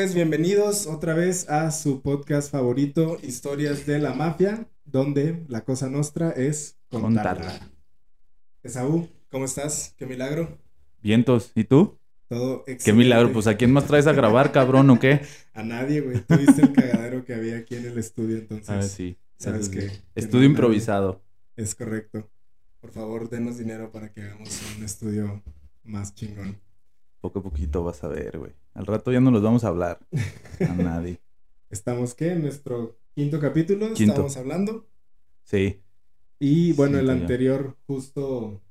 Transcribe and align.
pues 0.00 0.14
bienvenidos 0.14 0.86
otra 0.86 1.12
vez 1.12 1.46
a 1.50 1.70
su 1.70 2.00
podcast 2.00 2.50
favorito, 2.50 3.18
Historias 3.22 3.84
de 3.84 3.98
la 3.98 4.14
Mafia, 4.14 4.66
donde 4.86 5.44
la 5.46 5.60
cosa 5.66 5.90
nuestra 5.90 6.30
es 6.30 6.78
contarla. 6.88 7.34
Contarla. 7.34 7.70
Esaú, 8.62 9.10
¿cómo 9.30 9.44
estás? 9.44 9.94
Qué 9.98 10.06
milagro. 10.06 10.56
Vientos, 11.02 11.52
¿y 11.54 11.64
tú? 11.64 11.98
Todo 12.30 12.64
Qué 12.64 12.72
excelente. 12.72 13.04
milagro, 13.04 13.30
pues 13.34 13.46
¿a 13.46 13.58
quién 13.58 13.74
más 13.74 13.86
traes 13.86 14.06
a 14.06 14.14
grabar, 14.14 14.52
cabrón, 14.52 14.88
o 14.88 14.98
qué? 14.98 15.20
A 15.52 15.62
nadie, 15.62 16.00
güey. 16.00 16.22
Tú 16.22 16.38
viste 16.38 16.62
el 16.62 16.72
cagadero 16.72 17.26
que 17.26 17.34
había 17.34 17.58
aquí 17.58 17.74
en 17.74 17.84
el 17.84 17.98
estudio, 17.98 18.38
entonces. 18.38 18.70
Ah, 18.70 18.80
sí. 18.80 19.18
sabes 19.36 19.68
que 19.68 19.84
no 19.84 19.92
Estudio 20.14 20.46
improvisado. 20.46 21.20
Es 21.56 21.74
correcto. 21.74 22.26
Por 22.80 22.90
favor, 22.90 23.28
denos 23.28 23.58
dinero 23.58 23.92
para 23.92 24.10
que 24.10 24.22
hagamos 24.22 24.48
un 24.78 24.82
estudio 24.82 25.42
más 25.84 26.14
chingón. 26.14 26.58
Poco 27.20 27.40
a 27.40 27.42
poquito 27.42 27.84
vas 27.84 28.02
a 28.02 28.08
ver, 28.08 28.38
güey. 28.38 28.52
Al 28.80 28.86
rato 28.86 29.12
ya 29.12 29.20
no 29.20 29.30
los 29.30 29.42
vamos 29.42 29.62
a 29.64 29.68
hablar 29.68 29.98
a 30.66 30.72
nadie. 30.74 31.20
Estamos, 31.68 32.14
¿qué? 32.14 32.32
En 32.32 32.40
nuestro 32.40 32.98
quinto 33.14 33.38
capítulo 33.38 33.92
Quinto. 33.92 34.12
estamos 34.14 34.38
hablando. 34.38 34.88
Sí. 35.44 35.82
Y 36.38 36.72
bueno, 36.72 36.96
el 36.98 37.04
Siento 37.04 37.16
yo. 37.18 37.20
anterior 37.22 37.76
justo 37.86 38.62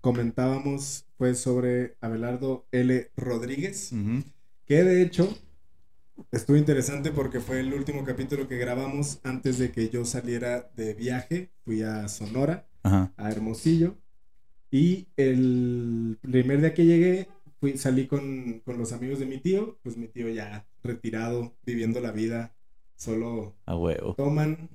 comentábamos 0.00 1.04
fue 1.18 1.34
sobre 1.34 1.96
Abelardo 2.00 2.66
L. 2.72 3.10
Rodríguez, 3.14 3.92
que 4.64 4.82
de 4.84 5.02
hecho 5.02 5.28
estuvo 6.32 6.56
interesante 6.56 7.10
porque 7.12 7.40
fue 7.40 7.60
el 7.60 7.74
último 7.74 8.04
capítulo 8.06 8.48
que 8.48 8.56
grabamos 8.56 9.20
antes 9.22 9.58
de 9.58 9.70
que 9.70 9.90
yo 9.90 10.06
saliera 10.06 10.70
de 10.76 10.94
viaje. 10.94 11.50
Fui 11.62 11.82
a 11.82 12.08
Sonora, 12.08 12.66
Ajá. 12.82 13.12
a 13.18 13.30
Hermosillo, 13.30 13.96
y 14.70 15.08
el 15.18 16.16
primer 16.22 16.60
día 16.62 16.72
que 16.72 16.86
llegué 16.86 17.28
fui, 17.60 17.76
salí 17.78 18.06
con, 18.06 18.60
con 18.64 18.78
los 18.78 18.92
amigos 18.92 19.18
de 19.18 19.26
mi 19.26 19.38
tío, 19.38 19.78
pues 19.82 19.96
mi 19.96 20.08
tío 20.08 20.28
ya 20.28 20.66
retirado, 20.82 21.56
viviendo 21.64 22.00
la 22.00 22.12
vida, 22.12 22.54
solo 22.96 23.56
A 23.66 23.76
huevo. 23.76 24.14
toman, 24.16 24.70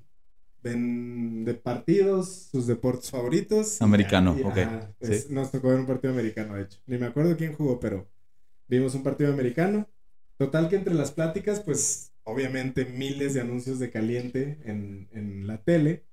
ven 0.63 1.43
de 1.45 1.53
partidos, 1.55 2.49
sus 2.51 2.67
deportes 2.67 3.09
favoritos. 3.11 3.81
Americano, 3.81 4.35
y, 4.37 4.41
ok, 4.41 4.57
ajá, 4.57 4.95
es- 4.99 5.27
sí. 5.27 5.33
Nos 5.33 5.51
tocó 5.51 5.69
ver 5.69 5.79
un 5.79 5.87
partido 5.87 6.13
americano, 6.13 6.55
de 6.55 6.63
hecho. 6.63 6.79
Ni 6.85 6.97
me 6.97 7.07
acuerdo 7.07 7.37
quién 7.37 7.53
jugó, 7.53 7.79
pero 7.79 8.07
vimos 8.67 8.95
un 8.95 9.03
partido 9.03 9.33
americano. 9.33 9.87
Total 10.37 10.69
que 10.69 10.75
entre 10.77 10.93
las 10.93 11.11
pláticas, 11.11 11.59
pues 11.61 12.13
obviamente 12.23 12.85
miles 12.85 13.33
de 13.33 13.41
anuncios 13.41 13.79
de 13.79 13.91
caliente 13.91 14.59
en, 14.65 15.09
en 15.11 15.47
la 15.47 15.63
tele 15.63 16.05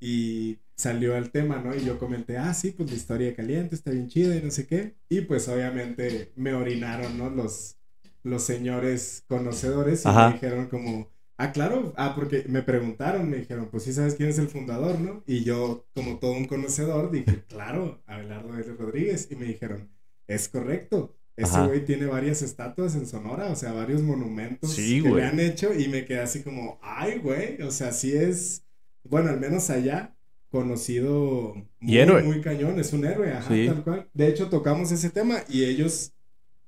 y 0.00 0.58
salió 0.76 1.16
el 1.16 1.30
tema, 1.30 1.58
¿no? 1.58 1.74
Y 1.76 1.84
yo 1.84 1.98
comenté, 1.98 2.38
ah, 2.38 2.54
sí, 2.54 2.70
pues 2.72 2.90
la 2.90 2.96
historia 2.96 3.34
caliente 3.36 3.74
está 3.74 3.90
bien 3.90 4.08
chida 4.08 4.34
y 4.36 4.42
no 4.42 4.50
sé 4.50 4.66
qué. 4.66 4.94
Y 5.08 5.22
pues 5.22 5.48
obviamente 5.48 6.32
me 6.36 6.54
orinaron, 6.54 7.18
¿no? 7.18 7.28
Los, 7.30 7.76
los 8.22 8.42
señores 8.42 9.24
conocedores 9.28 10.06
y 10.06 10.08
Ajá. 10.08 10.28
me 10.28 10.32
dijeron 10.34 10.68
como, 10.68 11.08
ah, 11.36 11.52
claro, 11.52 11.92
ah, 11.96 12.14
porque 12.14 12.44
me 12.48 12.62
preguntaron, 12.62 13.28
me 13.28 13.38
dijeron, 13.38 13.68
pues 13.70 13.82
sí 13.84 13.92
sabes 13.92 14.14
quién 14.14 14.30
es 14.30 14.38
el 14.38 14.48
fundador, 14.48 14.98
¿no? 15.00 15.22
Y 15.26 15.44
yo, 15.44 15.86
como 15.94 16.18
todo 16.18 16.32
un 16.32 16.46
conocedor, 16.46 17.10
dije, 17.10 17.44
claro, 17.48 18.02
Abelardo 18.06 18.56
L. 18.58 18.72
Rodríguez. 18.78 19.28
Y 19.30 19.36
me 19.36 19.46
dijeron, 19.46 19.90
es 20.26 20.48
correcto. 20.48 21.14
Ese 21.36 21.58
güey 21.62 21.84
tiene 21.86 22.04
varias 22.04 22.42
estatuas 22.42 22.94
en 22.94 23.06
Sonora, 23.06 23.50
o 23.50 23.56
sea, 23.56 23.72
varios 23.72 24.02
monumentos 24.02 24.72
Sí, 24.72 25.02
que 25.02 25.08
güey. 25.08 25.22
le 25.22 25.28
han 25.28 25.40
hecho 25.40 25.72
y 25.72 25.88
me 25.88 26.04
quedé 26.04 26.20
así 26.20 26.42
como, 26.42 26.78
ay, 26.82 27.18
güey, 27.18 27.62
o 27.62 27.70
sea, 27.70 27.92
sí 27.92 28.12
es, 28.14 28.62
bueno, 29.04 29.30
al 29.30 29.40
menos 29.40 29.70
allá, 29.70 30.14
conocido 30.50 31.54
muy, 31.80 31.94
Y 31.94 31.98
héroe. 31.98 32.22
muy 32.22 32.40
cañón, 32.40 32.78
es 32.78 32.92
un 32.92 33.04
héroe, 33.04 33.32
ajá, 33.32 33.54
Sí. 33.54 33.66
tal 33.66 33.82
cual. 33.84 34.08
De 34.14 34.28
hecho, 34.28 34.48
tocamos 34.48 34.90
ese 34.92 35.10
tema 35.10 35.38
y 35.48 35.64
ellos, 35.64 36.12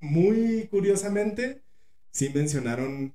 muy 0.01 0.69
curiosamente, 0.71 1.63
sí 2.11 2.31
mencionaron, 2.35 3.15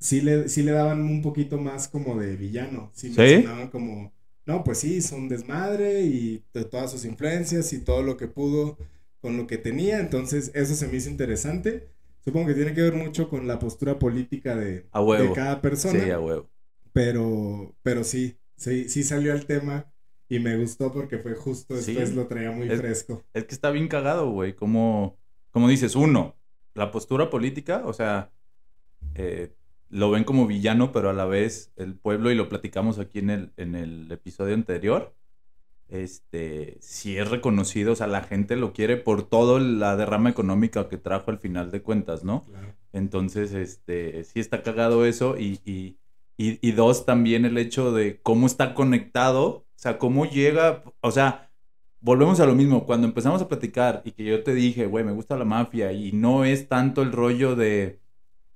sí 0.00 0.20
le, 0.20 0.48
sí 0.48 0.62
le 0.62 0.72
daban 0.72 1.02
un 1.02 1.22
poquito 1.22 1.58
más 1.58 1.88
como 1.88 2.16
de 2.18 2.36
villano, 2.36 2.90
sí, 2.94 3.10
¿Sí? 3.12 3.18
mencionaban 3.20 3.68
como, 3.68 4.12
no, 4.46 4.64
pues 4.64 4.78
sí, 4.78 4.94
hizo 4.96 5.16
un 5.16 5.28
desmadre 5.28 6.02
y 6.02 6.44
de 6.54 6.64
todas 6.64 6.90
sus 6.92 7.04
influencias 7.04 7.72
y 7.72 7.80
todo 7.80 8.02
lo 8.02 8.16
que 8.16 8.28
pudo 8.28 8.78
con 9.20 9.36
lo 9.36 9.46
que 9.48 9.58
tenía, 9.58 9.98
entonces 10.00 10.52
eso 10.54 10.74
se 10.74 10.86
me 10.88 10.96
hizo 10.96 11.10
interesante. 11.10 11.88
Supongo 12.24 12.48
que 12.48 12.54
tiene 12.54 12.74
que 12.74 12.82
ver 12.82 12.94
mucho 12.94 13.28
con 13.28 13.46
la 13.48 13.58
postura 13.58 13.98
política 13.98 14.54
de, 14.56 14.86
A 14.92 15.00
huevo. 15.02 15.24
de 15.30 15.32
cada 15.32 15.60
persona, 15.60 16.04
Sí, 16.04 16.10
a 16.10 16.20
huevo. 16.20 16.48
Pero, 16.98 17.76
pero 17.84 18.02
sí, 18.02 18.36
sí, 18.56 18.88
sí 18.88 19.04
salió 19.04 19.32
el 19.32 19.46
tema 19.46 19.86
y 20.28 20.40
me 20.40 20.56
gustó 20.56 20.92
porque 20.92 21.18
fue 21.18 21.36
justo 21.36 21.76
Sí. 21.76 21.92
después 21.94 22.12
lo 22.16 22.26
traía 22.26 22.50
muy 22.50 22.68
Es- 22.68 22.80
fresco. 22.80 23.24
Es 23.32 23.44
que 23.44 23.54
está 23.54 23.70
bien 23.70 23.86
cagado, 23.86 24.32
güey. 24.32 24.54
Como, 24.56 25.16
como 25.52 25.68
dices, 25.68 25.94
uno, 25.94 26.34
la 26.74 26.90
postura 26.90 27.30
política, 27.30 27.82
o 27.84 27.92
sea, 27.92 28.32
eh, 29.14 29.54
lo 29.90 30.10
ven 30.10 30.24
como 30.24 30.48
villano, 30.48 30.90
pero 30.90 31.08
a 31.08 31.12
la 31.12 31.24
vez 31.24 31.72
el 31.76 31.94
pueblo, 31.94 32.32
y 32.32 32.34
lo 32.34 32.48
platicamos 32.48 32.98
aquí 32.98 33.20
en 33.20 33.30
el, 33.30 33.52
en 33.56 33.76
el 33.76 34.10
episodio 34.10 34.54
anterior, 34.54 35.14
este, 35.88 36.78
sí 36.80 37.16
es 37.16 37.30
reconocido, 37.30 37.92
o 37.92 37.96
sea, 37.96 38.08
la 38.08 38.24
gente 38.24 38.56
lo 38.56 38.72
quiere 38.72 38.96
por 38.96 39.22
toda 39.22 39.60
la 39.60 39.96
derrama 39.96 40.30
económica 40.30 40.88
que 40.88 40.98
trajo 40.98 41.30
al 41.30 41.38
final 41.38 41.70
de 41.70 41.80
cuentas, 41.80 42.24
¿no? 42.24 42.42
Claro. 42.42 42.74
Entonces, 42.92 43.52
este, 43.52 44.24
sí 44.24 44.40
está 44.40 44.64
cagado 44.64 45.04
eso 45.06 45.38
y, 45.38 45.60
y, 45.64 45.96
y, 46.38 46.66
y 46.66 46.72
dos, 46.72 47.04
también 47.04 47.44
el 47.44 47.58
hecho 47.58 47.92
de 47.92 48.20
cómo 48.22 48.46
está 48.46 48.72
conectado, 48.74 49.44
o 49.46 49.66
sea, 49.74 49.98
cómo 49.98 50.24
llega, 50.24 50.84
o 51.00 51.10
sea, 51.10 51.50
volvemos 52.00 52.40
a 52.40 52.46
lo 52.46 52.54
mismo, 52.54 52.86
cuando 52.86 53.06
empezamos 53.08 53.42
a 53.42 53.48
platicar 53.48 54.02
y 54.04 54.12
que 54.12 54.24
yo 54.24 54.42
te 54.44 54.54
dije, 54.54 54.86
güey, 54.86 55.04
me 55.04 55.12
gusta 55.12 55.36
la 55.36 55.44
mafia 55.44 55.92
y 55.92 56.12
no 56.12 56.44
es 56.44 56.68
tanto 56.68 57.02
el 57.02 57.12
rollo 57.12 57.56
de, 57.56 58.00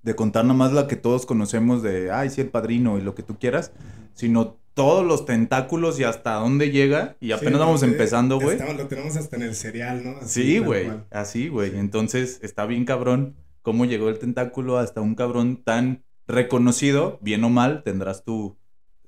de 0.02 0.14
contar 0.14 0.44
nomás 0.44 0.72
la 0.72 0.86
que 0.86 0.96
todos 0.96 1.26
conocemos 1.26 1.82
de, 1.82 2.10
ay, 2.12 2.30
sí, 2.30 2.40
el 2.40 2.50
padrino 2.50 2.98
y 2.98 3.02
lo 3.02 3.14
que 3.14 3.24
tú 3.24 3.36
quieras, 3.38 3.72
sino 4.14 4.58
todos 4.74 5.04
los 5.04 5.26
tentáculos 5.26 6.00
y 6.00 6.04
hasta 6.04 6.34
dónde 6.34 6.70
llega 6.70 7.16
y 7.20 7.32
apenas 7.32 7.54
Sí, 7.54 7.58
vamos 7.58 7.82
empezando, 7.82 8.40
güey. 8.40 8.58
Lo 8.58 8.86
tenemos 8.86 9.16
hasta 9.16 9.36
en 9.36 9.42
el 9.42 9.54
cereal, 9.54 10.04
¿no? 10.04 10.16
Así, 10.18 10.42
Sí, 10.42 10.58
güey, 10.60 10.90
así, 11.10 11.48
güey. 11.48 11.72
Sí. 11.72 11.76
Entonces 11.76 12.38
está 12.42 12.64
bien 12.64 12.84
cabrón 12.84 13.36
cómo 13.60 13.84
llegó 13.84 14.08
el 14.08 14.18
tentáculo 14.18 14.78
hasta 14.78 15.00
un 15.00 15.14
cabrón 15.14 15.62
tan 15.62 16.04
reconocido, 16.26 17.18
bien 17.22 17.44
o 17.44 17.50
mal, 17.50 17.82
tendrás 17.84 18.24
tu... 18.24 18.56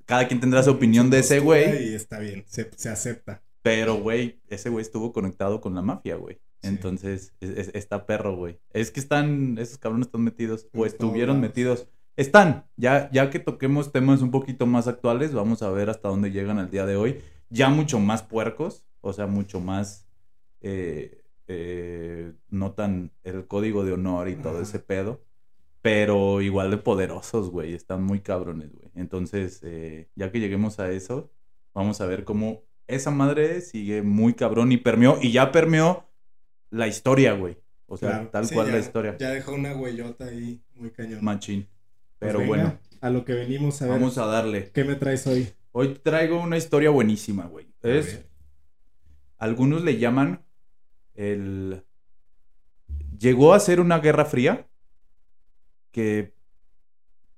Cada 0.05 0.27
quien 0.27 0.39
tendrá 0.39 0.61
su 0.61 0.69
opinión 0.71 1.09
de 1.09 1.19
ese 1.19 1.39
güey, 1.39 1.91
Y 1.91 1.95
está 1.95 2.19
bien, 2.19 2.43
se, 2.47 2.69
se 2.75 2.89
acepta. 2.89 3.41
pero, 3.63 3.95
güey, 3.95 4.39
ese 4.49 4.69
güey 4.69 4.83
estuvo 4.83 5.11
conectado 5.11 5.61
con 5.61 5.73
la 5.73 5.81
mafia, 5.81 6.15
güey. 6.15 6.35
Sí. 6.61 6.67
Entonces, 6.69 7.33
es- 7.39 7.57
es- 7.57 7.71
está 7.73 8.05
perro, 8.05 8.35
güey. 8.35 8.59
Es 8.71 8.91
que 8.91 8.99
están, 8.99 9.57
esos 9.57 9.79
cabrones 9.79 10.07
están 10.07 10.21
metidos, 10.23 10.67
o 10.75 10.85
estuvieron 10.85 11.37
lados. 11.37 11.49
metidos. 11.49 11.87
Están, 12.17 12.65
ya, 12.77 13.09
ya 13.11 13.29
que 13.31 13.39
toquemos 13.39 13.91
temas 13.91 14.21
un 14.21 14.29
poquito 14.31 14.65
más 14.67 14.87
actuales, 14.87 15.33
vamos 15.33 15.63
a 15.63 15.71
ver 15.71 15.89
hasta 15.89 16.07
dónde 16.09 16.31
llegan 16.31 16.59
al 16.59 16.69
día 16.69 16.85
de 16.85 16.95
hoy. 16.95 17.19
Ya 17.49 17.69
mucho 17.69 17.99
más 17.99 18.21
puercos, 18.23 18.85
o 19.01 19.11
sea, 19.11 19.25
mucho 19.27 19.59
más, 19.59 20.07
eh, 20.61 21.23
eh, 21.47 22.31
no 22.49 22.73
tan 22.73 23.11
el 23.23 23.47
código 23.47 23.83
de 23.83 23.93
honor 23.93 24.29
y 24.29 24.35
todo 24.35 24.53
Ajá. 24.53 24.61
ese 24.63 24.79
pedo, 24.79 25.24
pero 25.85 26.41
igual 26.41 26.71
de 26.71 26.77
poderosos, 26.77 27.51
güey, 27.51 27.75
están 27.75 28.01
muy 28.01 28.19
cabrones, 28.19 28.71
güey. 28.73 28.89
Entonces, 28.95 29.59
eh, 29.61 30.09
ya 30.15 30.31
que 30.31 30.39
lleguemos 30.39 30.79
a 30.79 30.89
eso, 30.91 31.31
vamos 31.75 32.01
a 32.01 32.07
ver 32.07 32.23
cómo 32.23 32.63
esa 32.87 33.11
madre 33.11 33.61
sigue 33.61 34.01
muy 34.01 34.33
cabrón 34.33 34.71
y 34.71 34.77
permeó, 34.77 35.19
y 35.21 35.31
ya 35.31 35.51
permeó 35.51 36.09
la 36.71 36.87
historia, 36.87 37.33
güey. 37.33 37.57
O 37.85 37.97
sea, 37.97 38.09
Claro. 38.09 38.29
tal 38.29 38.45
Sí, 38.47 38.55
cual 38.55 38.65
ya- 38.65 38.73
la 38.73 38.79
historia. 38.79 39.15
Ya 39.19 39.29
dejó 39.29 39.53
una 39.53 39.75
huellota 39.75 40.25
ahí 40.25 40.59
muy 40.73 40.89
cañón. 40.89 41.19
Machín. 41.23 41.67
Pues 42.17 42.31
Pero 42.31 42.39
venga, 42.39 42.47
bueno, 42.49 42.79
A 43.01 43.09
lo 43.11 43.23
que 43.23 43.33
venimos 43.33 43.79
a 43.83 43.85
ver. 43.85 43.93
vamos 43.93 44.17
a 44.17 44.25
darle. 44.25 44.71
¿Qué 44.71 44.83
me 44.85 44.95
traes 44.95 45.27
hoy? 45.27 45.49
Hoy 45.71 45.99
traigo 46.01 46.41
una 46.41 46.57
historia 46.57 46.89
buenísima, 46.89 47.45
güey. 47.45 47.67
Es, 47.83 48.25
algunos 49.37 49.83
le 49.83 49.99
llaman 49.99 50.43
el... 51.13 51.83
Llegó 53.19 53.53
a 53.53 53.59
ser 53.59 53.79
una 53.79 53.99
guerra 53.99 54.25
fría 54.25 54.67
que 55.95 56.33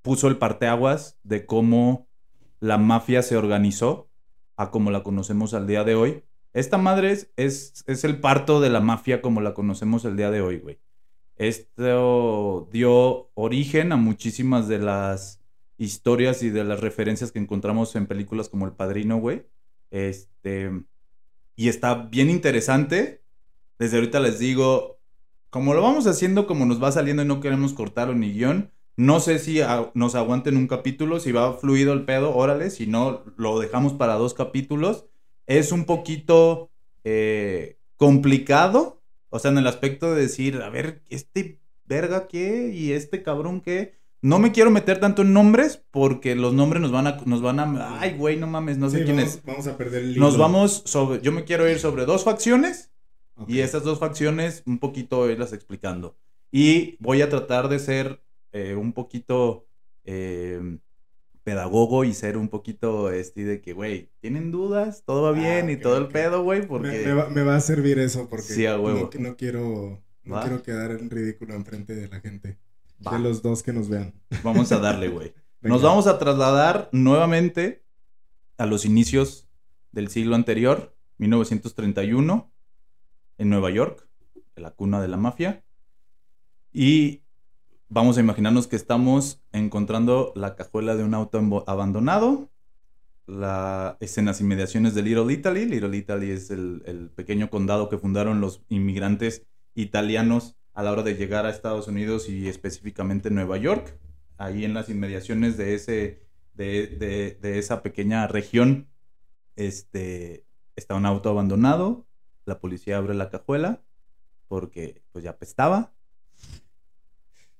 puso 0.01 0.27
el 0.27 0.39
parteaguas 0.39 1.19
de 1.21 1.45
cómo 1.45 2.07
la 2.59 2.79
mafia 2.79 3.21
se 3.21 3.37
organizó 3.37 4.09
a 4.55 4.71
como 4.71 4.89
la 4.89 5.03
conocemos 5.03 5.53
al 5.53 5.67
día 5.67 5.83
de 5.83 5.93
hoy. 5.93 6.23
Esta 6.53 6.79
madre 6.79 7.11
es, 7.11 7.31
es, 7.35 8.03
el 8.03 8.19
parto 8.19 8.59
de 8.59 8.71
la 8.71 8.79
mafia 8.79 9.21
como 9.21 9.41
la 9.41 9.53
conocemos 9.53 10.05
el 10.05 10.17
día 10.17 10.31
de 10.31 10.41
hoy, 10.41 10.57
güey. 10.57 10.79
Esto 11.35 12.67
dio 12.71 13.29
origen 13.35 13.91
a 13.91 13.95
muchísimas 13.95 14.67
de 14.67 14.79
las 14.79 15.39
historias 15.77 16.41
y 16.41 16.49
de 16.49 16.63
las 16.63 16.79
referencias 16.79 17.31
que 17.31 17.37
encontramos 17.37 17.95
en 17.95 18.07
películas 18.07 18.49
como 18.49 18.65
El 18.65 18.71
Padrino, 18.71 19.17
güey. 19.17 19.45
Este, 19.91 20.71
y 21.55 21.69
está 21.69 21.93
bien 21.93 22.31
interesante. 22.31 23.21
Desde 23.77 23.97
ahorita 23.97 24.19
les 24.19 24.39
digo, 24.39 24.96
como 25.49 25.73
lo 25.73 25.81
vamos 25.81 26.07
haciendo, 26.07 26.47
como 26.47 26.65
nos 26.65 26.81
va 26.83 26.91
saliendo 26.91 27.23
y 27.23 27.25
no 27.25 27.39
queremos 27.41 27.73
cortarlo 27.73 28.13
ni 28.15 28.31
guion, 28.33 28.71
no 28.95 29.19
sé 29.19 29.39
si 29.39 29.61
a- 29.61 29.91
nos 29.93 30.15
aguanten 30.15 30.57
un 30.57 30.67
capítulo, 30.67 31.19
si 31.19 31.31
va 31.31 31.53
fluido 31.53 31.93
el 31.93 32.05
pedo, 32.05 32.35
órale, 32.35 32.69
si 32.69 32.87
no, 32.87 33.23
lo 33.37 33.59
dejamos 33.59 33.93
para 33.93 34.15
dos 34.15 34.33
capítulos. 34.33 35.05
Es 35.45 35.71
un 35.71 35.85
poquito 35.85 36.71
eh, 37.03 37.77
complicado, 37.95 39.01
o 39.29 39.39
sea, 39.39 39.51
en 39.51 39.57
el 39.59 39.67
aspecto 39.67 40.13
de 40.13 40.21
decir, 40.21 40.61
a 40.61 40.69
ver, 40.69 41.03
este 41.09 41.59
verga 41.85 42.27
qué? 42.27 42.71
¿Y 42.73 42.91
este 42.91 43.23
cabrón 43.23 43.61
qué? 43.61 43.95
No 44.21 44.39
me 44.39 44.51
quiero 44.51 44.71
meter 44.71 44.99
tanto 44.99 45.21
en 45.21 45.31
nombres 45.33 45.83
porque 45.91 46.35
los 46.35 46.53
nombres 46.53 46.81
nos 46.81 46.91
van 46.91 47.07
a, 47.07 47.17
nos 47.25 47.41
van 47.41 47.59
a, 47.59 47.99
ay, 48.01 48.15
güey, 48.17 48.35
no 48.37 48.47
mames, 48.47 48.77
no 48.77 48.89
sé 48.89 48.99
Sí, 48.99 49.03
quién 49.05 49.17
vamos, 49.17 49.35
es. 49.35 49.43
Vamos 49.45 49.67
a 49.67 49.77
perder 49.77 50.03
el 50.03 50.17
Nos 50.17 50.33
hilo. 50.33 50.43
vamos 50.43 50.81
sobre, 50.85 51.21
yo 51.21 51.31
me 51.31 51.43
quiero 51.45 51.69
ir 51.69 51.79
sobre 51.79 52.05
dos 52.05 52.23
facciones 52.23 52.91
Y 53.47 53.59
estas 53.59 53.83
dos 53.83 53.99
facciones 53.99 54.63
un 54.65 54.79
poquito 54.79 55.29
irlas 55.29 55.53
explicando. 55.53 56.17
Y 56.51 56.95
voy 56.99 57.21
a 57.21 57.29
tratar 57.29 57.69
de 57.69 57.79
ser 57.79 58.21
eh, 58.53 58.75
un 58.75 58.93
poquito 58.93 59.67
eh, 60.05 60.77
pedagogo 61.43 62.03
y 62.03 62.13
ser 62.13 62.37
un 62.37 62.49
poquito 62.49 63.11
este 63.11 63.43
de 63.45 63.61
que, 63.61 63.73
güey, 63.73 64.09
¿tienen 64.19 64.51
dudas? 64.51 65.03
¿Todo 65.05 65.21
va 65.23 65.29
Ah, 65.29 65.31
bien? 65.31 65.69
y 65.69 65.77
todo 65.77 65.97
el 65.97 66.07
pedo, 66.07 66.43
güey, 66.43 66.65
porque... 66.67 67.03
me 67.05 67.13
va, 67.13 67.29
me 67.29 67.43
va 67.43 67.55
a 67.55 67.59
servir 67.61 67.99
eso 67.99 68.27
porque 68.29 68.43
Sí, 68.45 68.65
a 68.65 68.79
huevo. 68.79 69.09
No, 69.13 69.29
no 69.29 69.37
quiero, 69.37 70.01
no 70.23 70.35
Va. 70.35 70.41
quiero 70.41 70.63
quedar 70.63 70.91
en 70.91 71.09
ridículo 71.09 71.53
enfrente 71.53 71.95
de 71.95 72.07
la 72.07 72.19
gente. 72.19 72.57
Va, 73.05 73.13
De 73.13 73.19
los 73.19 73.41
dos 73.41 73.61
que 73.63 73.71
nos 73.73 73.87
vean. 73.89 74.13
Vamos 74.43 74.71
a 74.71 74.79
darle, 74.79 75.07
güey. 75.09 75.33
Nos 75.61 75.81
vamos 75.81 76.07
a 76.07 76.17
trasladar 76.19 76.89
nuevamente 76.91 77.83
a 78.57 78.65
los 78.65 78.85
inicios 78.85 79.47
del 79.91 80.09
siglo 80.09 80.35
anterior, 80.35 80.95
1931, 81.17 82.51
en 83.37 83.49
Nueva 83.49 83.69
York, 83.69 84.07
en 84.55 84.63
la 84.63 84.71
cuna 84.71 85.01
de 85.01 85.07
la 85.07 85.17
mafia. 85.17 85.63
Y 86.71 87.23
vamos 87.89 88.17
a 88.17 88.21
imaginarnos 88.21 88.67
que 88.67 88.75
estamos 88.75 89.41
encontrando 89.51 90.33
la 90.35 90.55
cajuela 90.55 90.95
de 90.95 91.03
un 91.03 91.13
auto 91.13 91.63
abandonado. 91.67 92.49
La, 93.25 93.97
es 93.99 94.17
inmediaciones 94.17 94.95
de 94.95 95.01
Little 95.01 95.33
Italy. 95.33 95.65
Little 95.65 95.97
Italy 95.97 96.31
es 96.31 96.49
el, 96.49 96.81
el 96.85 97.09
pequeño 97.09 97.49
condado 97.49 97.89
que 97.89 97.97
fundaron 97.97 98.39
los 98.41 98.63
inmigrantes 98.69 99.45
italianos 99.75 100.55
a 100.73 100.83
la 100.83 100.91
hora 100.91 101.03
de 101.03 101.15
llegar 101.15 101.45
a 101.45 101.49
Estados 101.49 101.87
Unidos 101.87 102.29
y 102.29 102.47
específicamente 102.47 103.29
Nueva 103.29 103.57
York. 103.57 103.99
Ahí 104.37 104.63
en 104.63 104.73
las 104.73 104.89
inmediaciones 104.89 105.57
de, 105.57 105.73
ese, 105.75 106.21
de, 106.53 106.87
de- 106.87 107.37
de 107.41 107.59
esa 107.59 107.81
pequeña 107.81 108.27
región 108.27 108.87
este, 109.55 110.45
está 110.75 110.95
un 110.95 111.05
auto 111.05 111.29
abandonado. 111.29 112.06
La 112.47 112.59
policía 112.59 112.97
abre 112.97 113.13
la 113.13 113.29
cajuela 113.29 113.81
porque 114.47 115.03
pues 115.11 115.23
ya 115.23 115.31
apestaba. 115.31 115.91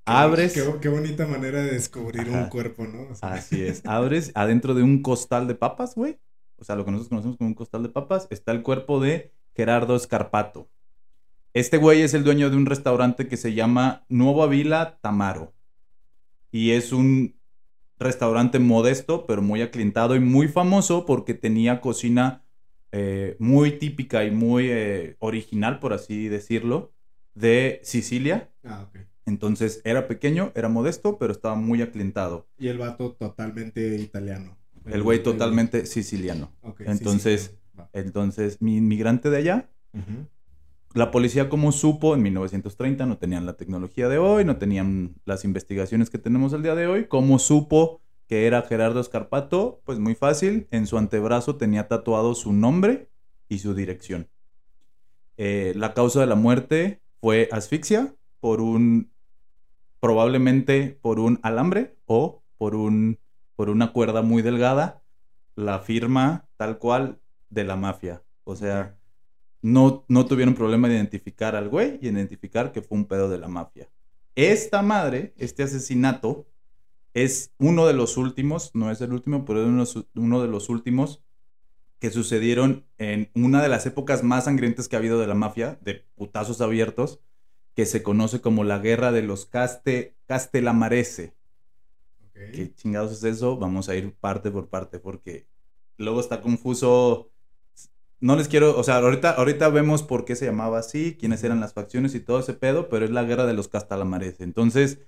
Abres. 0.06 0.54
Qué, 0.54 0.63
qué 0.80 0.88
bonita 0.88 1.28
manera 1.28 1.62
de 1.62 1.72
descubrir 1.72 2.22
Ajá. 2.22 2.44
un 2.44 2.50
cuerpo, 2.50 2.88
¿no? 2.88 3.12
O 3.12 3.16
sea, 3.16 3.34
Así 3.34 3.62
es. 3.62 3.81
Abres 3.86 4.31
adentro 4.34 4.74
de 4.74 4.84
un 4.84 5.01
costal 5.01 5.45
de 5.48 5.56
papas, 5.56 5.95
güey. 5.95 6.18
O 6.56 6.63
sea, 6.63 6.75
lo 6.75 6.86
que 6.86 6.92
nosotros 6.92 7.10
conocemos 7.10 7.38
como 7.38 7.50
un 7.50 7.54
costal 7.56 7.84
de 7.84 7.89
papas. 7.89 8.28
Está 8.30 8.54
el 8.54 8.63
cuerpo 8.63 9.01
de 9.01 9.34
Gerardo 9.54 9.98
Escarpato. 9.98 10.69
Este 11.54 11.75
güey 11.75 12.01
es 12.01 12.13
el 12.13 12.24
dueño 12.24 12.50
de 12.50 12.56
un 12.56 12.66
restaurante 12.66 13.28
que 13.28 13.36
se 13.36 13.54
llama 13.54 14.06
Nueva 14.07 14.48
Vila 14.48 15.00
Tamaro. 15.01 15.54
Y 16.50 16.72
es 16.72 16.94
un 16.94 17.36
restaurante 18.00 18.60
modesto, 18.60 19.25
pero 19.25 19.42
muy 19.42 19.62
aclientado 19.62 20.16
y 20.16 20.22
muy 20.22 20.48
famoso 20.48 21.06
porque 21.06 21.33
tenía 21.33 21.81
cocina 21.81 22.45
eh, 22.99 23.35
muy 23.39 23.73
típica 23.77 24.25
y 24.25 24.31
muy 24.31 24.69
eh, 24.71 25.15
original, 25.19 25.79
por 25.79 25.94
así 25.94 26.27
decirlo, 26.29 26.91
de 27.35 27.79
Sicilia. 27.83 28.49
Ah, 28.63 28.88
ok. 28.88 28.99
Entonces 29.27 29.81
era 29.83 30.07
pequeño, 30.07 30.51
era 30.55 30.67
modesto, 30.67 31.19
pero 31.19 31.31
estaba 31.31 31.55
muy 31.55 31.81
aclientado. 31.83 32.47
Y 32.57 32.69
el 32.69 32.79
vato 32.79 33.11
totalmente 33.11 33.97
italiano. 33.97 34.57
El 34.85 35.03
güey 35.03 35.21
totalmente 35.21 35.85
siciliano. 35.85 36.51
Entonces. 36.79 37.55
Entonces, 37.94 38.59
mi 38.59 38.77
inmigrante 38.77 39.29
de 39.29 39.38
allá, 39.38 39.69
la 40.95 41.11
policía 41.11 41.47
como 41.47 41.71
supo 41.71 42.15
en 42.15 42.23
1930, 42.23 43.05
no 43.05 43.17
tenían 43.17 43.45
la 43.45 43.53
tecnología 43.53 44.09
de 44.09 44.17
hoy, 44.17 44.45
no 44.45 44.57
tenían 44.57 45.15
las 45.25 45.45
investigaciones 45.45 46.09
que 46.09 46.17
tenemos 46.17 46.53
el 46.53 46.63
día 46.63 46.73
de 46.73 46.88
hoy, 46.88 47.05
¿cómo 47.05 47.38
supo 47.38 48.01
que 48.27 48.45
era 48.45 48.62
Gerardo 48.63 49.00
Escarpato? 49.00 49.81
Pues 49.85 50.00
muy 50.00 50.15
fácil, 50.15 50.68
en 50.71 50.85
su 50.85 50.97
antebrazo 50.97 51.56
tenía 51.56 51.88
tatuado 51.88 52.35
su 52.35 52.53
nombre 52.53 53.09
y 53.47 53.59
su 53.59 53.74
dirección. 53.74 54.29
Eh, 55.38 55.74
la 55.75 55.94
causa 55.94 56.19
de 56.19 56.27
la 56.27 56.35
muerte 56.35 57.01
fue 57.21 57.47
asfixia 57.51 58.15
por 58.39 58.62
un, 58.62 59.12
probablemente 60.00 60.97
por 61.01 61.19
un 61.19 61.39
alambre 61.44 61.95
o 62.06 62.44
por, 62.57 62.75
un, 62.75 63.19
por 63.56 63.69
una 63.69 63.94
cuerda 63.94 64.21
muy 64.21 64.41
delgada, 64.41 65.03
la 65.56 65.80
firma 65.80 66.47
tal 66.57 66.80
cual 66.80 67.19
de 67.50 67.63
la 67.63 67.75
mafia. 67.75 68.23
O 68.44 68.56
sea, 68.56 68.97
no, 69.62 70.06
no 70.07 70.25
tuvieron 70.25 70.53
problema 70.53 70.88
de 70.88 70.95
identificar 70.95 71.56
al 71.56 71.69
güey 71.69 72.00
y 72.01 72.07
identificar 72.09 72.71
que 72.71 72.81
fue 72.81 72.97
un 72.97 73.06
pedo 73.06 73.30
de 73.30 73.38
la 73.38 73.47
mafia. 73.47 73.89
Esta 74.35 74.81
madre, 74.81 75.33
este 75.38 75.63
asesinato, 75.63 76.47
es 77.24 77.54
uno 77.58 77.88
de 77.88 77.94
los 77.94 78.18
últimos, 78.18 78.72
no 78.75 78.92
es 78.92 79.02
el 79.02 79.14
último, 79.14 79.46
pero 79.46 79.62
es 79.62 79.68
uno, 79.68 79.81
de 79.81 79.86
su- 79.88 80.08
uno 80.16 80.42
de 80.42 80.48
los 80.48 80.69
últimos 80.69 81.24
que 82.00 82.12
sucedieron 82.12 82.88
en 82.98 83.31
una 83.36 83.62
de 83.64 83.69
las 83.69 83.86
épocas 83.86 84.24
más 84.24 84.46
sangrientas 84.46 84.88
que 84.88 84.96
ha 84.96 85.00
habido 85.00 85.19
de 85.19 85.28
la 85.28 85.36
mafia, 85.36 85.80
de 85.81 86.06
putazos 86.16 86.62
abiertos, 86.62 87.22
que 87.75 87.86
se 87.88 88.04
conoce 88.04 88.42
como 88.42 88.64
la 88.64 88.80
guerra 88.80 89.12
de 89.12 89.24
los 89.24 89.46
Caste, 89.48 90.16
Castelamarese. 90.28 91.36
¿Qué 92.34 92.74
chingados 92.75 93.12
es 93.12 93.24
eso? 93.24 93.58
Vamos 93.58 93.90
a 93.90 93.96
ir 93.96 94.14
parte 94.16 94.52
por 94.52 94.69
parte 94.69 95.00
porque 95.00 95.48
luego 95.98 96.19
está 96.19 96.42
confuso. 96.42 97.31
No 98.19 98.36
les 98.36 98.48
quiero, 98.48 98.78
o 98.78 98.84
sea, 98.84 98.98
ahorita, 98.98 99.31
ahorita 99.31 99.69
vemos 99.69 100.04
por 100.04 100.25
qué 100.25 100.36
se 100.36 100.46
llamaba 100.46 100.80
así, 100.80 101.18
quiénes 101.19 101.44
eran 101.44 101.60
las 101.60 101.74
facciones 101.74 102.16
y 102.16 102.19
todo 102.22 102.40
ese 102.40 102.54
pedo, 102.54 102.90
pero 102.90 103.06
es 103.06 103.12
la 103.12 103.24
guerra 103.24 103.46
de 103.46 103.54
los 103.54 103.68
Castalamares. 103.69 104.40
Entonces, 104.42 105.02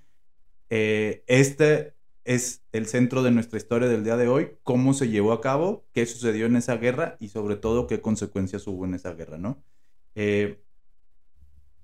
eh, 0.70 1.24
este 1.28 1.96
es 2.30 2.64
el 2.74 2.86
centro 2.86 3.24
de 3.24 3.32
nuestra 3.32 3.58
historia 3.58 3.88
del 3.88 4.04
día 4.04 4.16
de 4.16 4.28
hoy, 4.28 4.52
cómo 4.62 4.94
se 4.94 5.10
llevó 5.10 5.32
a 5.32 5.42
cabo, 5.42 5.88
qué 5.94 6.06
sucedió 6.06 6.46
en 6.46 6.58
esa 6.58 6.78
guerra 6.78 7.18
y 7.20 7.30
sobre 7.30 7.56
todo 7.56 7.88
qué 7.88 8.02
consecuencias 8.02 8.68
hubo 8.68 8.86
en 8.86 8.94
esa 8.94 9.14
guerra, 9.14 9.40
¿no? 9.40 9.64
Eh, 10.14 10.62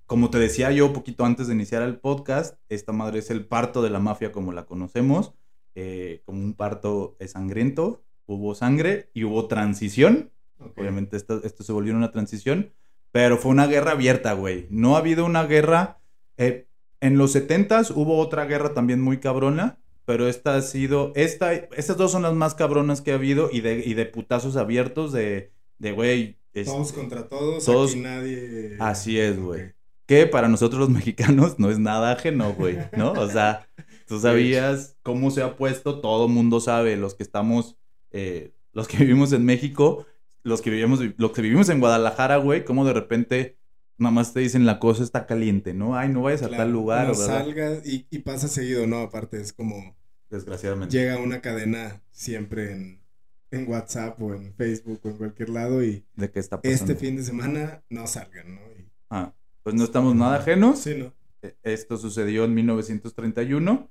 como 0.06 0.30
te 0.30 0.38
decía 0.38 0.72
yo 0.72 0.94
poquito 0.94 1.26
antes 1.26 1.48
de 1.48 1.56
iniciar 1.56 1.82
el 1.82 1.98
podcast, 1.98 2.60
esta 2.70 2.92
madre 2.92 3.18
es 3.18 3.32
el 3.32 3.48
parto 3.48 3.82
de 3.82 3.90
la 3.90 3.98
mafia 3.98 4.32
como 4.32 4.52
la 4.52 4.68
conocemos, 4.68 5.34
eh, 5.74 6.22
como 6.26 6.44
un 6.44 6.54
parto 6.54 7.18
sangriento, 7.26 8.04
hubo 8.28 8.54
sangre 8.54 9.10
y 9.16 9.24
hubo 9.24 9.48
transición, 9.48 10.30
obviamente 10.60 11.18
esto, 11.18 11.42
esto 11.44 11.64
se 11.64 11.74
volvió 11.74 11.96
una 11.96 12.12
transición, 12.12 12.72
pero 13.12 13.40
fue 13.40 13.50
una 13.50 13.66
guerra 13.66 13.94
abierta, 13.94 14.34
güey, 14.34 14.68
no 14.70 14.96
ha 14.96 15.00
habido 15.00 15.26
una 15.26 15.46
guerra, 15.46 16.02
eh, 16.38 16.68
en 17.00 17.18
los 17.18 17.36
70s 17.36 17.92
hubo 17.96 18.20
otra 18.20 18.46
guerra 18.46 18.76
también 18.76 19.02
muy 19.02 19.18
cabrona, 19.20 19.80
pero 20.06 20.28
esta 20.28 20.56
ha 20.56 20.62
sido, 20.62 21.12
esta, 21.16 21.54
estas 21.54 21.98
dos 21.98 22.12
son 22.12 22.22
las 22.24 22.34
más 22.34 22.56
cabronas 22.56 23.02
que 23.02 23.12
ha 23.12 23.16
habido 23.16 23.50
y 23.52 23.62
de, 23.62 23.84
y 23.86 23.94
de 23.96 24.06
putazos 24.06 24.56
abiertos 24.56 25.12
de, 25.12 25.52
de 25.80 25.92
güey, 25.92 26.38
Todos 26.66 26.94
contra 26.94 27.28
todos, 27.28 27.66
todos- 27.66 27.92
aquí 27.92 28.00
nadie. 28.00 28.78
Así 28.80 29.20
es, 29.20 29.40
güey. 29.40 29.74
Que 30.06 30.28
para 30.28 30.48
nosotros 30.48 30.80
los 30.82 30.90
mexicanos 30.98 31.60
no 31.60 31.70
es 31.72 31.80
nada 31.80 32.12
ajeno, 32.12 32.54
güey, 32.54 32.78
¿no? 32.96 33.12
O 33.14 33.28
sea, 33.30 33.68
tú 34.08 34.20
sabías 34.20 34.96
cómo 35.04 35.32
se 35.32 35.42
ha 35.42 35.56
puesto, 35.58 36.00
todo 36.00 36.28
mundo 36.28 36.60
sabe, 36.60 36.96
los 36.96 37.16
que 37.16 37.24
estamos, 37.24 37.76
eh, 38.12 38.54
los 38.72 38.88
que 38.88 38.98
vivimos 38.98 39.34
en 39.34 39.44
México, 39.46 40.06
los 40.44 40.62
que 40.62 40.70
vivimos, 40.70 41.00
los 41.18 41.32
que 41.32 41.42
vivimos 41.42 41.70
en 41.70 41.80
Guadalajara, 41.80 42.38
güey, 42.38 42.64
cómo 42.66 42.86
de 42.86 42.94
repente 42.94 43.58
nada 43.98 44.14
más 44.14 44.34
te 44.34 44.40
dicen 44.42 44.66
la 44.66 44.80
cosa 44.80 45.04
está 45.04 45.26
caliente, 45.26 45.74
¿no? 45.74 45.96
Ay, 45.98 46.10
no 46.10 46.24
vayas 46.24 46.44
a 46.44 46.48
Claro, 46.50 46.64
tal 46.64 46.72
lugar, 46.74 47.08
no 47.08 47.14
¿verdad? 47.16 47.44
salgas 47.46 47.86
y, 47.88 48.08
y 48.10 48.20
pasa 48.20 48.48
seguido, 48.48 48.88
¿no? 48.88 49.00
Aparte 49.00 49.40
es 49.42 49.54
como 49.54 49.96
Desgraciadamente. 50.30 50.96
llega 50.96 51.18
una 51.20 51.42
cadena 51.42 52.02
siempre 52.12 52.72
en, 52.74 53.02
en 53.52 53.68
WhatsApp 53.70 54.22
o 54.22 54.34
en 54.36 54.54
Facebook 54.56 55.02
o 55.04 55.10
en 55.10 55.18
cualquier 55.18 55.50
lado 55.50 55.84
y 55.84 56.06
¿De 56.16 56.32
qué 56.32 56.40
está 56.40 56.62
pasando? 56.62 56.94
este 56.94 56.96
fin 56.96 57.16
de 57.18 57.24
semana 57.24 57.84
no 57.90 58.08
salgan, 58.08 58.56
¿no? 58.56 58.62
Y- 58.78 58.90
Ah, 59.10 59.34
pues 59.64 59.76
no 59.76 59.84
estamos 59.84 60.16
nada 60.16 60.38
ajenos. 60.38 60.80
sí, 60.80 60.96
¿no? 60.96 61.14
Eh, 61.42 61.56
Esto 61.64 61.98
sucedió 61.98 62.46
en 62.46 62.54
1931 62.54 63.90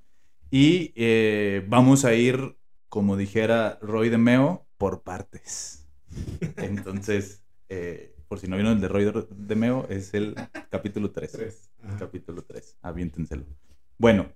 y 0.51 0.93
eh, 0.95 1.65
vamos 1.67 2.05
a 2.05 2.13
ir, 2.13 2.57
como 2.89 3.17
dijera 3.17 3.79
Roy 3.81 4.09
de 4.09 4.17
Meo, 4.17 4.67
por 4.77 5.03
partes. 5.03 5.87
Entonces, 6.57 7.43
eh, 7.69 8.14
por 8.35 8.41
si 8.41 8.47
no 8.49 8.57
vieron 8.57 8.73
el 8.73 8.81
de 8.81 8.87
Roy 8.89 9.05
de- 9.29 9.55
Meo, 9.55 9.85
es 9.89 10.13
el 10.13 10.35
capítulo 10.69 11.11
3. 11.11 11.31
Tres. 11.31 11.69
Ajá. 11.81 11.97
Capítulo 11.99 12.43
3. 12.43 12.75
Aviéntenselo. 12.81 13.45
Bueno, 13.97 14.27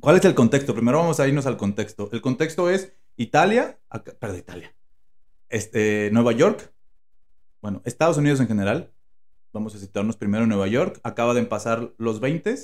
¿cuál 0.00 0.16
es 0.16 0.24
el 0.24 0.34
contexto? 0.36 0.72
Primero 0.72 0.98
vamos 0.98 1.18
a 1.18 1.26
irnos 1.26 1.46
al 1.46 1.56
contexto. 1.56 2.08
El 2.12 2.20
contexto 2.20 2.70
es 2.70 2.92
Italia, 3.16 3.78
acá- 3.88 4.12
perdón, 4.20 4.38
Italia. 4.38 4.72
Este, 5.48 6.10
Nueva 6.12 6.30
York. 6.32 6.72
Bueno, 7.60 7.82
Estados 7.84 8.18
Unidos 8.18 8.38
en 8.38 8.46
general. 8.46 8.92
Vamos 9.52 9.74
a 9.74 9.78
citarnos 9.78 10.16
primero 10.16 10.44
en 10.44 10.48
Nueva 10.50 10.68
York. 10.68 11.00
Acaba 11.02 11.34
de 11.34 11.42
pasar 11.42 11.92
los 11.98 12.20
20, 12.20 12.54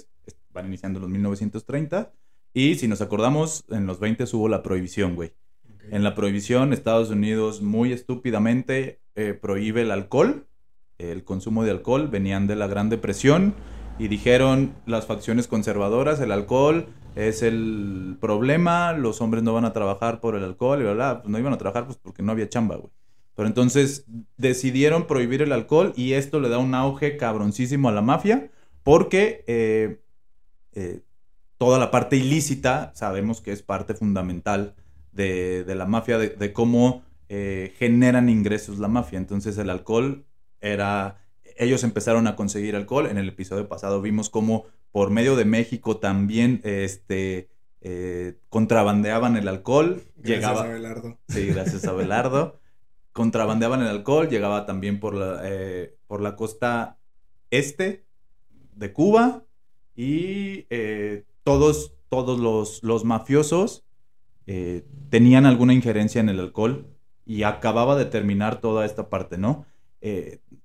van 0.52 0.66
iniciando 0.66 1.00
los 1.00 1.08
1930. 1.10 2.12
Y 2.54 2.76
si 2.76 2.86
nos 2.86 3.00
acordamos, 3.00 3.64
en 3.70 3.86
los 3.86 3.98
20 3.98 4.22
hubo 4.34 4.48
la 4.48 4.62
prohibición, 4.62 5.16
güey. 5.16 5.32
En 5.90 6.04
la 6.04 6.14
prohibición, 6.14 6.72
Estados 6.72 7.10
Unidos 7.10 7.60
muy 7.60 7.92
estúpidamente 7.92 9.00
eh, 9.14 9.34
prohíbe 9.34 9.82
el 9.82 9.90
alcohol, 9.90 10.46
el 10.98 11.24
consumo 11.24 11.64
de 11.64 11.70
alcohol. 11.70 12.08
Venían 12.08 12.46
de 12.46 12.56
la 12.56 12.66
Gran 12.66 12.88
Depresión 12.88 13.54
y 13.98 14.08
dijeron 14.08 14.74
las 14.86 15.06
facciones 15.06 15.48
conservadoras, 15.48 16.20
el 16.20 16.32
alcohol 16.32 16.86
es 17.14 17.42
el 17.42 18.18
problema, 18.20 18.92
los 18.92 19.20
hombres 19.22 19.42
no 19.42 19.54
van 19.54 19.64
a 19.64 19.72
trabajar 19.72 20.20
por 20.20 20.36
el 20.36 20.44
alcohol 20.44 20.80
y 20.80 20.84
bla, 20.84 20.92
bla, 20.92 21.22
pues 21.22 21.30
no 21.30 21.38
iban 21.38 21.54
a 21.54 21.58
trabajar 21.58 21.86
pues 21.86 21.98
porque 21.98 22.22
no 22.22 22.32
había 22.32 22.48
chamba, 22.48 22.76
güey. 22.76 22.90
Pero 23.34 23.48
entonces 23.48 24.06
decidieron 24.36 25.06
prohibir 25.06 25.42
el 25.42 25.52
alcohol 25.52 25.92
y 25.96 26.12
esto 26.12 26.40
le 26.40 26.48
da 26.48 26.58
un 26.58 26.74
auge 26.74 27.16
cabroncísimo 27.16 27.88
a 27.88 27.92
la 27.92 28.00
mafia 28.00 28.50
porque 28.82 29.44
eh, 29.46 30.00
eh, 30.72 31.02
toda 31.58 31.78
la 31.78 31.90
parte 31.90 32.16
ilícita 32.16 32.92
sabemos 32.94 33.40
que 33.40 33.52
es 33.52 33.62
parte 33.62 33.94
fundamental 33.94 34.74
de, 35.12 35.64
la 35.74 35.86
mafia, 35.86 36.18
de, 36.18 36.52
cómo 36.52 37.02
eh, 37.28 37.74
generan 37.78 38.28
ingresos 38.28 38.78
la 38.78 38.88
mafia. 38.88 39.18
Entonces 39.18 39.58
el 39.58 39.70
alcohol 39.70 40.26
era... 40.60 41.22
Ellos 41.58 41.84
empezaron 41.84 42.26
a 42.26 42.36
conseguir 42.36 42.76
alcohol. 42.76 43.06
En 43.06 43.16
el 43.16 43.28
episodio 43.28 43.68
pasado 43.68 44.02
vimos 44.02 44.28
cómo 44.28 44.66
por 44.92 45.10
medio 45.10 45.36
de 45.36 45.44
México 45.44 45.98
también 45.98 46.60
este, 46.64 47.50
eh, 47.82 48.38
contrabandeaban 48.48 49.36
el 49.36 49.46
alcohol. 49.46 50.02
Gracias 50.16 50.38
llegaba, 50.38 50.62
a 50.62 50.68
Belardo. 50.68 51.18
Sí, 51.28 51.46
gracias 51.46 51.84
a 51.84 51.92
Belardo. 51.92 52.58
contrabandeaban 53.12 53.82
el 53.82 53.88
alcohol, 53.88 54.28
llegaba 54.28 54.66
también 54.66 55.00
por 55.00 55.14
la, 55.14 55.40
eh, 55.44 55.96
por 56.06 56.20
la 56.20 56.34
costa 56.34 56.98
este 57.50 58.04
de 58.74 58.92
Cuba 58.92 59.44
y 59.94 60.66
eh, 60.70 61.24
todos, 61.44 61.94
todos 62.08 62.40
los, 62.40 62.82
los 62.82 63.04
mafiosos 63.04 63.84
tenían 65.10 65.44
alguna 65.44 65.74
injerencia 65.74 66.20
en 66.20 66.28
el 66.28 66.40
alcohol 66.40 66.86
y 67.24 67.42
acababa 67.42 67.96
de 67.96 68.04
terminar 68.04 68.60
toda 68.60 68.86
esta 68.86 69.10
parte, 69.10 69.38
¿no? 69.38 69.66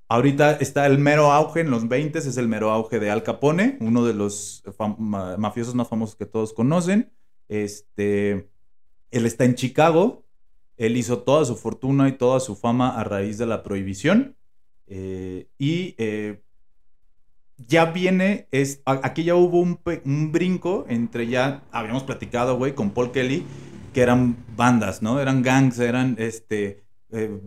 Ahorita 0.08 0.54
está 0.54 0.86
el 0.86 1.00
mero 1.00 1.32
auge, 1.32 1.62
en 1.62 1.72
los 1.72 1.88
20 1.88 2.20
es 2.20 2.38
el 2.38 2.48
mero 2.48 2.72
auge 2.72 3.00
de 3.00 3.10
Al 3.10 3.24
Capone, 3.24 3.78
uno 3.80 4.06
de 4.06 4.14
los 4.14 4.64
mafiosos 4.78 5.74
más 5.74 5.88
famosos 5.88 6.16
que 6.16 6.26
todos 6.26 6.54
conocen. 6.54 7.12
Este, 7.48 8.50
él 9.12 9.26
está 9.26 9.46
en 9.46 9.56
Chicago, 9.56 10.26
él 10.78 10.98
hizo 10.98 11.20
toda 11.20 11.46
su 11.46 11.56
fortuna 11.56 12.10
y 12.10 12.14
toda 12.14 12.40
su 12.40 12.56
fama 12.56 13.00
a 13.00 13.04
raíz 13.04 13.38
de 13.38 13.46
la 13.46 13.64
prohibición. 13.64 14.36
Eh, 14.88 15.48
y 15.58 15.96
eh, 15.98 16.42
ya 17.58 17.86
viene, 17.86 18.48
es, 18.52 18.82
aquí 18.86 19.24
ya 19.24 19.36
hubo 19.36 19.60
un, 19.60 19.80
un, 20.06 20.32
brinco 20.32 20.86
entre 20.90 21.28
ya, 21.28 21.64
habíamos 21.72 22.04
platicado, 22.04 22.58
güey, 22.58 22.74
con 22.74 22.92
Paul 22.92 23.12
Kelly, 23.12 23.46
que 23.94 24.02
eran 24.02 24.38
bandas, 24.56 25.02
¿no? 25.02 25.20
Eran 25.20 25.42
gangs, 25.42 25.80
eran, 25.80 26.16
este, 26.20 26.84
eh, 27.12 27.40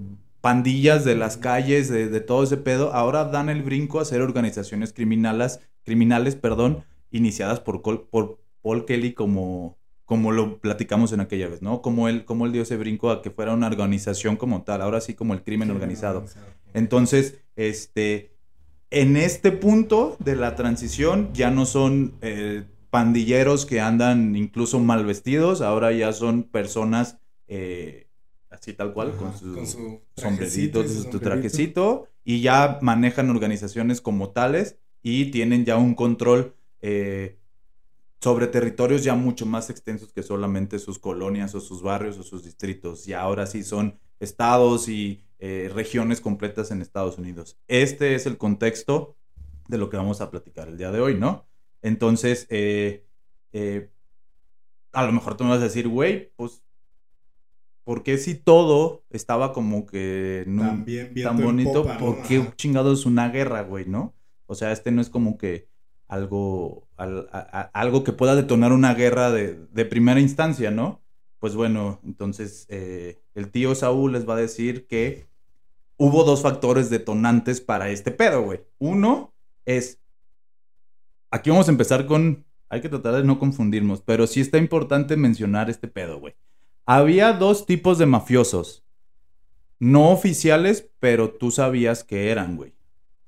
pandillas 0.45 1.07
de 1.07 1.15
las 1.15 1.39
calles, 1.39 1.89
de, 1.89 2.21
todo 2.21 2.43
ese 2.43 2.59
pedo, 2.59 2.93
ahora 2.93 3.25
dan 3.25 3.49
el 3.49 3.63
brinco 3.63 3.99
a 3.99 4.05
ser 4.05 4.21
organizaciones 4.21 4.93
criminales, 4.93 5.61
criminales, 5.85 6.35
perdón, 6.35 6.85
iniciadas 7.11 7.61
por, 7.61 7.81
por 7.81 8.39
Paul 8.61 8.85
Kelly 8.85 9.15
como, 9.15 9.79
como 10.05 10.33
lo 10.33 10.59
platicamos 10.59 11.15
en 11.15 11.21
aquella 11.21 11.49
vez, 11.49 11.63
¿no? 11.63 11.81
Como 11.81 12.11
él, 12.11 12.27
como 12.27 12.45
él 12.45 12.53
dio 12.53 12.61
ese 12.61 12.77
brinco 12.77 13.11
a 13.11 13.23
que 13.23 13.31
fuera 13.31 13.55
una 13.55 13.69
organización 13.69 14.37
como 14.37 14.65
tal, 14.65 14.83
ahora 14.83 15.01
sí 15.01 15.15
como 15.15 15.33
el 15.33 15.43
crimen 15.43 15.71
organizado. 15.71 16.27
Entonces, 16.75 17.39
este, 17.57 18.35
en 18.91 19.17
este 19.17 19.51
punto 19.51 20.19
de 20.19 20.37
la 20.37 20.57
transición 20.57 21.31
ya 21.33 21.51
no 21.51 21.65
son 21.65 22.17
eh, 22.21 22.65
pandilleros 22.91 23.65
que 23.65 23.81
andan 23.81 24.37
incluso 24.37 24.79
mal 24.79 25.07
vestidos, 25.07 25.63
ahora 25.63 25.91
ya 25.93 26.13
son 26.13 26.43
personas 26.43 27.17
eh, 27.49 28.04
así 28.55 28.73
tal 28.73 28.93
cual, 28.93 29.17
con 29.17 29.37
su, 29.37 30.01
sombrerito, 30.17 30.87
su 30.87 31.19
trajecito, 31.21 32.09
y 32.25 32.41
ya 32.41 32.79
manejan 32.81 33.31
organizaciones 33.31 34.01
como 34.01 34.31
tales 34.31 34.79
y 35.03 35.31
tienen 35.31 35.65
ya 35.65 35.77
un 35.77 35.95
control 35.95 36.55
eh, 36.81 37.39
sobre 38.21 38.47
territorios 38.47 39.05
ya 39.05 39.15
mucho 39.15 39.45
más 39.45 39.69
extensos 39.69 40.13
que 40.13 40.23
solamente 40.23 40.79
sus 40.79 40.99
colonias 40.99 41.55
o 41.55 41.61
sus 41.61 41.83
barrios 41.83 42.19
o 42.19 42.23
sus 42.23 42.43
distritos. 42.43 43.07
Y 43.07 43.13
ahora 43.13 43.47
sí 43.47 43.63
son 43.63 43.99
estados 44.19 44.89
y 44.89 45.23
eh, 45.39 45.71
regiones 45.75 46.23
completas 46.23 46.71
en 46.71 46.81
Estados 46.81 47.19
Unidos. 47.19 47.59
Este 47.69 48.15
es 48.15 48.25
el 48.25 48.39
contexto 48.39 49.17
de 49.69 49.77
lo 49.77 49.91
que 49.91 49.99
vamos 49.99 50.23
a 50.23 50.31
platicar 50.31 50.69
el 50.69 50.79
día 50.79 50.91
de 50.91 51.01
hoy, 51.01 51.17
¿no? 51.17 51.47
Entonces, 51.83 52.47
eh, 52.49 53.05
a 54.93 55.05
lo 55.05 55.13
mejor 55.13 55.37
tú 55.37 55.45
me 55.45 55.51
vas 55.51 55.61
a 55.61 55.65
decir, 55.65 55.89
güey, 55.89 56.33
pues 56.37 56.64
porque 57.85 58.17
si 58.17 58.35
todo 58.35 59.05
estaba 59.11 59.53
como 59.53 59.87
que 59.87 60.45
no, 60.47 60.85
tan 61.23 61.37
bonito? 61.37 61.87
¿Por 61.99 62.23
qué 62.23 62.51
chingados 62.57 63.05
una 63.05 63.29
guerra, 63.29 63.63
güey, 63.63 63.85
no? 63.87 64.15
O 64.47 64.55
sea, 64.55 64.73
este 64.73 64.91
no 64.91 65.03
es 65.03 65.11
como 65.11 65.37
que 65.37 65.69
algo, 66.09 66.89
algo 66.97 68.05
que 68.05 68.13
pueda 68.13 68.35
detonar 68.35 68.73
una 68.73 68.95
guerra 68.95 69.31
de, 69.31 69.85
primera 69.85 70.21
instancia, 70.21 70.71
¿no? 70.71 71.03
Pues 71.39 71.55
bueno, 71.55 72.01
entonces 72.05 72.67
eh, 72.71 73.21
el 73.35 73.51
tío 73.51 73.75
Saúl 73.75 74.13
les 74.13 74.27
va 74.27 74.35
a 74.35 74.39
decir 74.39 74.87
que 74.87 75.27
hubo 75.99 76.25
dos 76.25 76.41
factores 76.41 76.89
detonantes 76.89 77.61
para 77.61 77.91
este 77.91 78.11
pedo, 78.11 78.43
güey. 78.43 78.61
Uno 78.79 79.35
es, 79.67 80.01
aquí 81.31 81.51
vamos 81.51 81.69
a 81.69 81.73
empezar 81.73 82.07
con, 82.07 82.47
hay 82.71 82.81
que 82.81 82.89
tratar 82.89 83.15
de 83.15 83.25
no 83.25 83.39
confundirnos, 83.39 84.01
pero 84.01 84.27
sí 84.27 84.41
está 84.41 84.57
importante 84.57 85.17
mencionar 85.17 85.69
este 85.69 85.89
pedo, 85.89 86.19
güey. 86.19 86.35
Había 86.87 87.33
dos 87.33 87.67
tipos 87.67 87.99
de 87.99 88.07
mafiosos. 88.07 88.85
No 89.79 90.11
oficiales, 90.11 90.91
pero 91.01 91.31
tú 91.31 91.51
sabías 91.51 92.05
que 92.05 92.31
eran, 92.31 92.57
güey. 92.57 92.75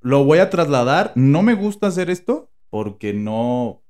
Lo 0.01 0.25
voy 0.25 0.39
a 0.39 0.51
trasladar. 0.51 1.13
No 1.15 1.43
me 1.43 1.55
gusta 1.55 1.89
hacer 1.89 2.11
esto 2.11 2.51
porque 2.71 3.13
no... 3.13 3.83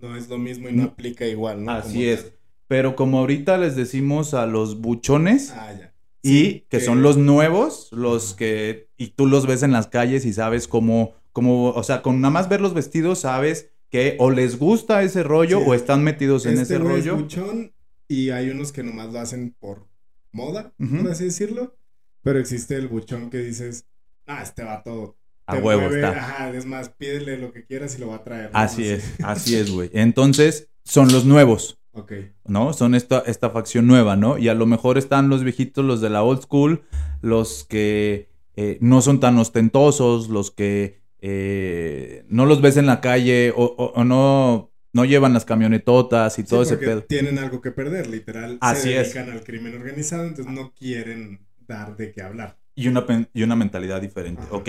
No 0.00 0.16
es 0.16 0.28
lo 0.28 0.38
mismo 0.38 0.68
y 0.68 0.72
no, 0.72 0.84
aplica 0.84 1.26
igual, 1.26 1.64
¿no? 1.64 1.72
Así 1.72 2.08
es. 2.08 2.32
Pero 2.66 2.96
como 2.96 3.18
ahorita 3.18 3.58
les 3.58 3.76
decimos 3.76 4.32
a 4.34 4.46
los 4.46 4.80
buchones... 4.80 5.50
Ah, 5.50 5.72
ya. 5.78 5.94
y 6.22 6.60
que, 6.70 6.80
son 6.80 7.02
los 7.02 7.18
nuevos, 7.18 7.88
los 7.92 8.34
que... 8.34 8.88
Y 8.96 9.08
tú 9.08 9.26
los 9.26 9.46
ves 9.46 9.62
en 9.62 9.72
las 9.72 9.88
calles 9.88 10.24
y 10.24 10.32
sabes 10.32 10.66
cómo... 10.66 11.14
cómo 11.32 11.70
o 11.70 11.82
sea, 11.82 12.00
con 12.00 12.20
nada 12.20 12.32
más 12.32 12.48
ver 12.48 12.60
los 12.60 12.72
vestidos 12.72 13.20
sabes 13.20 13.70
que 13.90 14.16
o 14.18 14.30
les 14.30 14.58
gusta 14.58 15.02
ese 15.02 15.22
rollo 15.22 15.58
o 15.58 15.74
están 15.74 16.02
metidos 16.02 16.46
en 16.46 16.52
este 16.58 16.76
ese 16.76 16.78
rollo. 16.78 17.16
buchón 17.16 17.72
y 18.10 18.30
hay 18.30 18.50
unos 18.50 18.72
que 18.72 18.82
nomás 18.82 19.12
lo 19.12 19.20
hacen 19.20 19.54
por 19.60 19.86
moda, 20.32 20.74
por 20.76 21.08
así 21.08 21.26
decirlo. 21.26 21.76
Pero 22.22 22.40
existe 22.40 22.74
el 22.74 22.88
buchón 22.88 23.30
que 23.30 23.38
dices, 23.38 23.86
ah, 24.26 24.42
este 24.42 24.64
va 24.64 24.82
todo. 24.82 25.16
A 25.46 25.56
huevo 25.58 25.82
está. 25.82 26.10
Ajá, 26.10 26.50
es 26.50 26.66
más, 26.66 26.88
pídele 26.88 27.38
lo 27.38 27.52
que 27.52 27.64
quieras 27.64 27.96
y 27.96 28.00
lo 28.00 28.08
va 28.08 28.16
a 28.16 28.24
traer. 28.24 28.50
Así 28.52 28.84
es, 28.88 29.14
así 29.22 29.54
es, 29.54 29.70
güey. 29.70 29.90
Entonces, 29.92 30.68
son 30.84 31.12
los 31.12 31.24
nuevos. 31.24 31.78
Ok. 31.92 32.12
¿No? 32.46 32.72
Son 32.72 32.96
esta, 32.96 33.20
esta 33.20 33.50
facción 33.50 33.86
nueva, 33.86 34.16
¿no? 34.16 34.38
Y 34.38 34.48
a 34.48 34.54
lo 34.54 34.66
mejor 34.66 34.98
están 34.98 35.28
los 35.28 35.44
viejitos, 35.44 35.84
los 35.84 36.00
de 36.00 36.10
la 36.10 36.24
old 36.24 36.42
school, 36.42 36.82
los 37.22 37.64
que 37.64 38.28
eh, 38.56 38.78
no 38.80 39.02
son 39.02 39.20
tan 39.20 39.38
ostentosos, 39.38 40.28
los 40.28 40.50
que 40.50 41.00
eh, 41.20 42.24
no 42.28 42.44
los 42.44 42.60
ves 42.60 42.76
en 42.76 42.86
la 42.86 43.00
calle 43.00 43.52
o 43.54 44.02
no 44.04 44.69
no 44.92 45.04
llevan 45.04 45.32
las 45.32 45.44
camionetotas 45.44 46.38
y 46.38 46.44
todo 46.44 46.62
ese 46.62 46.76
pedo. 46.76 47.02
Tienen 47.04 47.38
algo 47.38 47.60
que 47.60 47.70
perder, 47.70 48.08
literal. 48.08 48.58
Así 48.60 48.88
se 48.88 49.02
dedican 49.02 49.30
al 49.30 49.44
crimen 49.44 49.74
organizado, 49.74 50.24
entonces 50.24 50.52
no 50.52 50.72
quieren 50.72 51.46
dar 51.66 51.96
de 51.96 52.12
qué 52.12 52.22
hablar. 52.22 52.58
Y 52.74 52.88
una, 52.88 53.04
y 53.32 53.42
una 53.42 53.56
mentalidad 53.56 54.00
diferente. 54.00 54.42
Ok. 54.50 54.68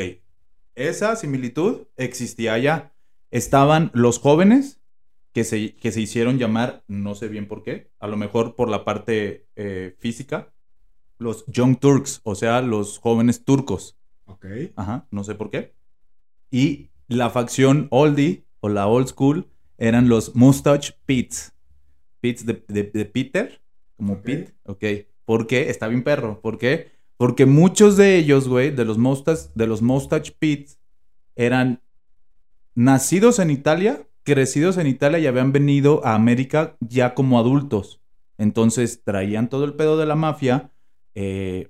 Esa 0.76 1.16
similitud 1.16 1.88
existía 1.98 2.58
ya. 2.58 2.94
Estaban 3.30 3.92
los 3.94 4.20
jóvenes 4.20 4.82
que 5.34 5.44
se, 5.44 5.76
que 5.76 5.92
se 5.92 6.02
hicieron 6.02 6.38
llamar, 6.38 6.84
no 6.88 7.16
sé 7.16 7.28
bien 7.28 7.48
por 7.48 7.64
qué, 7.64 7.92
a 8.00 8.08
lo 8.08 8.18
mejor 8.18 8.56
por 8.56 8.70
la 8.70 8.84
parte 8.84 9.48
eh, 9.56 9.96
física, 10.00 10.54
los 11.18 11.46
Young 11.48 11.80
Turks, 11.80 12.20
o 12.24 12.36
sea, 12.36 12.62
los 12.62 13.00
jóvenes 13.00 13.46
turcos. 13.46 13.98
Ok. 14.26 14.46
Ajá, 14.76 15.08
no 15.12 15.24
sé 15.24 15.36
por 15.36 15.50
qué. 15.50 15.74
Y 16.50 16.90
la 17.08 17.30
facción 17.30 17.88
oldie 17.92 18.46
o 18.60 18.70
la 18.70 18.88
old 18.88 19.08
school 19.08 19.51
eran 19.82 20.08
los 20.08 20.36
Mustache 20.36 20.94
Pits. 21.08 21.54
Pits 22.20 22.46
de, 22.46 22.54
Peter, 22.54 23.60
como 23.98 24.22
Pete, 24.22 24.54
ok. 24.66 24.86
¿Por 25.26 25.48
qué? 25.48 25.72
Está 25.72 25.88
bien 25.88 26.04
perro. 26.04 26.40
¿Por 26.40 26.60
qué? 26.60 26.92
Porque 27.18 27.48
muchos 27.48 27.98
de 27.98 28.16
ellos, 28.16 28.48
güey, 28.48 28.70
de 28.70 28.86
los 28.86 29.00
Mustache, 29.00 29.50
de 29.56 29.66
los 29.66 29.82
Mustache 29.82 30.34
Pits, 30.38 30.80
eran 31.36 31.82
nacidos 32.76 33.40
en 33.40 33.50
Italia, 33.50 34.08
crecidos 34.22 34.78
en 34.78 34.86
Italia 34.86 35.18
y 35.18 35.26
habían 35.26 35.52
venido 35.52 36.06
a 36.06 36.14
América 36.14 36.78
ya 36.80 37.16
como 37.16 37.40
adultos. 37.40 38.02
Entonces 38.38 39.02
traían 39.04 39.50
todo 39.50 39.66
el 39.66 39.74
pedo 39.74 39.98
de 39.98 40.06
la 40.06 40.16
mafia, 40.16 40.70
eh, 41.16 41.70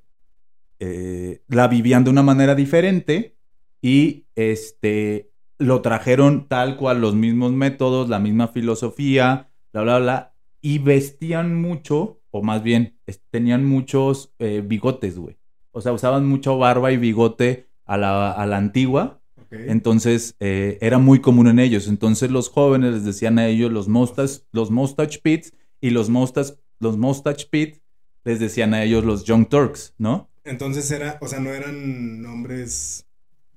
eh, 0.80 1.44
la 1.48 1.70
vivían 1.70 2.04
de 2.04 2.10
una 2.10 2.24
manera 2.24 2.56
diferente 2.56 3.38
y 3.82 4.26
este 4.36 5.31
lo 5.62 5.82
trajeron 5.82 6.48
tal 6.48 6.76
cual, 6.76 7.02
los 7.02 7.16
mismos 7.16 7.52
métodos, 7.52 8.10
la 8.10 8.20
misma 8.20 8.48
filosofía, 8.48 9.50
bla, 9.72 9.84
bla, 9.84 10.00
bla, 10.00 10.34
y 10.62 10.80
vestían 10.80 11.56
mucho, 11.56 12.22
o 12.32 12.42
más 12.42 12.64
bien, 12.64 13.00
tenían 13.30 13.66
muchos 13.66 14.34
eh, 14.40 14.64
bigotes, 14.66 15.18
güey. 15.18 15.38
O 15.72 15.82
sea, 15.82 15.94
usaban 15.94 16.26
mucho 16.26 16.58
barba 16.58 16.92
y 16.92 16.98
bigote 16.98 17.68
a 17.86 17.98
la, 17.98 18.32
a 18.32 18.46
la 18.46 18.58
antigua. 18.58 19.22
Entonces, 19.52 20.36
eh, 20.40 20.78
era 20.80 20.98
muy 20.98 21.20
común 21.20 21.48
en 21.48 21.60
ellos. 21.60 21.90
Entonces, 21.90 22.32
los 22.32 22.50
jóvenes 22.50 22.94
les 22.94 23.06
decían 23.06 23.38
a 23.38 23.48
ellos 23.48 23.70
los 23.70 23.90
mustache, 23.90 24.44
los 24.54 24.72
mustache 24.72 25.20
pits 25.22 25.54
y 25.82 25.90
los 25.90 26.10
mustache, 26.10 26.54
los 26.80 26.98
mustache 26.98 27.48
pit 27.52 27.82
les 28.24 28.40
decían 28.40 28.74
a 28.74 28.84
ellos 28.84 29.04
los 29.04 29.26
Young 29.26 29.48
Turks, 29.50 29.94
¿no? 29.98 30.30
Entonces 30.44 30.90
era, 30.92 31.18
o 31.22 31.28
sea, 31.28 31.40
no 31.40 31.50
eran 31.50 32.22
nombres 32.22 33.06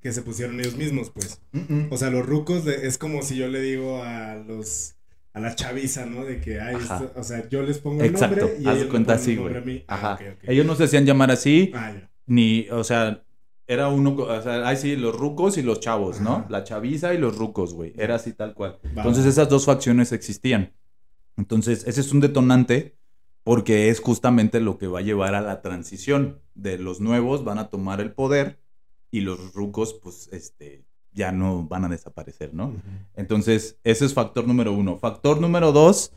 que 0.04 0.12
se 0.12 0.20
pusieron 0.22 0.60
ellos 0.60 0.76
mismos, 0.76 1.08
pues. 1.10 1.40
O 1.90 1.96
sea, 1.96 2.10
los 2.10 2.26
rucos 2.26 2.64
de- 2.66 2.86
es 2.86 2.98
como 2.98 3.22
si 3.22 3.36
yo 3.36 3.48
le 3.48 3.60
digo 3.62 4.02
a 4.02 4.34
los 4.36 4.96
a 5.32 5.40
la 5.40 5.56
chaviza, 5.56 6.04
¿no? 6.06 6.24
De 6.24 6.40
que 6.40 6.60
ay, 6.60 6.76
esto- 6.76 7.10
o 7.16 7.24
sea, 7.24 7.48
yo 7.48 7.62
les 7.62 7.78
pongo 7.78 8.02
el 8.02 8.10
Exacto, 8.10 8.36
nombre 8.42 8.58
y 8.60 8.66
haz 8.68 8.76
ellos 8.76 8.88
cuenta 8.90 9.14
ponen 9.14 9.20
así, 9.22 9.36
güey. 9.36 9.56
a 9.56 9.60
mí. 9.62 9.84
Ah, 9.88 9.94
Ajá. 9.94 10.14
ok, 10.14 10.20
ok. 10.42 10.48
Ellos 10.50 10.66
no 10.66 10.76
se 10.76 10.84
hacían 10.84 11.06
llamar 11.06 11.30
así, 11.32 11.72
Ah, 11.74 11.92
ni, 12.26 12.68
o 12.70 12.84
sea, 12.84 13.24
era 13.66 13.88
uno, 13.88 14.10
o 14.14 14.42
sea, 14.42 14.68
ay 14.68 14.76
sí, 14.76 14.94
los 14.94 15.16
rucos 15.18 15.56
y 15.56 15.62
los 15.62 15.80
chavos, 15.80 16.20
¿no? 16.20 16.44
La 16.50 16.62
chaviza 16.64 17.14
y 17.14 17.18
los 17.18 17.36
rucos, 17.36 17.72
güey. 17.74 17.94
Era 17.96 18.14
así 18.16 18.32
tal 18.34 18.52
cual. 18.54 18.78
Entonces 18.84 19.24
esas 19.24 19.48
dos 19.48 19.64
facciones 19.64 20.12
existían. 20.12 20.72
Entonces 21.38 21.84
ese 21.86 22.00
es 22.02 22.12
un 22.12 22.20
detonante 22.20 22.94
porque 23.42 23.88
es 23.88 24.00
justamente 24.00 24.60
lo 24.60 24.76
que 24.78 24.86
va 24.86 24.98
a 25.00 25.02
llevar 25.02 25.34
a 25.34 25.40
la 25.40 25.62
transición 25.62 26.40
de 26.54 26.78
los 26.78 27.00
nuevos 27.00 27.42
van 27.42 27.58
a 27.58 27.70
tomar 27.70 28.00
el 28.02 28.12
poder 28.12 28.60
y 29.16 29.20
los 29.20 29.52
rucos 29.54 29.94
pues 29.94 30.28
este 30.32 30.84
ya 31.12 31.30
no 31.30 31.62
van 31.64 31.84
a 31.84 31.88
desaparecer, 31.88 32.52
¿no? 32.54 32.74
Entonces 33.14 33.78
ese 33.84 34.04
es 34.04 34.14
factor 34.14 34.46
número 34.48 34.72
uno. 34.72 34.98
Factor 34.98 35.40
número 35.40 35.70
dos, 35.72 36.12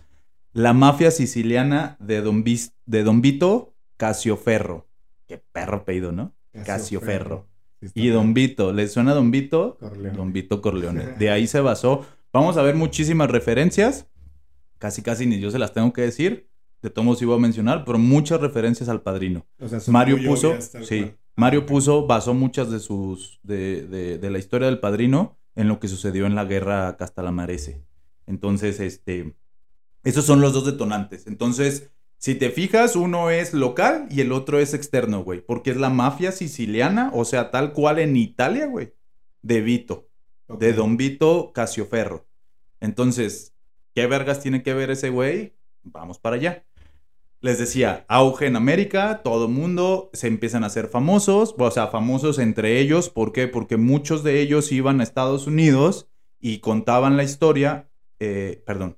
la 0.53 0.73
mafia 0.73 1.11
siciliana 1.11 1.97
de 1.99 2.21
Don, 2.21 2.43
Vis- 2.43 2.73
de 2.85 3.03
Don 3.03 3.21
Vito 3.21 3.75
Casioferro. 3.97 4.87
Qué 5.27 5.37
perro 5.51 5.85
pedido, 5.85 6.11
¿no? 6.11 6.33
Casioferro. 6.65 7.45
Está 7.81 7.99
Y. 7.99 8.07
Don 8.07 8.33
Vito, 8.33 8.73
¿le 8.73 8.87
suena 8.87 9.13
Don 9.13 9.29
Vito? 9.29 9.77
Corleone. 9.79 10.17
Don 10.17 10.33
Vito 10.33 10.61
Corleone. 10.61 11.05
De 11.19 11.29
ahí 11.29 11.45
se 11.45 11.59
basó. 11.59 12.03
Vamos 12.33 12.57
a 12.57 12.63
ver 12.63 12.73
muchísimas 12.75 13.29
referencias. 13.29 14.07
Casi, 14.79 15.01
casi 15.03 15.25
ni 15.27 15.39
yo 15.39 15.51
se 15.51 15.59
las 15.59 15.73
tengo 15.73 15.93
que 15.93 16.01
decir. 16.01 16.49
De 16.81 16.89
todos 16.89 17.05
modos 17.05 17.21
iba 17.21 17.35
a 17.35 17.39
mencionar, 17.39 17.83
pero 17.85 17.97
muchas 17.99 18.39
referencias 18.41 18.89
al 18.89 19.01
padrino. 19.01 19.45
O 19.59 19.67
sea, 19.67 19.79
Mario 19.91 20.17
puso, 20.27 20.49
obvias, 20.51 20.71
sí, 20.83 20.99
cual. 21.01 21.17
Mario 21.37 21.65
puso, 21.65 22.07
basó 22.07 22.33
muchas 22.33 22.69
de 22.71 22.79
sus, 22.79 23.39
de, 23.43 23.85
de- 23.87 24.17
de 24.17 24.29
la 24.29 24.39
historia 24.39 24.67
del 24.67 24.79
padrino 24.79 25.37
en 25.55 25.67
lo 25.67 25.79
que 25.79 25.87
sucedió 25.87 26.25
en 26.25 26.35
la 26.35 26.45
guerra 26.45 26.97
Castalamarese. 26.97 27.85
Entonces, 28.25 28.79
este, 28.79 29.35
esos 30.03 30.25
son 30.25 30.41
los 30.41 30.53
dos 30.53 30.65
detonantes. 30.65 31.27
Entonces, 31.27 31.91
si 32.17 32.33
te 32.35 32.49
fijas, 32.49 32.95
uno 32.95 33.29
es 33.29 33.53
local 33.53 34.07
y 34.09 34.21
el 34.21 34.31
otro 34.31 34.59
es 34.59 34.73
externo, 34.73 35.23
güey, 35.23 35.41
porque 35.41 35.69
es 35.71 35.77
la 35.77 35.91
mafia 35.91 36.31
siciliana, 36.31 37.11
o 37.13 37.23
sea, 37.23 37.51
tal 37.51 37.71
cual 37.71 37.99
en 37.99 38.15
Italia, 38.17 38.65
güey, 38.65 38.93
de 39.43 39.61
Vito, 39.61 40.09
de 40.47 40.73
Don 40.73 40.97
Vito 40.97 41.51
Casioferro. 41.53 42.27
Entonces, 42.79 43.53
¿qué 43.93 44.07
vergas 44.07 44.41
tiene 44.41 44.63
que 44.63 44.73
ver 44.73 44.89
ese 44.89 45.09
güey? 45.09 45.55
Vamos 45.83 46.17
para 46.19 46.35
allá. 46.37 46.65
Les 47.39 47.59
decía, 47.59 48.03
auge 48.07 48.47
en 48.47 48.55
América, 48.55 49.21
todo 49.23 49.47
mundo 49.47 50.09
se 50.13 50.27
empiezan 50.27 50.63
a 50.63 50.67
hacer 50.67 50.87
famosos, 50.87 51.53
o 51.55 51.71
sea, 51.71 51.87
famosos 51.87 52.39
entre 52.39 52.79
ellos, 52.79 53.09
¿por 53.09 53.31
qué? 53.31 53.47
Porque 53.47 53.77
muchos 53.77 54.23
de 54.23 54.41
ellos 54.41 54.71
iban 54.71 54.99
a 54.99 55.03
Estados 55.03 55.45
Unidos 55.45 56.09
y 56.39 56.59
contaban 56.59 57.15
la 57.15 57.23
historia, 57.23 57.91
eh, 58.19 58.63
perdón, 58.65 58.97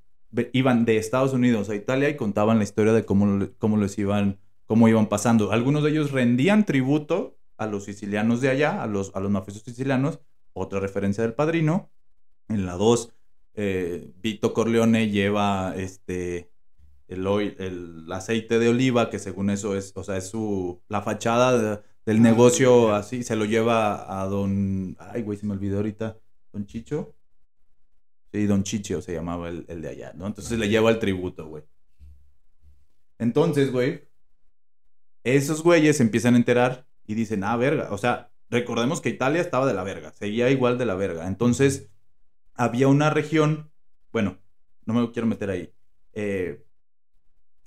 iban 0.53 0.85
de 0.85 0.95
Estados 0.95 1.33
Unidos 1.33 1.69
a 1.69 1.75
Italia 1.75 2.07
y 2.07 2.15
contaban 2.15 2.59
la 2.59 2.63
historia 2.63 2.93
de 2.93 3.03
cómo, 3.03 3.47
cómo 3.57 3.75
les 3.75 3.97
iban, 3.97 4.39
cómo 4.65 4.87
iban 4.87 5.09
pasando. 5.09 5.51
Algunos 5.51 5.83
de 5.83 5.89
ellos 5.89 6.11
rendían 6.11 6.65
tributo 6.65 7.37
a 7.57 7.67
los 7.67 7.83
sicilianos 7.83 8.39
de 8.39 8.49
allá, 8.49 8.81
a 8.81 8.87
los, 8.87 9.13
a 9.15 9.19
los 9.19 9.31
mafiosos 9.31 9.63
sicilianos, 9.63 10.21
otra 10.53 10.79
referencia 10.79 11.23
del 11.23 11.33
padrino. 11.33 11.91
En 12.47 12.65
la 12.65 12.75
2, 12.75 13.13
Vito 14.21 14.53
Corleone 14.53 15.09
lleva 15.09 15.73
este 15.75 16.49
el, 17.09 17.25
oil- 17.27 17.55
el 17.59 18.11
aceite 18.11 18.59
de 18.59 18.69
oliva, 18.69 19.09
que 19.09 19.19
según 19.19 19.49
eso 19.49 19.75
es, 19.75 19.91
o 19.95 20.03
sea, 20.03 20.17
es 20.17 20.29
su, 20.29 20.81
la 20.89 21.01
fachada 21.01 21.57
de- 21.77 21.83
del 22.05 22.17
Ah, 22.17 22.21
negocio 22.21 22.93
así, 22.95 23.23
se 23.23 23.35
lo 23.35 23.45
lleva 23.45 24.21
a 24.21 24.25
don, 24.27 24.95
ay, 24.99 25.21
güey, 25.23 25.37
se 25.37 25.45
me 25.45 25.53
olvidó 25.53 25.77
ahorita, 25.77 26.17
don 26.53 26.65
Chicho. 26.65 27.15
Sí, 28.31 28.45
don 28.45 28.63
Chicho 28.63 29.01
se 29.01 29.13
llamaba 29.13 29.49
el, 29.49 29.65
el 29.67 29.81
de 29.81 29.89
allá, 29.89 30.13
¿no? 30.15 30.27
Entonces 30.27 30.57
le 30.59 30.69
lleva 30.69 30.89
el 30.91 30.99
tributo, 30.99 31.47
güey. 31.47 31.63
Entonces, 33.17 33.71
güey, 33.71 34.07
esos 35.23 35.63
güeyes 35.63 35.97
se 35.97 36.03
empiezan 36.03 36.35
a 36.35 36.37
enterar 36.37 36.87
y 37.05 37.15
dicen, 37.15 37.43
ah, 37.43 37.57
verga, 37.57 37.89
o 37.91 37.97
sea, 37.97 38.31
recordemos 38.49 39.01
que 39.01 39.09
Italia 39.09 39.41
estaba 39.41 39.65
de 39.67 39.73
la 39.73 39.83
verga, 39.83 40.13
seguía 40.13 40.49
igual 40.49 40.77
de 40.77 40.85
la 40.85 40.95
verga. 40.95 41.27
Entonces, 41.27 41.89
había 42.53 42.87
una 42.87 43.09
región, 43.09 43.71
bueno, 44.11 44.39
no 44.85 44.93
me 44.93 45.11
quiero 45.11 45.27
meter 45.27 45.49
ahí, 45.49 45.73
eh, 46.13 46.65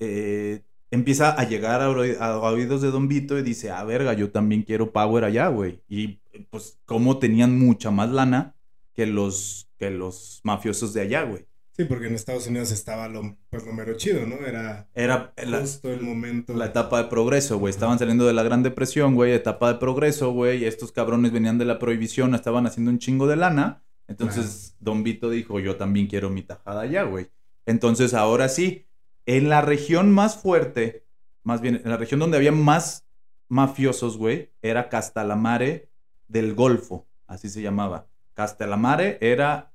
eh, 0.04 0.62
empieza 0.90 1.30
a 1.30 1.44
llegar 1.44 1.80
a, 1.80 1.86
a 1.86 2.40
oídos 2.40 2.82
de 2.82 2.90
Don 2.90 3.08
Vito 3.08 3.38
y 3.38 3.42
dice, 3.42 3.70
ah, 3.70 3.84
verga, 3.84 4.12
yo 4.12 4.30
también 4.30 4.62
quiero 4.62 4.92
power 4.92 5.24
allá, 5.24 5.48
güey. 5.48 5.80
Y 5.88 6.18
pues, 6.50 6.80
como 6.84 7.18
tenían 7.18 7.58
mucha 7.58 7.90
más 7.90 8.10
lana 8.10 8.56
que 8.94 9.06
los, 9.06 9.70
que 9.78 9.90
los 9.90 10.40
mafiosos 10.44 10.92
de 10.92 11.02
allá, 11.02 11.22
güey. 11.22 11.46
Sí, 11.74 11.86
porque 11.86 12.08
en 12.08 12.14
Estados 12.14 12.46
Unidos 12.46 12.70
estaba 12.70 13.08
lo, 13.08 13.38
pues, 13.48 13.64
lo 13.64 13.72
mero 13.72 13.96
chido, 13.96 14.26
¿no? 14.26 14.36
Era 14.46 14.88
Era 14.94 15.32
la, 15.46 15.60
justo 15.60 15.90
el 15.90 16.02
momento. 16.02 16.52
la 16.52 16.66
etapa 16.66 17.02
de 17.02 17.08
progreso, 17.08 17.58
güey. 17.58 17.70
Estaban 17.70 17.98
saliendo 17.98 18.26
de 18.26 18.34
la 18.34 18.42
Gran 18.42 18.62
Depresión, 18.62 19.14
güey. 19.14 19.32
Etapa 19.32 19.72
de 19.72 19.78
progreso, 19.78 20.32
güey. 20.32 20.66
Estos 20.66 20.92
cabrones 20.92 21.32
venían 21.32 21.56
de 21.56 21.64
la 21.64 21.78
prohibición, 21.78 22.34
estaban 22.34 22.66
haciendo 22.66 22.90
un 22.90 22.98
chingo 22.98 23.26
de 23.26 23.36
lana. 23.36 23.82
Entonces, 24.06 24.76
Don 24.80 25.02
Vito 25.02 25.30
dijo, 25.30 25.60
yo 25.60 25.76
también 25.76 26.08
quiero 26.08 26.28
mi 26.28 26.42
tajada 26.42 26.82
allá, 26.82 27.04
güey. 27.04 27.28
Entonces, 27.64 28.12
ahora 28.12 28.50
sí, 28.50 28.84
en 29.26 29.48
la 29.48 29.60
región 29.60 30.10
más 30.10 30.36
fuerte, 30.36 31.04
más 31.42 31.60
bien, 31.60 31.80
en 31.84 31.90
la 31.90 31.96
región 31.96 32.20
donde 32.20 32.36
había 32.36 32.52
más 32.52 33.04
mafiosos, 33.48 34.16
güey, 34.16 34.50
era 34.62 34.88
Castalamare 34.88 35.88
del 36.28 36.54
Golfo, 36.54 37.06
así 37.26 37.48
se 37.48 37.62
llamaba. 37.62 38.06
Castalamare 38.34 39.18
era 39.20 39.72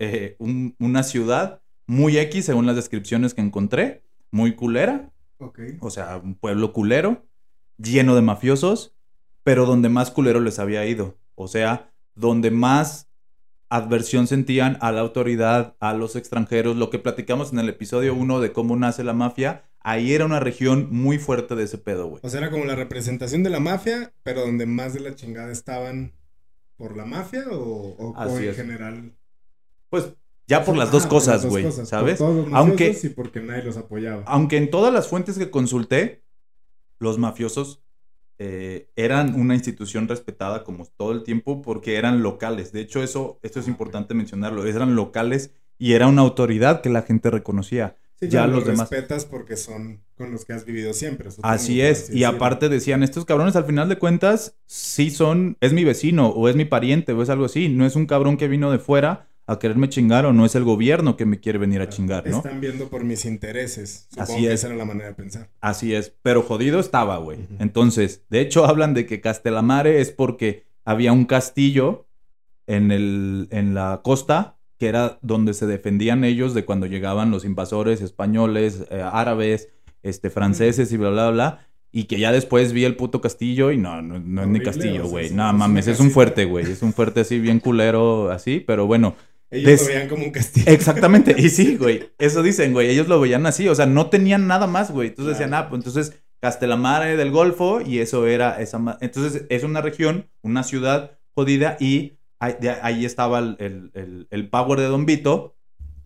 eh, 0.00 0.34
un- 0.38 0.74
una 0.80 1.02
ciudad 1.02 1.60
muy 1.86 2.18
X, 2.18 2.46
según 2.46 2.66
las 2.66 2.76
descripciones 2.76 3.32
que 3.34 3.42
encontré, 3.42 4.02
muy 4.30 4.54
culera, 4.56 5.10
o 5.80 5.90
sea, 5.90 6.16
un 6.16 6.34
pueblo 6.34 6.72
culero, 6.72 7.24
lleno 7.78 8.14
de 8.14 8.22
mafiosos, 8.22 8.94
pero 9.42 9.66
donde 9.66 9.88
más 9.90 10.10
culero 10.10 10.40
les 10.40 10.58
había 10.58 10.84
ido. 10.86 11.16
O 11.34 11.46
sea, 11.48 11.92
donde 12.14 12.50
más 12.50 13.08
adversión 13.68 14.26
sentían 14.26 14.78
a 14.80 14.92
la 14.92 15.00
autoridad, 15.00 15.74
a 15.80 15.94
los 15.94 16.16
extranjeros, 16.16 16.76
lo 16.76 16.90
que 16.90 16.98
platicamos 16.98 17.52
en 17.52 17.58
el 17.58 17.68
episodio 17.68 18.14
1 18.14 18.40
de 18.40 18.52
cómo 18.52 18.76
nace 18.76 19.02
la 19.04 19.12
mafia, 19.14 19.64
ahí 19.80 20.12
era 20.14 20.24
una 20.26 20.40
región 20.40 20.88
muy 20.90 21.18
fuerte 21.18 21.54
de 21.54 21.64
ese 21.64 21.78
pedo, 21.78 22.06
güey. 22.08 22.20
O 22.22 22.28
sea, 22.28 22.40
era 22.40 22.50
como 22.50 22.64
la 22.64 22.74
representación 22.74 23.42
de 23.42 23.50
la 23.50 23.60
mafia, 23.60 24.12
pero 24.22 24.42
donde 24.42 24.66
más 24.66 24.94
de 24.94 25.00
la 25.00 25.14
chingada 25.14 25.50
estaban 25.52 26.12
por 26.76 26.96
la 26.96 27.04
mafia 27.04 27.44
o, 27.50 27.56
o- 27.58 28.10
o 28.10 28.16
Así 28.18 28.44
en 28.44 28.50
es. 28.50 28.56
general. 28.56 29.12
Pues 29.90 30.08
ya 30.46 30.64
por 30.64 30.76
las 30.76 30.90
dos 30.90 31.06
cosas, 31.06 31.42
dos 31.42 31.50
güey, 31.50 31.64
cosas, 31.64 31.78
por 31.80 31.86
¿sabes? 32.00 32.18
todos 32.18 32.46
los 32.48 32.54
Aunque- 32.54 32.98
y 33.02 33.08
porque 33.10 33.40
nadie 33.40 33.62
los 33.62 33.76
apoyaba. 33.76 34.24
Aunque 34.26 34.56
en 34.56 34.70
todas 34.70 34.92
las 34.92 35.08
fuentes 35.08 35.38
que 35.38 35.50
consulté, 35.50 36.24
los 36.98 37.18
mafiosos 37.18 37.83
eh, 38.38 38.88
eran 38.96 39.38
una 39.40 39.54
institución 39.54 40.08
respetada 40.08 40.64
como 40.64 40.86
todo 40.86 41.12
el 41.12 41.22
tiempo 41.22 41.62
porque 41.62 41.96
eran 41.96 42.22
locales. 42.22 42.72
De 42.72 42.80
hecho, 42.80 43.02
eso, 43.02 43.38
esto 43.42 43.60
es 43.60 43.68
importante 43.68 44.14
mencionarlo. 44.14 44.66
Eran 44.66 44.96
locales 44.96 45.52
y 45.78 45.92
era 45.92 46.06
una 46.08 46.22
autoridad 46.22 46.80
que 46.80 46.90
la 46.90 47.02
gente 47.02 47.30
reconocía. 47.30 47.96
Sí, 48.20 48.28
ya 48.28 48.46
los 48.46 48.64
demás. 48.64 48.88
respetas 48.88 49.24
porque 49.24 49.56
son 49.56 50.00
con 50.16 50.30
los 50.30 50.44
que 50.44 50.52
has 50.52 50.64
vivido 50.64 50.94
siempre. 50.94 51.28
Así 51.42 51.80
es. 51.80 52.04
así 52.04 52.18
Y 52.18 52.24
aparte 52.24 52.68
decían, 52.68 53.02
estos 53.02 53.24
cabrones 53.24 53.56
al 53.56 53.64
final 53.64 53.88
de 53.88 53.98
cuentas 53.98 54.56
sí 54.66 55.10
son, 55.10 55.56
es 55.60 55.72
mi 55.72 55.84
vecino 55.84 56.28
o 56.28 56.48
es 56.48 56.54
mi 56.54 56.64
pariente 56.64 57.12
o 57.12 57.22
es 57.22 57.28
algo 57.28 57.44
así. 57.44 57.68
No 57.68 57.84
es 57.86 57.96
un 57.96 58.06
cabrón 58.06 58.36
que 58.36 58.48
vino 58.48 58.70
de 58.70 58.78
fuera 58.78 59.28
a 59.46 59.58
quererme 59.58 59.88
chingar 59.88 60.24
o 60.26 60.32
no 60.32 60.46
es 60.46 60.54
el 60.54 60.64
gobierno 60.64 61.16
que 61.16 61.26
me 61.26 61.38
quiere 61.38 61.58
venir 61.58 61.80
a 61.82 61.88
chingar, 61.88 62.26
¿no? 62.26 62.38
Están 62.38 62.60
viendo 62.60 62.88
por 62.88 63.04
mis 63.04 63.24
intereses. 63.26 64.06
Supongo 64.10 64.32
Así 64.32 64.42
que 64.42 64.48
es. 64.48 64.54
esa 64.54 64.68
era 64.68 64.76
la 64.76 64.84
manera 64.84 65.08
de 65.08 65.14
pensar. 65.14 65.50
Así 65.60 65.94
es, 65.94 66.14
pero 66.22 66.42
jodido 66.42 66.80
estaba, 66.80 67.18
güey. 67.18 67.38
Entonces, 67.58 68.24
de 68.30 68.40
hecho, 68.40 68.64
hablan 68.64 68.94
de 68.94 69.06
que 69.06 69.20
Castelamare 69.20 70.00
es 70.00 70.10
porque 70.10 70.64
había 70.84 71.12
un 71.12 71.26
castillo 71.26 72.06
en, 72.66 72.90
el, 72.90 73.48
en 73.50 73.74
la 73.74 74.00
costa 74.02 74.56
que 74.78 74.88
era 74.88 75.18
donde 75.22 75.54
se 75.54 75.66
defendían 75.66 76.24
ellos 76.24 76.54
de 76.54 76.64
cuando 76.64 76.86
llegaban 76.86 77.30
los 77.30 77.44
invasores 77.44 78.00
españoles, 78.00 78.86
eh, 78.90 79.02
árabes, 79.02 79.68
este, 80.02 80.30
franceses 80.30 80.90
y 80.92 80.96
bla, 80.96 81.10
bla, 81.10 81.30
bla. 81.30 81.66
Y 81.92 82.04
que 82.04 82.18
ya 82.18 82.32
después 82.32 82.72
vi 82.72 82.84
el 82.84 82.96
puto 82.96 83.20
castillo 83.20 83.70
y 83.70 83.78
no, 83.78 84.02
no, 84.02 84.18
no 84.18 84.42
es 84.42 84.48
ni 84.48 84.58
castillo, 84.60 85.02
o 85.02 85.04
sea, 85.04 85.10
güey. 85.10 85.26
es 85.26 85.32
No 85.32 85.52
mames, 85.52 85.86
es 85.86 86.00
un 86.00 86.10
fuerte, 86.10 86.44
güey. 86.44 86.68
Es 86.68 86.82
un 86.82 86.92
fuerte 86.92 87.20
así, 87.20 87.38
bien 87.38 87.60
culero, 87.60 88.30
así, 88.30 88.58
pero 88.66 88.86
bueno. 88.86 89.14
Ellos 89.54 89.64
Des- 89.66 89.80
lo 89.82 89.86
veían 89.88 90.08
como 90.08 90.24
un 90.24 90.30
castigo. 90.30 90.70
Exactamente, 90.70 91.34
y 91.38 91.48
sí, 91.48 91.76
güey. 91.80 92.10
Eso 92.18 92.42
dicen, 92.42 92.72
güey. 92.72 92.90
Ellos 92.90 93.08
lo 93.08 93.20
veían 93.20 93.46
así, 93.46 93.68
o 93.68 93.74
sea, 93.74 93.86
no 93.86 94.10
tenían 94.10 94.46
nada 94.46 94.66
más, 94.66 94.90
güey. 94.90 95.08
Entonces 95.08 95.34
decían, 95.38 95.54
ah, 95.54 95.68
pues 95.68 95.80
entonces 95.80 96.20
Castelamare 96.40 97.16
del 97.16 97.30
Golfo 97.30 97.80
y 97.80 98.00
eso 98.00 98.26
era 98.26 98.60
esa. 98.60 98.78
ma- 98.78 98.98
Entonces 99.00 99.44
es 99.48 99.62
una 99.64 99.80
región, 99.80 100.28
una 100.42 100.62
ciudad 100.62 101.18
jodida 101.34 101.76
y 101.80 102.18
ahí, 102.38 102.54
de- 102.60 102.70
ahí 102.82 103.04
estaba 103.04 103.38
el, 103.38 103.56
el- 103.58 103.90
el- 103.94 104.26
el 104.30 104.48
power 104.50 104.78
de 104.80 104.86
Don 104.86 105.06
Vito. 105.06 105.56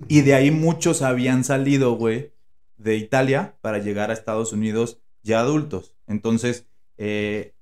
Y 0.06 0.20
de 0.20 0.34
ahí 0.34 0.52
muchos 0.52 1.02
habían 1.02 1.42
salido, 1.42 1.92
güey, 1.96 2.32
de 2.76 2.94
Italia 2.96 3.56
para 3.60 3.78
llegar 3.78 4.10
a 4.10 4.12
Estados 4.14 4.52
Unidos 4.52 5.00
ya 5.24 5.40
adultos. 5.40 5.96
Entonces, 6.06 6.66
eh, 6.98 7.52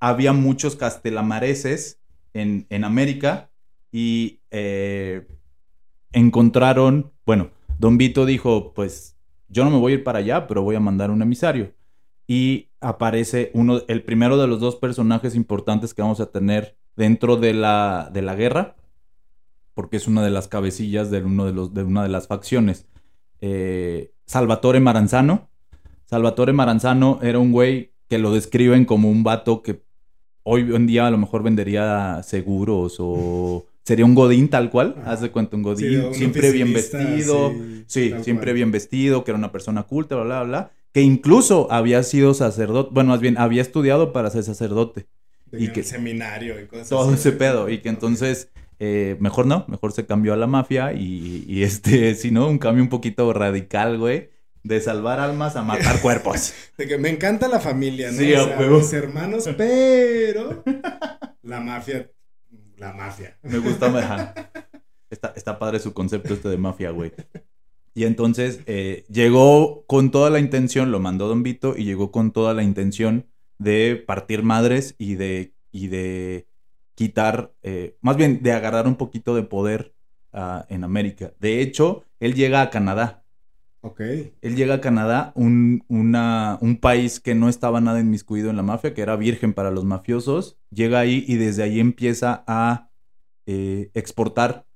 había 0.00 0.32
muchos 0.32 0.74
castelamareses 0.76 2.00
en, 2.32 2.66
en 2.70 2.84
América 2.84 3.50
y 3.98 4.42
eh, 4.50 5.26
encontraron, 6.12 7.14
bueno, 7.24 7.52
Don 7.78 7.96
Vito 7.96 8.26
dijo, 8.26 8.74
pues 8.74 9.16
yo 9.48 9.64
no 9.64 9.70
me 9.70 9.78
voy 9.78 9.92
a 9.92 9.94
ir 9.94 10.04
para 10.04 10.18
allá, 10.18 10.46
pero 10.46 10.60
voy 10.60 10.76
a 10.76 10.80
mandar 10.80 11.10
un 11.10 11.22
emisario. 11.22 11.72
Y 12.26 12.68
aparece 12.82 13.50
uno, 13.54 13.80
el 13.88 14.02
primero 14.02 14.36
de 14.36 14.48
los 14.48 14.60
dos 14.60 14.76
personajes 14.76 15.34
importantes 15.34 15.94
que 15.94 16.02
vamos 16.02 16.20
a 16.20 16.30
tener 16.30 16.76
dentro 16.94 17.38
de 17.38 17.54
la, 17.54 18.10
de 18.12 18.20
la 18.20 18.34
guerra, 18.34 18.76
porque 19.72 19.96
es 19.96 20.06
una 20.06 20.22
de 20.22 20.30
las 20.30 20.46
cabecillas 20.46 21.10
de, 21.10 21.22
uno 21.22 21.46
de, 21.46 21.54
los, 21.54 21.72
de 21.72 21.82
una 21.82 22.02
de 22.02 22.10
las 22.10 22.26
facciones. 22.26 22.86
Eh, 23.40 24.12
Salvatore 24.26 24.80
Maranzano. 24.80 25.48
Salvatore 26.04 26.52
Maranzano 26.52 27.18
era 27.22 27.38
un 27.38 27.50
güey 27.50 27.94
que 28.08 28.18
lo 28.18 28.30
describen 28.30 28.84
como 28.84 29.10
un 29.10 29.22
vato 29.24 29.62
que 29.62 29.82
hoy 30.42 30.74
en 30.76 30.86
día 30.86 31.06
a 31.06 31.10
lo 31.10 31.16
mejor 31.16 31.42
vendería 31.42 32.22
seguros 32.22 32.96
o 32.98 33.64
sería 33.86 34.04
un 34.04 34.14
godín 34.14 34.48
tal 34.48 34.68
cual. 34.68 34.96
Haz 35.06 35.20
de 35.22 35.30
cuenta 35.30 35.56
un 35.56 35.62
godín, 35.62 36.12
siempre 36.12 36.50
bien 36.50 36.72
vestido. 36.74 37.54
sí, 37.86 38.12
siempre 38.22 38.46
cual. 38.48 38.54
bien 38.54 38.70
vestido, 38.72 39.24
que 39.24 39.30
era 39.30 39.38
una 39.38 39.52
persona 39.52 39.84
culta, 39.84 40.16
bla, 40.16 40.24
bla, 40.24 40.42
bla. 40.42 40.70
Que 40.92 41.02
incluso 41.02 41.70
había 41.70 42.02
sido 42.02 42.34
sacerdote, 42.34 42.90
bueno, 42.92 43.10
más 43.10 43.20
bien 43.20 43.38
había 43.38 43.62
estudiado 43.62 44.12
para 44.12 44.28
ser 44.30 44.42
sacerdote. 44.42 45.06
Tenía 45.50 45.68
y 45.68 45.72
que- 45.72 45.82
seminario 45.84 46.60
y 46.60 46.66
cosas 46.66 46.88
Todo 46.88 47.04
así. 47.10 47.14
ese 47.14 47.32
pedo. 47.32 47.68
Y 47.70 47.78
que 47.78 47.88
entonces, 47.88 48.50
eh, 48.80 49.16
mejor 49.20 49.46
no, 49.46 49.64
mejor 49.68 49.92
se 49.92 50.04
cambió 50.06 50.32
a 50.32 50.36
la 50.36 50.46
mafia 50.48 50.92
y, 50.92 51.44
y 51.46 51.62
este, 51.62 52.14
si 52.16 52.30
no, 52.32 52.48
un 52.48 52.58
cambio 52.58 52.82
un 52.82 52.88
poquito 52.90 53.32
radical, 53.32 53.98
güey. 53.98 54.30
De 54.64 54.80
salvar 54.80 55.20
almas 55.20 55.54
a 55.54 55.62
matar 55.62 56.00
cuerpos. 56.00 56.52
De 56.76 56.88
que 56.88 56.98
me 56.98 57.08
encanta 57.10 57.46
la 57.46 57.60
familia, 57.60 58.10
¿no? 58.10 58.18
Sí, 58.18 58.32
O 58.32 58.44
sea, 58.46 58.58
mis 58.58 58.92
hermanos, 58.94 59.48
pero 59.56 60.64
la 61.42 61.60
mafia, 61.60 62.10
la 62.76 62.92
mafia. 62.92 63.36
Me 63.42 63.58
gusta, 63.58 63.86
ajá. 63.86 64.34
Está, 65.08 65.32
está 65.36 65.58
padre 65.58 65.78
su 65.78 65.92
concepto 65.92 66.34
este 66.34 66.48
de 66.48 66.58
mafia, 66.58 66.90
güey. 66.90 67.12
Y 67.94 68.04
entonces 68.04 68.60
eh, 68.66 69.06
llegó 69.08 69.86
con 69.86 70.10
toda 70.10 70.28
la 70.28 70.38
intención, 70.38 70.90
lo 70.90 71.00
mandó 71.00 71.28
Don 71.28 71.42
Vito 71.42 71.74
y 71.76 71.84
llegó 71.84 72.10
con 72.10 72.30
toda 72.30 72.52
la 72.52 72.62
intención 72.62 73.26
de 73.58 73.96
partir 73.96 74.42
madres 74.42 74.94
y 74.98 75.14
de, 75.14 75.54
y 75.72 75.88
de 75.88 76.46
quitar, 76.94 77.54
eh, 77.62 77.96
más 78.02 78.16
bien 78.16 78.42
de 78.42 78.52
agarrar 78.52 78.86
un 78.86 78.96
poquito 78.96 79.34
de 79.34 79.44
poder 79.44 79.94
ah, 80.32 80.66
en 80.68 80.84
América. 80.84 81.32
De 81.40 81.62
hecho, 81.62 82.04
él 82.20 82.34
llega 82.34 82.62
a 82.62 82.70
Canadá. 82.70 83.24
Ok. 83.86 84.00
Él 84.00 84.56
llega 84.56 84.74
a 84.74 84.80
Canadá, 84.80 85.32
un, 85.36 85.84
una- 85.88 86.58
un 86.60 86.76
país 86.78 87.20
que 87.20 87.34
no 87.34 87.48
estaba 87.48 87.80
nada 87.80 88.00
inmiscuido 88.00 88.50
en 88.50 88.56
la 88.56 88.62
mafia, 88.62 88.94
que 88.94 89.02
era 89.02 89.16
virgen 89.16 89.52
para 89.54 89.70
los 89.70 89.84
mafiosos. 89.84 90.58
Llega 90.70 90.98
ahí 90.98 91.24
y 91.28 91.36
desde 91.36 91.62
ahí 91.62 91.78
empieza 91.80 92.42
a 92.46 92.90
eh, 93.46 93.90
exportar, 93.94 94.66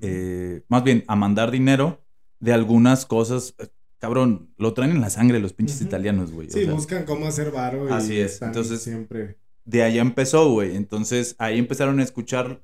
eh, 0.00 0.62
más 0.68 0.84
bien 0.84 1.04
a 1.08 1.16
mandar 1.16 1.50
dinero 1.50 2.04
de 2.40 2.52
algunas 2.52 3.06
cosas. 3.06 3.54
Cabrón, 3.98 4.50
lo 4.58 4.74
traen 4.74 4.92
en 4.92 5.00
la 5.00 5.10
sangre 5.10 5.40
los 5.40 5.52
pinches 5.54 5.80
italianos, 5.80 6.30
güey. 6.30 6.48
o 6.48 6.50
Sí, 6.50 6.64
sea, 6.64 6.72
buscan 6.74 7.04
cómo 7.04 7.26
hacer 7.26 7.50
varo 7.50 7.88
y 7.88 7.92
Así 7.92 8.18
es, 8.20 8.34
están 8.34 8.50
entonces- 8.50 8.82
siempre... 8.82 9.38
de 9.64 9.82
allá 9.82 10.02
empezó, 10.02 10.50
güey. 10.52 10.76
Entonces 10.76 11.34
ahí 11.38 11.58
empezaron 11.58 11.98
a 11.98 12.02
escuchar, 12.04 12.60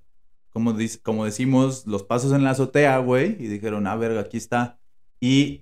como, 0.51 0.77
como 1.03 1.25
decimos, 1.25 1.87
los 1.87 2.03
pasos 2.05 2.33
en 2.33 2.45
la 2.45 2.51
azotea, 2.51 2.99
güey. 2.99 3.31
Y 3.43 3.49
dijeron, 3.49 3.87
ah, 3.87 3.97
verga, 3.97 4.21
aquí 4.21 4.37
está. 4.37 4.79
Y 5.19 5.62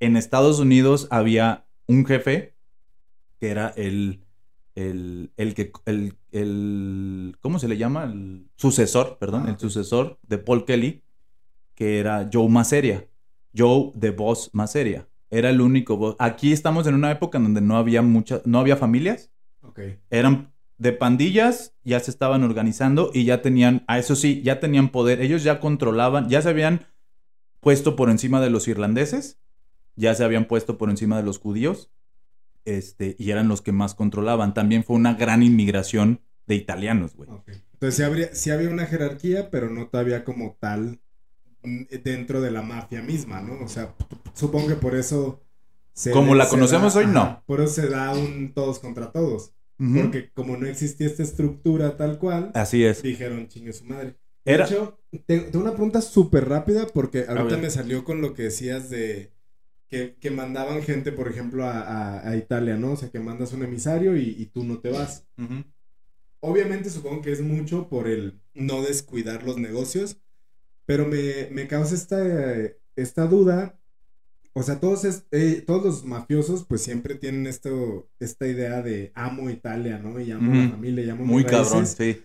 en 0.00 0.16
Estados 0.16 0.58
Unidos 0.58 1.08
había 1.10 1.66
un 1.86 2.04
jefe 2.04 2.54
que 3.38 3.50
era 3.50 3.68
el, 3.76 4.24
el, 4.74 5.32
el 5.36 5.54
que, 5.54 5.72
el, 5.84 6.14
el, 6.32 7.36
¿cómo 7.40 7.58
se 7.58 7.68
le 7.68 7.76
llama? 7.76 8.04
El 8.04 8.48
sucesor, 8.56 9.18
perdón, 9.18 9.44
Ah, 9.46 9.50
el 9.50 9.58
sucesor 9.58 10.18
de 10.22 10.38
Paul 10.38 10.64
Kelly, 10.64 11.02
que 11.74 11.98
era 11.98 12.28
Joe 12.32 12.48
Maseria. 12.48 13.06
Joe 13.56 13.92
de 13.94 14.10
Boss 14.10 14.50
Maseria. 14.52 15.08
Era 15.30 15.50
el 15.50 15.60
único 15.60 15.96
boss. 15.96 16.16
Aquí 16.18 16.52
estamos 16.52 16.86
en 16.86 16.94
una 16.94 17.10
época 17.10 17.38
en 17.38 17.44
donde 17.44 17.60
no 17.60 17.76
había 17.76 18.02
mucha, 18.02 18.42
no 18.44 18.58
había 18.58 18.76
familias 18.76 19.30
eran 20.10 20.52
de 20.78 20.92
pandillas, 20.92 21.74
ya 21.84 22.00
se 22.00 22.10
estaban 22.10 22.44
organizando 22.44 23.10
y 23.12 23.24
ya 23.24 23.42
tenían, 23.42 23.84
a 23.88 23.98
eso 23.98 24.14
sí, 24.14 24.42
ya 24.42 24.60
tenían 24.60 24.90
poder. 24.90 25.20
Ellos 25.20 25.42
ya 25.42 25.60
controlaban, 25.60 26.28
ya 26.28 26.42
se 26.42 26.50
habían 26.50 26.86
puesto 27.60 27.96
por 27.96 28.10
encima 28.10 28.40
de 28.40 28.50
los 28.50 28.68
irlandeses, 28.68 29.38
ya 29.96 30.14
se 30.14 30.24
habían 30.24 30.46
puesto 30.46 30.78
por 30.78 30.90
encima 30.90 31.16
de 31.16 31.22
los 31.24 31.38
judíos, 31.38 31.90
este, 32.64 33.16
y 33.18 33.30
eran 33.30 33.48
los 33.48 33.62
que 33.62 33.72
más 33.72 33.94
controlaban. 33.94 34.54
También 34.54 34.84
fue 34.84 34.96
una 34.96 35.14
gran 35.14 35.42
inmigración 35.42 36.20
de 36.46 36.54
italianos, 36.56 37.14
güey. 37.16 37.28
Entonces 37.72 37.96
sí, 37.96 38.02
habría, 38.02 38.34
sí 38.34 38.50
había 38.50 38.70
una 38.70 38.86
jerarquía, 38.86 39.50
pero 39.50 39.70
no 39.70 39.88
todavía 39.88 40.24
como 40.24 40.56
tal 40.60 41.00
mm, 41.62 41.82
dentro 42.04 42.40
de 42.40 42.50
la 42.50 42.62
mafia 42.62 43.02
misma, 43.02 43.40
¿no? 43.40 43.62
O 43.64 43.68
sea, 43.68 43.94
supongo 44.34 44.68
que 44.68 44.76
por 44.76 44.94
eso... 44.94 45.42
se- 45.92 46.10
Como 46.12 46.34
la 46.34 46.48
conocemos 46.48 46.94
da- 46.94 47.00
hoy, 47.00 47.06
no. 47.06 47.42
Por 47.46 47.60
eso 47.60 47.74
se 47.82 47.88
da 47.88 48.12
un 48.14 48.52
todos 48.54 48.78
contra 48.78 49.12
todos. 49.12 49.52
Porque 49.78 50.30
como 50.32 50.56
no 50.56 50.66
existía 50.66 51.06
esta 51.06 51.22
estructura 51.22 51.98
tal 51.98 52.18
cual, 52.18 52.50
Así 52.54 52.82
es. 52.82 53.02
dijeron 53.02 53.46
chingue 53.48 53.74
su 53.74 53.84
madre. 53.84 54.16
De 54.42 54.52
Era, 54.54 54.64
hecho, 54.64 54.98
te- 55.26 55.40
tengo 55.40 55.60
una 55.60 55.72
pregunta 55.72 56.00
súper 56.00 56.48
rápida 56.48 56.86
porque 56.86 57.26
ahorita 57.28 57.58
me 57.58 57.68
salió 57.68 58.02
con 58.02 58.22
lo 58.22 58.32
que 58.32 58.44
decías 58.44 58.88
de 58.88 59.32
que, 59.88 60.16
que 60.16 60.30
mandaban 60.30 60.82
gente, 60.82 61.12
por 61.12 61.28
ejemplo, 61.28 61.64
a, 61.64 61.80
a- 61.80 62.28
a 62.30 62.36
Italia, 62.36 62.76
¿no? 62.76 62.92
O 62.92 62.96
sea, 62.96 63.10
que 63.10 63.20
mandas 63.20 63.52
un 63.52 63.62
emisario 63.62 64.16
y, 64.16 64.30
y 64.38 64.46
tú 64.46 64.64
no 64.64 64.80
te 64.80 64.90
vas. 64.90 65.26
Ujú. 65.38 65.64
Obviamente 66.40 66.90
supongo 66.90 67.22
que 67.22 67.32
es 67.32 67.40
mucho 67.40 67.88
por 67.88 68.08
el 68.08 68.40
no 68.54 68.82
descuidar 68.82 69.42
los 69.44 69.58
negocios, 69.58 70.18
pero 70.86 71.06
me, 71.06 71.48
me 71.50 71.68
causa 71.68 71.94
esta, 71.94 72.18
esta 72.96 73.26
duda. 73.26 73.78
O 74.54 74.62
sea, 74.62 74.80
todos, 74.80 75.04
es- 75.04 75.26
eh, 75.32 75.62
todos 75.66 75.84
los 75.84 76.04
mafiosos 76.04 76.64
pues 76.66 76.82
siempre 76.82 77.14
tienen 77.16 77.46
esto, 77.46 78.10
esta 78.20 78.46
idea 78.48 78.82
de 78.82 79.12
amo 79.14 79.50
Italia, 79.50 79.98
¿no? 79.98 80.18
Y 80.20 80.30
amo 80.32 80.54
la 80.54 80.62
Ujú. 80.62 80.70
familia, 80.72 81.04
y 81.04 81.10
amo 81.10 81.24
muy 81.24 81.42
mis 81.42 81.52
cabrón, 81.52 81.84
raíces. 81.84 81.96
sí. 82.16 82.24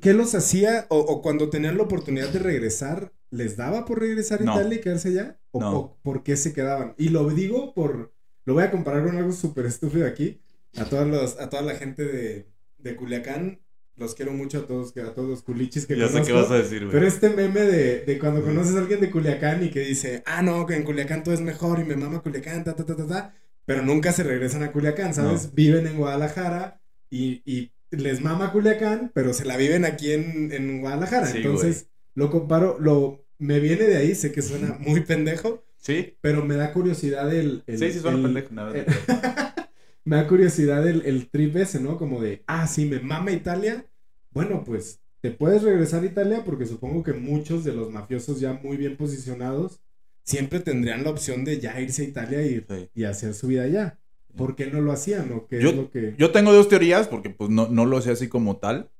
¿Qué 0.00 0.12
los 0.14 0.34
hacía? 0.34 0.86
O, 0.88 0.98
o 0.98 1.22
cuando 1.22 1.50
tenían 1.50 1.76
la 1.76 1.82
oportunidad 1.84 2.28
de 2.30 2.38
regresar, 2.38 3.12
¿les 3.30 3.56
daba 3.56 3.84
por 3.84 4.00
regresar 4.00 4.40
a 4.40 4.44
No. 4.44 4.52
Italia 4.54 4.78
y 4.78 4.80
quedarse 4.80 5.08
allá? 5.08 5.40
¿O, 5.50 5.60
No. 5.60 5.76
o 5.76 5.98
por 6.02 6.22
qué 6.22 6.36
se 6.36 6.52
quedaban? 6.52 6.94
Y 6.98 7.10
lo 7.10 7.28
digo 7.30 7.74
por. 7.74 8.14
Lo 8.44 8.54
voy 8.54 8.62
a 8.62 8.70
comparar 8.70 9.04
con 9.04 9.16
algo 9.16 9.32
súper 9.32 9.66
estúpido 9.66 10.06
aquí. 10.06 10.40
A, 10.76 10.84
todos 10.84 11.06
los, 11.06 11.38
a 11.40 11.48
toda 11.50 11.62
la 11.62 11.74
gente 11.74 12.04
de, 12.04 12.46
de 12.78 12.96
Culiacán. 12.96 13.60
Los 13.96 14.14
quiero 14.14 14.32
mucho 14.34 14.58
a 14.58 14.66
todos, 14.66 14.94
a 14.98 15.14
todos 15.14 15.28
los 15.28 15.42
culichis 15.42 15.86
que 15.86 15.96
Ya 15.96 16.06
sé 16.08 16.20
qué 16.20 16.32
vas 16.32 16.50
a 16.50 16.56
decir, 16.58 16.80
güey. 16.80 16.92
Pero 16.92 17.06
este 17.06 17.30
meme 17.30 17.62
de, 17.62 18.00
de 18.02 18.18
cuando 18.18 18.42
conoces 18.42 18.76
a 18.76 18.80
alguien 18.80 19.00
de 19.00 19.10
Culiacán 19.10 19.64
y 19.64 19.70
que 19.70 19.80
dice, 19.80 20.22
ah, 20.26 20.42
no, 20.42 20.66
que 20.66 20.74
en 20.76 20.82
Culiacán 20.84 21.22
todo 21.24 21.32
es 21.34 21.40
mejor 21.40 21.80
y 21.80 21.84
me 21.84 21.96
mama 21.96 22.20
Culiacán, 22.20 22.62
ta, 22.62 22.76
ta, 22.76 22.84
ta, 22.84 22.94
ta, 22.94 23.06
ta. 23.06 23.34
Pero 23.64 23.82
nunca 23.82 24.12
se 24.12 24.22
regresan 24.22 24.62
a 24.62 24.70
Culiacán, 24.70 25.14
¿sabes? 25.14 25.44
No. 25.46 25.50
Viven 25.54 25.86
en 25.86 25.96
Guadalajara 25.96 26.78
y, 27.08 27.40
y 27.50 27.72
les 27.90 28.20
mama 28.20 28.52
Culiacán, 28.52 29.10
pero 29.14 29.32
se 29.32 29.44
la 29.44 29.56
viven 29.56 29.84
aquí 29.84 30.12
en, 30.12 30.52
en 30.52 30.80
Guadalajara. 30.80 31.26
Sí, 31.26 31.38
Entonces, 31.38 31.88
lo 32.14 32.30
comparo, 32.30 32.78
lo, 32.80 33.24
me 33.38 33.60
viene 33.60 33.84
de 33.84 33.96
ahí, 33.96 34.14
sé 34.14 34.32
que 34.32 34.42
suena 34.42 34.76
muy 34.80 35.00
pendejo, 35.00 35.62
Sí, 35.78 36.16
pero 36.20 36.44
me 36.44 36.56
da 36.56 36.72
curiosidad 36.72 37.32
el... 37.32 37.62
el- 37.66 37.78
sí, 37.78 37.92
sí, 37.92 38.00
suena 38.00 38.16
el- 38.18 38.22
pendejo. 38.24 38.74
el- 38.74 38.86
me 40.04 40.16
da 40.16 40.26
curiosidad 40.26 40.86
el, 40.86 41.02
el 41.06 41.28
trip 41.30 41.56
ese, 41.56 41.80
¿no? 41.80 41.96
Como 41.98 42.20
de, 42.20 42.42
ah, 42.46 42.66
sí, 42.66 42.86
me 42.86 43.00
mama 43.00 43.30
Italia. 43.32 43.86
Bueno, 44.30 44.64
pues 44.64 45.00
te 45.20 45.30
puedes 45.30 45.62
regresar 45.62 46.02
a 46.02 46.06
Italia 46.06 46.42
porque 46.44 46.66
supongo 46.66 47.02
que 47.02 47.12
muchos 47.12 47.64
de 47.64 47.72
los 47.72 47.90
mafiosos 47.90 48.40
ya 48.40 48.52
muy 48.54 48.76
bien 48.76 48.96
posicionados 48.96 49.80
siempre 50.24 50.60
tendrían 50.60 51.04
la 51.04 51.10
opción 51.10 51.44
de 51.44 51.60
ya 51.60 51.80
irse 51.80 52.02
a 52.02 52.06
Italia 52.06 52.42
y, 52.42 52.64
Sí. 52.68 52.90
y 52.94 53.04
hacer 53.04 53.32
su 53.34 53.46
vida 53.46 53.62
allá. 53.62 53.98
¿Por 54.36 54.54
qué 54.56 54.66
no 54.66 54.80
lo 54.80 54.92
hacían 54.92 55.32
o 55.32 55.46
qué 55.46 55.60
Yo- 55.60 55.70
es 55.70 55.76
lo 55.76 55.90
que... 55.90 56.14
Yo 56.18 56.30
tengo 56.30 56.52
dos 56.52 56.68
teorías, 56.68 57.08
porque 57.08 57.30
pues 57.30 57.50
no, 57.50 57.68
no 57.68 57.86
lo 57.86 58.00
sé 58.00 58.10
así 58.12 58.28
como 58.28 58.56
tal, 58.58 58.90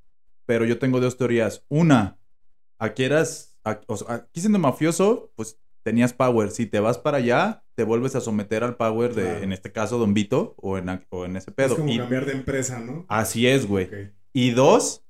pero 0.47 0.65
yo 0.65 0.79
tengo 0.79 1.01
dos 1.01 1.17
teorías. 1.17 1.65
Una, 1.69 2.19
aquí 2.79 3.05
eras, 3.05 3.57
a- 3.65 3.81
o 3.87 3.97
sea, 3.97 4.15
aquí 4.15 4.41
siendo 4.41 4.59
mafioso, 4.59 5.31
pues 5.37 5.59
tenías 5.83 6.13
power. 6.13 6.51
Si 6.51 6.67
te 6.67 6.81
vas 6.81 6.99
para 6.99 7.19
allá, 7.19 7.63
te 7.75 7.85
vuelves 7.85 8.17
a 8.17 8.21
someter 8.21 8.65
al 8.65 8.77
power 8.77 9.15
de, 9.15 9.23
Claro. 9.23 9.43
en 9.45 9.53
este 9.53 9.71
caso, 9.73 9.99
Don 9.99 10.15
Vito, 10.15 10.55
o 10.59 10.79
en, 10.79 11.05
o 11.11 11.25
en 11.25 11.37
ese 11.37 11.51
es 11.51 11.55
pedo. 11.57 11.77
como 11.77 11.89
Y- 11.93 11.99
cambiar 11.99 12.27
de 12.27 12.33
empresa, 12.33 12.81
¿no? 12.81 13.05
así 13.09 13.47
es, 13.47 13.67
güey. 13.67 13.89
Y 14.33 14.51
dos, 14.51 15.05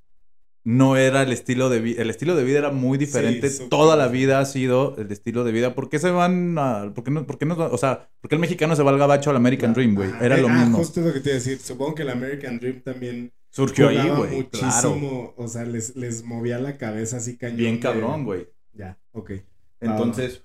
no 0.67 0.97
era 0.97 1.23
el 1.23 1.31
estilo 1.31 1.69
de 1.69 1.79
vida. 1.79 2.01
El 2.01 2.09
estilo 2.09 2.35
de 2.35 2.43
vida 2.43 2.59
era 2.59 2.71
muy 2.71 2.97
diferente. 2.97 3.49
Toda 3.69 3.95
la 3.95 4.09
vida 4.09 4.41
ha 4.41 4.45
sido 4.45 4.97
el 4.97 5.09
estilo 5.13 5.45
de 5.45 5.53
vida. 5.53 5.73
¿Por 5.73 5.89
qué 5.89 5.97
se 5.97 6.11
van 6.11 6.57
a.? 6.59 6.91
¿Por 6.93 7.05
qué 7.05 7.11
no.? 7.11 7.25
Por 7.25 7.37
qué 7.37 7.45
no 7.45 7.55
o 7.55 7.77
sea, 7.77 8.09
¿por 8.19 8.27
qué 8.27 8.35
el 8.35 8.41
mexicano 8.41 8.75
se 8.75 8.83
va 8.83 8.91
al 8.91 8.97
gabacho 8.97 9.29
al 9.29 9.37
American 9.37 9.73
Dream, 9.73 9.95
güey? 9.95 10.09
Era 10.19 10.37
Eh, 10.37 10.41
lo 10.41 10.49
ah, 10.49 10.53
mismo. 10.53 10.79
justo 10.79 10.99
lo 10.99 11.13
que 11.13 11.21
te 11.21 11.29
iba 11.29 11.35
a 11.37 11.39
decir. 11.39 11.59
Supongo 11.59 11.95
que 11.95 12.01
el 12.01 12.09
American 12.09 12.59
Dream 12.59 12.81
también 12.81 13.31
Surgió 13.49 13.87
ahí, 13.87 14.09
güey. 14.09 14.43
Claro. 14.49 14.89
muchísimo, 14.89 15.33
o 15.37 15.47
sea, 15.47 15.63
les, 15.63 15.95
les 15.95 16.25
movía 16.25 16.59
la 16.59 16.77
cabeza 16.77 17.15
así 17.15 17.37
cañón. 17.37 17.55
Bien 17.55 17.77
cabrón, 17.77 18.25
güey. 18.25 18.49
Ya, 18.73 18.97
ok. 19.13 19.31
Entonces, 19.79 20.41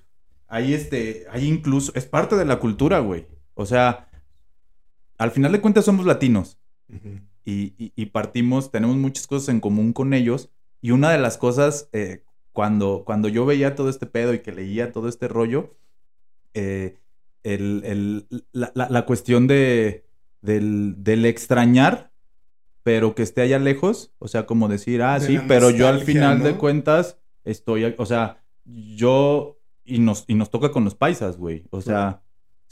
ahí 0.47 0.73
este, 0.73 1.27
ahí 1.33 1.49
incluso, 1.49 1.91
es 1.97 2.07
parte 2.07 2.37
de 2.37 2.45
la 2.45 2.61
cultura, 2.61 3.01
güey. 3.01 3.27
O 3.55 3.67
sea, 3.67 4.09
al 5.19 5.33
final 5.33 5.51
de 5.51 5.61
cuentas 5.61 5.85
somos 5.85 6.07
latinos 6.07 6.59
Ujú. 6.89 7.19
Y, 7.45 7.75
y- 7.79 7.93
y 7.97 8.07
partimos, 8.07 8.71
tenemos 8.71 8.97
muchas 8.97 9.27
cosas 9.27 9.49
en 9.49 9.61
común 9.61 9.93
con 9.93 10.15
ellos. 10.15 10.51
Y 10.81 10.91
una 10.91 11.11
de 11.11 11.19
las 11.19 11.39
cosas, 11.39 11.89
eh, 11.93 12.25
cuando, 12.53 13.03
cuando 13.05 13.29
yo 13.29 13.47
veía 13.47 13.75
todo 13.75 13.89
este 13.89 14.07
pedo 14.07 14.35
y 14.35 14.41
que 14.41 14.53
leía 14.53 14.93
todo 14.93 15.09
este 15.09 15.29
rollo, 15.29 15.77
eh, 16.55 16.99
el, 17.43 17.83
el- 17.85 18.45
la, 18.53 18.71
la- 18.75 18.89
la 18.89 19.07
cuestión 19.07 19.47
de, 19.47 20.05
del, 20.43 20.95
del 20.99 21.25
extrañar, 21.27 22.13
pero 22.83 23.15
que 23.15 23.23
esté 23.23 23.43
allá 23.43 23.59
lejos, 23.59 24.13
o 24.19 24.29
sea, 24.29 24.45
como 24.47 24.69
decir, 24.69 25.03
ah, 25.03 25.19
De 25.19 25.27
sí, 25.27 25.39
pero 25.49 25.71
yo 25.71 25.89
al 25.89 26.01
final 26.03 26.39
de 26.43 26.51
cuentas 26.59 27.19
estoy, 27.45 27.95
o 27.97 28.07
sea, 28.07 28.45
yo, 28.65 29.59
y 29.85 29.99
nos, 29.99 30.25
y 30.27 30.35
nos 30.35 30.51
toca 30.51 30.71
con 30.73 30.85
los 30.85 30.95
paisas, 30.95 31.37
güey, 31.37 31.65
o 31.71 31.81
sea, 31.81 32.22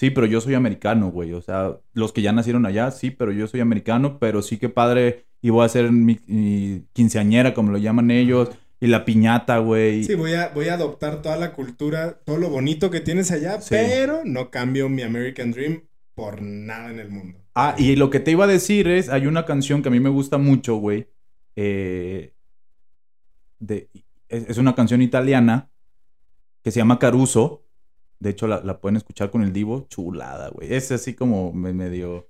sí, 0.01 0.09
pero 0.11 0.27
yo 0.27 0.41
soy 0.41 0.55
americano, 0.55 1.11
güey, 1.11 1.35
o 1.35 1.43
sea, 1.43 1.77
los 1.93 2.13
que 2.15 2.23
ya 2.23 2.33
nacieron 2.33 2.65
allá, 2.65 2.91
sí, 2.91 3.11
pero 3.11 3.33
yo 3.33 3.47
soy 3.47 3.61
americano, 3.61 4.19
pero 4.19 4.41
sí 4.41 4.57
que 4.57 4.71
padre, 4.71 5.27
y 5.43 5.51
voy 5.51 5.67
a 5.67 5.69
ser 5.69 5.93
mi, 5.93 6.19
mi 6.27 6.87
quinceañera, 6.95 7.53
como 7.53 7.71
lo 7.71 7.77
llaman 7.77 8.11
ellos, 8.11 8.49
y 8.81 8.87
la 8.87 9.05
piñata, 9.05 9.59
güey. 9.59 10.05
Sí, 10.05 10.15
voy 10.15 10.33
a, 10.33 10.49
voy 10.55 10.69
a 10.69 10.75
adoptar 10.75 11.21
toda 11.21 11.37
la 11.37 11.53
cultura, 11.53 12.19
todo 12.25 12.39
lo 12.39 12.49
bonito 12.49 12.91
que 12.91 13.01
tienes 13.01 13.31
allá, 13.31 13.61
Sí. 13.61 13.69
pero 13.75 14.23
no 14.25 14.51
cambio 14.51 14.89
mi 14.89 15.03
American 15.03 15.53
Dream 15.53 15.83
por 16.15 16.41
nada 16.41 16.91
en 16.91 16.99
el 16.99 17.11
mundo. 17.11 17.39
Ah, 17.55 17.75
y 17.77 17.97
lo 17.97 18.09
que 18.09 18.21
te 18.21 18.31
iba 18.31 18.45
a 18.45 18.49
decir 18.49 18.89
es, 18.89 19.11
hay 19.11 19.27
una 19.27 19.45
canción 19.45 19.83
que 19.83 19.89
a 19.91 19.93
mí 19.93 20.01
me 20.01 20.09
gusta 20.09 20.39
mucho, 20.39 20.77
güey. 20.77 21.09
eh, 21.57 22.33
de, 23.59 23.91
es, 24.31 24.49
es 24.49 24.57
una 24.59 24.75
canción 24.75 25.03
italiana 25.03 25.69
que 26.63 26.71
se 26.71 26.81
llama 26.81 26.99
Caruso. 26.99 27.67
De 28.21 28.31
hecho, 28.31 28.47
la, 28.47 28.61
la 28.63 28.79
pueden 28.79 28.97
escuchar 28.97 29.31
con 29.31 29.43
el 29.43 29.53
Divo. 29.53 29.87
Chulada, 29.89 30.51
güey. 30.51 30.73
Es 30.73 30.93
así 30.93 31.15
como 31.15 31.53
me- 31.53 31.73
medio, 31.73 32.29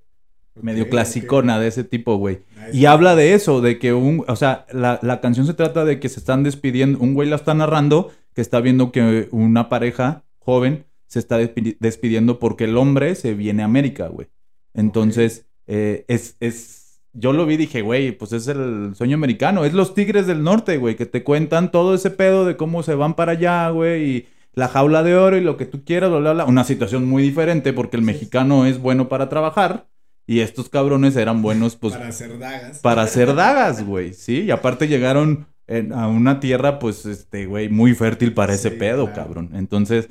medio 0.61 0.89
clasicona 0.89 1.59
de 1.61 1.69
ese 1.69 1.85
tipo, 1.85 2.17
güey. 2.17 2.39
Nice. 2.57 2.77
Y 2.79 2.87
habla 2.87 3.15
de 3.17 3.35
eso, 3.35 3.61
de 3.61 3.79
que 3.79 3.93
un, 3.93 4.25
o 4.27 4.37
sea, 4.37 4.67
la, 4.73 4.99
la 5.03 5.21
canción 5.21 5.47
se 5.47 5.55
trata 5.55 5.85
de 5.85 6.01
que 6.01 6.09
se 6.09 6.21
están 6.21 6.43
despidiendo, 6.45 6.99
un 7.01 7.15
güey 7.15 7.29
la 7.29 7.37
está 7.37 7.55
narrando, 7.55 8.11
que 8.35 8.41
está 8.41 8.61
viendo 8.61 8.93
que 8.93 9.29
una 9.33 9.69
pareja 9.69 10.23
joven 10.39 10.85
se 11.07 11.19
está 11.19 11.41
despi- 11.41 11.77
despidiendo 11.81 12.39
porque 12.39 12.65
el 12.65 12.77
hombre 12.77 13.17
se 13.17 13.35
viene 13.35 13.63
a 13.63 13.67
América, 13.67 14.07
güey. 14.09 14.29
Entonces, 14.75 15.47
eh, 15.67 16.05
es, 16.09 16.37
es, 16.39 17.01
yo 17.13 17.33
lo 17.33 17.47
vi 17.47 17.55
y 17.55 17.59
dije, 17.59 17.83
güey, 17.83 18.13
pues 18.13 18.33
es 18.33 18.47
el 18.47 18.93
sueño 18.95 19.17
americano, 19.17 19.65
es 19.65 19.73
los 19.75 19.95
Tigres 19.95 20.29
del 20.29 20.45
Norte, 20.45 20.77
güey, 20.79 20.95
que 20.95 21.07
te 21.07 21.25
cuentan 21.25 21.73
todo 21.73 21.95
ese 21.95 22.11
pedo 22.11 22.45
de 22.45 22.57
cómo 22.57 22.85
se 22.85 22.95
van 22.95 23.15
para 23.15 23.33
allá, 23.33 23.71
güey, 23.71 24.11
y 24.17 24.27
la 24.53 24.69
jaula 24.69 25.03
de 25.03 25.15
oro 25.15 25.37
y 25.37 25.41
lo 25.43 25.57
que 25.57 25.67
tú 25.67 25.85
quieras, 25.85 26.11
bla, 26.11 26.19
bla, 26.19 26.33
bla. 26.33 26.45
Una 26.45 26.65
situación 26.65 27.09
muy 27.09 27.23
diferente 27.23 27.73
porque 27.73 27.97
el 27.97 28.03
mexicano 28.03 28.67
es 28.67 28.79
bueno 28.79 29.09
para 29.09 29.29
trabajar 29.29 29.89
y 30.27 30.41
estos 30.41 30.69
cabrones 30.69 31.17
eran 31.17 31.43
buenos, 31.43 31.77
pues, 31.77 31.95
para 31.95 32.09
hacer 32.09 32.39
dagas. 32.39 32.79
para 32.79 33.03
hacer 33.03 33.35
dagas, 33.35 33.85
güey, 33.85 34.13
¿sí? 34.15 34.43
Y 34.43 34.51
aparte 34.51 34.87
llegaron 34.89 35.47
en- 35.67 35.93
a 35.93 36.09
una 36.09 36.41
tierra, 36.41 36.79
pues, 36.79 37.07
este, 37.07 37.47
güey, 37.47 37.69
muy 37.69 37.95
fértil 37.95 38.33
para 38.35 38.55
ese 38.55 38.71
Sí, 38.71 38.77
pedo, 38.77 39.07
claro. 39.07 39.23
cabrón. 39.23 39.51
Entonces, 39.55 40.09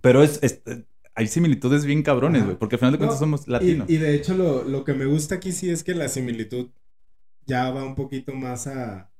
pero 0.00 0.22
es, 0.22 0.38
es- 0.42 0.60
hay 1.14 1.26
similitudes 1.26 1.84
bien 1.84 2.02
cabrones, 2.02 2.44
güey, 2.44 2.56
porque 2.56 2.76
al 2.76 2.78
final 2.80 2.92
de 2.92 2.98
cuentas 2.98 3.16
No, 3.20 3.26
somos 3.26 3.48
Y, 3.48 3.50
latinos. 3.50 3.90
y 3.90 3.96
de 3.96 4.14
hecho 4.14 4.34
lo, 4.34 4.64
lo 4.64 4.84
que 4.84 4.94
me 4.94 5.04
gusta 5.06 5.34
aquí 5.36 5.52
sí 5.52 5.68
es 5.70 5.82
que 5.84 5.94
la 5.94 6.08
similitud 6.08 6.68
ya 7.46 7.70
va 7.70 7.84
un 7.84 7.94
poquito 7.96 8.34
más 8.34 8.66
a, 8.66 9.10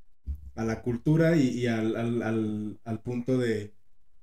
a 0.54 0.64
la 0.64 0.82
cultura 0.82 1.36
y, 1.36 1.48
y 1.48 1.66
al, 1.66 1.96
al- 1.96 2.22
al- 2.22 2.78
al 2.84 3.00
punto 3.00 3.36
de 3.38 3.72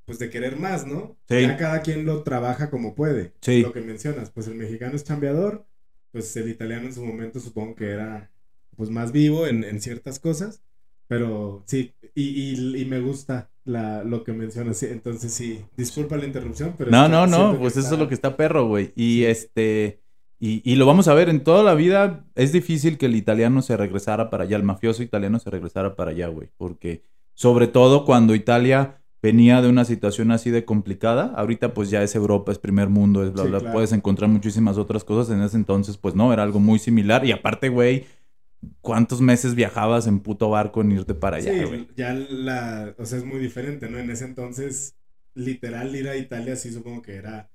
pues 0.06 0.20
de 0.20 0.30
querer 0.30 0.58
más, 0.58 0.86
¿no? 0.86 1.18
Sí. 1.28 1.42
Ya 1.42 1.58
cada 1.58 1.82
quien 1.82 2.06
lo 2.06 2.24
trabaja 2.24 2.70
como 2.70 2.96
puede. 2.96 3.34
Sí. 3.42 3.62
Lo 3.62 3.74
que 3.74 3.82
mencionas, 3.82 4.30
pues 4.32 4.48
el 4.48 4.56
mexicano 4.56 4.96
es 4.96 5.04
chambeador, 5.04 5.66
pues 6.12 6.36
el 6.38 6.50
italiano 6.50 6.86
en 6.86 6.94
su 6.94 7.04
momento 7.04 7.40
supongo 7.40 7.76
que 7.76 7.90
era 7.90 8.32
pues 8.76 8.90
más 8.90 9.12
vivo 9.12 9.48
en, 9.48 9.64
en 9.64 9.82
ciertas 9.82 10.20
cosas, 10.20 10.62
pero 11.08 11.64
sí, 11.66 11.94
y, 12.14 12.54
y- 12.54 12.82
y 12.82 12.86
me 12.86 13.00
gusta 13.00 13.50
la, 13.64 14.04
lo 14.04 14.24
que 14.24 14.32
mencionas, 14.34 14.78
sí, 14.78 14.88
entonces 14.90 15.32
sí, 15.34 15.64
disculpa 15.78 16.18
la 16.18 16.26
interrupción, 16.26 16.76
pero... 16.78 16.92
No, 16.92 17.08
no, 17.08 17.26
no, 17.26 17.58
pues 17.58 17.74
eso 17.74 17.82
está- 17.82 17.94
es 17.96 18.00
lo 18.00 18.08
que 18.08 18.14
está 18.16 18.36
perro, 18.38 18.68
güey. 18.68 18.92
Y 18.96 19.24
este, 19.24 20.02
y, 20.40 20.62
y 20.70 20.76
lo 20.76 20.86
vamos 20.86 21.08
a 21.08 21.14
ver 21.14 21.30
en 21.30 21.44
toda 21.44 21.64
la 21.64 21.74
vida. 21.74 22.26
Es 22.36 22.52
difícil 22.52 22.98
que 22.98 23.06
el 23.08 23.16
italiano 23.16 23.62
se 23.62 23.78
regresara 23.78 24.30
para 24.30 24.44
allá, 24.44 24.58
el 24.58 24.64
mafioso 24.64 25.02
italiano 25.04 25.40
se 25.40 25.50
regresara 25.50 25.96
para 25.96 26.12
allá, 26.12 26.28
güey. 26.28 26.50
Porque, 26.58 27.04
sobre 27.34 27.68
todo 27.68 28.06
cuando 28.06 28.36
Italia 28.36 29.02
venía 29.26 29.62
de 29.62 29.70
una 29.70 29.86
situación 29.86 30.32
así 30.32 30.52
de 30.52 30.66
complicada, 30.66 31.34
ahorita 31.36 31.74
pues 31.74 31.90
ya 31.90 32.04
es 32.04 32.14
Europa, 32.16 32.52
es 32.52 32.60
primer 32.60 32.90
mundo, 32.90 33.24
es 33.24 33.34
bla, 33.34 33.44
Sí, 33.44 33.50
bla, 33.50 33.60
claro. 33.60 33.74
puedes 33.74 33.92
encontrar 33.92 34.30
muchísimas 34.30 34.78
otras 34.78 35.04
cosas. 35.04 35.34
En 35.36 35.42
ese 35.42 35.58
entonces, 35.58 35.98
pues 35.98 36.14
no, 36.16 36.32
era 36.32 36.44
algo 36.44 36.60
muy 36.60 36.78
similar. 36.80 37.26
Y 37.26 37.32
aparte, 37.32 37.70
güey, 37.70 38.06
¿cuántos 38.82 39.22
meses 39.22 39.56
viajabas 39.56 40.08
en 40.08 40.20
puto 40.20 40.50
barco 40.50 40.82
en 40.82 40.92
irte 40.92 41.14
para 41.16 41.38
allá, 41.38 41.52
Sí, 41.54 41.64
güey? 41.66 41.88
ya 41.96 42.14
la, 42.14 42.94
o 42.98 43.06
sea, 43.06 43.18
es 43.18 43.26
muy 43.26 43.40
diferente, 43.40 43.90
¿no? 43.90 43.98
En 44.00 44.10
ese 44.10 44.26
entonces, 44.26 44.96
literal, 45.34 45.96
ir 45.96 46.08
a 46.08 46.16
Italia 46.18 46.56
sí 46.56 46.72
supongo 46.72 47.02
que 47.02 47.16
era, 47.16 47.50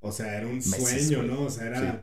o 0.00 0.12
sea, 0.12 0.36
era 0.36 0.46
un 0.46 0.56
Meses, 0.56 1.06
sueño, 1.06 1.18
güey. 1.24 1.30
¿no? 1.30 1.42
O 1.42 1.50
sea, 1.50 1.66
era, 1.66 1.80
Sí. 1.80 1.98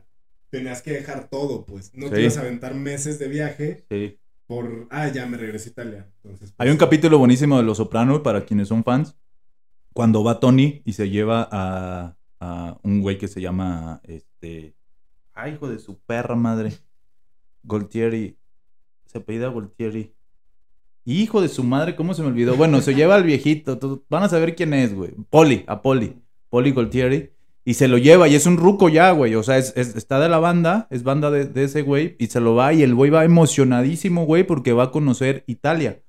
tenías 0.50 0.82
que 0.82 0.92
dejar 0.92 1.28
todo, 1.28 1.64
pues, 1.64 1.92
no 1.94 2.06
Sí. 2.08 2.12
te 2.14 2.20
ibas 2.22 2.36
a 2.36 2.40
aventar 2.42 2.74
meses 2.74 3.18
de 3.18 3.28
viaje 3.28 3.84
Sí. 3.90 4.18
Por, 4.46 4.86
ah, 4.90 5.08
ya 5.08 5.26
me 5.26 5.36
regresé 5.36 5.70
a 5.70 5.72
Italia. 5.72 6.10
Entonces, 6.22 6.54
Hay 6.58 6.68
un 6.70 6.76
pues, 6.76 6.86
capítulo 6.86 7.18
buenísimo 7.18 7.56
de 7.56 7.64
Los 7.64 7.78
Soprano 7.78 8.22
para 8.22 8.44
quienes 8.44 8.68
son 8.68 8.84
fans. 8.84 9.16
Cuando 9.92 10.22
va 10.22 10.40
Tony 10.40 10.82
y 10.84 10.92
se 10.92 11.08
lleva 11.08 11.48
a, 11.50 12.16
a 12.40 12.78
un 12.82 13.00
güey 13.00 13.18
que 13.18 13.28
se 13.28 13.40
llama 13.40 14.00
este. 14.04 14.76
Ay, 15.32 15.54
hijo 15.54 15.68
de 15.68 15.78
su 15.78 15.98
perra 16.00 16.36
madre. 16.36 16.72
Goltieri. 17.62 18.38
Se 19.06 19.18
apellida 19.18 19.48
Goltieri. 19.48 20.14
Hijo 21.04 21.40
de 21.40 21.48
su 21.48 21.62
madre, 21.62 21.94
¿cómo 21.94 22.14
se 22.14 22.22
me 22.22 22.28
olvidó? 22.28 22.56
Bueno, 22.56 22.80
se 22.80 22.94
lleva 22.94 23.14
al 23.14 23.22
viejito. 23.22 24.04
Van 24.08 24.24
a 24.24 24.28
saber 24.28 24.56
quién 24.56 24.74
es, 24.74 24.94
güey. 24.94 25.12
Poli, 25.30 25.64
a 25.66 25.80
Poli. 25.80 26.20
Poli 26.50 26.72
Goltieri. 26.72 27.32
Y 27.68 27.74
se 27.74 27.88
lo 27.88 27.98
lleva 27.98 28.28
y 28.28 28.34
es 28.36 28.46
un 28.46 28.56
ruco 28.56 28.88
ya, 28.88 29.10
güey. 29.10 29.34
O 29.34 29.42
sea, 29.42 29.58
es, 29.58 29.72
es- 29.76 29.96
está 29.96 30.20
de 30.20 30.28
la 30.28 30.38
banda, 30.38 30.86
es 30.90 31.02
banda 31.02 31.30
de, 31.30 31.44
de 31.46 31.64
ese 31.64 31.82
güey. 31.82 32.14
Y 32.18 32.28
se 32.28 32.40
lo 32.40 32.54
va 32.54 32.72
y 32.72 32.82
el 32.82 32.94
güey 32.94 33.10
va 33.10 33.24
emocionadísimo, 33.24 34.24
güey, 34.24 34.44
porque 34.44 34.72
va 34.72 34.84
a 34.84 34.90
conocer 34.92 35.42
Italia. 35.48 36.00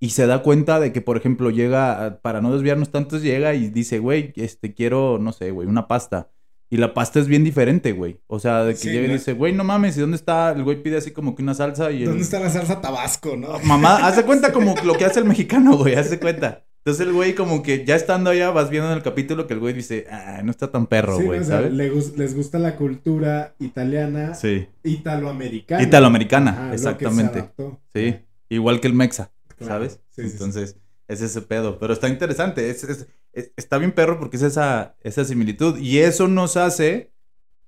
Y 0.00 0.10
se 0.10 0.26
da 0.26 0.42
cuenta 0.42 0.80
de 0.80 0.92
que, 0.92 1.00
por 1.00 1.16
ejemplo, 1.16 1.50
llega, 1.50 2.18
para 2.22 2.40
no 2.40 2.52
desviarnos 2.52 2.90
tanto, 2.90 3.18
llega 3.18 3.54
y 3.54 3.68
dice, 3.68 3.98
güey, 4.00 4.32
este, 4.34 4.74
quiero, 4.74 5.18
no 5.20 5.32
sé, 5.32 5.50
güey, 5.52 5.68
una 5.68 5.86
pasta. 5.86 6.30
Y 6.70 6.76
la 6.78 6.94
pasta 6.94 7.20
es 7.20 7.26
bien 7.28 7.44
diferente, 7.44 7.92
güey. 7.92 8.18
O 8.26 8.38
sea, 8.40 8.64
de 8.64 8.72
que 8.72 8.78
Sí, 8.78 8.90
llega 8.90 9.08
y 9.08 9.12
dice, 9.12 9.32
güey, 9.34 9.52
no 9.52 9.62
mames, 9.62 9.96
¿y 9.96 10.00
dónde 10.00 10.16
está? 10.16 10.52
El 10.52 10.64
güey 10.64 10.82
pide 10.82 10.96
así 10.96 11.10
como 11.12 11.34
que 11.36 11.42
una 11.42 11.52
salsa 11.54 11.90
y 11.92 12.02
el... 12.02 12.08
¿Dónde 12.08 12.22
está 12.22 12.40
la 12.40 12.48
salsa 12.50 12.80
tabasco, 12.80 13.36
no? 13.36 13.58
Mamá, 13.60 14.06
hace 14.06 14.24
cuenta 14.24 14.52
como 14.52 14.74
lo 14.84 14.94
que 14.94 15.04
hace 15.04 15.20
el 15.20 15.26
mexicano, 15.26 15.76
güey, 15.76 15.94
hace 15.96 16.18
cuenta. 16.18 16.64
Entonces 16.84 17.06
el 17.06 17.12
güey 17.12 17.34
como 17.34 17.62
que 17.62 17.84
ya 17.84 17.94
estando 17.94 18.30
allá 18.30 18.50
vas 18.50 18.70
viendo 18.70 18.90
en 18.90 18.96
el 18.96 19.02
capítulo 19.02 19.46
que 19.46 19.52
el 19.54 19.60
güey 19.60 19.74
dice, 19.74 20.06
ah, 20.10 20.40
no 20.42 20.50
está 20.50 20.70
tan 20.70 20.86
perro, 20.86 21.18
Sí, 21.18 21.24
güey, 21.24 21.40
o 21.40 21.44
sea, 21.44 21.56
¿sabes? 21.58 21.72
le 21.72 21.90
les 22.16 22.34
gusta 22.34 22.58
la 22.58 22.76
cultura 22.76 23.54
italiana, 23.58 24.34
Sí, 24.34 24.66
italoamericana. 24.82 25.82
Italoamericana, 25.82 26.50
Ajá, 26.52 26.74
exactamente. 26.74 27.50
sí, 27.94 28.16
igual 28.48 28.80
que 28.80 28.86
el 28.88 28.94
mexa, 28.94 29.30
Claro, 29.58 29.74
¿sabes? 29.74 30.00
sí. 30.10 30.22
Entonces, 30.22 30.76
es 31.08 31.20
ese 31.20 31.42
pedo. 31.42 31.78
Pero 31.78 31.92
está 31.92 32.08
interesante. 32.08 32.70
Es, 32.70 32.84
es- 32.84 33.06
es- 33.32 33.52
está 33.56 33.78
bien 33.78 33.92
perro 33.92 34.18
porque 34.18 34.36
es 34.36 34.42
esa, 34.42 34.96
esa 35.02 35.24
similitud. 35.24 35.76
Y 35.78 35.98
eso 35.98 36.28
nos 36.28 36.56
hace 36.56 37.12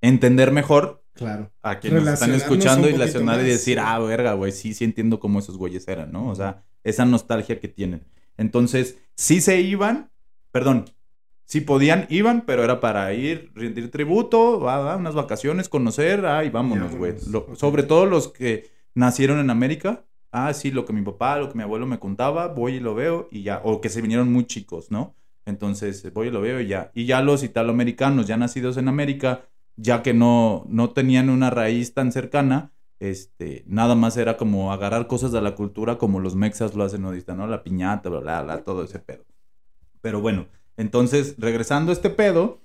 entender 0.01 0.53
mejor 0.53 1.05
Claro. 1.15 1.53
a 1.63 1.79
quienes 1.81 2.03
nos 2.05 2.15
están 2.15 2.33
escuchando 2.35 2.89
y 2.89 2.93
relacionar 2.93 3.37
y 3.37 3.39
más, 3.43 3.47
decir, 3.47 3.79
sí. 3.79 3.85
ah, 3.85 3.99
verga, 3.99 4.33
güey, 4.35 4.53
sí, 4.53 4.73
sí 4.75 4.85
entiendo 4.85 5.21
cómo 5.21 5.39
esos 5.41 5.59
güeyes 5.59 5.87
eran, 5.89 6.11
¿no? 6.13 6.29
O 6.29 6.35
sea, 6.35 6.63
esa 6.83 7.05
nostalgia 7.05 7.61
que 7.61 7.69
tienen. 7.69 8.05
Entonces, 8.43 8.99
sí 9.15 9.41
se 9.41 9.61
iban, 9.61 10.11
perdón, 10.51 10.87
sí 11.45 11.61
podían, 11.61 12.07
iban, 12.11 12.43
pero 12.45 12.65
era 12.65 12.81
para 12.81 13.15
ir, 13.15 13.53
rendir 13.55 13.91
tributo, 13.91 14.59
va, 14.61 14.97
unas 14.97 15.15
vacaciones, 15.15 15.69
conocer, 15.69 16.27
ah, 16.27 16.45
y 16.45 16.51
vámonos, 16.51 16.95
güey. 16.97 17.15
Sobre 17.55 17.85
todo 17.85 18.05
los 18.05 18.29
que 18.29 18.69
nacieron 18.95 19.39
en 19.39 19.49
América, 19.49 20.05
ah, 20.33 20.53
sí, 20.53 20.73
lo 20.73 20.85
que 20.85 20.93
mi 20.93 21.03
papá, 21.03 21.39
lo 21.39 21.49
que 21.49 21.57
mi 21.57 21.63
abuelo 21.63 21.87
me 21.87 22.01
contaba, 22.01 22.49
voy 22.49 22.75
y 22.75 22.81
lo 22.81 22.97
veo 22.97 23.29
y 23.31 23.45
ya, 23.45 23.61
o 23.65 23.81
que 23.81 23.89
se 23.89 24.03
vinieron 24.03 24.33
muy 24.33 24.45
chicos, 24.45 24.91
¿no? 24.91 25.15
Entonces, 25.47 26.13
voy 26.13 26.29
y 26.29 26.31
lo 26.31 26.41
veo 26.41 26.61
y 26.61 26.67
ya. 26.67 26.91
Y 26.95 27.07
ya 27.07 27.23
los 27.23 27.45
italoamericanos, 27.45 28.27
ya 28.27 28.37
nacidos 28.37 28.77
en 28.77 28.89
América, 28.89 29.43
ya 29.77 30.03
que 30.03 30.15
no, 30.15 30.67
no 30.69 30.91
tenían 30.91 31.31
una 31.31 31.51
raíz 31.51 31.95
tan 31.95 32.11
cercana, 32.11 32.73
este, 33.03 33.65
nada 33.67 33.95
más 33.97 34.17
era 34.17 34.37
como 34.37 34.73
agarrar 34.73 35.09
cosas 35.09 35.33
de 35.33 35.41
la 35.43 35.55
cultura 35.57 35.99
como 35.99 36.21
los 36.21 36.37
mexas 36.37 36.75
lo 36.77 36.85
hacen 36.85 37.05
ahorita, 37.05 37.35
¿no? 37.35 37.47
La 37.49 37.65
piñata, 37.65 38.09
bla, 38.11 38.21
bla, 38.21 38.43
bla, 38.45 38.65
todo 38.65 38.85
ese 38.85 39.01
pedo. 39.01 39.25
Pero 40.03 40.21
bueno, 40.21 40.49
entonces, 40.77 41.37
regresando 41.39 41.91
a 41.93 41.95
este 41.95 42.11
pedo, 42.11 42.61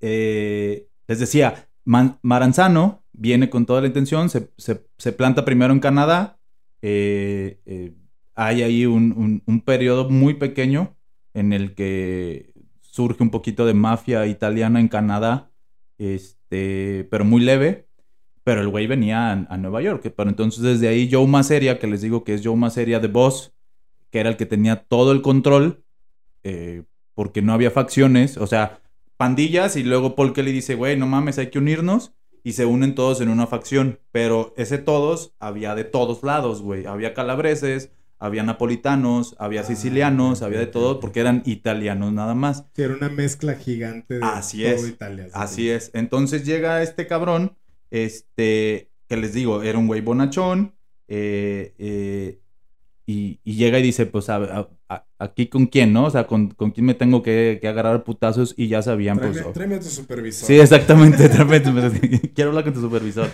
eh, 0.00 0.88
les 1.06 1.18
decía, 1.20 1.68
Maranzano 1.84 3.04
viene 3.12 3.50
con 3.50 3.66
toda 3.66 3.80
la 3.80 3.86
intención, 3.88 4.28
se, 4.30 4.52
se- 4.58 4.86
se 4.98 5.12
planta 5.12 5.44
primero 5.44 5.72
en 5.72 5.80
Canadá. 5.80 6.38
eh, 6.82 7.60
eh, 7.66 7.94
hay 8.36 8.62
ahí 8.62 8.86
un, 8.86 9.12
un- 9.16 9.42
un 9.46 9.60
periodo 9.62 10.08
muy 10.10 10.34
pequeño 10.34 10.96
en 11.34 11.52
el 11.52 11.74
que 11.74 12.52
surge 12.82 13.22
un 13.22 13.30
poquito 13.30 13.66
de 13.66 13.74
mafia 13.74 14.26
italiana 14.26 14.78
en 14.80 14.88
Canadá, 14.88 15.50
este, 15.98 17.08
pero 17.10 17.24
muy 17.24 17.40
leve. 17.42 17.87
Pero 18.48 18.62
el 18.62 18.68
güey 18.68 18.86
venía 18.86 19.28
a, 19.30 19.46
a 19.50 19.56
Nueva 19.58 19.82
York. 19.82 20.10
Pero 20.16 20.30
entonces 20.30 20.62
desde 20.62 20.88
ahí 20.88 21.06
Joe 21.12 21.26
Maseria, 21.26 21.78
que 21.78 21.86
les 21.86 22.00
digo 22.00 22.24
que 22.24 22.32
es 22.32 22.40
Joe 22.42 22.56
Maseria 22.56 22.98
de 22.98 23.08
Boss, 23.08 23.52
que 24.10 24.20
era 24.20 24.30
el 24.30 24.38
que 24.38 24.46
tenía 24.46 24.84
todo 24.84 25.12
el 25.12 25.20
control, 25.20 25.84
eh, 26.44 26.84
porque 27.12 27.42
no 27.42 27.52
había 27.52 27.70
facciones, 27.70 28.38
o 28.38 28.46
sea, 28.46 28.80
pandillas 29.18 29.76
y 29.76 29.82
luego 29.82 30.14
Paul 30.14 30.32
Kelly 30.32 30.52
dice, 30.52 30.76
güey, 30.76 30.96
no 30.96 31.06
mames, 31.06 31.36
hay 31.38 31.50
que 31.50 31.58
unirnos 31.58 32.14
y 32.42 32.52
se 32.52 32.64
unen 32.64 32.94
todos 32.94 33.20
en 33.20 33.28
una 33.28 33.46
facción, 33.46 34.00
pero 34.12 34.54
ese 34.56 34.78
todos 34.78 35.34
había 35.40 35.74
de 35.74 35.84
todos 35.84 36.22
lados, 36.22 36.62
güey, 36.62 36.86
había 36.86 37.12
calabreses, 37.12 37.90
había 38.18 38.44
napolitanos, 38.44 39.36
había 39.38 39.62
Ah, 39.62 39.64
sicilianos, 39.64 40.40
había 40.40 40.60
de 40.60 40.66
todo, 40.68 41.00
porque 41.00 41.20
eran 41.20 41.42
italianos 41.44 42.12
nada 42.14 42.34
más. 42.34 42.64
Sí, 42.74 42.82
era 42.82 42.94
una 42.94 43.08
mezcla 43.10 43.54
gigante 43.56 44.20
de 44.20 44.24
Así 44.24 44.62
todo 44.62 44.86
es. 44.86 44.88
Italia. 44.88 45.24
sí, 45.24 45.30
Así 45.34 45.54
sí. 45.62 45.70
es. 45.70 45.90
Entonces 45.94 46.46
llega 46.46 46.82
este 46.82 47.06
cabrón, 47.06 47.56
este, 47.90 48.90
que 49.08 49.16
les 49.16 49.32
digo, 49.34 49.62
era 49.62 49.78
un 49.78 49.86
güey 49.86 50.00
bonachón, 50.00 50.74
eh, 51.08 51.74
eh, 51.78 52.40
y, 53.06 53.40
y 53.42 53.54
llega 53.54 53.78
y 53.78 53.82
dice, 53.82 54.04
pues, 54.06 54.28
a- 54.28 54.36
a- 54.36 54.68
a- 54.90 55.06
aquí 55.18 55.46
con 55.46 55.66
quién, 55.66 55.92
¿no? 55.94 56.04
O 56.04 56.10
sea, 56.10 56.26
con, 56.26 56.48
con 56.50 56.70
quién 56.72 56.84
me 56.86 56.92
tengo 56.94 57.22
que, 57.22 57.58
que 57.60 57.68
agarrar 57.68 57.94
a 57.96 58.04
putazos 58.04 58.54
y 58.56 58.68
ya 58.68 58.82
sabían, 58.82 59.16
Tráeme, 59.16 59.34
pues... 59.34 59.46
oh. 59.46 59.52
tráeme 59.52 59.74
a 59.76 59.80
tu 59.80 59.86
supervisor. 59.86 60.46
Sí, 60.46 60.60
exactamente. 60.60 61.28
tráeme 61.30 61.60
tu- 61.60 61.72
Quiero 62.34 62.50
hablar 62.50 62.64
con 62.64 62.74
tu 62.74 62.80
supervisor. 62.82 63.30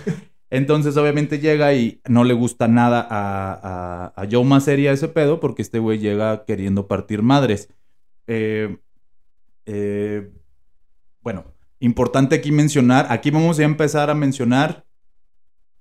Entonces, 0.51 0.97
obviamente, 0.97 1.40
llega 1.40 1.75
y 1.75 2.01
no 2.09 2.23
le 2.23 2.35
gusta 2.35 2.69
nada 2.69 3.01
a, 3.11 4.12
a, 4.14 4.23
a 4.23 4.29
Joe 4.31 4.45
Maseria 4.45 4.93
ese 4.93 5.09
pedo, 5.09 5.40
porque 5.40 5.62
este 5.62 5.81
güey 5.81 5.99
llega 5.99 6.45
queriendo 6.45 6.87
partir 6.87 7.23
madres. 7.23 7.69
Eh, 8.29 8.79
eh, 9.67 10.31
bueno, 11.23 11.45
importante 11.85 12.37
aquí 12.37 12.51
mencionar, 12.53 13.07
aquí 13.11 13.31
vamos 13.31 13.59
a 13.59 13.64
empezar 13.64 14.11
a 14.11 14.14
mencionar, 14.14 14.85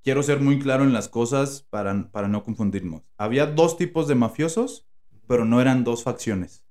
quiero 0.04 0.22
ser 0.24 0.39
muy 0.42 0.60
claro 0.60 0.84
en 0.84 0.94
las 0.94 1.08
cosas 1.08 1.66
para, 1.70 2.12
para 2.12 2.28
no 2.28 2.44
confundirnos. 2.44 3.04
Había 3.18 3.46
dos 3.46 3.78
tipos 3.78 4.08
de 4.08 4.16
mafiosos, 4.16 4.86
pero 5.28 5.46
no 5.46 5.62
eran 5.62 5.84
dos 5.84 6.04
facciones. 6.04 6.63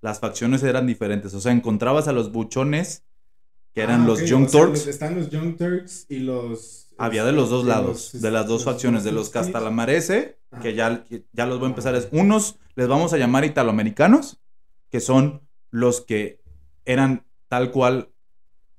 Las 0.00 0.18
facciones 0.18 0.62
eran 0.64 0.86
diferentes, 0.86 1.32
o 1.34 1.40
sea, 1.40 1.52
encontrabas 1.52 2.08
a 2.08 2.12
los 2.12 2.32
buchones, 2.32 3.04
que 3.72 3.82
eran 3.82 4.02
Ah, 4.02 4.06
los 4.06 4.26
Young 4.28 4.44
o 4.46 4.48
sea, 4.48 4.60
Turks. 4.60 4.78
los- 4.80 4.86
están 4.88 5.14
los 5.14 5.30
Young 5.30 5.56
Turks 5.56 6.06
y 6.08 6.18
los... 6.18 6.88
Había 6.98 7.24
de 7.24 7.32
los 7.32 7.48
dos 7.50 7.64
y 7.64 7.68
lados, 7.68 8.10
los- 8.14 8.22
de 8.22 8.30
las 8.30 8.46
dos 8.46 8.64
los 8.64 8.64
facciones, 8.64 9.02
de 9.04 9.12
los. 9.12 9.30
Castalamarese, 9.30 10.38
Ajá. 10.50 10.62
que 10.62 10.74
ya, 10.74 11.04
que 11.04 11.24
ya 11.32 11.46
los 11.46 11.58
voy 11.58 11.66
a 11.66 11.70
empezar. 11.70 11.94
Es, 11.94 12.08
unos 12.12 12.58
les 12.74 12.86
vamos 12.86 13.12
a 13.12 13.16
llamar 13.16 13.44
italoamericanos, 13.46 14.40
que 14.90 15.00
son 15.00 15.40
los 15.70 16.02
que 16.02 16.42
eran 16.84 17.24
tal 17.48 17.70
cual, 17.70 18.10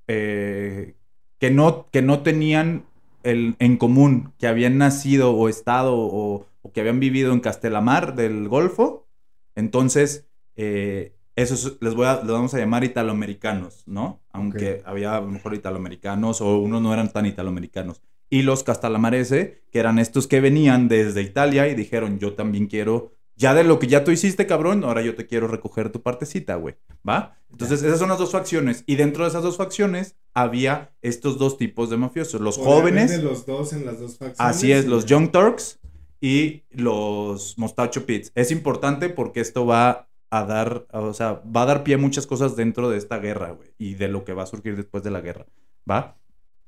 eh, 0.08 0.96
que, 1.40 1.52
no, 1.52 1.88
que 1.92 2.02
no 2.02 2.22
tenían 2.22 2.86
el, 3.24 3.56
en 3.60 3.78
común, 3.78 4.34
que 4.40 4.48
habían 4.48 4.78
nacido 4.78 5.36
o 5.36 5.50
estado 5.50 5.96
o, 5.96 6.46
o 6.62 6.72
que 6.72 6.82
habían 6.82 7.00
vivido 7.00 7.34
en 7.34 7.40
Castelamar 7.40 8.16
del 8.16 8.48
Golfo. 8.48 9.08
Entonces, 9.56 10.28
eh, 10.56 11.14
esos 11.36 11.78
les, 11.82 11.96
voy 11.96 12.06
a, 12.06 12.18
les 12.18 12.28
vamos 12.28 12.54
a 12.54 12.60
llamar 12.60 12.84
italoamericanos, 12.84 13.84
¿no? 13.88 14.22
Aunque 14.32 14.82
había 14.86 15.18
a 15.18 15.22
lo 15.22 15.28
mejor 15.28 15.54
italoamericanos 15.54 16.42
o 16.42 16.60
unos 16.60 16.82
no 16.82 16.94
eran 16.94 17.12
tan 17.12 17.26
italoamericanos. 17.26 18.02
Y 18.30 18.44
los 18.44 18.64
Castalamarese, 18.64 19.64
que 19.72 19.80
eran 19.80 20.00
estos 20.00 20.28
que 20.28 20.42
venían 20.42 20.88
desde 20.88 21.22
Italia 21.22 21.68
y 21.68 21.76
dijeron, 21.76 22.20
yo 22.20 22.34
también 22.34 22.68
quiero, 22.68 23.13
ya 23.36 23.54
de 23.54 23.64
lo 23.64 23.80
que 23.80 23.88
ya 23.88 24.04
tú 24.04 24.12
hiciste, 24.12 24.46
cabrón, 24.46 24.84
ahora 24.84 25.02
yo 25.02 25.16
te 25.16 25.26
quiero 25.26 25.48
recoger 25.48 25.92
tu 25.92 26.02
partecita, 26.02 26.56
güey, 26.56 26.76
¿va? 27.08 27.38
Entonces, 27.52 27.84
esas 27.84 28.00
son 28.00 28.10
las 28.10 28.18
dos 28.18 28.32
facciones. 28.32 28.84
Y 28.88 28.96
dentro 28.96 29.24
de 29.24 29.30
esas 29.30 29.44
dos 29.44 29.58
facciones 29.58 30.16
había 30.34 30.94
estos 31.02 31.38
dos 31.38 31.58
tipos 31.58 31.90
de 31.90 31.98
mafiosos. 31.98 32.42
Los 32.42 32.58
jóvenes, 32.58 33.12
de 33.12 33.22
los 33.22 33.46
dos 33.46 33.74
en 33.74 33.86
las 33.86 34.00
dos 34.00 34.18
facciones. 34.18 34.40
así 34.40 34.72
es, 34.72 34.86
los. 34.86 35.06
Young 35.06 35.32
Turks 35.32 35.80
y 36.20 36.64
los 36.72 37.58
Mostacho 37.58 38.06
Pits. 38.06 38.32
Es 38.34 38.52
importante 38.52 39.10
porque 39.10 39.42
esto 39.42 39.66
va 39.66 40.08
a 40.30 40.46
dar, 40.46 40.88
o 40.92 41.14
sea, 41.14 41.44
va 41.56 41.62
a 41.62 41.66
dar 41.66 41.84
pie 41.84 41.96
a 41.96 42.00
muchas 42.00 42.26
cosas 42.26 42.56
dentro 42.56 42.90
de 42.90 42.98
esta 42.98 43.20
guerra, 43.20 43.52
güey, 43.52 43.70
y 43.78 43.94
de 43.94 44.08
lo 44.08 44.26
que 44.26 44.34
va 44.34 44.44
a 44.44 44.48
surgir 44.48 44.76
después 44.76 45.04
de 45.04 45.12
la 45.12 45.22
guerra, 45.22 45.46
¿va? 45.90 46.18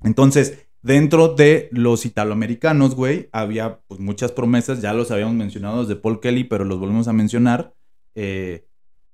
Entonces, 0.04 0.68
dentro 0.86 1.30
de 1.30 1.68
los 1.72 2.06
italoamericanos, 2.06 2.94
güey, 2.96 3.28
había 3.32 3.80
pues, 3.88 4.00
muchas 4.00 4.32
promesas, 4.32 4.82
ya 4.82 4.94
los 4.94 5.10
habíamos 5.10 5.34
mencionado 5.36 5.82
desde 5.82 5.96
Paul 6.00 6.20
Kelly, 6.20 6.44
pero 6.44 6.64
los 6.64 6.80
volvemos 6.80 7.08
a 7.08 7.14
mencionar, 7.14 7.74
eh, 8.14 8.66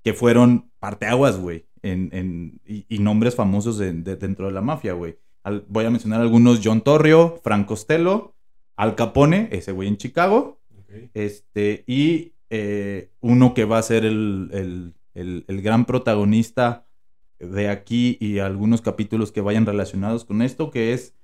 que 0.03 0.13
fueron 0.13 0.69
parteaguas, 0.79 1.37
güey, 1.39 1.65
en, 1.81 2.09
en- 2.11 2.59
y, 2.67 2.85
y 2.89 2.99
nombres 2.99 3.35
famosos 3.35 3.77
de- 3.77 3.93
de- 3.93 4.17
dentro 4.17 4.47
de 4.47 4.51
la 4.51 4.61
mafia, 4.61 4.93
güey. 4.93 5.17
Voy 5.69 5.85
a 5.85 5.89
mencionar 5.89 6.19
algunos, 6.21 6.59
John 6.63 6.81
Torrio, 6.81 7.39
Frank 7.43 7.65
Costello, 7.67 8.35
Al 8.75 8.95
Capone, 8.95 9.47
ese 9.51 9.71
güey 9.71 9.87
en 9.87 9.97
Chicago, 9.97 10.59
este, 11.13 11.83
y 11.87 12.33
eh, 12.49 13.11
uno 13.21 13.53
que 13.53 13.63
va 13.65 13.77
a 13.77 13.83
ser 13.83 14.03
el, 14.03 14.49
el- 14.51 14.93
el- 15.13 15.45
el 15.47 15.61
gran 15.61 15.85
protagonista 15.85 16.85
de 17.39 17.69
aquí 17.69 18.17
y 18.19 18.39
algunos 18.39 18.81
capítulos 18.81 19.31
que 19.31 19.39
vayan 19.41 19.65
relacionados 19.65 20.25
con 20.25 20.41
esto, 20.41 20.69
que 20.69 20.91
es 20.93 21.15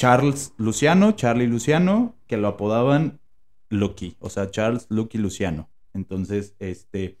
Charles 0.00 0.54
Luciano, 0.56 1.12
Charlie 1.12 1.46
Luciano, 1.46 2.14
que 2.26 2.38
lo 2.38 2.48
apodaban 2.48 3.20
Lucky, 3.68 4.16
o 4.18 4.30
sea, 4.30 4.50
Charles 4.50 4.86
Lucky 4.88 5.18
Luciano. 5.18 5.68
Entonces, 5.92 6.54
este, 6.58 7.18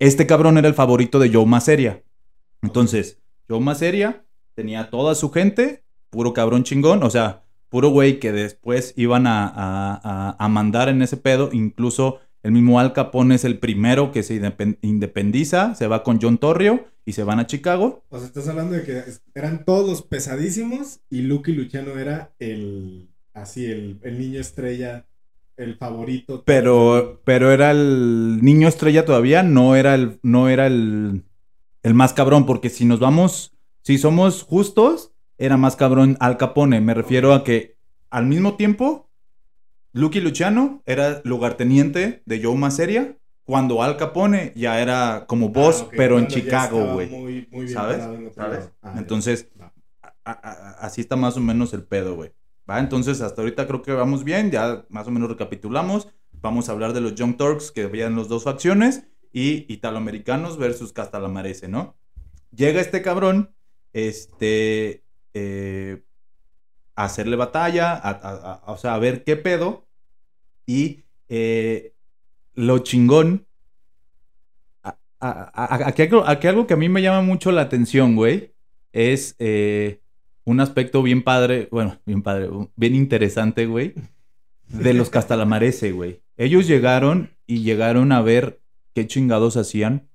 este 0.00 0.26
cabrón 0.26 0.58
era 0.58 0.66
el 0.66 0.74
favorito 0.74 1.20
de 1.20 1.32
Joe 1.32 1.46
Maseria. 1.46 2.02
Entonces, 2.60 3.20
Joe 3.48 3.60
Maseria 3.60 4.24
tenía 4.54 4.90
toda 4.90 5.14
su 5.14 5.30
gente, 5.30 5.84
puro 6.10 6.32
cabrón 6.32 6.64
chingón, 6.64 7.04
o 7.04 7.10
sea, 7.10 7.44
puro 7.68 7.90
güey 7.90 8.18
que 8.18 8.32
después 8.32 8.94
iban 8.96 9.28
a, 9.28 9.46
a- 9.46 10.34
a- 10.36 10.48
mandar 10.48 10.88
en 10.88 11.02
ese 11.02 11.18
pedo. 11.18 11.50
Incluso 11.52 12.18
el 12.42 12.50
mismo 12.50 12.80
Al 12.80 12.92
Capone 12.94 13.36
es 13.36 13.44
el 13.44 13.60
primero 13.60 14.10
que 14.10 14.24
se 14.24 14.40
indepen- 14.42 14.78
independiza, 14.82 15.76
se 15.76 15.86
va 15.86 16.02
con 16.02 16.18
John 16.20 16.38
Torrio 16.38 16.84
y 17.08 17.14
se 17.14 17.24
van 17.24 17.38
a 17.40 17.46
Chicago. 17.46 18.04
O 18.10 18.18
sea, 18.18 18.26
estás 18.26 18.48
hablando 18.48 18.74
de 18.74 18.84
que 18.84 19.02
eran 19.34 19.64
todos 19.64 19.88
los 19.88 20.02
pesadísimos 20.02 21.00
y 21.08 21.22
Lucky 21.22 21.52
Luciano 21.52 21.98
era 21.98 22.34
el, 22.38 23.08
así, 23.32 23.64
el, 23.64 23.98
el 24.02 24.18
niño 24.18 24.38
estrella, 24.40 25.06
el 25.56 25.76
favorito. 25.78 26.42
Pero, 26.44 27.22
pero 27.24 27.50
era 27.50 27.70
el 27.70 28.40
niño 28.42 28.68
estrella 28.68 29.06
todavía, 29.06 29.42
no 29.42 29.74
era 29.74 29.94
el, 29.94 30.20
no 30.22 30.50
era 30.50 30.66
el, 30.66 31.24
el 31.82 31.94
más 31.94 32.12
cabrón, 32.12 32.44
porque 32.44 32.68
si 32.68 32.84
nos 32.84 33.00
vamos, 33.00 33.56
si 33.80 33.96
somos 33.96 34.42
justos, 34.42 35.14
era 35.38 35.56
más 35.56 35.76
cabrón 35.76 36.18
Al 36.20 36.36
Capone. 36.36 36.82
Me 36.82 36.92
refiero 36.92 37.32
a 37.32 37.42
que 37.42 37.78
al 38.10 38.26
mismo 38.26 38.56
tiempo, 38.56 39.08
Lucky 39.94 40.20
Luciano 40.20 40.82
era 40.84 41.22
lugarteniente 41.24 42.22
de 42.26 42.42
Joe 42.42 42.54
Maseria, 42.54 43.16
cuando 43.48 43.82
Al 43.82 43.96
Capone 43.96 44.52
ya 44.54 44.78
era 44.82 45.24
como 45.26 45.48
boss, 45.48 45.84
Ah, 45.86 45.90
pero 45.96 46.18
en 46.18 46.26
cuando 46.26 46.34
ya 46.36 46.42
Chicago, 46.42 46.92
güey. 46.92 47.08
Muy, 47.08 47.48
muy 47.50 47.64
bien 47.64 47.68
¿Sabes? 47.74 48.04
en 48.04 48.34
¿Sabes? 48.34 48.70
Ah. 48.82 48.94
Entonces, 48.98 49.48
Va. 49.58 49.72
a- 50.26 50.30
a- 50.32 50.72
así 50.86 51.00
está 51.00 51.16
más 51.16 51.34
o 51.38 51.40
menos 51.40 51.72
el 51.72 51.82
pedo, 51.82 52.14
güey. 52.14 52.30
¿Va? 52.68 52.78
Entonces, 52.78 53.22
hasta 53.22 53.40
ahorita 53.40 53.66
creo 53.66 53.80
que 53.80 53.92
vamos 53.92 54.22
bien, 54.22 54.50
ya 54.50 54.84
más 54.90 55.06
o 55.08 55.10
menos 55.10 55.30
recapitulamos. 55.30 56.08
Vamos 56.42 56.68
a 56.68 56.72
hablar 56.72 56.92
de 56.92 57.00
los 57.00 57.14
Young 57.14 57.38
Turks, 57.38 57.70
que 57.72 57.84
habían 57.84 58.16
las 58.16 58.28
dos 58.28 58.44
facciones, 58.44 59.04
y 59.32 59.64
italoamericanos 59.72 60.58
versus 60.58 60.92
Castalamarese, 60.92 61.68
¿no? 61.68 61.96
Llega 62.54 62.82
este 62.82 63.00
cabrón, 63.00 63.54
este, 63.94 65.04
eh, 65.32 66.02
a 66.96 67.04
hacerle 67.04 67.36
batalla, 67.36 67.92
a, 67.94 68.10
a- 68.10 68.52
a- 68.66 68.72
o 68.72 68.76
sea, 68.76 68.92
a 68.94 68.98
ver 68.98 69.24
qué 69.24 69.36
pedo, 69.36 69.86
y 70.66 71.04
eh, 71.30 71.94
lo 72.54 72.78
chingón, 72.80 73.46
aquí, 75.20 76.02
algo, 76.02 76.24
algo 76.24 76.66
que 76.66 76.74
a 76.74 76.76
mí 76.76 76.88
me 76.88 77.02
llama 77.02 77.22
mucho 77.22 77.52
la 77.52 77.62
atención, 77.62 78.16
güey, 78.16 78.54
es 78.92 79.36
eh, 79.38 80.00
un 80.44 80.60
aspecto 80.60 81.02
bien 81.02 81.22
padre, 81.22 81.68
bueno, 81.70 81.98
bien 82.06 82.22
padre, 82.22 82.48
bien 82.76 82.94
interesante, 82.94 83.66
güey, 83.66 83.94
de 84.68 84.94
los 84.94 85.10
Castalamarese, 85.10 85.92
güey. 85.92 86.22
Ellos 86.36 86.66
llegaron 86.66 87.30
y 87.46 87.62
llegaron 87.62 88.12
a 88.12 88.22
ver 88.22 88.60
qué 88.94 89.06
chingados 89.06 89.56
hacían 89.56 90.08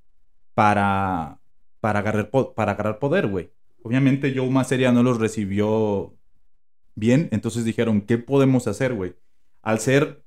para, 0.53 1.39
para, 1.79 1.99
agarrar, 1.99 2.29
para 2.55 2.71
agarrar 2.73 2.99
poder, 2.99 3.27
güey. 3.27 3.51
Obviamente 3.81 4.33
Joe 4.35 4.49
Maseria 4.49 4.91
no 4.91 5.03
los 5.03 5.19
recibió 5.19 6.13
bien, 6.95 7.27
entonces 7.31 7.65
dijeron, 7.65 8.01
¿qué 8.01 8.17
podemos 8.17 8.67
hacer, 8.67 8.93
güey? 8.93 9.15
Al 9.61 9.79
ser 9.79 10.22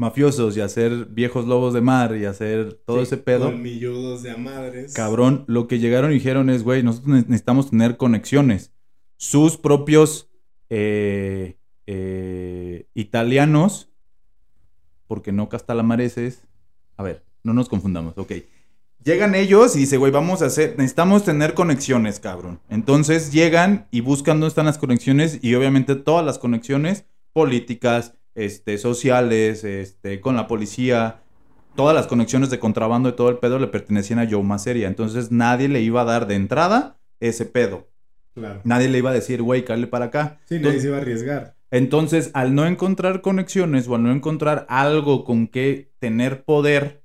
mafiosos 0.00 0.56
y 0.56 0.60
hacer 0.62 1.06
viejos 1.10 1.46
lobos 1.46 1.74
de 1.74 1.80
mar 1.82 2.16
y 2.16 2.24
hacer 2.24 2.72
todo 2.86 2.96
Sí, 2.96 3.02
ese 3.04 3.16
pedo, 3.18 3.50
colmilludos 3.50 4.22
de 4.22 4.30
a 4.30 4.36
madres. 4.36 4.94
Cabrón, 4.94 5.44
lo 5.46 5.68
que 5.68 5.78
llegaron 5.78 6.10
y 6.10 6.14
dijeron 6.14 6.48
es, 6.50 6.62
güey, 6.64 6.82
nosotros 6.82 7.08
ne- 7.14 7.20
necesitamos 7.28 7.70
tener 7.70 7.96
conexiones. 7.98 8.72
Sus 9.16 9.58
propios 9.58 10.30
eh, 10.70 11.58
eh, 11.86 12.86
italianos, 12.94 13.90
porque 15.06 15.32
no 15.32 15.48
castalamareses. 15.48 16.44
A 16.96 17.02
ver, 17.02 17.24
no 17.44 17.52
nos 17.52 17.68
confundamos, 17.68 18.16
ok. 18.16 18.32
Llegan 19.04 19.34
ellos 19.34 19.76
y 19.76 19.80
dice, 19.80 19.96
güey, 19.96 20.12
vamos 20.12 20.42
a 20.42 20.46
hacer, 20.46 20.74
necesitamos 20.76 21.24
tener 21.24 21.54
conexiones, 21.54 22.20
cabrón. 22.20 22.60
Entonces 22.68 23.32
llegan 23.32 23.86
y 23.90 24.00
buscan 24.00 24.36
dónde 24.40 24.48
están 24.48 24.66
las 24.66 24.78
conexiones 24.78 25.38
y 25.42 25.54
obviamente 25.54 25.94
todas 25.96 26.24
las 26.24 26.38
conexiones 26.38 27.06
políticas, 27.32 28.14
este, 28.34 28.78
sociales, 28.78 29.64
este, 29.64 30.20
con 30.20 30.36
la 30.36 30.46
policía, 30.46 31.22
todas 31.76 31.94
las 31.94 32.06
conexiones 32.06 32.50
de 32.50 32.58
contrabando 32.58 33.08
y 33.08 33.12
todo 33.12 33.28
el 33.28 33.38
pedo 33.38 33.58
le 33.58 33.66
pertenecían 33.66 34.18
a 34.18 34.28
Joe 34.28 34.42
Maseria. 34.42 34.88
Entonces 34.88 35.30
nadie 35.30 35.68
le 35.68 35.80
iba 35.80 36.02
a 36.02 36.04
dar 36.04 36.26
de 36.26 36.34
entrada 36.34 36.98
ese 37.20 37.46
pedo. 37.46 37.88
Claro. 38.34 38.60
Nadie 38.64 38.88
le 38.88 38.98
iba 38.98 39.10
a 39.10 39.14
decir, 39.14 39.42
güey, 39.42 39.64
cállate 39.64 39.88
para 39.88 40.06
acá. 40.06 40.38
Sí, 40.46 40.58
nadie 40.58 40.80
se 40.80 40.88
iba 40.88 40.96
a 40.96 41.00
arriesgar. 41.00 41.56
entonces, 41.70 42.30
al 42.34 42.54
no 42.54 42.66
encontrar 42.66 43.20
conexiones 43.20 43.88
o 43.88 43.94
al 43.94 44.02
no 44.02 44.12
encontrar 44.12 44.66
algo 44.68 45.24
con 45.24 45.46
que 45.46 45.92
tener 45.98 46.44
poder 46.44 47.02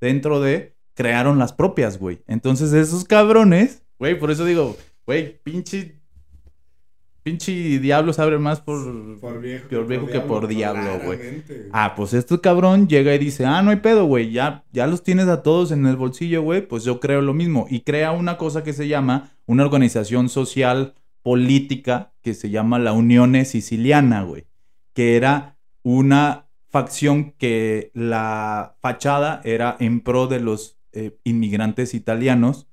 dentro 0.00 0.40
de, 0.40 0.76
crearon 0.94 1.38
las 1.38 1.52
propias, 1.52 1.98
güey. 1.98 2.22
Entonces, 2.26 2.72
esos 2.72 3.04
cabrones, 3.04 3.82
güey, 3.98 4.18
por 4.18 4.30
eso 4.30 4.44
digo, 4.44 4.76
güey, 5.06 5.40
pinche. 5.42 6.00
Pinche 7.24 7.78
diablo 7.78 8.12
sabe 8.12 8.38
más 8.38 8.60
por. 8.60 9.18
Por 9.18 9.40
viejo, 9.40 9.84
viejo 9.84 10.06
que 10.06 10.20
por 10.20 10.46
diablo, 10.46 11.00
güey. 11.06 11.42
Ah, 11.72 11.94
pues 11.96 12.12
este 12.12 12.38
cabrón 12.38 12.86
llega 12.86 13.14
y 13.14 13.18
dice, 13.18 13.46
ah, 13.46 13.62
no 13.62 13.70
hay 13.70 13.78
pedo, 13.78 14.04
güey, 14.04 14.30
ya, 14.30 14.62
ya 14.72 14.86
los 14.86 15.02
tienes 15.02 15.28
a 15.28 15.42
todos 15.42 15.72
en 15.72 15.86
el 15.86 15.96
bolsillo, 15.96 16.42
güey, 16.42 16.68
pues 16.68 16.84
yo 16.84 17.00
creo 17.00 17.22
lo 17.22 17.32
mismo. 17.32 17.66
Y 17.70 17.80
crea 17.80 18.12
una 18.12 18.36
cosa 18.36 18.62
que 18.62 18.74
se 18.74 18.88
llama 18.88 19.30
una 19.46 19.64
organización 19.64 20.28
social 20.28 20.96
política 21.22 22.12
que 22.20 22.34
se 22.34 22.50
llama 22.50 22.78
la 22.78 22.92
Unione 22.92 23.46
Siciliana, 23.46 24.22
güey, 24.22 24.44
que 24.92 25.16
era 25.16 25.56
una 25.82 26.44
facción 26.68 27.32
que 27.38 27.90
la 27.94 28.76
fachada 28.82 29.40
era 29.44 29.76
en 29.80 30.00
pro 30.00 30.26
de 30.26 30.40
los 30.40 30.76
eh, 30.92 31.16
inmigrantes 31.24 31.94
italianos, 31.94 32.68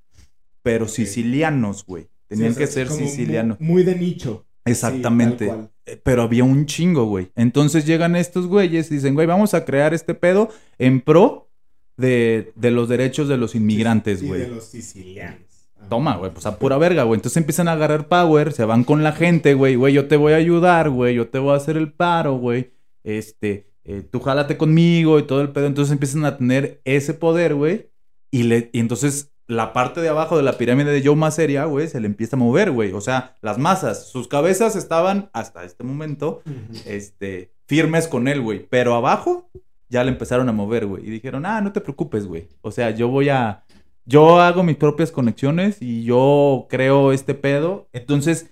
pero 0.61 0.89
sicilianos, 0.89 1.85
güey. 1.85 2.10
Tenían 2.31 2.53
Sí, 2.53 2.59
que 2.59 2.67
ser 2.67 2.87
sicilianos. 2.87 3.59
Muy, 3.59 3.83
de 3.83 3.93
nicho. 3.93 4.45
Exactamente. 4.63 5.47
Sí. 5.49 5.51
Eh, 5.85 6.01
Pero 6.01 6.21
había 6.21 6.45
un 6.45 6.65
chingo, 6.65 7.03
güey. 7.05 7.29
Entonces 7.35 7.85
llegan 7.85 8.15
estos 8.15 8.47
güeyes 8.47 8.89
y 8.89 8.95
dicen, 8.95 9.15
güey, 9.15 9.27
vamos 9.27 9.53
a 9.53 9.65
crear 9.65 9.93
este 9.93 10.13
pedo 10.13 10.49
en 10.77 11.01
pro 11.01 11.49
de, 11.97 12.53
de 12.55 12.71
los 12.71 12.87
derechos 12.87 13.27
de 13.27 13.35
los 13.35 13.53
inmigrantes, 13.53 14.25
güey. 14.25 14.41
de 14.41 14.47
los 14.47 14.63
sicilianos. 14.63 15.41
Ah. 15.77 15.87
Toma, 15.89 16.15
güey, 16.15 16.31
pues 16.31 16.45
a 16.45 16.57
pura 16.57 16.77
verga, 16.77 17.03
güey. 17.03 17.17
Entonces 17.17 17.35
empiezan 17.35 17.67
a 17.67 17.73
agarrar 17.73 18.07
power, 18.07 18.53
se 18.53 18.63
van 18.63 18.85
con 18.85 19.03
la 19.03 19.11
gente, 19.11 19.53
güey, 19.53 19.75
güey, 19.75 19.93
yo 19.93 20.07
te 20.07 20.15
voy 20.15 20.31
a 20.31 20.37
ayudar, 20.37 20.89
güey, 20.89 21.15
yo 21.15 21.27
te 21.27 21.37
voy 21.37 21.51
a 21.51 21.57
hacer 21.57 21.75
el 21.75 21.91
paro, 21.91 22.37
güey. 22.37 22.71
Este, 23.03 23.67
eh, 23.83 24.03
tú 24.09 24.21
jálate 24.21 24.55
conmigo 24.55 25.19
y 25.19 25.23
todo 25.23 25.41
el 25.41 25.49
pedo. 25.49 25.65
Entonces 25.67 25.91
empiezan 25.91 26.23
a 26.23 26.37
tener 26.37 26.79
ese 26.85 27.13
poder, 27.13 27.55
güey. 27.55 27.89
Y, 28.31 28.43
le, 28.43 28.69
y 28.71 28.79
entonces 28.79 29.31
la 29.47 29.73
parte 29.73 30.01
de 30.01 30.09
abajo 30.09 30.37
de 30.37 30.43
la 30.43 30.57
pirámide 30.57 30.91
de 30.91 31.05
Joe 31.05 31.15
Maseria, 31.15 31.65
güey, 31.65 31.87
se 31.87 31.99
le 31.99 32.07
empieza 32.07 32.35
a 32.35 32.39
mover, 32.39 32.71
güey. 32.71 32.93
O 32.93 33.01
sea, 33.01 33.35
las 33.41 33.57
masas, 33.57 34.07
sus 34.09 34.27
cabezas 34.27 34.75
estaban 34.75 35.29
hasta 35.33 35.63
este 35.63 35.83
momento 35.83 36.41
este, 36.85 37.51
firmes 37.65 38.07
con 38.07 38.27
él, 38.27 38.41
güey. 38.41 38.65
Pero 38.69 38.95
abajo 38.95 39.49
ya 39.89 40.03
le 40.03 40.11
empezaron 40.11 40.47
a 40.47 40.53
mover, 40.53 40.85
güey. 40.85 41.05
Y 41.05 41.09
dijeron, 41.09 41.45
ah, 41.45 41.59
no 41.61 41.73
te 41.73 41.81
preocupes, 41.81 42.25
güey. 42.25 42.47
O 42.61 42.71
sea, 42.71 42.91
yo 42.91 43.09
voy 43.09 43.29
a... 43.29 43.63
Yo 44.05 44.39
hago 44.39 44.63
mis 44.63 44.77
propias 44.77 45.11
conexiones 45.11 45.81
y 45.81 46.03
yo 46.03 46.67
creo 46.69 47.11
este 47.11 47.35
pedo. 47.35 47.87
Entonces, 47.93 48.49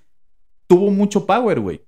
tuvo 0.67 0.91
mucho 0.91 1.25
power, 1.25 1.59
güey. 1.59 1.85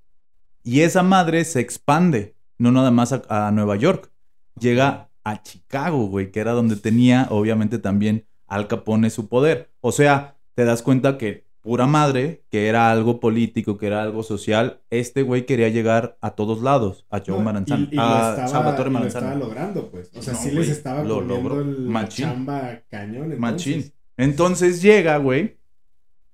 Y 0.64 0.80
esa 0.80 1.02
madre 1.02 1.44
se 1.44 1.60
expande, 1.60 2.34
no 2.58 2.72
nada 2.72 2.90
más 2.90 3.12
a, 3.12 3.22
a 3.28 3.50
Nueva 3.52 3.76
York. 3.76 4.10
Llega 4.58 5.10
a 5.22 5.42
Chicago, 5.42 6.06
güey, 6.06 6.32
que 6.32 6.40
era 6.40 6.52
donde 6.52 6.76
tenía, 6.76 7.28
obviamente, 7.30 7.78
también 7.78 8.26
Al 8.52 8.68
Capone 8.68 9.08
su 9.10 9.28
poder. 9.28 9.70
O 9.80 9.92
sea, 9.92 10.36
te 10.54 10.64
das 10.66 10.82
cuenta 10.82 11.16
que 11.16 11.46
pura 11.62 11.86
madre, 11.86 12.42
que 12.50 12.66
era 12.66 12.90
algo 12.90 13.20
político, 13.20 13.78
que 13.78 13.86
era 13.86 14.02
algo 14.02 14.22
social, 14.24 14.80
este 14.90 15.22
güey 15.22 15.46
quería 15.46 15.68
llegar 15.68 16.18
a 16.20 16.32
todos 16.32 16.60
lados, 16.60 17.06
a 17.08 17.20
Joe 17.24 17.38
No, 17.38 17.44
Maranzano, 17.44 17.84
y- 17.90 17.96
a 17.98 18.30
estaba- 18.30 18.48
Salvatore 18.48 18.90
y 18.90 18.92
lo 18.92 18.98
Maranzano. 18.98 19.26
estaba 19.28 19.40
logrando, 19.44 19.90
pues. 19.90 20.10
O 20.14 20.20
sea, 20.22 20.32
No, 20.34 20.40
sí 20.40 20.50
les 20.50 20.68
estaba 20.68 21.04
lo 21.04 21.20
logró. 21.20 21.60
el, 21.60 21.78
Machín. 21.88 22.26
chamba 22.26 22.80
cañón. 22.90 23.32
Entonces. 23.32 23.38
Machín. 23.40 23.92
Entonces 24.16 24.82
llega, 24.82 25.16
güey, 25.18 25.56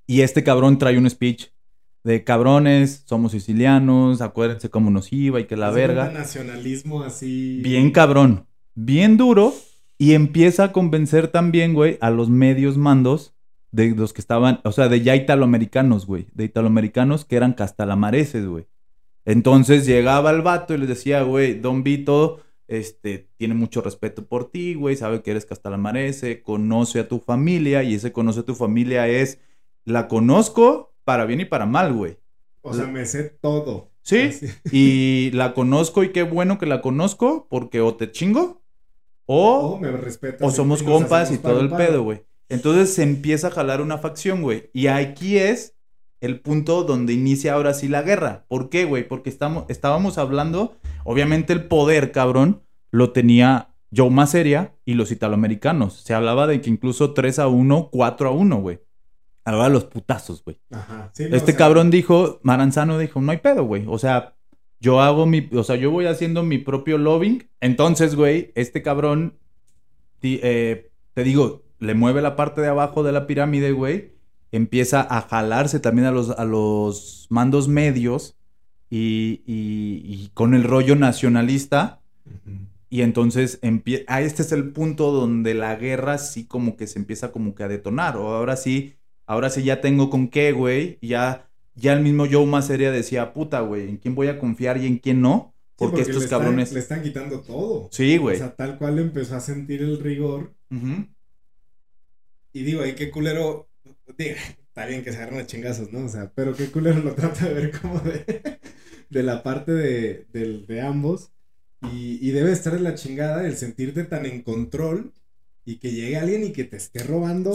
y 0.06 0.22
este 0.22 0.42
cabrón 0.42 0.78
trae 0.78 0.96
un 0.98 1.08
speech 1.08 1.48
de 2.04 2.24
cabrones, 2.24 3.02
somos 3.06 3.32
sicilianos, 3.32 4.22
acuérdense 4.22 4.70
cómo 4.70 4.90
nos 4.90 5.12
iba 5.12 5.38
y 5.40 5.44
que 5.44 5.56
la 5.56 5.70
verga. 5.70 6.04
cuenta 6.04 6.20
Nacionalismo 6.20 7.02
así. 7.02 7.60
Bien 7.62 7.90
cabrón, 7.92 8.46
bien 8.74 9.16
duro, 9.18 9.52
y 9.99 10.14
empieza 10.14 10.64
a 10.64 10.72
convencer 10.72 11.28
también, 11.28 11.74
güey, 11.74 11.99
a 12.01 12.11
los 12.11 12.30
medios 12.30 12.78
mandos 12.78 13.34
de 13.72 13.90
los 13.90 14.12
que 14.12 14.20
estaban, 14.20 14.61
o 14.64 14.72
sea, 14.72 14.88
de 14.88 15.03
ya 15.03 15.16
italoamericanos, 15.16 16.07
güey, 16.07 16.28
de 16.32 16.44
italoamericanos 16.44 17.24
que 17.24 17.36
eran 17.36 17.53
castalamareses, 17.53 18.46
güey. 18.46 18.66
Entonces 19.24 19.84
llegaba 19.84 20.30
el 20.30 20.40
vato 20.40 20.72
y 20.72 20.78
les 20.78 20.88
decía, 20.88 21.22
güey, 21.22 21.61
Don 21.61 21.82
Vito, 21.82 22.40
este, 22.68 23.28
tiene 23.36 23.55
mucho 23.55 23.82
respeto 23.82 24.26
por 24.26 24.51
ti, 24.51 24.74
güey, 24.74 24.96
sabe 24.96 25.22
que 25.22 25.32
eres 25.32 25.44
castalamarese, 25.44 26.42
conoce 26.42 27.01
a 27.01 27.09
tu 27.09 27.18
familia, 27.18 27.82
y 27.82 27.94
ese 27.94 28.12
conoce 28.12 28.40
a 28.40 28.44
tu 28.44 28.55
familia 28.55 29.09
es, 29.09 29.40
la 29.84 30.07
conozco 30.09 30.94
para 31.05 31.26
bien 31.26 31.40
y 31.40 31.44
para 31.44 31.66
mal, 31.66 31.92
güey. 31.92 32.18
O 32.62 32.72
sea, 32.72 32.86
me 32.86 33.05
sé 33.05 33.24
todo. 33.40 33.90
Sí, 34.03 34.20
Así. 34.20 34.46
y 34.70 35.30
la 35.32 35.53
conozco 35.55 36.03
y 36.03 36.12
qué 36.12 36.22
bueno 36.22 36.59
que 36.59 36.66
la 36.66 36.80
conozco, 36.80 37.46
porque 37.51 37.80
o 37.80 37.94
te 37.96 38.11
chingo, 38.11 38.62
o 39.31 39.74
O 39.74 39.79
me 39.79 39.91
respetas. 39.93 40.41
o 40.47 40.51
somos 40.51 40.83
compas 40.83 41.31
y 41.31 41.39
todo 41.39 41.61
el 41.61 41.68
paro. 41.68 41.87
pedo, 41.87 42.03
güey. 42.03 42.24
Entonces 42.49 42.95
se 42.95 43.03
empieza 43.03 43.49
a 43.49 43.51
jalar 43.51 43.81
una 43.83 43.99
facción, 43.99 44.43
güey. 44.43 44.70
Y 44.72 44.87
aquí 44.87 45.37
es 45.37 45.76
el 46.20 46.41
punto 46.41 46.83
donde 46.83 47.12
inicia 47.12 47.53
ahora 47.55 47.74
sí 47.74 47.89
la 47.89 48.03
guerra. 48.03 48.47
¿Por 48.49 48.70
qué, 48.70 48.85
güey? 48.85 49.07
Porque 49.07 49.31
estamos, 49.31 49.64
estábamos 49.68 50.18
hablando, 50.18 50.76
obviamente 51.05 51.53
el 51.53 51.64
poder, 51.64 52.11
cabrón, 52.11 52.62
lo 52.91 53.12
tenía 53.12 53.74
Joe 53.95 54.11
Maseria 54.11 54.74
y 54.85 54.95
los 54.95 55.12
italoamericanos. 55.12 56.01
Se 56.01 56.14
hablaba 56.14 56.47
de 56.47 56.61
que 56.61 56.70
incluso 56.70 57.12
3 57.12 57.39
a 57.39 57.49
1, 57.49 57.91
4 57.93 58.29
a 58.29 58.33
1, 58.33 58.57
güey. 58.61 58.81
De 59.57 59.70
los 59.70 59.85
putazos, 59.85 60.45
güey. 60.45 60.61
Sí, 61.12 61.24
no, 61.24 61.37
Este 61.37 61.53
o 61.53 61.57
sea, 61.57 61.57
cabrón 61.57 61.91
dijo, 61.91 62.39
Maranzano 62.43 62.99
dijo, 62.99 63.20
no 63.20 63.33
hay 63.33 63.39
pedo, 63.39 63.64
güey. 63.64 63.85
O 63.89 63.99
sea, 63.99 64.37
yo 64.81 65.01
hago 65.01 65.26
mi, 65.26 65.49
o 65.53 65.62
sea, 65.64 65.76
yo 65.76 65.91
voy 65.91 66.07
haciendo 66.07 66.43
mi 66.43 66.59
propio 66.59 66.99
lobbying. 66.99 67.49
Entonces, 67.61 68.14
güey, 68.14 68.53
este 68.55 68.83
cabrón, 68.83 69.39
ti- 70.20 70.41
eh, 70.43 70.91
te 71.14 71.24
digo, 71.24 71.64
le 71.79 71.95
mueve 71.95 72.22
la 72.22 72.37
parte 72.37 72.61
de 72.61 72.68
abajo 72.68 73.03
de 73.03 73.12
la 73.12 73.26
pirámide, 73.26 73.72
güey. 73.72 74.12
Empieza 74.53 75.01
a 75.03 75.22
jalarse 75.22 75.81
también 75.81 76.07
a 76.07 76.11
los, 76.12 76.31
a 76.31 76.45
los 76.45 77.26
mandos 77.31 77.68
medios 77.68 78.37
y, 78.91 79.43
y- 79.47 80.03
y 80.05 80.31
con 80.35 80.55
el 80.55 80.64
rollo 80.64 80.97
nacionalista. 80.97 82.01
Y 82.91 83.03
entonces 83.03 83.61
empie- 83.62 84.05
ah, 84.09 84.22
este 84.22 84.43
es 84.43 84.53
el 84.53 84.70
punto 84.72 85.12
donde 85.12 85.55
la 85.55 85.76
guerra 85.76 86.16
sí 86.18 86.47
como 86.47 86.76
que 86.76 86.87
se 86.87 86.99
empieza 86.99 87.33
como 87.33 87.55
que 87.55 87.64
a 87.64 87.68
detonar. 87.68 88.16
O 88.16 88.29
ahora 88.35 88.57
sí, 88.57 88.95
ahora 89.26 89.51
sí 89.51 89.62
ya 89.62 89.81
tengo 89.83 90.09
con 90.11 90.29
qué, 90.29 90.53
güey. 90.53 90.99
Ya, 91.03 91.47
ya 91.79 91.93
el 91.95 92.03
mismo 92.03 92.26
Joe 92.31 92.47
Maseria 92.47 92.91
decía, 92.91 93.33
puta, 93.33 93.61
güey, 93.61 93.89
¿en 93.89 93.97
quién 93.99 94.14
voy 94.14 94.29
a 94.29 94.39
confiar 94.39 94.79
y 94.79 94.87
en 94.87 94.99
quién 94.99 95.20
no? 95.20 95.55
Sí, 95.55 95.74
Porque, 95.85 96.01
estos 96.01 96.16
le 96.18 96.24
están- 96.24 96.41
cabrones... 96.41 96.72
le 96.72 96.81
están 96.81 97.03
quitando 97.03 97.41
todo. 97.41 97.89
Sí, 97.93 98.18
O 98.18 98.22
güey. 98.22 98.37
sea, 98.39 98.55
tal 98.57 98.79
cual 98.79 98.99
empezó 98.99 99.37
a 99.37 99.41
sentir 99.41 99.81
el 99.83 100.01
rigor. 100.01 100.53
Ujú. 100.70 101.07
Y 102.53 102.62
digo, 102.62 102.83
ay, 102.83 102.95
qué 102.95 103.11
culero. 103.11 103.68
Diga, 104.16 104.37
está 104.66 104.87
bien 104.87 105.05
que 105.05 105.12
se 105.12 105.18
agarren 105.18 105.41
a 105.41 105.47
chingazos, 105.47 105.93
¿no? 105.93 106.05
O 106.05 106.09
sea, 106.09 106.33
pero 106.35 106.55
qué 106.55 106.66
culero 106.70 107.01
lo 107.01 107.14
trata 107.14 107.47
de 107.49 107.55
ver 107.55 107.81
como 107.81 108.01
de, 108.01 108.59
de 109.11 109.22
la 109.22 109.43
parte 109.43 109.72
de, 109.72 110.26
del- 110.33 110.66
de 110.66 110.81
ambos. 110.81 111.31
Y, 111.93 112.18
y 112.26 112.33
debe 112.33 112.51
estar 112.51 112.74
en 112.74 112.83
la 112.83 112.97
chingada 112.97 113.47
el 113.47 113.57
sentirte 113.57 114.03
tan 114.05 114.26
en 114.26 114.43
control 114.43 115.12
y 115.64 115.76
que 115.76 115.93
llegue 115.93 116.16
alguien 116.16 116.43
y 116.45 116.53
que 116.53 116.64
te 116.64 116.76
esté 116.76 117.05
robando 117.05 117.53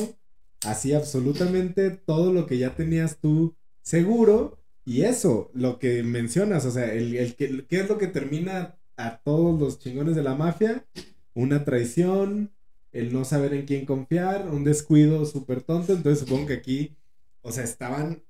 así 0.66 0.94
absolutamente 0.94 1.90
todo 1.90 2.32
lo 2.32 2.46
que 2.46 2.58
ya 2.58 2.74
tenías 2.74 3.18
tú 3.20 3.54
seguro. 3.84 4.58
Y 4.86 5.04
eso, 5.04 5.52
lo 5.54 5.80
que 5.80 6.04
mencionas, 6.04 6.66
o 6.66 6.72
sea, 6.72 6.92
el, 6.92 7.16
el 7.16 7.36
que, 7.36 7.66
¿qué 7.68 7.80
es 7.80 7.88
lo 7.88 7.98
que 7.98 8.08
termina 8.08 8.78
a 8.98 9.20
todos 9.20 9.60
los 9.60 9.80
chingones 9.80 10.16
de 10.16 10.24
la 10.24 10.36
mafia? 10.36 10.86
Una 11.34 11.64
traición, 11.64 12.52
el 12.92 13.14
no 13.14 13.24
saber 13.24 13.54
en 13.54 13.66
quién 13.66 13.86
confiar, 13.86 14.48
un 14.50 14.64
descuido 14.64 15.26
súper 15.26 15.62
tonto. 15.62 15.94
Entonces 15.94 16.28
supongo 16.28 16.48
que 16.48 16.54
aquí, 16.54 16.98
o 17.42 17.52
sea, 17.52 17.64
estaban 17.64 18.24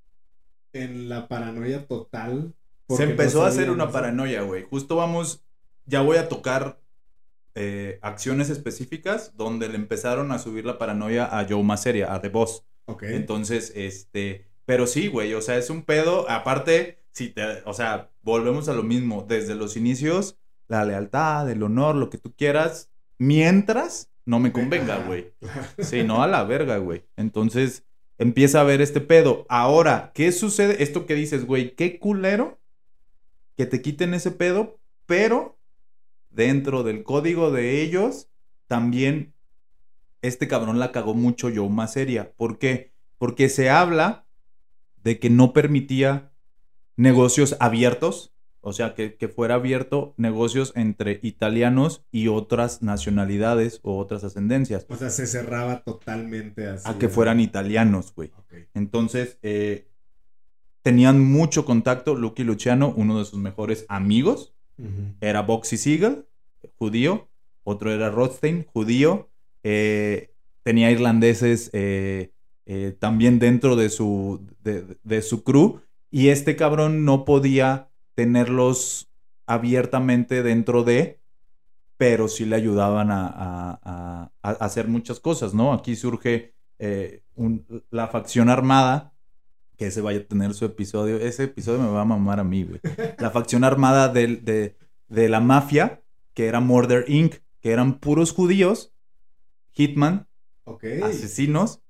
en 0.74 1.10
la 1.10 1.28
paranoia 1.28 1.88
total. 1.88 2.54
Se 2.89 3.06
no 3.06 3.12
empezó 3.12 3.43
a 3.43 3.47
hacer 3.47 3.72
una 3.72 3.91
paranoia, 3.91 4.41
güey. 4.41 4.64
Justo 4.64 4.95
vamos, 4.95 5.43
ya 5.86 6.01
voy 6.01 6.18
a 6.18 6.28
tocar 6.28 6.82
eh, 7.56 7.99
acciones 8.01 8.49
específicas 8.49 9.36
donde 9.36 9.70
le 9.70 9.76
empezaron 9.76 10.32
a 10.32 10.39
subir 10.39 10.66
la 10.66 10.78
paranoia 10.78 11.26
a 11.39 11.45
Joe 11.47 11.64
Maseria, 11.64 12.14
a 12.14 12.22
The 12.22 12.30
Boss. 12.30 12.66
Ok. 12.86 13.04
Entonces, 13.04 13.72
este, 13.76 14.47
pero 14.66 14.88
sí, 14.88 15.07
güey, 15.07 15.34
o 15.34 15.41
sea, 15.41 15.57
es 15.57 15.70
un 15.70 15.84
pedo. 15.84 16.30
Aparte, 16.30 16.99
si 17.11 17.30
te, 17.30 17.61
o 17.66 17.74
sea, 17.74 18.11
volvemos 18.22 18.70
a 18.70 18.74
lo 18.74 18.84
mismo, 18.84 19.26
desde 19.28 19.55
los 19.55 19.78
inicios, 19.78 20.38
la 20.68 20.86
lealtad, 20.86 21.49
el 21.49 21.64
honor, 21.64 21.95
lo 21.95 22.09
que 22.09 22.18
tú 22.18 22.34
quieras, 22.36 22.89
mientras 23.18 24.09
no 24.26 24.39
me 24.39 24.51
convenga, 24.51 24.97
güey. 25.05 25.34
Sí, 25.80 26.03
no 26.03 26.24
a 26.24 26.28
la 26.28 26.43
verga, 26.43 26.78
güey. 26.78 27.05
Entonces 27.18 27.86
empieza 28.18 28.61
a 28.61 28.64
ver 28.64 28.82
este 28.82 29.01
pedo. 29.01 29.45
Ahora, 29.49 30.11
¿qué 30.14 30.32
sucede? 30.32 30.82
Esto 30.82 31.05
que 31.05 31.16
dices, 31.16 31.45
güey, 31.45 31.76
qué 31.76 31.99
culero 31.99 32.59
que 33.55 33.66
te 33.66 33.82
quiten 33.82 34.14
ese 34.14 34.32
pedo, 34.32 34.80
pero 35.05 35.59
dentro 36.30 36.84
del 36.84 37.03
código 37.03 37.51
de 37.51 37.82
ellos, 37.82 38.30
también 38.68 39.34
este 40.22 40.47
cabrón 40.47 40.80
la 40.80 40.91
cagó 40.91 41.14
mucho 41.14 41.49
yo 41.49 41.68
más 41.70 41.93
seria. 41.93 42.32
¿Por 42.34 42.57
qué? 42.57 42.93
Porque 43.18 43.49
se 43.49 43.70
habla 43.70 44.22
de 45.04 45.20
que 45.20 45.30
no 45.30 45.54
permitía 45.54 46.32
negocios 46.95 47.56
abiertos 47.60 48.34
o 48.66 48.72
sea, 48.72 48.95
que, 48.95 49.28
fuera 49.28 49.56
abierto 49.56 50.14
negocios 50.16 50.72
entre 50.78 51.20
italianos 51.22 52.06
y 52.12 52.30
otras 52.30 52.82
nacionalidades 52.82 53.82
o 53.84 53.97
otras 53.97 54.24
ascendencias. 54.24 54.86
O 54.88 54.95
sea, 54.95 55.10
se 55.10 55.28
cerraba 55.28 55.84
totalmente 55.84 56.70
así. 56.70 56.89
A 56.89 56.97
que 56.97 57.10
fueran 57.10 57.41
italianos, 57.41 58.14
güey. 58.16 58.32
Entonces, 58.74 59.38
eh, 59.41 59.89
tenían 60.82 61.20
mucho 61.20 61.66
contacto. 61.66 62.16
Lucky 62.16 62.45
Luciano, 62.45 62.93
uno 62.95 63.20
de 63.20 63.26
sus 63.26 63.38
mejores 63.38 63.86
amigos, 63.89 64.56
era 65.20 65.41
Boxy 65.41 65.76
Siegel, 65.76 66.26
judío. 66.78 67.28
Otro 67.66 67.91
era 67.91 68.12
Rothstein, 68.12 68.66
judío. 68.72 69.30
Eh, 69.64 70.32
tenía 70.64 70.89
irlandeses 70.89 71.70
eh, 71.74 72.32
también 72.99 73.39
dentro 73.39 73.76
de 73.76 73.89
su, 73.89 74.45
de 74.64 75.22
su 75.22 75.43
crew. 75.43 75.82
Y 76.09 76.30
este 76.30 76.55
cabrón 76.55 77.05
no 77.05 77.26
podía 77.26 77.89
tenerlos 78.16 79.09
abiertamente 79.45 80.43
dentro 80.43 80.84
de, 80.84 81.20
pero 81.97 82.28
sí 82.28 82.45
le 82.45 82.55
ayudaban 82.55 83.09
a, 83.11 84.32
hacer 84.41 84.88
muchas 84.88 85.20
cosas, 85.20 85.53
¿no? 85.53 85.74
Aquí 85.74 85.95
surge 85.95 86.53
eh, 86.80 87.24
la 87.89 88.07
facción 88.07 88.49
armada, 88.49 89.14
que 89.78 89.88
ese 89.88 90.01
vaya 90.01 90.20
a 90.20 90.26
tener 90.26 90.53
su 90.53 90.66
episodio, 90.66 91.18
ese 91.18 91.45
episodio 91.45 91.82
me 91.82 91.89
va 91.89 92.01
a 92.01 92.05
mamar 92.05 92.39
a 92.39 92.43
mí, 92.43 92.64
güey. 92.64 92.80
La 93.18 93.32
facción 93.32 93.64
armada 93.64 94.09
de, 94.09 94.76
de, 95.07 95.30
la 95.30 95.39
mafia, 95.39 96.03
que 96.34 96.47
era 96.47 96.59
Murder 96.59 97.05
Inc., 97.07 97.36
que 97.61 97.72
eran 97.72 97.99
puros 97.99 98.34
judíos, 98.34 98.93
Hitman, 99.72 100.28
asesinos. 101.03 101.82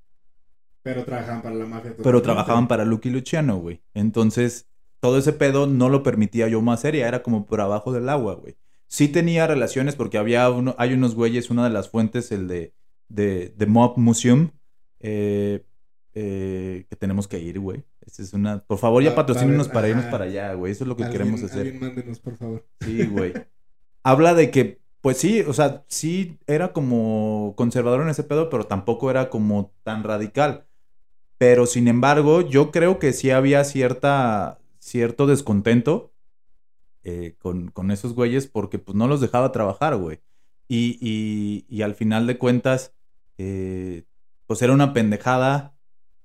Pero 0.83 1.05
trabajaban 1.05 1.41
para 1.41 1.55
la 1.55 1.65
mafia. 1.65 1.95
Pero 2.01 2.21
trabajaban 2.21 2.67
para 2.67 2.85
Lucky 2.85 3.09
Luciano, 3.09 3.57
güey. 3.57 3.81
Entonces, 3.93 4.67
todo 4.99 5.17
ese 5.17 5.33
pedo 5.33 5.65
no 5.65 5.89
lo 5.89 6.03
permitía 6.03 6.47
yo 6.47 6.61
más 6.61 6.81
seria, 6.81 7.07
era 7.07 7.23
como 7.23 7.45
por 7.45 7.61
abajo 7.61 7.91
del 7.91 8.09
agua, 8.09 8.35
güey. 8.35 8.57
Sí 8.87 9.07
tenía 9.07 9.47
relaciones 9.47 9.95
porque 9.95 10.17
había 10.17 10.49
uno, 10.49 10.75
hay 10.77 10.93
unos 10.93 11.15
güeyes, 11.15 11.49
una 11.49 11.63
de 11.63 11.71
las 11.71 11.89
fuentes, 11.89 12.31
el 12.31 12.47
de, 12.47 12.73
de, 13.09 13.65
Mob 13.65 13.97
Museum, 13.97 14.51
eh, 14.99 15.65
eh, 16.13 16.85
que 16.89 16.95
tenemos 16.95 17.27
que 17.27 17.39
ir, 17.39 17.59
güey. 17.59 17.83
es 18.05 18.33
una... 18.33 18.63
Por 18.63 18.77
favor, 18.77 19.01
ya 19.01 19.15
patrocínenos 19.15 19.67
para 19.67 19.89
irnos 19.89 20.05
para 20.05 20.25
allá, 20.25 20.53
güey. 20.53 20.71
Eso 20.71 20.83
es 20.83 20.87
lo 20.87 20.95
que 20.95 21.09
queremos 21.09 21.41
hacer. 21.43 21.61
Alguien 21.61 21.79
mándenos, 21.79 22.19
por 22.19 22.37
favor. 22.37 22.67
Sí, 22.81 23.05
güey. 23.07 23.33
Habla 24.03 24.33
de 24.33 24.51
que, 24.51 24.79
pues 25.01 25.17
sí, 25.17 25.41
o 25.41 25.53
sea, 25.53 25.83
sí 25.87 26.37
era 26.45 26.71
como 26.71 27.53
conservador 27.57 28.01
en 28.01 28.09
ese 28.09 28.23
pedo, 28.23 28.49
pero 28.49 28.65
tampoco 28.65 29.09
era 29.09 29.29
como 29.29 29.73
tan 29.83 30.03
radical. 30.03 30.67
Pero 31.43 31.65
sin 31.65 31.89
embargo, 31.89 32.39
yo 32.39 32.71
creo 32.71 32.99
que 32.99 33.11
sí 33.11 33.29
había 33.29 33.65
cierta, 33.65 34.59
cierto 34.79 35.27
descontento 35.27 36.13
eh, 37.03 37.35
con, 37.37 37.69
con, 37.69 37.91
esos 37.91 38.13
güeyes 38.15 38.47
porque 38.47 38.79
pues 38.79 38.95
no 38.95 39.09
los 39.09 39.19
dejaba 39.19 39.51
trabajar, 39.51 39.97
güey. 39.97 40.21
Y, 40.69 40.97
y, 41.01 41.65
y 41.67 41.81
al 41.81 41.95
final 41.95 42.27
de 42.27 42.37
cuentas, 42.37 42.95
eh, 43.37 44.05
pues 44.45 44.61
era 44.61 44.71
una 44.71 44.93
pendejada 44.93 45.72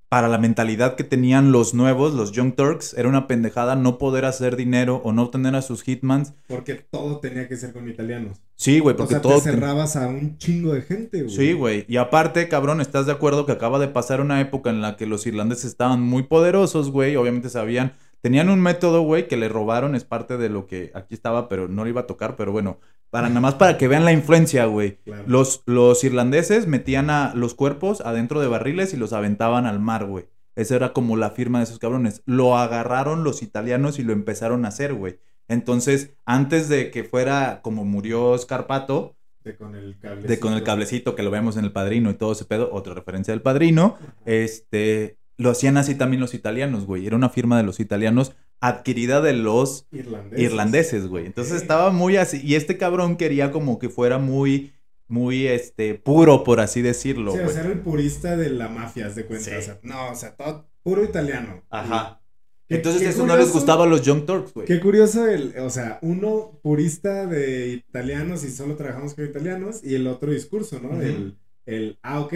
para 0.09 0.28
la 0.28 0.38
mentalidad 0.38 0.96
que 0.96 1.04
tenían 1.04 1.52
los 1.52 1.74
nuevos, 1.74 2.14
los 2.14 2.32
Young 2.32 2.54
Turks, 2.54 2.94
era 2.94 3.09
una 3.09 3.26
pendejada 3.26 3.76
no 3.76 3.98
poder 3.98 4.24
hacer 4.24 4.56
dinero 4.56 5.02
o 5.04 5.12
no 5.12 5.28
tener 5.28 5.54
a 5.54 5.62
sus 5.62 5.82
hitmans. 5.82 6.32
Porque 6.46 6.74
todo 6.74 7.20
tenía 7.20 7.46
que 7.46 7.56
ser 7.56 7.72
con 7.72 7.88
italianos. 7.88 8.40
Sí, 8.56 8.80
güey, 8.80 8.96
porque 8.96 9.16
o 9.16 9.20
sea, 9.20 9.22
todo. 9.22 9.34
Te 9.36 9.50
cerrabas 9.52 9.96
a 9.96 10.09
un 10.09 10.38
chingo 10.38 10.72
de 10.72 10.82
gente, 10.82 11.22
güey. 11.22 11.34
Sí, 11.34 11.52
güey. 11.52 11.84
Y 11.88 11.98
aparte, 11.98 12.48
cabrón, 12.48 12.80
¿estás 12.80 13.06
de 13.06 13.12
acuerdo 13.12 13.44
que 13.44 13.52
acaba 13.52 13.78
de 13.78 13.88
pasar 13.88 14.20
una 14.20 14.40
época 14.40 14.70
en 14.70 14.80
la 14.80 14.96
que 14.96 15.06
los 15.06 15.26
irlandeses 15.26 15.66
estaban 15.66 16.00
muy 16.00 16.22
poderosos, 16.22 16.90
güey? 16.90 17.14
Obviamente 17.16 17.50
sabían 17.50 17.92
Tenían 18.20 18.50
un 18.50 18.60
método, 18.60 19.02
güey, 19.02 19.28
que 19.28 19.36
le 19.36 19.48
robaron, 19.48 19.94
es 19.94 20.04
parte 20.04 20.36
de 20.36 20.48
lo 20.48 20.66
que 20.66 20.90
aquí 20.94 21.14
estaba, 21.14 21.48
pero 21.48 21.68
no 21.68 21.84
lo 21.84 21.90
iba 21.90 22.02
a 22.02 22.06
tocar, 22.06 22.36
pero 22.36 22.52
bueno, 22.52 22.78
para 23.10 23.28
nada 23.28 23.40
más 23.40 23.54
para 23.54 23.78
que 23.78 23.88
vean 23.88 24.04
la 24.04 24.12
influencia, 24.12 24.66
güey. 24.66 24.98
Los, 25.26 25.62
los 25.66 26.02
irlandeses 26.04 26.66
metían 26.66 27.10
a 27.10 27.32
los 27.34 27.54
cuerpos 27.54 28.00
adentro 28.00 28.40
de 28.40 28.48
barriles 28.48 28.92
y 28.92 28.96
los 28.96 29.12
aventaban 29.12 29.66
al 29.66 29.80
mar, 29.80 30.04
güey. 30.04 30.26
Esa 30.56 30.74
era 30.74 30.92
como 30.92 31.16
la 31.16 31.30
firma 31.30 31.58
de 31.58 31.64
esos 31.64 31.78
cabrones. 31.78 32.22
Lo 32.26 32.58
agarraron 32.58 33.22
los 33.22 33.42
italianos 33.42 33.98
y 33.98 34.02
lo 34.02 34.12
empezaron 34.12 34.64
a 34.64 34.68
hacer, 34.68 34.92
güey. 34.92 35.20
Entonces, 35.46 36.16
antes 36.26 36.68
de 36.68 36.90
que 36.90 37.04
fuera 37.04 37.60
como 37.62 37.84
murió 37.84 38.36
Scarpato, 38.36 39.14
de 39.44 39.56
con 39.56 39.74
el 39.74 39.98
cablecito. 39.98 40.28
De 40.28 40.40
con 40.40 40.52
el 40.52 40.62
cablecito 40.62 41.14
que 41.14 41.22
lo 41.22 41.30
vemos 41.30 41.56
en 41.56 41.64
el 41.64 41.72
padrino 41.72 42.10
y 42.10 42.14
todo 42.14 42.32
ese 42.32 42.44
pedo, 42.44 42.70
otra 42.72 42.92
referencia 42.92 43.32
del 43.32 43.40
padrino. 43.40 43.96
Este, 44.26 45.17
lo 45.39 45.51
hacían 45.51 45.76
así 45.76 45.95
también 45.95 46.20
los 46.20 46.34
italianos, 46.34 46.84
güey. 46.84 47.07
Era 47.07 47.16
una 47.16 47.30
firma 47.30 47.57
de 47.57 47.62
los 47.62 47.80
italianos 47.80 48.32
adquirida 48.61 49.20
de 49.20 49.34
los 49.34 49.86
irlandeses, 49.93 51.07
güey. 51.07 51.26
Entonces 51.26 51.62
estaba 51.62 51.91
muy 51.91 52.16
así. 52.16 52.41
Y 52.45 52.57
este 52.57 52.76
cabrón 52.76 53.16
quería 53.16 53.53
como 53.53 53.78
que 53.78 53.89
fuera 53.89 54.18
muy, 54.18 54.72
muy, 55.07 55.47
este, 55.47 55.95
puro, 55.95 56.43
por 56.43 56.59
así 56.61 56.82
decirlo. 56.82 57.32
Sí, 57.32 57.39
o 57.39 57.49
sea, 57.49 57.61
era 57.61 57.70
el 57.70 57.80
purista 57.80 58.36
de 58.36 58.51
la 58.51 58.68
mafia, 58.68 59.09
de 59.09 59.24
cuenta. 59.24 59.57
O 59.57 59.62
sea, 59.62 59.78
no, 59.82 60.11
o 60.11 60.14
sea, 60.16 60.34
todo 60.34 60.68
puro 60.82 61.05
italiano. 61.05 61.62
Ajá. 61.70 62.20
Entonces 62.68 63.03
eso 63.03 63.24
no 63.24 63.34
les 63.36 63.51
gustaba 63.51 63.84
a 63.84 63.86
los 63.86 64.03
Young 64.03 64.26
Turks, 64.26 64.53
güey. 64.53 64.66
Qué 64.66 64.78
curioso 64.78 65.26
el, 65.26 65.55
o 65.59 65.70
sea, 65.70 65.99
uno 66.03 66.59
purista 66.62 67.26
de 67.26 67.68
italianos 67.68 68.45
y 68.45 68.51
solo 68.51 68.76
trabajamos 68.76 69.14
con 69.14 69.24
italianos 69.24 69.82
y 69.82 69.95
el 69.95 70.07
otro 70.07 70.32
discurso, 70.32 70.78
¿no? 70.78 71.01
el, 71.01 71.39
el, 71.64 71.99
ah, 72.03 72.20
ok, 72.20 72.34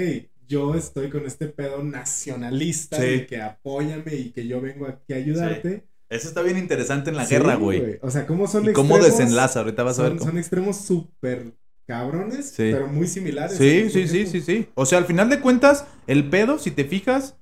yo 0.49 0.74
estoy 0.74 1.11
con 1.11 1.26
este 1.26 1.47
pedo 1.47 1.82
nacionalista 1.82 3.05
y 3.07 3.26
que 3.26 3.40
apóyame 3.40 4.14
y 4.14 4.30
que 4.30 4.47
yo 4.47 4.61
vengo 4.61 4.86
aquí 4.86 5.12
a 5.12 5.16
ayudarte. 5.16 5.86
Eso 6.09 6.28
está 6.28 6.43
bien 6.43 6.59
interesante 6.59 7.11
en 7.11 7.16
la 7.16 7.26
guerra, 7.26 7.55
güey. 7.55 7.99
O 8.03 8.11
sea, 8.11 8.26
cómo 8.26 8.47
son 8.47 8.68
y 8.68 8.72
cómo 8.72 8.99
desenlaza, 8.99 9.61
ahorita 9.61 9.82
vas 9.82 9.99
a 9.99 10.03
ver. 10.03 10.12
Cómo. 10.16 10.30
Son 10.30 10.38
extremos 10.38 10.76
súper 10.76 11.55
cabrones, 11.86 12.53
pero 12.57 12.86
muy 12.86 13.07
similares. 13.07 13.57
Sí, 13.57 13.88
sí, 13.90 14.07
sí, 14.07 14.26
sí, 14.26 14.40
sí. 14.40 14.68
O 14.74 14.84
sea, 14.86 14.99
al 14.99 15.07
final 15.07 15.30
de 15.30 15.40
cuentas, 15.40 15.86
el 16.07 16.28
pedo, 16.28 16.59
si 16.59 16.70
te 16.70 16.84
fijas, 16.84 17.36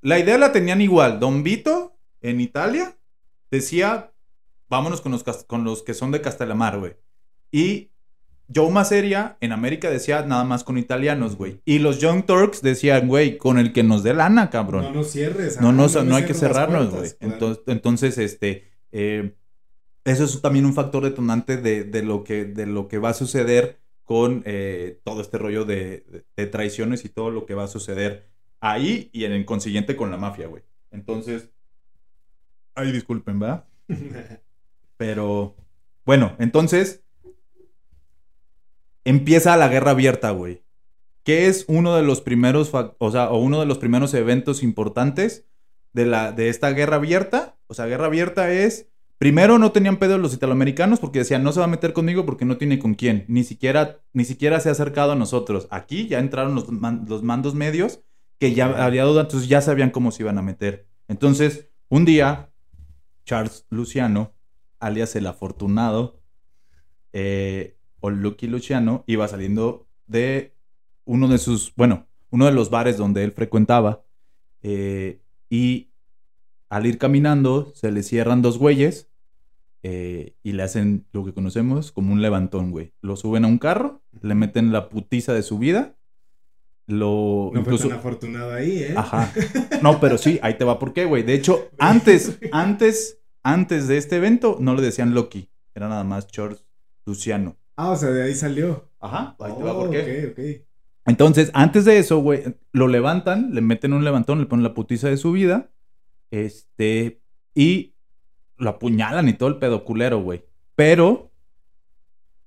la 0.00 0.18
idea 0.18 0.38
la 0.38 0.52
tenían 0.52 0.80
igual. 0.80 1.20
Don 1.20 1.42
Vito, 1.42 1.98
en 2.22 2.40
Italia, 2.40 2.96
decía, 3.50 4.12
vámonos 4.68 5.00
con 5.00 5.12
los, 5.12 5.24
con 5.24 5.64
los 5.64 5.82
que 5.82 5.94
son 5.94 6.10
de 6.10 6.20
Castellamar, 6.20 6.78
güey. 6.78 6.96
Y 7.50 7.90
Joe 8.54 8.70
Maseria 8.70 9.36
en 9.40 9.52
América 9.52 9.90
decía 9.90 10.22
nada 10.22 10.44
más 10.44 10.64
con 10.64 10.78
italianos, 10.78 11.36
güey. 11.36 11.60
Y 11.64 11.80
los 11.80 11.98
Young 12.00 12.24
Turks 12.24 12.62
decían, 12.62 13.06
güey, 13.06 13.36
con 13.36 13.58
el 13.58 13.72
que 13.72 13.82
nos 13.82 14.02
dé 14.02 14.14
lana, 14.14 14.48
cabrón. 14.48 14.84
No 14.84 14.92
nos 14.92 15.10
cierres. 15.10 15.60
No, 15.60 15.72
no, 15.72 15.86
no, 15.88 16.16
hay 16.16 16.24
que 16.24 16.34
cerrarnos, 16.34 16.90
güey. 16.90 17.10
Entonces, 17.20 17.62
entonces, 17.66 18.18
este, 18.18 18.64
eh, 18.90 19.34
eso 20.04 20.24
es 20.24 20.40
también 20.40 20.64
un 20.64 20.72
factor 20.72 21.04
detonante 21.04 21.58
de, 21.58 22.02
lo, 22.02 22.24
que, 22.24 22.46
de 22.46 22.66
lo 22.66 22.88
que 22.88 22.98
va 22.98 23.10
a 23.10 23.14
suceder 23.14 23.78
con 24.04 24.42
eh, 24.46 25.00
todo 25.04 25.20
este 25.20 25.36
rollo 25.36 25.66
de, 25.66 26.24
traiciones 26.50 27.04
y 27.04 27.10
todo 27.10 27.30
lo 27.30 27.44
que 27.44 27.54
va 27.54 27.64
a 27.64 27.68
suceder 27.68 28.30
ahí 28.60 29.10
y 29.12 29.24
en 29.24 29.32
el 29.32 29.44
consiguiente 29.44 29.96
con 29.96 30.10
la 30.10 30.16
mafia, 30.16 30.46
güey. 30.46 30.62
Entonces, 30.90 31.50
ay, 32.74 32.90
disculpen, 32.92 33.38
¿verdad? 33.38 33.66
Pero, 34.96 35.54
bueno, 36.06 36.34
entonces 36.38 37.04
empieza 39.08 39.56
la 39.56 39.68
guerra 39.68 39.92
abierta, 39.92 40.30
güey. 40.30 40.62
Que 41.22 41.46
es 41.46 41.64
uno 41.68 41.96
de 41.96 42.02
los 42.02 42.20
primeros, 42.20 42.70
o 42.72 43.10
sea, 43.10 43.30
o 43.30 43.38
uno 43.38 43.60
de 43.60 43.66
los 43.66 43.78
primeros 43.78 44.12
eventos 44.14 44.62
importantes 44.62 45.46
de, 45.92 46.06
la, 46.06 46.32
de 46.32 46.48
esta 46.50 46.70
guerra 46.70 46.96
abierta. 46.96 47.56
O 47.68 47.74
sea, 47.74 47.86
guerra 47.86 48.06
abierta 48.06 48.52
es, 48.52 48.88
primero 49.16 49.58
no 49.58 49.72
tenían 49.72 49.96
pedo 49.96 50.18
los 50.18 50.34
italoamericanos 50.34 51.00
porque 51.00 51.20
decían, 51.20 51.42
no 51.42 51.52
se 51.52 51.60
va 51.60 51.64
a 51.64 51.68
meter 51.68 51.94
conmigo 51.94 52.26
porque 52.26 52.44
no 52.44 52.58
tiene 52.58 52.78
con 52.78 52.94
quién. 52.94 53.24
Ni 53.28 53.44
siquiera, 53.44 54.00
ni 54.12 54.24
siquiera 54.24 54.60
se 54.60 54.68
ha 54.68 54.72
acercado 54.72 55.12
a 55.12 55.16
nosotros. 55.16 55.68
Aquí 55.70 56.06
ya 56.06 56.18
entraron 56.18 56.54
los, 56.54 56.66
los 57.08 57.22
mandos 57.22 57.54
medios 57.54 58.00
que 58.38 58.54
ya 58.54 58.66
había 58.84 59.04
duda, 59.04 59.22
entonces 59.22 59.48
ya 59.48 59.60
sabían 59.62 59.90
cómo 59.90 60.12
se 60.12 60.22
iban 60.22 60.38
a 60.38 60.42
meter. 60.42 60.86
Entonces, 61.08 61.70
un 61.88 62.04
día, 62.04 62.50
Charles 63.24 63.66
Luciano, 63.70 64.34
alias 64.78 65.16
el 65.16 65.26
afortunado, 65.26 66.20
eh, 67.12 67.77
o 68.00 68.10
Lucky 68.10 68.46
Luciano 68.46 69.04
iba 69.06 69.28
saliendo 69.28 69.86
de 70.06 70.54
uno 71.04 71.28
de 71.28 71.38
sus, 71.38 71.72
bueno, 71.74 72.06
uno 72.30 72.46
de 72.46 72.52
los 72.52 72.70
bares 72.70 72.96
donde 72.96 73.24
él 73.24 73.32
frecuentaba 73.32 74.02
eh, 74.62 75.20
y 75.48 75.88
al 76.68 76.86
ir 76.86 76.98
caminando, 76.98 77.72
se 77.74 77.90
le 77.90 78.02
cierran 78.02 78.42
dos 78.42 78.58
güeyes 78.58 79.08
eh, 79.82 80.34
y 80.42 80.52
le 80.52 80.62
hacen 80.62 81.06
lo 81.12 81.24
que 81.24 81.32
conocemos 81.32 81.92
como 81.92 82.12
un 82.12 82.20
levantón, 82.20 82.70
güey. 82.70 82.92
Lo 83.00 83.16
suben 83.16 83.44
a 83.44 83.48
un 83.48 83.58
carro, 83.58 84.02
le 84.20 84.34
meten 84.34 84.72
la 84.72 84.88
putiza 84.88 85.32
de 85.32 85.42
su 85.42 85.58
vida. 85.58 85.96
Lo, 86.86 87.50
No 87.52 87.60
incluso, 87.60 87.84
fue 87.84 87.90
tan 87.90 87.98
afortunado 87.98 88.52
ahí, 88.52 88.82
¿eh? 88.82 88.94
Ajá. 88.96 89.32
No, 89.82 90.00
pero 90.00 90.18
sí, 90.18 90.38
ahí 90.42 90.54
te 90.58 90.64
va 90.64 90.78
por 90.78 90.92
qué, 90.92 91.04
güey. 91.04 91.22
De 91.22 91.34
hecho, 91.34 91.70
antes, 91.78 92.38
antes, 92.50 93.18
antes 93.42 93.88
de 93.88 93.96
este 93.98 94.16
evento, 94.16 94.56
no 94.60 94.74
le 94.74 94.82
decían 94.82 95.14
Loki. 95.14 95.48
Era 95.74 95.88
nada 95.88 96.04
más 96.04 96.26
George 96.32 96.62
Luciano. 97.06 97.56
Ah, 97.78 97.90
o 97.92 97.96
sea, 97.96 98.10
de 98.10 98.24
ahí 98.24 98.34
salió. 98.34 98.90
Ajá. 98.98 99.36
Ahí 99.38 99.52
te 99.56 99.62
va 99.62 99.72
Oh, 99.72 99.80
por 99.82 99.90
qué. 99.90 100.26
Ok, 100.26 100.32
ok. 100.32 100.66
Entonces, 101.06 101.50
antes 101.54 101.84
de 101.84 101.98
eso, 101.98 102.18
güey, 102.18 102.42
lo 102.72 102.88
levantan, 102.88 103.54
le 103.54 103.60
meten 103.60 103.92
un 103.92 104.04
levantón, 104.04 104.40
le 104.40 104.46
ponen 104.46 104.64
la 104.64 104.74
putiza 104.74 105.08
de 105.08 105.16
su 105.16 105.32
vida. 105.32 105.70
Este. 106.30 107.22
Y 107.54 107.94
lo 108.56 108.70
apuñalan 108.70 109.28
y 109.28 109.34
todo 109.34 109.48
el 109.48 109.58
pedo 109.58 109.84
culero, 109.84 110.20
güey. 110.20 110.44
Pero 110.74 111.32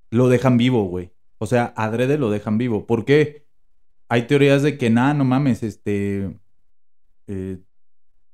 lo 0.09 0.27
dejan 0.29 0.57
vivo, 0.57 0.83
güey. 0.85 1.11
O 1.37 1.45
sea, 1.47 1.73
adrede 1.77 2.17
lo 2.17 2.29
dejan 2.29 2.57
vivo. 2.57 2.85
¿Por 2.85 3.05
qué? 3.05 3.47
Hay 4.09 4.27
teorías 4.27 4.63
de 4.63 4.77
que, 4.77 4.89
nada, 4.89 5.13
no 5.13 5.23
mames, 5.23 5.63
este. 5.63 6.37
eh, 7.27 7.59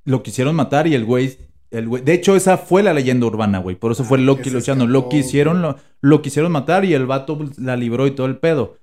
lo 0.06 0.24
quisieron 0.24 0.56
matar 0.56 0.88
y 0.88 0.96
el 0.96 1.06
güey. 1.06 1.38
El 1.72 1.88
güey. 1.88 2.04
De 2.04 2.14
hecho, 2.14 2.36
esa 2.36 2.58
fue 2.58 2.82
la 2.84 2.94
leyenda 2.94 3.26
urbana, 3.26 3.60
güey. 3.60 3.76
Por 3.76 3.92
eso 3.92 4.04
fue 4.04 4.18
Ah, 4.18 4.22
Loki 4.22 4.50
luchando. 4.50 4.88
Lo 4.88 5.10
quisieron, 5.10 5.62
lo, 5.62 5.76
lo 6.02 6.22
quisieron 6.22 6.52
matar 6.52 6.86
y 6.86 6.94
el 6.94 7.06
vato 7.06 7.38
pues, 7.38 7.58
la 7.60 7.76
libró 7.76 8.08
y 8.08 8.12
todo 8.12 8.28
el 8.28 8.38
pedo. 8.38 8.78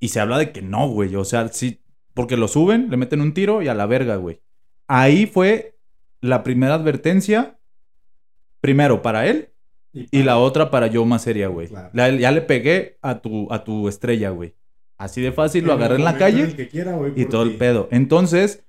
Y 0.00 0.08
se 0.08 0.20
habla 0.20 0.38
de 0.38 0.52
que 0.52 0.60
no, 0.62 0.88
güey. 0.88 1.14
O 1.16 1.24
sea, 1.24 1.48
sí. 1.48 1.80
Porque 2.12 2.36
lo 2.36 2.46
suben, 2.48 2.90
le 2.90 2.96
meten 2.96 3.20
un 3.20 3.32
tiro 3.34 3.62
y 3.62 3.68
a 3.68 3.74
la 3.74 3.86
verga, 3.86 4.16
güey. 4.16 4.40
Ahí 4.86 5.26
fue 5.26 5.76
la 6.20 6.42
primera 6.42 6.74
advertencia. 6.74 7.58
Primero 8.60 9.02
para 9.02 9.26
él 9.26 9.50
y 9.92 10.22
la 10.22 10.38
otra 10.38 10.70
para 10.70 10.86
yo 10.88 11.04
más 11.04 11.22
seria, 11.22 11.48
güey. 11.48 11.68
Claro. 11.68 11.90
La- 11.92 12.10
Ya 12.10 12.30
le 12.32 12.40
pegué 12.42 12.98
a 13.02 13.20
tu, 13.20 13.52
a 13.52 13.62
tu 13.64 13.88
estrella, 13.88 14.30
güey. 14.30 14.54
Así 14.96 15.20
de 15.20 15.32
fácil, 15.32 15.64
lo 15.64 15.72
agarré 15.72 15.96
en 15.96 16.04
la 16.04 16.16
calle 16.16 16.68
quiera, 16.68 16.96
y 17.16 17.24
todo 17.26 17.42
el 17.42 17.56
pedo. 17.56 17.88
Entonces, 17.90 18.64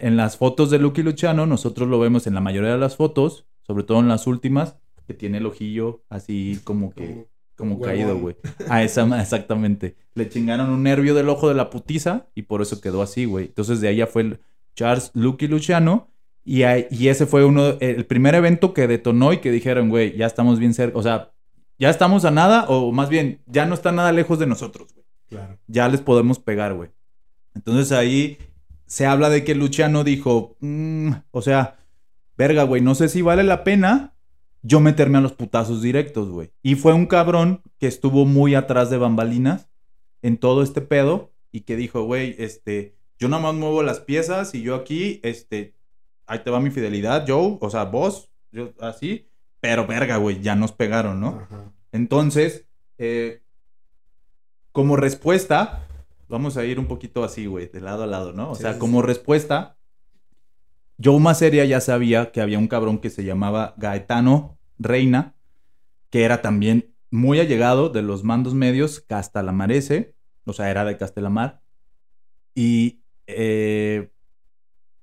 en 0.00 0.16
las 0.16 0.36
fotos 0.36 0.70
de 0.70 0.78
Lucky 0.78 1.02
Luciano, 1.02 1.46
nosotros 1.46 1.88
lo 1.88 1.98
vemos 1.98 2.26
en 2.26 2.34
la 2.34 2.40
mayoría 2.40 2.70
de 2.72 2.78
las 2.78 2.96
fotos, 2.96 3.46
sobre 3.66 3.84
todo 3.84 4.00
en 4.00 4.08
las 4.08 4.26
últimas, 4.26 4.76
que 5.06 5.14
tiene 5.14 5.38
el 5.38 5.46
ojillo 5.46 6.02
así 6.10 6.60
como 6.64 6.92
que, 6.92 7.26
Como- 7.56 7.80
caído, 7.80 8.16
güey. 8.18 8.36
Ah, 8.68 8.82
esa, 8.82 9.02
exactamente. 9.20 9.96
Le 10.14 10.28
chingaron 10.28 10.70
un 10.70 10.82
nervio 10.82 11.14
del 11.14 11.28
ojo 11.28 11.48
de 11.48 11.54
la 11.54 11.70
putiza 11.70 12.26
y 12.34 12.42
por 12.42 12.62
eso 12.62 12.80
quedó 12.80 13.02
así, 13.02 13.24
güey. 13.24 13.46
Entonces 13.46 13.80
de 13.80 13.88
ahí 13.88 13.96
ya 13.96 14.06
fue 14.06 14.22
el 14.22 14.40
Charles 14.76 15.10
Lucky 15.14 15.48
Luciano. 15.48 16.10
Y, 16.44 16.62
ahí- 16.62 16.86
y 16.90 17.08
ese 17.08 17.26
fue 17.26 17.44
uno, 17.44 17.74
el 17.80 18.06
primer 18.06 18.34
evento 18.34 18.72
que 18.72 18.86
detonó 18.86 19.32
y 19.34 19.38
que 19.38 19.50
dijeron, 19.50 19.88
güey, 19.90 20.16
ya 20.16 20.26
estamos 20.26 20.58
bien 20.58 20.72
cerca, 20.72 20.96
o 20.98 21.02
sea, 21.02 21.32
ya 21.78 21.90
estamos 21.90 22.24
a 22.24 22.30
nada, 22.30 22.64
o 22.68 22.90
más 22.90 23.08
bien, 23.10 23.40
ya 23.46 23.66
no 23.66 23.74
está 23.74 23.92
nada 23.92 24.12
lejos 24.12 24.38
de 24.38 24.46
nosotros, 24.46 24.92
güey 24.94 25.04
Claro. 25.28 25.58
ya 25.66 25.88
les 25.88 26.00
podemos 26.00 26.38
pegar, 26.38 26.72
güey. 26.74 26.88
Entonces 27.54 27.92
ahí 27.92 28.38
se 28.88 29.06
habla 29.06 29.30
de 29.30 29.44
que 29.44 29.54
Luciano 29.54 30.02
dijo, 30.02 30.56
"Mm, 30.58 31.12
o 31.30 31.42
sea, 31.42 31.78
verga, 32.36 32.64
güey, 32.64 32.82
no 32.82 32.96
sé 32.96 33.08
si 33.08 33.22
vale 33.22 33.44
la 33.44 33.62
pena 33.62 34.14
yo 34.62 34.80
meterme 34.80 35.18
a 35.18 35.20
los 35.20 35.32
putazos 35.32 35.82
directos, 35.82 36.28
güey. 36.28 36.50
Y 36.62 36.74
fue 36.74 36.92
un 36.92 37.06
cabrón 37.06 37.62
que 37.78 37.86
estuvo 37.86 38.26
muy 38.26 38.54
atrás 38.54 38.90
de 38.90 38.98
bambalinas 38.98 39.68
en 40.22 40.36
todo 40.36 40.62
este 40.62 40.80
pedo 40.80 41.32
y 41.52 41.60
que 41.60 41.76
dijo, 41.76 42.02
güey, 42.02 42.34
este, 42.38 42.96
yo 43.18 43.28
nada 43.28 43.42
más 43.42 43.54
muevo 43.54 43.82
las 43.82 44.00
piezas 44.00 44.54
y 44.54 44.62
yo 44.62 44.74
aquí, 44.74 45.20
este, 45.22 45.74
ahí 46.26 46.40
te 46.40 46.50
va 46.50 46.60
mi 46.60 46.70
fidelidad, 46.70 47.24
Joe, 47.26 47.56
o 47.60 47.70
sea, 47.70 47.84
vos, 47.84 48.30
yo 48.50 48.72
así, 48.80 49.28
pero 49.60 49.86
verga, 49.86 50.16
güey, 50.16 50.40
ya 50.40 50.54
nos 50.54 50.72
pegaron, 50.72 51.20
¿no? 51.20 51.40
Ajá. 51.42 51.72
Entonces, 51.92 52.66
eh, 52.98 53.42
como 54.72 54.96
respuesta, 54.96 55.87
vamos 56.28 56.56
a 56.56 56.64
ir 56.64 56.78
un 56.78 56.86
poquito 56.86 57.24
así, 57.24 57.46
güey, 57.46 57.68
de 57.68 57.80
lado 57.80 58.02
a 58.02 58.06
lado, 58.06 58.32
¿no? 58.32 58.50
O 58.50 58.54
Sí, 58.54 58.62
sea, 58.62 58.74
sí, 58.74 58.78
como 58.78 59.02
respuesta, 59.02 59.76
Joe 61.02 61.20
Maseria 61.20 61.64
ya 61.64 61.80
sabía 61.80 62.32
que 62.32 62.40
había 62.40 62.58
un 62.58 62.68
cabrón 62.68 62.98
que 62.98 63.10
se 63.10 63.24
llamaba 63.24 63.74
Gaetano 63.76 64.58
Reina, 64.78 65.34
que 66.10 66.24
era 66.24 66.42
también 66.42 66.94
muy 67.10 67.40
allegado 67.40 67.88
de 67.88 68.02
los 68.02 68.24
mandos 68.24 68.54
medios 68.54 69.00
Castalamarese, 69.00 70.14
o 70.44 70.52
sea, 70.52 70.70
era 70.70 70.84
de 70.84 70.96
Castelamar, 70.96 71.62
y 72.54 73.00
eh, 73.26 74.10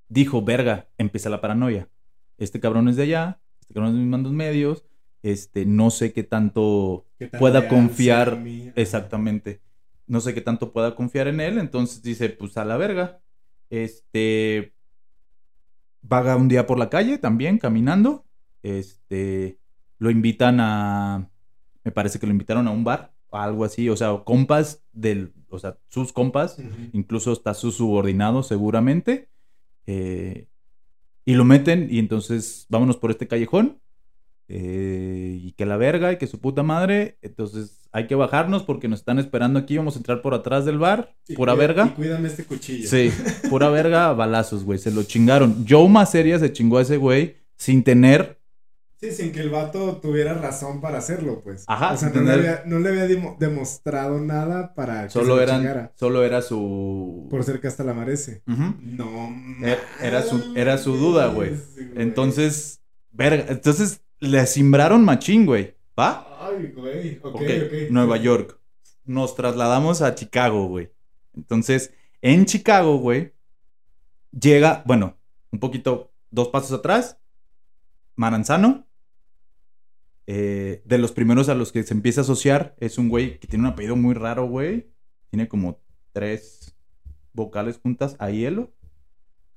dijo, 0.10 0.42
verga, 0.44 0.90
empieza 0.98 1.30
la 1.30 1.42
paranoia. 1.42 1.90
Este 2.38 2.60
cabrón 2.60 2.90
es 2.90 2.96
de 2.96 3.04
allá, 3.04 3.40
este 3.62 3.74
cabrón 3.74 3.92
es 3.92 3.96
de 3.96 4.02
mis 4.02 4.10
mandos 4.10 4.34
medios, 4.34 4.86
este, 5.24 5.66
no 5.66 5.90
sé 5.90 6.14
qué 6.14 6.24
tanto 6.24 7.06
¿Qué 7.18 7.28
tan 7.28 7.40
pueda 7.40 7.68
confiar 7.68 8.38
mí? 8.40 8.72
Exactamente. 8.76 9.62
No 10.08 10.22
sé 10.22 10.34
qué 10.34 10.42
tanto 10.42 10.72
pueda 10.72 10.96
confiar 10.96 11.28
en 11.28 11.40
él, 11.40 11.58
entonces 11.58 12.02
dice, 12.02 12.30
pues 12.30 12.58
a 12.58 12.66
la 12.66 12.78
verga. 12.78 13.22
Este 13.70 14.74
vaga 16.02 16.36
un 16.36 16.48
día 16.48 16.68
por 16.68 16.78
la 16.78 16.90
calle 16.90 17.18
también 17.18 17.58
caminando. 17.58 18.26
Este 18.62 19.60
lo 19.98 20.12
invitan 20.12 20.60
a 20.60 21.30
me 21.84 21.92
parece 21.92 22.20
que 22.20 22.26
lo 22.26 22.32
invitaron 22.34 22.68
a 22.68 22.72
un 22.72 22.84
bar 22.84 23.14
o 23.30 23.38
algo 23.38 23.64
así, 23.64 23.90
o 23.90 23.96
sea, 23.96 24.24
compas 24.26 24.84
del, 24.92 25.34
o 25.50 25.60
sea, 25.60 25.78
sus 25.88 26.12
compas, 26.12 26.58
incluso 26.94 27.32
está 27.32 27.54
su 27.54 27.72
subordinado 27.72 28.44
seguramente. 28.44 29.30
eh, 29.86 30.48
y 31.28 31.34
lo 31.34 31.44
meten 31.44 31.88
y 31.90 31.98
entonces 31.98 32.68
vámonos 32.70 32.98
por 32.98 33.10
este 33.10 33.28
callejón. 33.28 33.82
Eh, 34.48 35.38
y 35.42 35.52
que 35.54 35.66
la 35.66 35.78
verga 35.78 36.12
y 36.12 36.18
que 36.18 36.28
su 36.28 36.40
puta 36.40 36.64
madre. 36.64 37.18
Entonces 37.22 37.80
hay 37.92 38.08
que 38.08 38.16
bajarnos 38.16 38.64
porque 38.64 38.88
nos 38.88 39.00
están 39.00 39.20
esperando 39.20 39.60
aquí. 39.60 39.78
Vamos 39.78 39.96
a 39.96 40.00
entrar 40.00 40.22
por 40.22 40.34
atrás 40.34 40.66
del 40.66 40.78
bar. 40.80 41.14
Y 41.28 41.36
Pura 41.36 41.54
cuida- 41.54 41.68
verga. 41.68 41.86
Y 41.88 41.90
cuídame 41.92 42.28
este 42.28 42.44
cuchillo. 42.46 42.90
Sí, 42.90 43.12
pura 43.50 43.70
verga, 43.70 44.14
balazos, 44.14 44.64
güey. 44.64 44.80
Se 44.80 44.92
lo 44.92 45.04
chingaron. 45.04 45.66
Joe 45.68 45.90
Maseria 45.90 46.40
se 46.40 46.52
chingó 46.54 46.78
a 46.78 46.82
ese 46.84 46.98
güey 46.98 47.38
sin 47.58 47.84
tener. 47.84 48.40
Sí, 48.98 49.12
sin 49.12 49.34
que 49.34 49.42
el 49.42 49.50
vato 49.50 49.98
tuviera 49.98 50.34
razón 50.36 50.80
para 50.80 51.00
hacerlo, 51.00 51.42
pues. 51.44 51.66
Ajá, 51.68 51.92
O 51.94 51.98
sea, 51.98 52.10
no 52.12 52.22
le 52.22 52.32
había, 52.32 52.64
no 52.66 52.80
le 52.80 52.90
había 52.90 53.08
demo- 53.08 53.36
demostrado 53.38 54.20
nada 54.22 54.74
para 54.74 55.04
que 55.04 55.10
Solo, 55.10 55.36
se 55.38 55.44
eran, 55.44 55.58
chingara. 55.60 55.92
solo 55.96 56.24
era 56.24 56.42
su. 56.42 57.28
Por 57.30 57.44
ser 57.44 57.60
Castalamarese. 57.60 58.42
Ujú. 58.48 58.74
No. 58.82 59.30
Er- 59.62 59.80
era 60.02 60.22
su- 60.24 60.54
era 60.56 60.78
su 60.78 60.96
duda, 60.96 61.28
güey. 61.28 61.52
Entonces, 61.98 62.82
verga. 63.12 63.46
Entonces 63.50 64.02
le 64.26 64.46
simbraron 64.48 65.04
machín, 65.06 65.46
güey. 65.46 65.76
¿Va? 65.98 66.48
Ay, 66.48 66.72
güey. 66.76 67.18
Ok, 67.24 67.36
Ok, 67.36 67.42
ok. 67.42 67.74
Nueva 67.92 68.18
York. 68.18 68.60
Nos 69.06 69.36
trasladamos 69.36 70.02
a 70.02 70.16
Chicago, 70.16 70.68
güey. 70.68 70.92
Entonces, 71.36 71.94
en 72.22 72.46
Chicago, 72.46 72.98
güey, 72.98 73.34
llega, 74.32 74.84
bueno, 74.86 75.18
un 75.52 75.60
poquito, 75.60 76.12
dos 76.32 76.50
pasos 76.50 76.72
atrás, 76.80 77.20
Maranzano. 78.16 78.88
eh, 80.28 80.82
de 80.86 80.98
los 80.98 81.12
primeros 81.12 81.50
a 81.50 81.56
los 81.56 81.72
que 81.72 81.84
se 81.84 81.94
empieza 81.94 82.22
a 82.22 82.24
asociar, 82.24 82.76
es 82.80 82.98
un 82.98 83.10
güey 83.10 83.40
que 83.40 83.48
tiene 83.48 83.66
un 83.66 83.72
apellido 83.74 83.96
muy 83.96 84.16
raro, 84.16 84.48
güey. 84.48 84.92
Tiene 85.30 85.48
como 85.48 85.80
tres 86.14 86.76
vocales 87.34 87.78
juntas. 87.78 88.16
Aielo. 88.18 88.74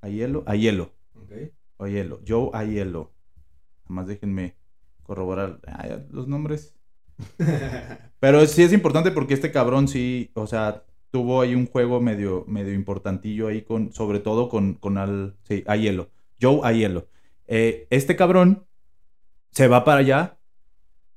Aielo. 0.02 0.42
Aielo. 0.46 0.92
Ok. 1.14 1.32
Aielo. 1.78 2.20
Joe 2.26 2.50
Aielo. 2.52 3.14
Además, 3.84 4.08
déjenme 4.08 4.57
corroborar 5.08 5.58
los 6.10 6.28
nombres. 6.28 6.74
Pero 8.20 8.46
sí 8.46 8.62
es 8.62 8.72
importante 8.74 9.10
porque 9.10 9.34
este 9.34 9.50
cabrón 9.50 9.88
sí, 9.88 10.30
o 10.34 10.46
sea, 10.46 10.84
tuvo 11.10 11.40
ahí 11.40 11.54
un 11.54 11.66
juego 11.66 12.00
medio, 12.00 12.44
medio 12.46 12.74
importantillo 12.74 13.48
ahí 13.48 13.62
con, 13.62 13.92
sobre 13.92 14.20
todo 14.20 14.48
con, 14.50 14.74
con 14.74 14.98
al, 14.98 15.34
sí, 15.42 15.64
Joe 16.40 16.60
Aielo. 16.62 17.08
Eh, 17.46 17.86
este 17.90 18.14
cabrón 18.16 18.66
se 19.50 19.66
va 19.66 19.82
para 19.84 20.00
allá, 20.00 20.38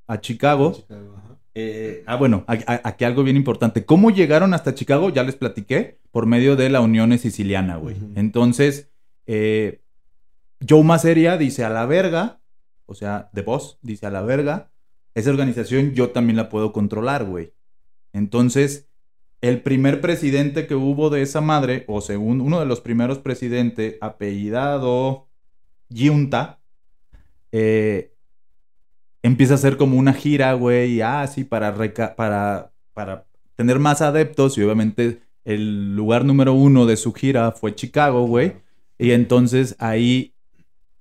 a 0.08 0.22
Chicago. 0.22 0.74
Chicago, 0.74 1.16
ajá. 1.18 1.38
Eh, 1.54 2.04
ah, 2.08 2.16
bueno, 2.16 2.46
a- 2.48 2.54
a- 2.54 2.82
aquí 2.86 3.04
algo 3.04 3.24
bien 3.24 3.36
importante. 3.36 3.86
¿Cómo 3.86 4.10
llegaron 4.10 4.54
hasta 4.54 4.74
Chicago? 4.74 5.10
Ya 5.10 5.24
les 5.24 5.36
platiqué, 5.36 6.00
por 6.12 6.26
medio 6.26 6.56
de 6.56 6.70
la 6.70 6.80
Unión 6.80 7.18
Siciliana, 7.20 7.76
güey. 7.76 7.98
Entonces, 8.16 8.90
eh, 9.28 9.82
Joe 10.68 10.84
Maseria 10.84 11.38
dice 11.38 11.66
a 11.66 11.70
la 11.70 11.86
verga, 11.86 12.41
o 12.86 12.94
sea, 12.94 13.30
de 13.34 13.42
voz, 13.42 13.80
dice 13.82 14.06
a 14.06 14.12
la 14.12 14.22
verga, 14.22 14.72
esa 15.16 15.30
organización 15.30 15.94
yo 15.94 16.12
también 16.12 16.38
la 16.38 16.50
puedo 16.50 16.72
controlar, 16.72 17.26
güey. 17.26 17.54
Entonces, 18.14 18.88
el 19.42 19.62
primer 19.62 20.02
presidente 20.02 20.68
que 20.68 20.76
hubo 20.76 21.10
de 21.10 21.22
esa 21.22 21.42
madre, 21.42 21.86
o 21.88 22.02
según 22.02 22.42
uno 22.42 22.60
de 22.60 22.66
los 22.66 22.82
primeros 22.82 23.20
presidentes, 23.20 23.96
apellidado 24.02 25.28
Giunta, 25.90 26.60
eh, 27.52 28.14
empieza 29.24 29.54
a 29.54 29.56
hacer 29.56 29.78
como 29.78 29.98
una 29.98 30.14
gira, 30.14 30.54
güey, 30.54 30.94
y, 30.94 31.02
ah, 31.02 31.26
sí, 31.28 31.44
para, 31.44 31.72
reca- 31.76 32.16
para, 32.16 32.72
para 32.94 33.26
tener 33.56 33.80
más 33.80 34.02
adeptos, 34.02 34.58
y 34.58 34.64
obviamente 34.64 35.22
el 35.44 35.96
lugar 35.96 36.24
número 36.26 36.54
uno 36.54 36.86
de 36.86 36.98
su 36.98 37.14
gira 37.14 37.52
fue 37.52 37.74
Chicago, 37.76 38.26
güey. 38.28 38.54
Y 38.98 39.12
entonces 39.12 39.76
ahí 39.80 40.36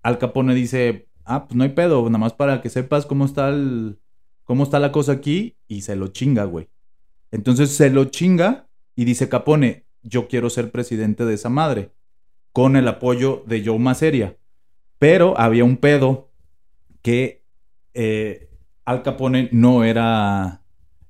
Al 0.02 0.18
Capone 0.18 0.54
dice, 0.54 1.08
ah, 1.30 1.46
pues 1.46 1.56
no 1.56 1.64
hay 1.64 1.70
pedo, 1.70 2.04
nada 2.06 2.18
más 2.18 2.32
para 2.34 2.60
que 2.60 2.68
sepas 2.68 3.06
cómo 3.06 3.24
está 3.24 3.48
el, 3.50 3.98
cómo 4.44 4.64
está 4.64 4.78
la 4.78 4.92
cosa 4.92 5.12
aquí 5.12 5.56
y 5.68 5.82
se 5.82 5.96
lo 5.96 6.08
chinga, 6.08 6.44
güey. 6.44 6.68
Entonces 7.30 7.70
se 7.70 7.90
lo 7.90 8.06
chinga 8.06 8.68
y 8.96 9.04
dice 9.04 9.28
Capone, 9.28 9.84
yo 10.02 10.28
quiero 10.28 10.50
ser 10.50 10.70
presidente 10.70 11.24
de 11.24 11.34
esa 11.34 11.48
madre, 11.48 11.92
con 12.52 12.76
el 12.76 12.88
apoyo 12.88 13.44
de 13.46 13.64
Joe 13.64 13.78
Maseria. 13.78 14.36
Pero 14.98 15.38
había 15.38 15.64
un 15.64 15.76
pedo 15.76 16.30
que 17.02 17.44
eh, 17.94 18.48
Al 18.84 19.02
Capone 19.02 19.48
no 19.52 19.84
era, 19.84 20.62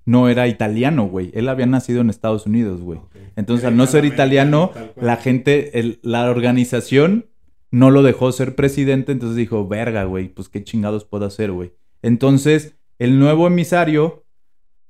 no 0.05 0.29
era 0.29 0.47
italiano, 0.49 1.07
güey. 1.09 1.31
Él 1.35 1.49
había 1.49 1.66
nacido 1.66 2.01
en 2.03 2.11
Estados 2.11 2.47
Unidos, 2.47 2.81
güey. 2.83 3.01
Entonces, 3.37 3.64
al 3.66 3.77
no 3.77 3.87
ser 3.87 4.05
italiano, 4.05 4.71
la 5.01 5.16
gente, 5.16 5.79
el- 5.81 5.99
la 6.03 6.31
organización 6.31 7.27
no 7.71 7.91
lo 7.91 8.03
dejó 8.03 8.33
ser 8.33 8.55
presidente, 8.55 9.12
entonces 9.12 9.37
dijo, 9.37 9.66
verga, 9.66 10.05
güey, 10.05 10.29
pues 10.29 10.49
qué 10.49 10.64
chingados 10.64 11.05
puedo 11.05 11.27
hacer, 11.27 11.53
güey. 11.53 11.73
Entonces, 12.03 12.77
el 12.99 13.18
nuevo 13.18 13.47
emisario 13.47 14.25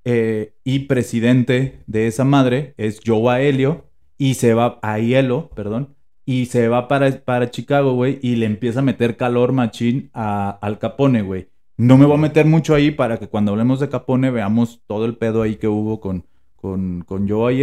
eh, 0.05 0.55
y 0.65 0.81
presidente 0.81 1.83
de 1.87 2.07
esa 2.07 2.25
madre 2.25 2.75
es 2.77 3.01
Joe 3.05 3.33
Aelio 3.35 3.91
y 4.17 4.35
se 4.35 4.55
va 4.55 4.79
a 4.83 4.99
Hielo, 4.99 5.51
perdón, 5.51 5.95
y 6.25 6.47
se 6.47 6.69
va 6.69 6.89
para, 6.89 7.11
para 7.25 7.51
Chicago, 7.51 7.95
güey, 7.95 8.19
y 8.23 8.37
le 8.37 8.47
empieza 8.47 8.81
a 8.81 8.83
meter 8.83 9.17
calor 9.17 9.53
machín 9.53 10.11
a, 10.15 10.51
al 10.51 10.79
Capone, 10.79 11.23
güey. 11.23 11.49
No 11.77 11.97
me 11.97 12.05
voy 12.05 12.17
a 12.17 12.21
meter 12.21 12.45
mucho 12.47 12.75
ahí 12.75 12.91
para 12.91 13.19
que 13.19 13.29
cuando 13.29 13.53
hablemos 13.53 13.81
de 13.81 13.89
Capone 13.89 14.31
veamos 14.31 14.83
todo 14.87 15.07
el 15.07 15.17
pedo 15.17 15.43
ahí 15.43 15.57
que 15.57 15.67
hubo 15.67 15.99
con, 15.99 16.27
con, 16.55 17.03
con 17.03 17.29
Joe. 17.29 17.55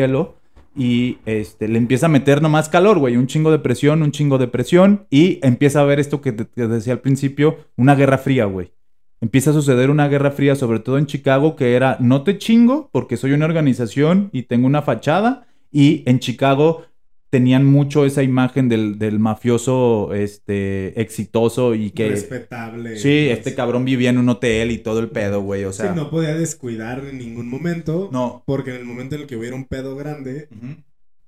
Y 0.78 1.18
este, 1.26 1.68
le 1.68 1.78
empieza 1.78 2.06
a 2.06 2.10
meter 2.10 2.42
nomás 2.42 2.70
calor, 2.70 3.00
güey. 3.00 3.18
Un 3.18 3.28
chingo 3.28 3.52
de 3.52 3.60
presión, 3.60 4.04
un 4.04 4.12
chingo 4.12 4.38
de 4.38 4.48
presión. 4.48 5.08
Y 5.10 5.40
empieza 5.42 5.82
a 5.82 5.86
ver 5.86 6.00
esto 6.00 6.22
que 6.22 6.32
te 6.32 6.68
decía 6.68 6.94
al 6.94 7.00
principio, 7.00 7.58
una 7.76 7.96
guerra 7.96 8.20
fría, 8.20 8.46
güey. 8.46 8.72
Empieza 9.20 9.50
a 9.50 9.54
suceder 9.54 9.90
una 9.90 10.08
guerra 10.08 10.30
fría, 10.30 10.56
sobre 10.56 10.80
todo 10.80 11.00
en 11.00 11.08
Chicago, 11.08 11.56
que 11.56 11.76
era 11.76 11.98
no 12.00 12.22
te 12.24 12.38
chingo 12.38 12.90
porque 12.92 13.18
soy 13.18 13.32
una 13.32 13.46
organización 13.46 14.30
y 14.32 14.44
tengo 14.44 14.68
una 14.68 14.84
fachada. 14.84 15.48
Y 15.72 16.04
en 16.06 16.20
Chicago 16.20 16.84
tenían 17.38 17.66
mucho 17.66 18.04
esa 18.06 18.24
imagen 18.24 18.68
del, 18.68 18.98
del 18.98 19.20
mafioso 19.20 20.12
este, 20.16 21.00
exitoso 21.00 21.76
y 21.76 21.92
que... 21.92 22.10
Respetable. 22.10 22.98
Sí, 22.98 23.30
este 23.30 23.54
cabrón 23.54 23.86
vivía 23.86 24.10
en 24.10 24.18
un 24.18 24.28
hotel 24.30 24.72
y 24.72 24.80
todo 24.80 25.00
el 25.00 25.10
pedo, 25.12 25.42
güey. 25.42 25.64
O 25.66 25.72
Sí, 25.72 25.84
sea, 25.84 25.94
no 25.94 26.10
podía 26.10 26.34
descuidar 26.36 27.06
en 27.06 27.20
ningún 27.20 27.48
momento. 27.48 28.10
no. 28.12 28.42
Porque 28.48 28.72
en 28.72 28.78
el 28.78 28.86
momento 28.86 29.14
en 29.16 29.22
el 29.22 29.28
que 29.28 29.36
hubiera 29.36 29.56
un 29.56 29.66
pedo 29.66 29.96
grande, 29.96 30.50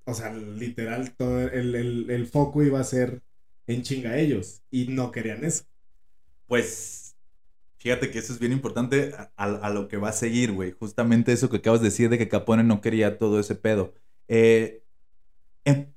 o 0.05 0.14
sea, 0.16 0.34
literal, 0.34 1.14
todo 1.16 1.41
el, 1.41 1.76
el- 1.76 2.10
el 2.10 2.26
foco 2.26 2.64
iba 2.64 2.80
a 2.80 2.84
ser 2.84 3.22
en 3.68 3.84
chinga 3.84 4.10
a 4.12 4.18
ellos. 4.18 4.64
Y 4.72 4.88
no 4.88 5.12
querían 5.12 5.45
eso. 5.45 5.66
Pues 6.47 7.16
fíjate 7.78 8.10
que 8.10 8.18
eso 8.20 8.34
es 8.34 8.39
bien 8.39 8.51
importante 8.51 9.14
a, 9.16 9.32
a- 9.38 9.68
a 9.68 9.70
lo 9.70 9.88
que 9.88 9.97
va 9.97 10.10
a 10.10 10.14
seguir, 10.14 10.51
güey. 10.53 10.72
Justamente 10.72 11.32
eso 11.34 11.49
que 11.49 11.57
acabas 11.57 11.82
de 11.82 11.88
decir 11.89 12.10
de 12.10 12.18
que 12.18 12.28
Capone 12.30 12.64
no 12.64 12.82
quería 12.82 13.18
todo 13.20 13.39
ese 13.39 13.53
pedo. 13.55 13.93
Eh, 14.28 14.84
em, 15.66 15.93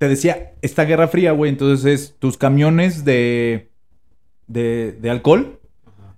te 0.00 0.08
decía, 0.08 0.54
esta 0.62 0.86
guerra 0.86 1.08
fría, 1.08 1.32
güey, 1.32 1.50
entonces 1.50 2.16
tus 2.18 2.38
camiones 2.38 3.04
de, 3.04 3.70
de, 4.46 4.92
de 4.92 5.10
alcohol, 5.10 5.60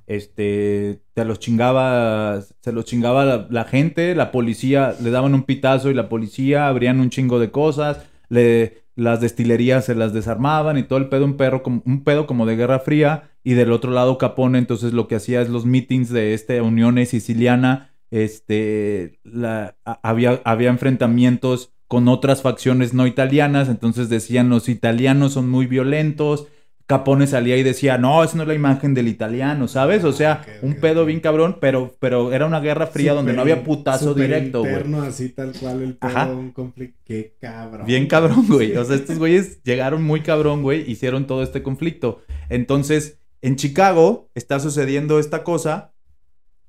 este, 0.07 1.01
te 1.15 1.25
los 1.25 1.41
chingaba, 1.41 2.43
se 2.61 2.71
los 2.71 2.85
chingaba 2.85 3.25
la, 3.25 3.49
la 3.51 3.65
gente, 3.65 4.15
la 4.15 4.31
policía, 4.31 4.95
le 5.03 5.11
daban 5.11 5.35
un 5.35 5.43
pitazo 5.43 5.91
y 5.91 5.95
la 5.95 6.09
policía 6.09 6.69
abrían 6.69 7.01
un 7.01 7.11
chingo 7.11 7.41
de 7.41 7.51
cosas, 7.51 7.99
le, 8.29 8.85
las 8.95 9.21
destilerías 9.21 9.85
se 9.87 9.97
las 9.97 10.13
desarmaban 10.13 10.79
y 10.79 10.85
todo 10.85 11.01
el 11.01 11.09
pedo, 11.09 11.25
un, 11.25 11.37
perro, 11.37 11.65
como- 11.65 11.83
un 11.85 12.05
pedo 12.05 12.29
como 12.29 12.47
de 12.47 12.55
guerra 12.55 12.79
fría, 12.79 13.31
y 13.43 13.55
del 13.55 13.73
otro 13.73 13.91
lado 13.91 14.17
Capone, 14.17 14.59
entonces 14.59 14.93
lo 14.93 15.09
que 15.09 15.17
hacía 15.17 15.41
es 15.43 15.49
los 15.49 15.67
meetings 15.67 16.11
de 16.11 16.35
esta 16.35 16.63
Unión 16.63 17.05
Siciliana, 17.05 17.91
este, 18.13 19.19
la, 19.25 19.75
a- 19.85 19.99
había, 20.09 20.41
había 20.45 20.69
enfrentamientos 20.71 21.73
con 21.93 22.09
otras 22.09 22.41
facciones 22.41 22.95
no 22.95 23.07
italianas, 23.07 23.69
entonces 23.69 24.09
decían 24.09 24.49
los 24.49 24.71
italianos 24.71 25.35
son 25.35 25.51
muy 25.51 25.67
violentos, 25.67 26.47
Capone 26.87 27.27
salía 27.27 27.59
y 27.59 27.63
decía, 27.63 27.99
no, 27.99 28.25
esa 28.25 28.35
no 28.39 28.45
es 28.45 28.49
la 28.49 28.55
imagen 28.55 28.95
del 28.95 29.09
italiano, 29.09 29.69
¿sabes? 29.69 30.03
O 30.05 30.13
sea, 30.15 30.41
Ah, 30.43 30.47
ok, 30.57 30.63
un 30.65 30.75
pedo 30.77 31.05
bien 31.05 31.21
cabrón, 31.21 31.59
pero, 31.61 31.95
pero 32.01 32.33
era 32.33 32.47
una 32.47 32.61
guerra 32.61 32.87
fría 32.87 33.13
donde 33.13 33.35
no 33.35 33.43
había 33.43 33.63
putazo 33.63 34.15
directo, 34.15 34.61
güey. 34.61 35.07
así 35.07 35.29
tal 35.29 35.53
cual 35.53 35.83
el 35.83 35.99
pedo, 35.99 36.11
Ajá. 36.11 36.33
un 36.33 36.53
conflicto. 36.53 36.99
Qué 37.05 37.35
cabrón. 37.39 37.87
Bien 37.87 38.07
cabrón, 38.07 38.47
güey. 38.49 38.75
O 38.75 38.85
sea, 38.87 38.97
estos 38.97 39.19
güeyes 39.19 39.63
llegaron 39.63 40.03
muy 40.03 40.23
cabrón, 40.23 40.63
güey, 40.63 40.91
hicieron 40.91 41.27
todo 41.27 41.43
este 41.43 41.63
conflicto. 41.63 42.23
Entonces, 42.49 43.19
en 43.43 43.57
Chicago 43.57 44.31
está 44.35 44.61
sucediendo 44.61 45.19
esta 45.19 45.45
cosa 45.45 45.93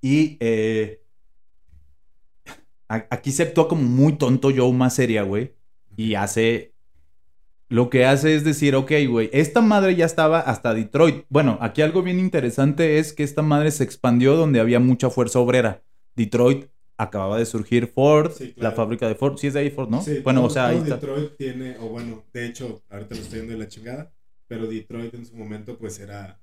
y 0.01 0.35
eh, 0.41 0.99
aquí 2.87 3.31
se 3.31 3.43
actúa 3.43 3.67
como 3.67 3.83
muy 3.83 4.13
tonto 4.17 4.49
Joe 4.55 4.71
más 4.73 4.95
seria, 4.95 5.23
güey. 5.23 5.53
Y 5.95 6.15
hace... 6.15 6.73
Lo 7.69 7.89
que 7.89 8.05
hace 8.05 8.35
es 8.35 8.43
decir, 8.43 8.75
ok, 8.75 8.91
güey, 9.09 9.29
esta 9.33 9.59
madre 9.61 9.95
ya 9.95 10.05
estaba 10.05 10.39
hasta 10.39 10.75
Detroit. 10.75 11.25
Bueno, 11.29 11.57
aquí 11.59 11.81
algo 11.81 12.03
bien 12.03 12.19
interesante 12.19 12.99
es 12.99 13.13
que 13.13 13.23
esta 13.23 13.41
madre 13.41 13.71
se 13.71 13.83
expandió 13.83 14.35
donde 14.35 14.59
había 14.59 14.79
mucha 14.79 15.09
fuerza 15.09 15.39
obrera. 15.39 15.81
Detroit 16.15 16.67
acababa 16.97 17.39
de 17.39 17.47
surgir 17.47 17.87
Ford, 17.87 18.31
Sí, 18.31 18.53
la 18.57 18.73
fábrica 18.73 19.07
de 19.07 19.15
Ford. 19.15 19.37
Sí 19.37 19.47
es 19.47 19.55
de 19.55 19.61
ahí 19.61 19.71
Ford, 19.71 19.89
¿no? 19.89 20.03
Sí, 20.03 20.19
bueno, 20.23 20.41
todo- 20.41 20.47
o 20.49 20.53
sea, 20.53 20.67
ahí 20.67 20.77
está. 20.77 20.95
Detroit 20.97 21.35
tiene, 21.35 21.77
o 21.79 21.89
bueno, 21.89 22.23
de 22.31 22.45
hecho, 22.45 22.83
ahorita 22.91 23.15
lo 23.15 23.21
estoy 23.21 23.39
viendo 23.39 23.53
de 23.53 23.59
la 23.63 23.67
chingada, 23.67 24.13
pero 24.47 24.67
Detroit 24.67 25.13
en 25.15 25.25
su 25.25 25.35
momento, 25.35 25.75
pues 25.79 25.99
era 25.99 26.39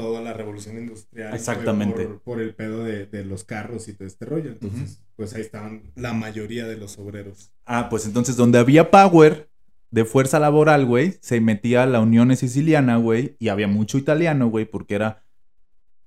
toda 0.00 0.20
la 0.20 0.32
revolución 0.32 0.78
industrial. 0.78 1.34
Exactamente. 1.34 2.06
Por, 2.06 2.20
por 2.20 2.40
el 2.40 2.54
pedo 2.54 2.84
de, 2.84 3.06
de 3.06 3.24
los 3.24 3.44
carros 3.44 3.88
y 3.88 3.94
todo 3.94 4.06
este 4.06 4.24
rollo. 4.24 4.50
Entonces, 4.50 5.02
pues 5.16 5.34
ahí 5.34 5.42
estaban 5.42 5.82
la 5.94 6.12
mayoría 6.12 6.66
de 6.66 6.76
los 6.76 6.98
obreros. 6.98 7.52
Ah, 7.66 7.88
pues 7.88 8.06
entonces 8.06 8.36
donde 8.36 8.58
había 8.58 8.90
power 8.90 9.50
de 9.90 10.04
fuerza 10.04 10.38
laboral, 10.38 10.86
güey, 10.86 11.18
se 11.20 11.40
metía 11.40 11.84
la 11.86 12.00
Unión 12.00 12.34
Siciliana, 12.36 12.96
güey, 12.96 13.36
y 13.38 13.48
había 13.48 13.66
mucho 13.68 13.98
italiano, 13.98 14.48
güey, 14.48 14.64
porque 14.64 14.94
era, 14.94 15.24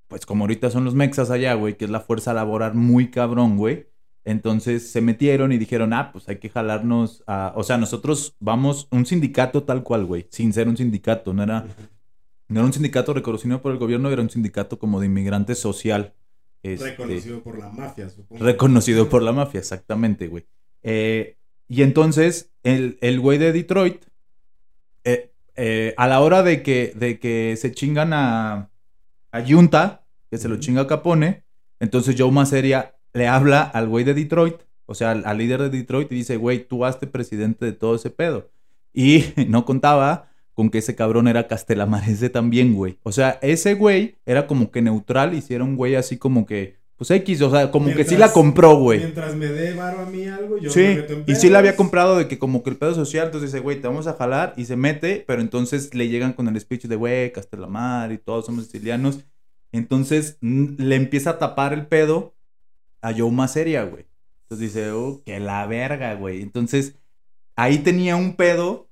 pues 0.08 0.26
como 0.26 0.46
ahorita 0.46 0.70
son 0.70 0.86
los 0.86 0.96
mexas 0.96 1.30
allá, 1.30 1.54
güey, 1.54 1.76
que 1.76 1.86
es 1.86 1.92
la 1.92 2.00
fuerza 2.00 2.34
laboral 2.34 2.76
muy 2.76 3.12
cabrón, 3.12 3.58
güey. 3.58 3.88
Entonces 4.26 4.90
se 4.90 5.02
metieron 5.02 5.52
y 5.52 5.58
dijeron, 5.58 5.92
ah, 5.92 6.14
pues 6.14 6.30
hay 6.30 6.38
que 6.38 6.50
jalarnos 6.50 7.26
a... 7.28 7.52
O 7.58 7.64
sea, 7.64 7.78
nosotros 7.78 8.38
vamos, 8.40 8.88
un 8.90 9.06
sindicato 9.06 9.64
tal 9.64 9.84
cual, 9.84 10.06
güey, 10.06 10.28
sin 10.32 10.54
ser 10.54 10.70
un 10.70 10.78
sindicato, 10.78 11.34
no 11.34 11.44
era, 11.44 11.66
no 12.54 12.60
era 12.60 12.68
un 12.68 12.74
sindicato 12.74 13.14
reconocido 13.14 13.62
por 13.62 13.72
el 13.72 13.80
gobierno, 13.80 14.12
era 14.12 14.22
un 14.22 14.30
sindicato 14.30 14.78
como 14.78 15.00
de 15.00 15.08
inmigrante 15.08 15.56
social. 15.56 16.14
este, 16.62 16.92
Reconocido 16.92 17.42
por 17.42 17.58
la 17.58 17.70
mafia, 17.70 18.10
supongo. 18.10 18.44
Reconocido 18.44 19.10
por 19.10 19.24
la 19.24 19.32
mafia, 19.32 19.60
exactamente, 19.60 20.28
güey. 20.28 20.46
Eh, 20.84 21.38
y 21.68 21.82
entonces, 21.82 22.52
el, 22.62 23.00
el 23.02 23.20
güey 23.20 23.40
de 23.40 23.52
Detroit, 23.54 24.06
eh, 25.04 25.32
eh, 25.56 25.96
a 25.98 26.08
la 26.08 26.22
hora 26.22 26.44
de 26.44 26.62
que, 26.62 26.94
de 26.96 27.20
que 27.20 27.56
se 27.58 27.72
chingan 27.72 28.14
a, 28.14 28.70
a 29.32 29.44
Junta, 29.46 30.06
que 30.30 30.38
se 30.38 30.48
lo 30.48 30.58
chinga 30.60 30.86
Capone, 30.86 31.46
entonces 31.80 32.16
Joe 32.18 32.32
Maseria 32.32 32.96
le 33.14 33.28
habla 33.28 33.64
al 33.64 33.88
güey 33.88 34.06
de 34.06 34.14
Detroit, 34.14 34.62
o 34.86 34.94
sea, 34.94 35.12
al, 35.12 35.26
al 35.26 35.38
líder 35.40 35.62
de 35.64 35.70
Detroit, 35.70 36.12
y 36.12 36.16
dice, 36.16 36.38
güey, 36.38 36.68
tú 36.68 36.86
hazte 36.86 37.08
presidente 37.08 37.66
de 37.66 37.74
todo 37.74 37.96
ese 37.96 38.12
pedo. 38.12 38.52
Y 38.94 39.26
no 39.48 39.66
contaba 39.66 40.33
con 40.54 40.70
que 40.70 40.80
ese 40.80 40.96
cabrón 40.96 41.28
era 41.28 41.48
Castelamarese 41.48 42.30
también, 42.30 42.74
güey. 42.74 42.98
O 43.04 43.12
sea, 43.12 43.40
ese 43.42 43.74
güey 43.74 44.16
era 44.26 44.48
como 44.48 44.72
que 44.72 44.82
neutral 44.82 45.34
y 45.34 45.42
si 45.42 45.54
era 45.54 45.64
un 45.64 45.76
güey 45.76 45.96
así 45.96 46.18
como 46.18 46.46
que, 46.46 46.78
pues 46.96 47.10
X, 47.10 47.42
o 47.42 47.50
sea, 47.50 47.72
como 47.72 47.94
que 47.94 48.06
sí 48.06 48.18
la 48.18 48.32
compró, 48.32 48.76
güey. 48.78 49.00
Mientras 49.00 49.36
me 49.36 49.48
dé 49.48 49.74
varo 49.74 50.02
a 50.02 50.06
mí 50.06 50.28
algo, 50.28 50.58
yo 50.58 50.70
me 50.70 50.70
Sí, 50.70 50.96
meto 50.96 51.14
en 51.14 51.24
y 51.28 51.36
sí 51.36 51.50
la 51.50 51.60
había 51.60 51.76
comprado 51.76 52.18
de 52.18 52.28
que 52.28 52.38
como 52.38 52.64
que 52.64 52.70
el 52.70 52.78
pedo 52.78 52.94
social, 52.94 53.26
entonces 53.26 53.52
dice, 53.52 53.64
güey, 53.64 53.82
te 53.82 53.88
vamos 53.88 54.08
a 54.08 54.14
jalar 54.14 54.54
y 54.58 54.66
se 54.66 54.76
mete, 54.76 55.24
pero 55.28 55.42
entonces 55.42 55.94
le 55.96 56.08
llegan 56.08 56.34
con 56.34 56.48
el 56.48 56.60
speech 56.60 56.84
de, 56.86 56.96
güey, 56.96 57.34
Castelamar 57.34 58.12
y 58.12 58.20
todos 58.20 58.46
somos 58.46 58.66
sicilianos. 58.66 59.20
Entonces 59.72 60.38
le 60.42 60.96
empieza 60.96 61.32
a 61.32 61.40
tapar 61.40 61.74
el 61.74 61.88
pedo 61.88 62.36
a 63.02 63.12
Joe 63.12 63.32
Maseria, 63.32 63.84
güey. 63.84 64.06
Entonces 64.44 64.74
dice, 64.74 64.92
oh, 64.92 65.24
que 65.26 65.40
la 65.40 65.66
verga, 65.66 66.14
güey. 66.14 66.44
Entonces 66.44 66.96
ahí 67.56 67.80
tenía 67.80 68.16
un 68.16 68.36
pedo 68.36 68.88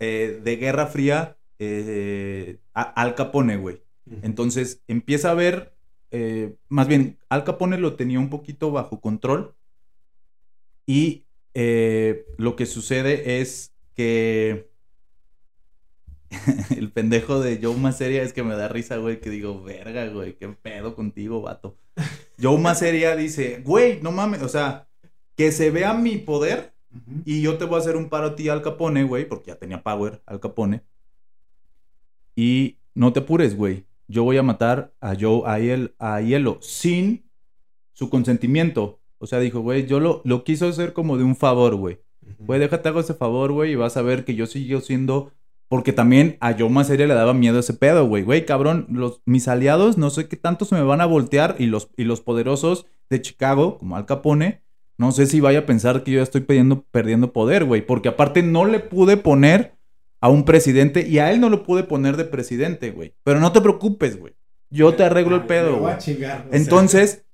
eh, 0.00 0.40
de 0.42 0.56
Guerra 0.56 0.86
Fría 0.86 1.36
eh, 1.58 2.58
a- 2.74 2.82
Al 2.82 3.14
Capone, 3.14 3.56
güey. 3.56 3.82
Entonces 4.22 4.82
empieza 4.88 5.30
a 5.30 5.34
ver, 5.34 5.72
eh, 6.10 6.56
más 6.68 6.88
bien, 6.88 7.18
Al 7.28 7.44
Capone 7.44 7.78
lo 7.78 7.94
tenía 7.94 8.18
un 8.18 8.28
poquito 8.30 8.72
bajo 8.72 9.00
control. 9.00 9.54
Y 10.86 11.26
lo 12.38 12.56
que 12.56 12.66
sucede 12.66 13.40
es 13.40 13.72
que 13.94 14.68
el 16.76 16.90
pendejo 16.92 17.40
de 17.40 17.58
Joe 17.62 17.76
Maseria 17.76 18.22
es 18.22 18.32
que 18.32 18.42
me 18.42 18.54
da 18.54 18.68
risa, 18.68 18.96
güey, 18.96 19.20
que 19.20 19.30
digo, 19.30 19.62
verga, 19.62 20.06
güey, 20.08 20.36
qué 20.36 20.48
pedo 20.48 20.94
contigo, 20.94 21.42
vato. 21.42 21.76
Joe 22.40 22.58
Maseria 22.58 23.16
dice, 23.16 23.60
güey, 23.64 24.00
no 24.00 24.12
mames, 24.12 24.42
o 24.42 24.48
sea, 24.48 24.88
que 25.36 25.52
se 25.52 25.70
vea 25.70 25.92
mi 25.94 26.18
poder 26.18 26.72
Y 27.24 27.42
yo 27.42 27.56
te 27.56 27.64
voy 27.64 27.76
a 27.76 27.78
hacer 27.78 27.96
un 27.96 28.08
paro 28.08 28.28
a 28.28 28.36
ti, 28.36 28.48
Al 28.48 28.62
Capone, 28.62 29.04
güey, 29.04 29.28
porque 29.28 29.50
ya 29.52 29.56
tenía 29.56 29.82
power, 29.82 30.22
Al 30.26 30.40
Capone. 30.40 30.82
Y 32.34 32.78
no 32.94 33.12
te 33.12 33.20
apures, 33.20 33.56
güey. 33.56 33.84
Yo 34.08 34.24
voy 34.24 34.36
a 34.38 34.42
matar 34.42 34.92
a 35.00 35.14
Joe, 35.18 35.42
a, 35.46 36.14
a 36.14 36.20
Hielo, 36.20 36.58
sin 36.60 37.24
su 37.92 38.10
consentimiento. 38.10 38.98
O 39.18 39.26
sea, 39.26 39.38
dijo, 39.38 39.60
güey, 39.60 39.86
yo 39.86 40.00
lo, 40.00 40.22
lo 40.24 40.42
quiso 40.42 40.66
hacer 40.66 40.92
como 40.92 41.16
de 41.16 41.24
un 41.24 41.36
favor, 41.36 41.76
güey. 41.76 42.00
Güey, 42.38 42.58
déjate 42.58 42.88
hago 42.88 43.00
ese 43.00 43.14
favor, 43.14 43.52
güey, 43.52 43.72
y 43.72 43.76
vas 43.76 43.96
a 43.96 44.02
ver 44.02 44.24
que 44.24 44.34
yo 44.34 44.46
sigo 44.46 44.80
siendo... 44.80 45.32
Porque 45.68 45.92
también 45.92 46.36
a 46.40 46.56
Joe 46.58 46.68
Maseria 46.68 47.06
le 47.06 47.14
daba 47.14 47.32
miedo 47.32 47.60
ese 47.60 47.74
pedo, 47.74 48.08
güey. 48.08 48.24
Güey, 48.24 48.44
cabrón, 48.44 48.86
los, 48.90 49.22
mis 49.24 49.46
aliados 49.46 49.98
no 49.98 50.10
sé 50.10 50.26
qué 50.26 50.36
tanto 50.36 50.64
se 50.64 50.74
me 50.74 50.82
van 50.82 51.00
a 51.00 51.06
voltear 51.06 51.54
y 51.60 51.66
los, 51.66 51.90
y 51.96 52.02
los 52.02 52.20
poderosos 52.20 52.86
de 53.08 53.22
Chicago, 53.22 53.78
como 53.78 53.96
Al 53.96 54.04
Capone, 54.04 54.62
no 55.00 55.12
sé 55.12 55.24
si 55.24 55.40
vaya 55.40 55.60
a 55.60 55.66
pensar 55.66 56.04
que 56.04 56.10
yo 56.10 56.18
ya 56.18 56.24
estoy 56.24 56.42
perdiendo, 56.42 56.82
perdiendo 56.90 57.32
poder, 57.32 57.64
güey. 57.64 57.80
Porque 57.80 58.10
aparte 58.10 58.42
no 58.42 58.66
le 58.66 58.80
pude 58.80 59.16
poner 59.16 59.78
a 60.20 60.28
un 60.28 60.44
presidente 60.44 61.08
y 61.08 61.20
a 61.20 61.32
él 61.32 61.40
no 61.40 61.48
lo 61.48 61.62
pude 61.62 61.84
poner 61.84 62.18
de 62.18 62.26
presidente, 62.26 62.90
güey. 62.90 63.14
Pero 63.24 63.40
no 63.40 63.50
te 63.50 63.62
preocupes, 63.62 64.20
güey. 64.20 64.34
Yo 64.68 64.92
te 64.92 65.02
arreglo 65.02 65.36
el 65.36 65.46
pedo, 65.46 65.78
güey. 65.78 65.94
Entonces, 66.52 67.24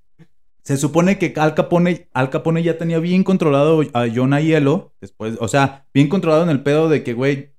se 0.62 0.76
supone 0.76 1.18
que 1.18 1.34
Al 1.36 1.54
Capone, 1.54 2.08
Al 2.12 2.30
Capone 2.30 2.62
ya 2.62 2.78
tenía 2.78 3.00
bien 3.00 3.24
controlado 3.24 3.82
a 3.94 4.06
Jonah 4.06 4.40
Hielo. 4.40 4.94
Después, 5.00 5.36
o 5.40 5.48
sea, 5.48 5.88
bien 5.92 6.08
controlado 6.08 6.44
en 6.44 6.50
el 6.50 6.62
pedo 6.62 6.88
de 6.88 7.02
que, 7.02 7.14
güey, 7.14 7.50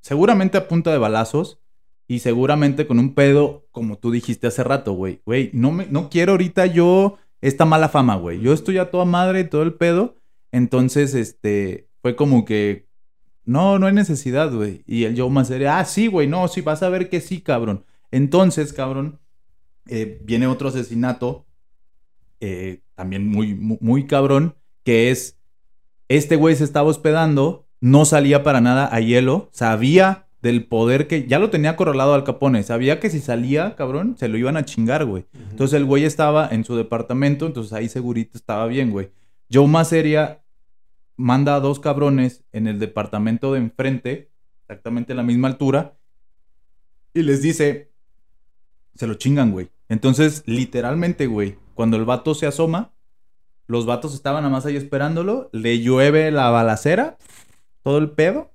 seguramente 0.00 0.58
a 0.58 0.68
punta 0.68 0.92
de 0.92 0.98
balazos 0.98 1.58
y 2.06 2.20
seguramente 2.20 2.86
con 2.86 3.00
un 3.00 3.16
pedo, 3.16 3.66
como 3.72 3.98
tú 3.98 4.12
dijiste 4.12 4.46
hace 4.46 4.62
rato, 4.62 4.92
güey. 4.92 5.22
Güey, 5.26 5.50
no, 5.54 5.72
me, 5.72 5.86
no 5.86 6.08
quiero 6.08 6.34
ahorita 6.34 6.66
yo 6.66 7.18
esta 7.40 7.64
mala 7.64 7.88
fama, 7.88 8.16
güey. 8.16 8.40
Yo 8.40 8.52
estoy 8.52 8.78
a 8.78 8.90
toda 8.90 9.04
madre 9.04 9.40
y 9.40 9.48
todo 9.48 9.62
el 9.62 9.74
pedo. 9.74 10.16
Entonces, 10.52 11.14
este, 11.14 11.88
fue 12.02 12.16
como 12.16 12.44
que, 12.44 12.88
no, 13.44 13.78
no 13.78 13.86
hay 13.86 13.92
necesidad, 13.92 14.52
güey. 14.52 14.82
Y 14.86 15.04
el 15.04 15.18
Joe 15.18 15.44
sería, 15.44 15.78
ah, 15.78 15.84
sí, 15.84 16.06
güey, 16.06 16.26
no, 16.26 16.48
sí, 16.48 16.60
vas 16.60 16.82
a 16.82 16.88
ver 16.88 17.08
que 17.08 17.20
sí, 17.20 17.40
cabrón. 17.40 17.84
Entonces, 18.10 18.72
cabrón, 18.72 19.20
eh, 19.86 20.20
viene 20.24 20.46
otro 20.46 20.68
asesinato 20.68 21.46
eh, 22.40 22.82
también 22.94 23.26
muy, 23.26 23.54
muy, 23.54 24.06
cabrón, 24.06 24.54
que 24.84 25.10
es, 25.10 25.38
este 26.08 26.36
güey 26.36 26.54
se 26.56 26.64
estaba 26.64 26.88
hospedando, 26.88 27.66
no 27.80 28.04
salía 28.04 28.42
para 28.42 28.60
nada 28.60 28.88
a 28.92 29.00
hielo, 29.00 29.48
sabía 29.52 30.27
del 30.42 30.66
poder 30.66 31.08
que 31.08 31.26
ya 31.26 31.38
lo 31.38 31.50
tenía 31.50 31.76
correlado 31.76 32.14
al 32.14 32.24
Capone, 32.24 32.62
sabía 32.62 33.00
que 33.00 33.10
si 33.10 33.20
salía, 33.20 33.74
cabrón, 33.76 34.16
se 34.18 34.28
lo 34.28 34.38
iban 34.38 34.56
a 34.56 34.64
chingar, 34.64 35.04
güey. 35.04 35.26
Entonces 35.50 35.76
el 35.76 35.84
güey 35.84 36.04
estaba 36.04 36.48
en 36.48 36.64
su 36.64 36.76
departamento, 36.76 37.46
entonces 37.46 37.72
ahí 37.72 37.88
segurito 37.88 38.38
estaba 38.38 38.66
bien, 38.66 38.90
güey. 38.90 39.10
Joe 39.52 39.66
Maseria 39.66 40.44
manda 41.16 41.56
a 41.56 41.60
dos 41.60 41.80
cabrones 41.80 42.44
en 42.52 42.66
el 42.68 42.78
departamento 42.78 43.52
de 43.52 43.58
enfrente, 43.58 44.30
exactamente 44.62 45.12
a 45.12 45.16
la 45.16 45.22
misma 45.24 45.48
altura, 45.48 45.98
y 47.12 47.22
les 47.22 47.42
dice, 47.42 47.90
se 48.94 49.06
lo 49.06 49.14
chingan, 49.14 49.50
güey. 49.50 49.70
Entonces, 49.88 50.44
literalmente, 50.46 51.26
güey, 51.26 51.56
cuando 51.74 51.96
el 51.96 52.04
vato 52.04 52.34
se 52.34 52.46
asoma, 52.46 52.92
los 53.66 53.86
vatos 53.86 54.14
estaban 54.14 54.42
nada 54.42 54.52
más 54.52 54.66
ahí 54.66 54.76
esperándolo, 54.76 55.50
le 55.52 55.80
llueve 55.80 56.30
la 56.30 56.50
balacera, 56.50 57.18
todo 57.82 57.98
el 57.98 58.10
pedo. 58.10 58.52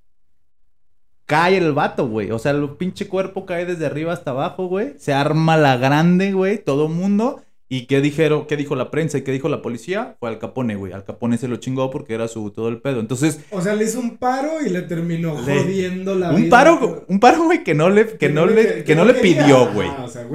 Cae 1.33 1.57
el 1.57 1.73
vato, 1.73 2.07
güey. 2.07 2.29
O 2.29 2.37
sea, 2.37 2.51
el 2.51 2.69
pinche 2.77 3.07
cuerpo 3.07 3.47
cae 3.47 3.65
desde 3.65 3.87
arriba 3.87 4.13
hasta 4.13 4.29
abajo, 4.29 4.67
güey. 4.67 4.93
Se 4.99 5.13
arma 5.13 5.57
la 5.57 5.77
grande, 5.77 6.31
güey. 6.31 6.59
Todo 6.59 6.89
mundo. 6.89 7.41
¿Y 7.73 7.87
qué 7.87 8.01
dijeron? 8.01 8.45
¿Qué 8.45 8.55
dijo 8.55 8.75
la 8.75 8.91
prensa 8.91 9.17
y 9.17 9.23
qué 9.23 9.31
dijo 9.31 9.49
la 9.49 9.63
policía? 9.63 10.15
Fue 10.19 10.29
Al 10.29 10.37
Capone, 10.37 10.75
güey. 10.75 10.93
Al 10.93 11.03
Capone 11.03 11.39
se 11.39 11.47
lo 11.47 11.55
chingó 11.55 11.89
porque 11.89 12.13
era 12.13 12.27
su 12.27 12.51
todo 12.51 12.67
el 12.67 12.79
pedo. 12.79 12.99
Entonces. 12.99 13.39
O 13.49 13.63
sea, 13.63 13.73
le 13.73 13.85
hizo 13.85 13.99
un 13.99 14.17
paro 14.17 14.61
y 14.63 14.69
le 14.69 14.83
terminó 14.83 15.35
jodiendo 15.35 16.13
la 16.13 16.29
un 16.33 16.49
Paro, 16.49 17.03
un 17.07 17.19
paro, 17.19 17.45
güey, 17.45 17.63
que 17.63 17.73
no 17.73 17.89
le, 17.89 18.05
que, 18.05 18.29
no, 18.29 18.45
le, 18.45 18.83
que, 18.83 18.95
no, 18.95 19.05
le 19.05 19.15
pidió, 19.15 19.73
güey. 19.73 19.89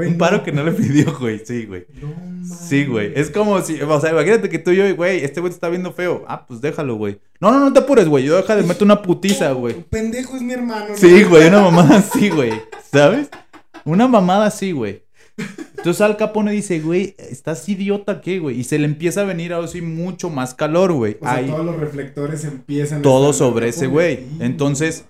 un 0.08 0.18
paro 0.18 0.42
que 0.42 0.50
no 0.50 0.64
le 0.64 0.72
pidió, 0.72 1.16
güey. 1.16 1.40
Sí, 1.44 1.66
güey. 1.66 1.86
No, 2.02 2.44
sí, 2.44 2.86
güey. 2.86 3.12
Es 3.14 3.30
como 3.30 3.60
si, 3.62 3.80
o 3.80 4.00
sea, 4.00 4.10
imagínate 4.10 4.48
que 4.48 4.58
tú 4.58 4.72
y 4.72 4.76
yo, 4.78 4.96
güey, 4.96 5.22
este 5.22 5.38
güey 5.38 5.52
te 5.52 5.54
está 5.54 5.68
viendo 5.68 5.92
feo. 5.92 6.24
Ah, 6.26 6.44
pues 6.44 6.60
déjalo, 6.60 6.96
güey. 6.96 7.20
No, 7.38 7.52
no, 7.52 7.60
no 7.60 7.72
te 7.72 7.78
apures, 7.78 8.08
güey. 8.08 8.24
Yo 8.24 8.34
deja 8.34 8.56
de 8.56 8.64
meter 8.64 8.82
una 8.82 9.00
putiza, 9.00 9.52
güey. 9.52 9.74
Pendejo 9.74 10.34
es 10.34 10.42
mi 10.42 10.54
hermano. 10.54 10.96
Sí, 10.96 11.22
güey, 11.22 11.46
una 11.46 11.60
mamada 11.60 11.98
así, 11.98 12.30
güey. 12.30 12.50
¿Sabes? 12.90 13.30
Una 13.84 14.08
mamada 14.08 14.46
así, 14.46 14.72
güey. 14.72 15.06
Entonces 15.76 16.00
Al 16.00 16.16
Capone 16.16 16.52
dice, 16.52 16.80
güey, 16.80 17.14
¿estás 17.18 17.68
idiota 17.68 18.20
qué, 18.20 18.40
güey? 18.40 18.58
Y 18.60 18.64
se 18.64 18.78
le 18.78 18.84
empieza 18.84 19.22
a 19.22 19.24
venir 19.24 19.54
así 19.54 19.80
mucho 19.80 20.28
más 20.28 20.54
calor, 20.54 20.92
güey. 20.92 21.16
O 21.20 21.24
sea, 21.24 21.46
todos 21.46 21.64
los 21.64 21.76
reflectores 21.76 22.44
empiezan 22.44 23.02
Todo 23.02 23.32
sobre 23.32 23.68
ese 23.68 23.86
güey. 23.86 24.26
Entonces, 24.40 25.04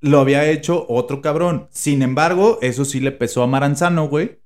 lo 0.00 0.20
había 0.20 0.48
hecho 0.48 0.86
otro 0.88 1.20
cabrón. 1.20 1.68
Sin 1.70 2.02
embargo, 2.02 2.58
eso 2.62 2.84
sí 2.84 3.00
le 3.00 3.12
pesó 3.12 3.42
a 3.42 3.46
Maranzano, 3.46 4.08
güey. 4.08 4.38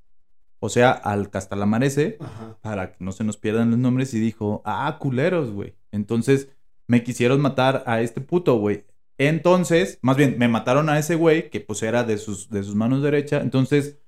O 0.59 0.68
sea, 0.68 0.91
al 0.91 1.31
Castalamarese, 1.31 2.18
para 2.61 2.93
que 2.93 2.97
no 3.05 3.12
se 3.12 3.25
nos 3.25 3.37
pierdan 3.37 3.71
los 3.71 3.79
nombres, 3.79 4.12
y 4.12 4.21
dijo, 4.21 4.62
ah, 4.64 4.97
culeros, 4.99 5.51
güey. 5.51 5.75
Entonces, 5.93 6.49
me 6.87 7.03
quisieron 7.03 7.41
matar 7.41 7.83
a 7.87 8.01
este 8.01 8.21
puto, 8.21 8.57
güey. 8.59 8.85
Entonces, 9.16 9.99
más 10.03 10.16
bien, 10.16 10.37
me 10.39 10.49
mataron 10.49 10.89
a 10.89 10.99
ese 10.99 11.14
güey, 11.14 11.51
que 11.51 11.61
pues 11.61 11.83
era 11.83 12.05
de 12.05 12.18
sus, 12.18 12.51
de 12.51 12.62
sus 12.62 12.75
manos 12.75 13.03
derecha. 13.03 13.41
Entonces, 13.41 14.00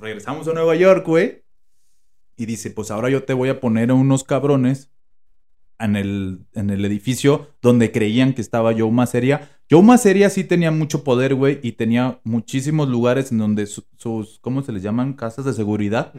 regresamos 0.00 0.48
a 0.48 0.52
Nueva 0.52 0.74
York, 0.76 1.06
güey. 1.06 1.44
Y 2.36 2.46
dice, 2.46 2.70
pues 2.70 2.90
ahora 2.90 3.10
yo 3.10 3.22
te 3.24 3.32
voy 3.32 3.48
a 3.48 3.60
poner 3.60 3.90
a 3.90 3.94
unos 3.94 4.24
cabrones 4.24 4.90
en 5.78 5.96
el, 5.96 6.46
en 6.54 6.70
el 6.70 6.84
edificio 6.84 7.48
donde 7.62 7.92
creían 7.92 8.34
que 8.34 8.40
estaba 8.40 8.72
Joe 8.76 8.90
Maseria. 8.90 9.50
Joe 9.70 9.82
Maseria 9.82 10.30
sí 10.30 10.44
tenía 10.44 10.70
mucho 10.70 11.04
poder, 11.04 11.34
güey, 11.34 11.60
y 11.62 11.72
tenía 11.72 12.20
muchísimos 12.24 12.88
lugares 12.88 13.32
en 13.32 13.38
donde 13.38 13.66
sus, 13.66 14.38
¿cómo 14.40 14.62
se 14.62 14.72
les 14.72 14.82
llaman? 14.82 15.14
Casas 15.14 15.44
de 15.44 15.52
seguridad. 15.52 16.12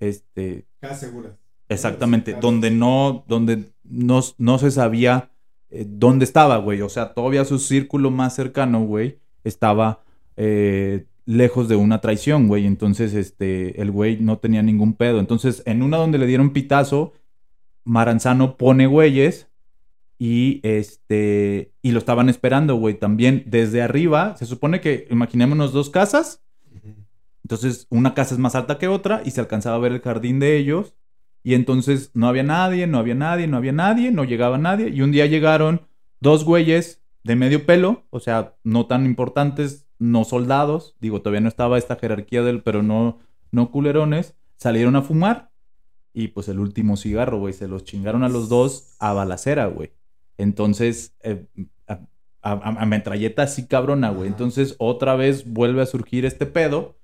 Este... 0.00 0.66
Casas 0.80 1.00
seguras. 1.00 1.32
Exactamente, 1.68 2.34
donde 2.34 2.70
no, 2.70 3.24
donde 3.28 3.72
no, 3.82 4.20
no 4.36 4.58
se 4.58 4.70
sabía 4.70 5.30
eh, 5.70 5.86
dónde 5.88 6.24
estaba, 6.24 6.58
güey. 6.58 6.82
O 6.82 6.88
sea, 6.88 7.14
todavía 7.14 7.44
su 7.44 7.58
círculo 7.58 8.10
más 8.10 8.34
cercano, 8.34 8.84
güey, 8.84 9.18
estaba 9.42 10.04
eh, 10.36 11.06
lejos 11.24 11.68
de 11.68 11.76
una 11.76 12.00
traición, 12.00 12.48
güey. 12.48 12.66
Entonces, 12.66 13.14
este, 13.14 13.80
el 13.80 13.90
güey 13.90 14.18
no 14.20 14.38
tenía 14.38 14.62
ningún 14.62 14.94
pedo. 14.94 15.20
Entonces, 15.20 15.62
en 15.66 15.82
una 15.82 15.96
donde 15.96 16.18
le 16.18 16.26
dieron 16.26 16.52
pitazo, 16.52 17.12
Maranzano 17.84 18.56
pone 18.56 18.86
güeyes 18.86 19.48
y 20.18 20.60
este, 20.62 21.72
y 21.82 21.90
lo 21.90 21.98
estaban 21.98 22.28
esperando, 22.28 22.76
güey. 22.76 22.94
También 22.94 23.44
desde 23.46 23.82
arriba, 23.82 24.36
se 24.36 24.46
supone 24.46 24.80
que, 24.80 25.06
imaginémonos 25.10 25.72
dos 25.72 25.90
casas. 25.90 26.42
Entonces, 27.44 27.86
una 27.90 28.14
casa 28.14 28.34
es 28.34 28.38
más 28.38 28.54
alta 28.54 28.78
que 28.78 28.88
otra 28.88 29.22
y 29.24 29.32
se 29.32 29.40
alcanzaba 29.40 29.76
a 29.76 29.80
ver 29.80 29.92
el 29.92 30.00
jardín 30.00 30.38
de 30.38 30.56
ellos. 30.56 30.94
Y 31.44 31.54
entonces 31.54 32.12
no 32.14 32.28
había 32.28 32.44
nadie, 32.44 32.86
no 32.86 32.98
había 32.98 33.16
nadie, 33.16 33.48
no 33.48 33.56
había 33.56 33.72
nadie, 33.72 34.12
no 34.12 34.22
llegaba 34.24 34.58
nadie. 34.58 34.90
Y 34.90 35.02
un 35.02 35.10
día 35.10 35.26
llegaron 35.26 35.82
dos 36.20 36.44
güeyes 36.44 37.02
de 37.24 37.36
medio 37.36 37.66
pelo, 37.66 38.04
o 38.10 38.20
sea, 38.20 38.54
no 38.62 38.86
tan 38.86 39.04
importantes 39.04 39.81
no 40.02 40.24
soldados, 40.24 40.96
digo, 41.00 41.22
todavía 41.22 41.40
no 41.40 41.48
estaba 41.48 41.78
esta 41.78 41.96
jerarquía 41.96 42.42
del, 42.42 42.62
pero 42.62 42.82
no, 42.82 43.20
no 43.52 43.70
culerones, 43.70 44.34
salieron 44.56 44.96
a 44.96 45.02
fumar 45.02 45.50
y 46.12 46.28
pues 46.28 46.48
el 46.48 46.58
último 46.58 46.96
cigarro, 46.96 47.38
güey, 47.38 47.54
se 47.54 47.68
los 47.68 47.84
chingaron 47.84 48.24
a 48.24 48.28
los 48.28 48.48
dos 48.48 48.96
a 48.98 49.12
balacera, 49.12 49.66
güey. 49.66 49.92
Entonces, 50.38 51.14
eh, 51.22 51.46
a, 52.42 52.84
metralleta 52.84 53.44
así 53.44 53.68
cabrona, 53.68 54.10
güey. 54.10 54.28
Entonces, 54.28 54.74
otra 54.78 55.14
vez 55.14 55.50
vuelve 55.50 55.82
a 55.82 55.86
surgir 55.86 56.24
este 56.26 56.46
pedo 56.46 56.98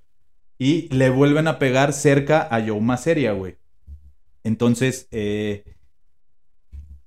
y 0.58 0.92
le 0.92 1.10
vuelven 1.10 1.46
a 1.46 1.60
pegar 1.60 1.92
cerca 1.92 2.48
a 2.50 2.58
Yoma 2.58 2.96
Seria, 2.96 3.32
güey. 3.32 3.56
Entonces, 4.42 5.06
eh, 5.12 5.76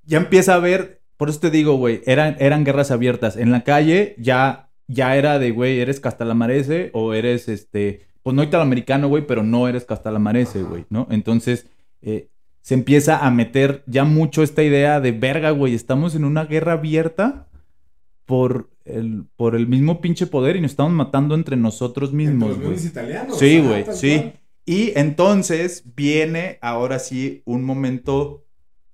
ya 0.03 0.17
empieza 0.19 0.55
a 0.55 0.59
ver, 0.59 1.01
por 1.17 1.29
eso 1.29 1.41
te 1.41 1.51
digo, 1.51 1.75
güey, 1.75 2.01
eran, 2.05 2.37
eran 2.39 2.63
guerras 2.63 2.91
abiertas. 2.91 3.35
En 3.35 3.51
la 3.51 3.65
calle 3.65 4.15
ya 4.17 4.70
ya 4.91 5.15
era 5.15 5.39
de, 5.39 5.51
güey, 5.51 5.79
eres 5.79 5.99
Castalamarese 5.99 6.91
o 6.93 7.13
eres, 7.13 7.47
este, 7.47 8.07
pues 8.23 8.35
no 8.35 8.43
italoamericano, 8.43 9.07
güey, 9.07 9.25
pero 9.25 9.43
no 9.43 9.67
eres 9.67 9.85
Castalamarese, 9.85 10.63
güey, 10.63 10.85
¿no? 10.89 11.07
Entonces, 11.09 11.67
eh, 12.01 12.27
se 12.61 12.73
empieza 12.75 13.25
a 13.25 13.31
meter 13.31 13.83
ya 13.87 14.03
mucho 14.03 14.43
esta 14.43 14.63
idea 14.63 14.99
de, 14.99 15.11
verga, 15.11 15.51
güey, 15.51 15.73
estamos 15.73 16.15
en 16.15 16.25
una 16.25 16.45
guerra 16.45 16.73
abierta 16.73 17.47
por 18.25 18.69
el, 18.85 19.25
por 19.35 19.55
el 19.55 19.67
mismo 19.67 20.01
pinche 20.01 20.27
poder 20.27 20.55
y 20.55 20.61
nos 20.61 20.71
estamos 20.71 20.93
matando 20.93 21.35
entre 21.35 21.57
nosotros 21.57 22.13
mismos, 22.13 22.59
güey. 22.59 22.77
Sí, 22.77 23.59
güey, 23.59 23.85
sí. 23.93 24.33
Y 24.65 24.97
entonces 24.97 25.83
viene 25.95 26.59
ahora 26.61 26.99
sí 26.99 27.41
un 27.45 27.63
momento, 27.63 28.45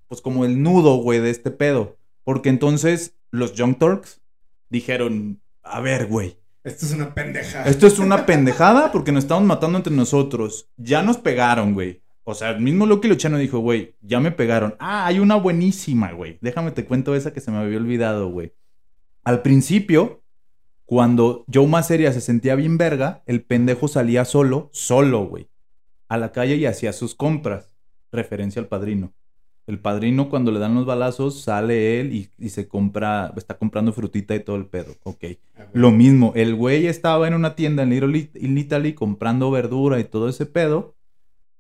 pues 0.08 0.22
como 0.22 0.46
el 0.46 0.62
nudo, 0.62 0.98
güey, 0.98 1.20
de 1.20 1.30
este 1.30 1.52
pedo. 1.52 1.98
Porque 2.24 2.50
entonces 2.50 3.16
los 3.32 3.54
Young 3.54 3.78
Turks 3.78 4.22
dijeron, 4.70 5.42
a 5.70 5.80
ver, 5.80 6.08
güey. 6.08 6.38
Esto 6.64 6.86
es 6.86 6.94
una 6.94 7.14
pendejada. 7.14 7.66
Esto 7.66 7.88
es 7.88 8.00
una 8.00 8.26
pendejada 8.26 8.92
porque 8.92 9.12
nos 9.12 9.24
estamos 9.24 9.46
matando 9.46 9.78
entre 9.78 9.94
nosotros. 9.94 10.70
Ya 10.76 11.02
nos 11.02 11.18
pegaron, 11.18 11.74
güey. 11.74 12.02
O 12.24 12.34
sea, 12.34 12.50
el 12.50 12.60
mismo 12.60 12.86
Lucky 12.86 13.08
Luciano 13.08 13.38
dijo, 13.38 13.60
güey, 13.60 13.96
ya 14.02 14.20
me 14.20 14.32
pegaron. 14.32 14.76
Ah, 14.80 15.06
hay 15.06 15.20
una 15.20 15.36
buenísima, 15.36 16.12
güey. 16.12 16.38
Déjame 16.42 16.72
te 16.72 16.84
cuento 16.84 17.16
esa 17.16 17.32
que 17.32 17.40
se 17.40 17.52
me 17.52 17.58
había 17.58 17.78
olvidado, 17.78 18.30
güey. 18.30 18.54
Al 19.24 19.42
principio, 19.42 20.24
cuando 20.84 21.46
Joe 21.54 21.68
Maseria 21.68 22.12
se 22.12 22.20
sentía 22.20 22.56
bien 22.56 22.78
verga, 22.78 23.24
el 23.28 23.44
pendejo 23.44 23.88
salía 23.88 24.26
solo, 24.26 24.70
solo, 24.74 25.26
güey, 25.26 25.50
a 26.10 26.18
la 26.18 26.34
calle 26.34 26.56
y 26.56 26.66
hacía 26.66 26.92
sus 26.92 27.16
compras. 27.16 27.74
Referencia 28.12 28.62
al 28.62 28.68
padrino. 28.68 29.14
El 29.68 29.80
padrino, 29.80 30.30
cuando 30.30 30.54
le 30.54 30.60
dan 30.60 30.76
los 30.76 30.86
balazos, 30.86 31.42
sale 31.42 32.00
él 32.00 32.30
y, 32.38 32.50
se 32.50 32.70
compra, 32.70 33.34
está 33.36 33.58
comprando 33.58 33.92
frutita 33.92 34.34
y 34.34 34.40
todo 34.40 34.56
el 34.56 34.66
pedo. 34.66 34.96
Ok. 35.04 35.26
Lo 35.74 35.92
mismo, 35.92 36.32
el 36.36 36.56
güey 36.56 36.88
estaba 36.88 37.28
en 37.28 37.34
una 37.34 37.56
tienda 37.56 37.84
en 37.84 37.90
Little 37.90 38.30
Italy 38.34 38.94
comprando 38.94 39.52
verdura 39.52 40.00
y 40.00 40.06
todo 40.06 40.30
ese 40.30 40.46
pedo. 40.46 40.96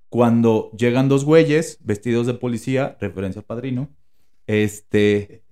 Cuando 0.08 0.72
llegan 0.72 1.10
dos 1.10 1.26
güeyes 1.26 1.80
vestidos 1.84 2.26
de 2.28 2.34
policía, 2.34 2.97
referencia 3.01 3.41
al 3.41 3.45
padrino, 3.45 3.89
este, 4.47 5.43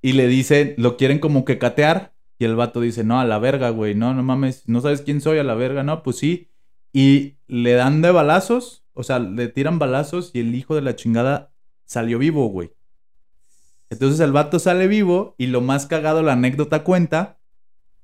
y 0.00 0.14
le 0.14 0.26
dicen, 0.26 0.74
lo 0.78 0.96
quieren 0.96 1.20
como 1.20 1.44
que 1.44 1.58
catear, 1.58 2.12
y 2.40 2.44
el 2.44 2.56
vato 2.56 2.80
dice, 2.80 3.04
no, 3.04 3.20
a 3.20 3.24
la 3.24 3.38
verga, 3.38 3.70
güey, 3.70 3.94
no, 3.94 4.14
no 4.14 4.24
mames, 4.24 4.68
no 4.68 4.80
sabes 4.80 5.02
quién 5.02 5.20
soy, 5.20 5.38
a 5.38 5.44
la 5.44 5.54
verga, 5.54 5.84
no, 5.84 6.02
pues 6.02 6.16
sí. 6.16 6.48
Y 6.92 7.36
le 7.46 7.74
dan 7.74 8.02
de 8.02 8.10
balazos, 8.10 8.84
o 8.94 9.04
sea, 9.04 9.20
le 9.20 9.46
tiran 9.46 9.78
balazos 9.78 10.32
y 10.34 10.40
el 10.40 10.56
hijo 10.56 10.74
de 10.74 10.82
la 10.82 10.96
chingada 10.96 11.51
salió 11.92 12.18
vivo, 12.18 12.46
güey. 12.46 12.72
Entonces 13.90 14.20
el 14.20 14.32
vato 14.32 14.58
sale 14.58 14.88
vivo 14.88 15.34
y 15.36 15.46
lo 15.48 15.60
más 15.60 15.86
cagado, 15.86 16.22
la 16.22 16.32
anécdota 16.32 16.82
cuenta 16.82 17.38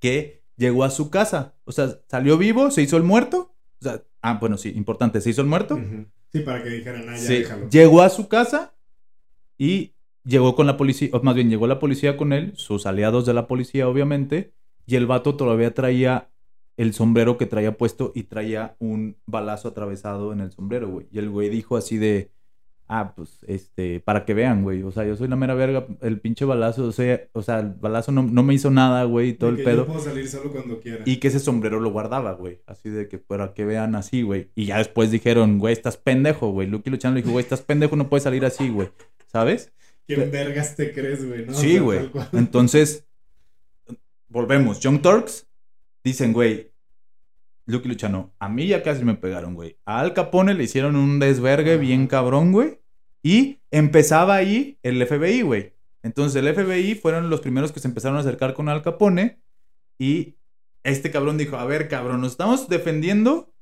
que 0.00 0.44
llegó 0.56 0.84
a 0.84 0.90
su 0.90 1.10
casa. 1.10 1.54
O 1.64 1.72
sea, 1.72 1.98
salió 2.08 2.36
vivo, 2.36 2.70
se 2.70 2.82
hizo 2.82 2.98
el 2.98 3.04
muerto. 3.04 3.54
O 3.80 3.84
sea, 3.84 4.02
ah, 4.20 4.38
bueno, 4.38 4.58
sí, 4.58 4.70
importante, 4.76 5.20
se 5.20 5.30
hizo 5.30 5.40
el 5.40 5.46
muerto. 5.48 5.80
Sí, 6.30 6.40
para 6.40 6.62
que 6.62 6.68
dijeran, 6.68 7.08
ah, 7.08 7.16
ya 7.16 7.28
déjalo. 7.28 7.70
Llegó 7.70 8.02
a 8.02 8.10
su 8.10 8.28
casa 8.28 8.74
y 9.56 9.94
llegó 10.24 10.54
con 10.54 10.66
la 10.66 10.76
policía, 10.76 11.08
o 11.12 11.22
más 11.22 11.34
bien 11.34 11.48
llegó 11.48 11.66
la 11.66 11.78
policía 11.78 12.18
con 12.18 12.34
él, 12.34 12.52
sus 12.56 12.84
aliados 12.84 13.24
de 13.24 13.32
la 13.32 13.46
policía, 13.46 13.88
obviamente, 13.88 14.52
y 14.86 14.96
el 14.96 15.06
vato 15.06 15.36
todavía 15.36 15.72
traía 15.72 16.28
el 16.76 16.92
sombrero 16.92 17.38
que 17.38 17.46
traía 17.46 17.78
puesto 17.78 18.12
y 18.14 18.24
traía 18.24 18.76
un 18.78 19.16
balazo 19.24 19.68
atravesado 19.68 20.34
en 20.34 20.40
el 20.40 20.52
sombrero, 20.52 20.88
güey. 20.88 21.08
Y 21.10 21.18
el 21.18 21.30
güey 21.30 21.48
dijo 21.48 21.78
así 21.78 21.96
de, 21.96 22.30
ah, 22.88 23.12
pues, 23.14 23.38
este, 23.46 24.00
para 24.00 24.24
que 24.24 24.34
vean, 24.34 24.62
güey. 24.62 24.82
O 24.82 24.90
sea, 24.90 25.04
yo 25.04 25.14
soy 25.16 25.28
la 25.28 25.36
mera 25.36 25.54
verga, 25.54 25.86
el 26.00 26.20
pinche 26.20 26.44
balazo, 26.44 26.84
o 26.84 26.92
sea, 26.92 27.20
o 27.32 27.42
sea 27.42 27.60
el 27.60 27.74
balazo 27.74 28.10
no, 28.12 28.42
me 28.42 28.54
hizo 28.54 28.70
nada, 28.70 29.04
güey, 29.04 29.34
todo 29.34 29.50
el 29.50 29.62
pedo. 29.62 29.84
Yo 29.84 29.86
puedo 29.86 30.00
salir 30.00 30.28
solo 30.28 30.50
cuando 30.50 30.80
quiera. 30.80 31.04
Y 31.04 31.18
que 31.18 31.28
ese 31.28 31.38
sombrero 31.38 31.80
lo 31.80 31.90
guardaba, 31.90 32.32
güey. 32.32 32.60
Así 32.66 32.88
de 32.88 33.08
que 33.08 33.18
para 33.18 33.54
que 33.54 33.64
vean 33.64 33.94
así, 33.94 34.22
güey. 34.22 34.50
Y 34.54 34.66
ya 34.66 34.78
después 34.78 35.10
dijeron, 35.10 35.58
güey, 35.58 35.72
estás 35.72 35.96
pendejo, 35.96 36.50
güey. 36.50 36.66
Lucky 36.66 36.90
Luchano 36.90 37.14
le 37.14 37.22
dijo, 37.22 37.32
güey, 37.32 37.42
estás 37.42 37.60
pendejo, 37.62 37.94
no 37.94 38.08
puedes 38.08 38.24
salir 38.24 38.44
así, 38.44 38.68
güey. 38.70 38.88
¿Sabes? 39.26 39.72
¿Quién 40.06 40.30
vergas 40.30 40.74
te 40.74 40.92
crees, 40.92 41.26
güey? 41.26 41.44
Sí, 41.52 41.78
güey. 41.78 42.10
Entonces, 42.32 43.06
volvemos. 44.28 44.80
Young 44.80 45.02
Turks 45.02 45.46
dicen, 46.02 46.32
güey, 46.32 46.72
Lucky 47.68 47.86
Luchano, 47.86 48.34
a 48.38 48.48
mí 48.48 48.66
ya 48.66 48.82
casi 48.82 49.04
me 49.04 49.14
pegaron, 49.14 49.54
güey. 49.54 49.76
A 49.84 50.00
Al 50.00 50.14
Capone 50.14 50.54
le 50.54 50.64
hicieron 50.64 50.96
un 50.96 51.18
desvergue 51.18 51.76
bien 51.76 52.06
cabrón, 52.06 52.50
güey. 52.50 52.80
Y 53.22 53.60
empezaba 53.70 54.36
ahí 54.36 54.78
el 54.82 55.06
FBI, 55.06 55.42
güey. 55.42 55.74
Entonces 56.02 56.42
el 56.42 56.54
FBI 56.54 56.94
fueron 56.94 57.28
los 57.28 57.42
primeros 57.42 57.70
que 57.70 57.80
se 57.80 57.88
empezaron 57.88 58.16
a 58.16 58.20
acercar 58.20 58.54
con 58.54 58.70
Al 58.70 58.80
Capone. 58.80 59.42
Y 59.98 60.36
este 60.82 61.10
cabrón 61.10 61.36
dijo, 61.36 61.56
a 61.56 61.66
ver, 61.66 61.88
cabrón, 61.88 62.22
nos 62.22 62.32
estamos 62.32 62.70
defendiendo 62.70 63.52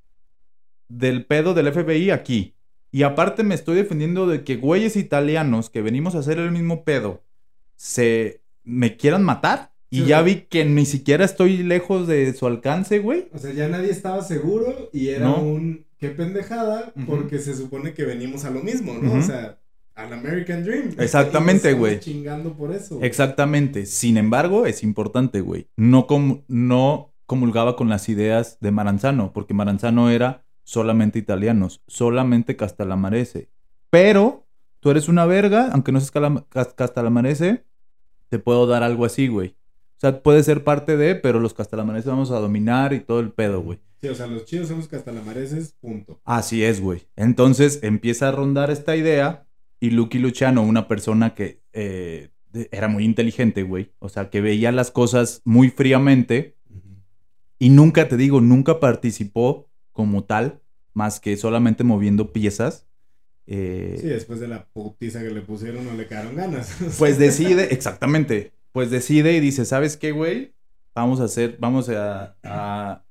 del 0.87 1.27
pedo 1.27 1.53
del 1.53 1.73
FBI 1.73 2.11
aquí. 2.11 2.55
Y 2.93 3.03
aparte 3.03 3.43
me 3.43 3.57
estoy 3.57 3.75
defendiendo 3.75 4.29
de 4.29 4.45
que 4.45 4.55
güeyes 4.55 4.95
italianos 4.95 5.69
que 5.69 5.83
venimos 5.83 6.15
a 6.15 6.21
hacer 6.21 6.39
el 6.39 6.53
mismo 6.53 6.85
pedo 6.85 7.25
se 7.75 8.41
me 8.63 8.97
quieran 8.97 9.25
matar. 9.25 9.73
Y 9.89 10.05
ya 10.05 10.23
vi 10.23 10.47
que 10.49 10.65
ni 10.65 10.85
siquiera 10.85 11.25
estoy 11.25 11.59
lejos 11.59 12.07
de 12.07 12.33
su 12.35 12.47
alcance, 12.47 12.99
güey. 12.99 13.29
O 13.33 13.39
sea, 13.39 13.53
ya 13.53 13.69
nadie 13.69 13.91
estaba 13.91 14.23
seguro 14.23 14.91
y 14.93 15.09
era 15.09 15.31
un 15.31 15.87
qué 15.99 16.11
pendejada 16.11 16.93
porque 17.07 17.39
se 17.39 17.55
supone 17.55 17.95
que 17.95 18.05
venimos 18.05 18.45
a 18.45 18.51
lo 18.51 18.63
mismo, 18.63 18.95
¿no? 18.95 19.15
O 19.15 19.23
sea, 19.23 19.59
al 19.95 20.13
American 20.13 20.63
Dream. 20.63 20.95
Exactamente, 20.99 21.73
güey. 21.73 22.01
Chingando 22.01 22.53
por 22.53 22.73
eso. 22.73 22.99
Exactamente. 23.03 23.87
Sin 23.87 24.19
embargo, 24.19 24.67
es 24.67 24.83
importante, 24.83 25.41
güey. 25.41 25.69
No, 25.77 26.07
no 26.49 27.15
comulgaba 27.25 27.77
con 27.77 27.89
las 27.89 28.09
ideas 28.09 28.59
de 28.61 28.71
Maranzano, 28.71 29.33
porque 29.33 29.55
Maranzano 29.55 30.11
era 30.11 30.45
solamente 30.65 31.19
italianos, 31.19 31.83
solamente 31.87 32.57
Castalamarese. 32.57 33.49
Pero 33.89 34.47
tú 34.81 34.91
eres 34.91 35.09
una 35.09 35.25
verga, 35.25 35.71
aunque 35.73 35.93
no 35.93 36.01
seas 36.01 36.13
Castalamarese, 36.75 37.65
te 38.29 38.39
puedo 38.39 38.67
dar 38.67 38.83
algo 38.83 39.05
así, 39.05 39.29
güey. 39.29 39.56
O 39.97 40.01
sea, 40.01 40.23
puede 40.23 40.43
ser 40.43 40.63
parte 40.63 40.97
de, 40.97 41.15
pero 41.15 41.41
los 41.41 41.55
Castalamareses 41.55 42.07
vamos 42.11 42.31
a 42.31 42.39
dominar 42.39 42.93
y 42.93 43.01
todo 43.01 43.21
el 43.21 43.33
pedo, 43.33 43.63
güey. 43.63 43.79
Sí, 44.03 44.09
o 44.09 44.15
sea, 44.15 44.27
los 44.27 44.45
chidos 44.45 44.69
somos 44.69 44.89
Castalamareses, 44.89 45.73
punto. 45.81 46.21
Así 46.25 46.63
es, 46.63 46.81
güey. 46.81 47.07
Entonces 47.17 47.81
empieza 47.83 48.29
a 48.29 48.33
rondar 48.33 48.71
esta 48.71 48.95
idea 48.95 49.47
y 49.81 49.91
Lucky 49.91 50.19
Luciano, 50.19 50.63
una 50.63 50.87
persona 50.87 51.35
que 51.35 51.63
eh, 51.73 52.31
era 52.71 52.89
muy 52.89 53.05
inteligente, 53.05 53.63
güey. 53.63 53.93
O 53.99 54.09
sea, 54.11 54.29
que 54.29 54.43
veía 54.43 54.71
las 54.71 54.91
cosas 54.91 55.41
muy 55.45 55.71
fríamente 55.71 56.57
y 57.59 57.71
nunca, 57.71 58.09
te 58.09 58.17
digo, 58.17 58.41
nunca 58.41 58.81
participó 58.81 59.71
como 59.93 60.25
tal, 60.25 60.61
más 60.93 61.21
que 61.21 61.37
solamente 61.37 61.85
moviendo 61.85 62.33
piezas. 62.33 62.87
Eh, 63.47 63.97
sí, 64.01 64.09
después 64.09 64.41
de 64.41 64.49
la 64.49 64.67
putiza 64.67 65.23
que 65.23 65.31
le 65.31 65.41
pusieron 65.41 65.85
no 65.85 65.95
le 65.95 66.07
quedaron 66.07 66.37
ganas. 66.37 66.77
Pues 66.99 67.19
decide, 67.19 67.73
exactamente, 67.73 68.53
pues 68.77 68.91
decide 68.91 69.33
y 69.33 69.41
dice, 69.41 69.65
¿sabes 69.65 69.97
qué, 69.97 70.13
güey? 70.13 70.55
Vamos 70.95 71.21
a 71.21 71.25
hacer, 71.25 71.57
vamos 71.59 71.89
a, 71.89 73.07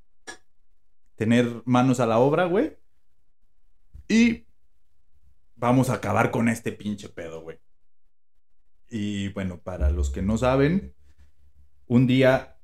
tener 1.16 1.64
manos 1.66 2.00
a 2.00 2.06
la 2.06 2.20
obra, 2.20 2.46
güey. 2.46 2.78
Y 4.08 4.46
vamos 5.56 5.90
a 5.90 5.96
acabar 5.96 6.30
con 6.30 6.50
este 6.50 6.72
pinche 6.72 7.10
pedo, 7.10 7.42
güey. 7.42 7.58
Y 8.92 9.30
bueno, 9.30 9.58
para 9.58 9.90
los 9.90 10.12
que 10.12 10.22
no 10.22 10.38
saben, 10.38 10.94
un 11.88 12.06
día 12.06 12.60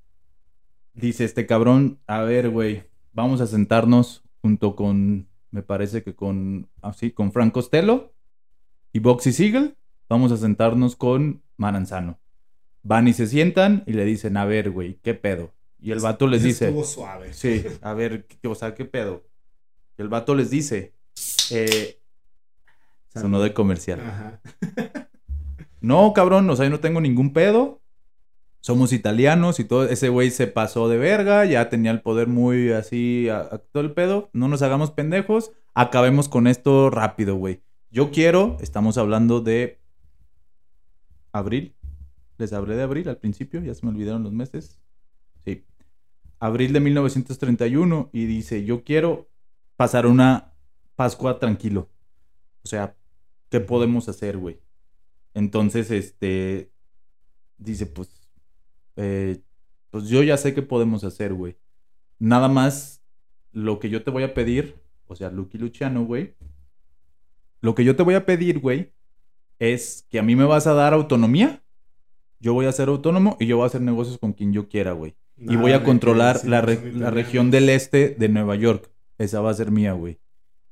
dice 0.94 1.26
este 1.26 1.48
cabrón, 1.48 2.00
a 2.06 2.22
ver, 2.22 2.52
güey, 2.52 2.84
vamos 3.14 3.42
a 3.42 3.48
sentarnos 3.48 4.24
junto 4.44 4.76
con, 4.76 5.28
me 5.50 5.64
parece 5.64 6.04
que 6.04 6.14
con, 6.14 6.70
así, 6.84 7.10
con 7.10 7.32
Frank 7.32 7.52
Costello 7.52 8.14
y 8.94 9.00
Boxy 9.00 9.34
Siegel. 9.34 9.76
Vamos 10.08 10.32
a 10.32 10.38
sentarnos 10.38 10.96
con 10.96 11.42
Maranzano. 11.58 12.21
Van 12.84 13.08
y 13.08 13.14
se 13.14 13.28
sientan 13.28 13.84
y 13.86 13.94
le 13.94 14.06
dicen, 14.06 14.38
a 14.38 14.46
ver, 14.46 14.72
güey, 14.72 15.00
¿qué 15.02 15.14
pedo? 15.14 15.54
Y 15.80 15.92
el 15.92 16.00
vato 16.00 16.28
les 16.28 16.44
dice... 16.44 16.66
Estuvo 16.68 16.84
suave. 16.84 17.34
Sí, 17.34 17.64
a 17.82 17.94
ver, 17.94 18.26
o 18.44 18.56
sea, 18.56 18.74
¿qué 18.74 18.86
pedo? 18.86 19.24
Y 19.98 20.02
el 20.02 20.10
vato 20.10 20.36
les 20.36 20.50
dice, 20.50 20.94
eh, 21.52 22.00
sonó 23.14 23.42
de 23.42 23.54
comercial. 23.54 24.02
Ajá. 24.02 24.42
no, 25.82 26.14
cabrón, 26.14 26.50
o 26.50 26.56
sea, 26.56 26.66
yo 26.66 26.72
no 26.72 26.80
tengo 26.80 27.02
ningún 27.02 27.34
pedo 27.34 27.82
somos 28.62 28.94
italianos 28.94 29.60
y 29.60 29.66
todo, 29.66 29.86
ese 29.86 30.10
güey 30.10 30.30
se 30.30 30.48
pasó 30.48 30.88
de 30.88 30.98
verga, 30.98 31.46
ya 31.46 31.68
tenía 31.70 31.92
el 31.92 32.02
poder 32.02 32.28
muy 32.28 32.72
así, 32.72 33.28
a, 33.28 33.58
todo 33.58 33.84
el 33.84 33.92
pedo, 33.92 34.30
no 34.34 34.48
nos 34.48 34.62
hagamos 34.62 34.92
pendejos, 34.92 35.52
acabemos 35.74 36.30
con 36.30 36.48
esto 36.48 36.90
rápido, 36.92 37.36
güey. 37.36 37.62
Yo 37.90 38.12
quiero, 38.12 38.58
estamos 38.62 38.98
hablando 38.98 39.42
de 39.42 39.80
abril, 41.34 41.76
les 42.42 42.54
hablé 42.54 42.76
de 42.76 42.84
abril 42.84 43.08
al 43.08 43.18
principio, 43.18 43.62
ya 43.62 43.74
se 43.74 43.86
me 43.86 43.92
olvidaron 43.92 44.24
los 44.24 44.34
meses, 44.34 44.80
sí, 45.46 45.66
abril 46.40 46.74
de 46.74 46.82
1931 46.82 48.10
y 48.12 48.26
dice, 48.26 48.66
yo 48.66 48.84
quiero 48.84 49.30
pasar 49.76 50.06
una 50.06 50.54
Pascua 50.96 51.40
tranquilo, 51.40 51.90
o 52.64 52.68
sea, 52.68 52.96
¿qué 53.50 53.60
podemos 53.60 54.10
hacer, 54.10 54.38
güey? 54.38 54.60
Entonces, 55.34 55.90
este, 55.90 56.72
dice, 57.58 57.86
pues 57.86 58.22
eh, 58.98 59.42
pues 59.90 60.08
yo 60.08 60.24
ya 60.24 60.38
sé 60.38 60.54
qué 60.54 60.62
podemos 60.62 61.04
hacer, 61.04 61.34
güey. 61.34 61.58
Nada 62.20 62.48
más 62.48 63.04
lo 63.52 63.80
que 63.80 63.90
yo 63.90 64.04
te 64.04 64.12
voy 64.12 64.24
a 64.24 64.34
pedir, 64.34 64.82
o 65.08 65.16
sea, 65.16 65.30
Lucky 65.30 65.58
Luciano, 65.58 66.06
güey. 66.06 66.36
Lo 67.60 67.76
que 67.76 67.84
yo 67.84 67.96
te 67.96 68.04
voy 68.04 68.16
a 68.16 68.26
pedir, 68.26 68.60
güey, 68.60 68.94
es 69.60 70.08
que 70.10 70.18
a 70.18 70.24
mí 70.24 70.36
me 70.36 70.46
vas 70.46 70.66
a 70.66 70.74
dar 70.74 70.94
autonomía. 70.94 71.62
Yo 72.42 72.54
voy 72.54 72.66
a 72.66 72.72
ser 72.72 72.90
autónomo 72.90 73.38
y 73.40 73.46
yo 73.46 73.58
voy 73.58 73.64
a 73.64 73.68
hacer 73.68 73.82
negocios 73.82 74.18
con 74.18 74.34
quien 74.34 74.52
yo 74.52 74.68
quiera, 74.68 74.92
güey. 74.92 75.16
y 75.38 75.56
voy 75.56 75.72
a 75.72 75.84
controlar 75.84 76.44
la, 76.44 76.62
la 76.62 77.12
región 77.12 77.52
del 77.52 77.70
este 77.70 78.10
de 78.10 78.30
Nueva 78.30 78.56
York. 78.56 78.92
Esa 79.18 79.40
va 79.40 79.52
a 79.52 79.54
ser 79.54 79.72
mía, 79.72 79.94
güey. 79.94 80.20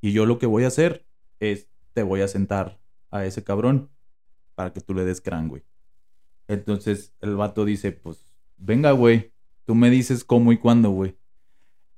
Y 0.02 0.12
yo 0.12 0.26
lo 0.26 0.40
que 0.40 0.48
voy 0.48 0.64
a 0.64 0.68
hacer 0.68 1.06
es, 1.40 1.68
te 1.94 2.04
voy 2.04 2.22
a 2.22 2.28
sentar 2.28 2.80
a 3.12 3.26
ese 3.26 3.44
cabrón 3.44 3.90
para 4.56 4.74
que 4.74 4.82
tú 4.82 4.94
le 4.94 5.06
des 5.06 5.22
crán, 5.22 5.48
güey. 5.48 5.64
Entonces 6.48 7.14
el 7.22 7.36
vato 7.36 7.64
dice, 7.64 7.92
pues, 7.92 8.26
venga, 8.58 8.92
güey, 8.92 9.32
tú 9.66 9.76
me 9.76 9.90
dices 9.90 10.24
cómo 10.24 10.52
y 10.52 10.58
cuándo, 10.58 10.90
güey. 10.90 11.16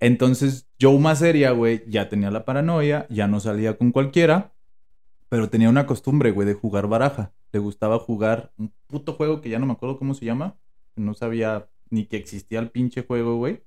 Entonces, 0.01 0.67
Joe 0.79 0.99
Maseria, 0.99 1.51
güey, 1.51 1.83
ya 1.87 2.09
tenía 2.09 2.31
la 2.31 2.43
paranoia, 2.43 3.05
ya 3.09 3.27
no 3.27 3.39
salía 3.39 3.77
con 3.77 3.91
cualquiera, 3.91 4.53
pero 5.29 5.49
tenía 5.49 5.69
una 5.69 5.85
costumbre, 5.85 6.31
güey, 6.31 6.47
de 6.47 6.53
jugar 6.55 6.87
baraja. 6.87 7.31
Le 7.53 7.59
gustaba 7.59 7.99
jugar 7.99 8.51
un 8.57 8.73
puto 8.91 9.13
juego 9.13 9.41
que 9.41 9.49
ya 9.49 9.57
no 9.57 9.65
me 9.65 9.73
acuerdo 9.73 9.97
cómo 9.97 10.13
se 10.13 10.25
llama. 10.25 10.57
No 10.95 11.15
sabía 11.15 11.67
ni 11.89 12.05
que 12.05 12.17
existía 12.17 12.59
el 12.59 12.69
pinche 12.69 13.03
juego, 13.03 13.37
güey. 13.37 13.63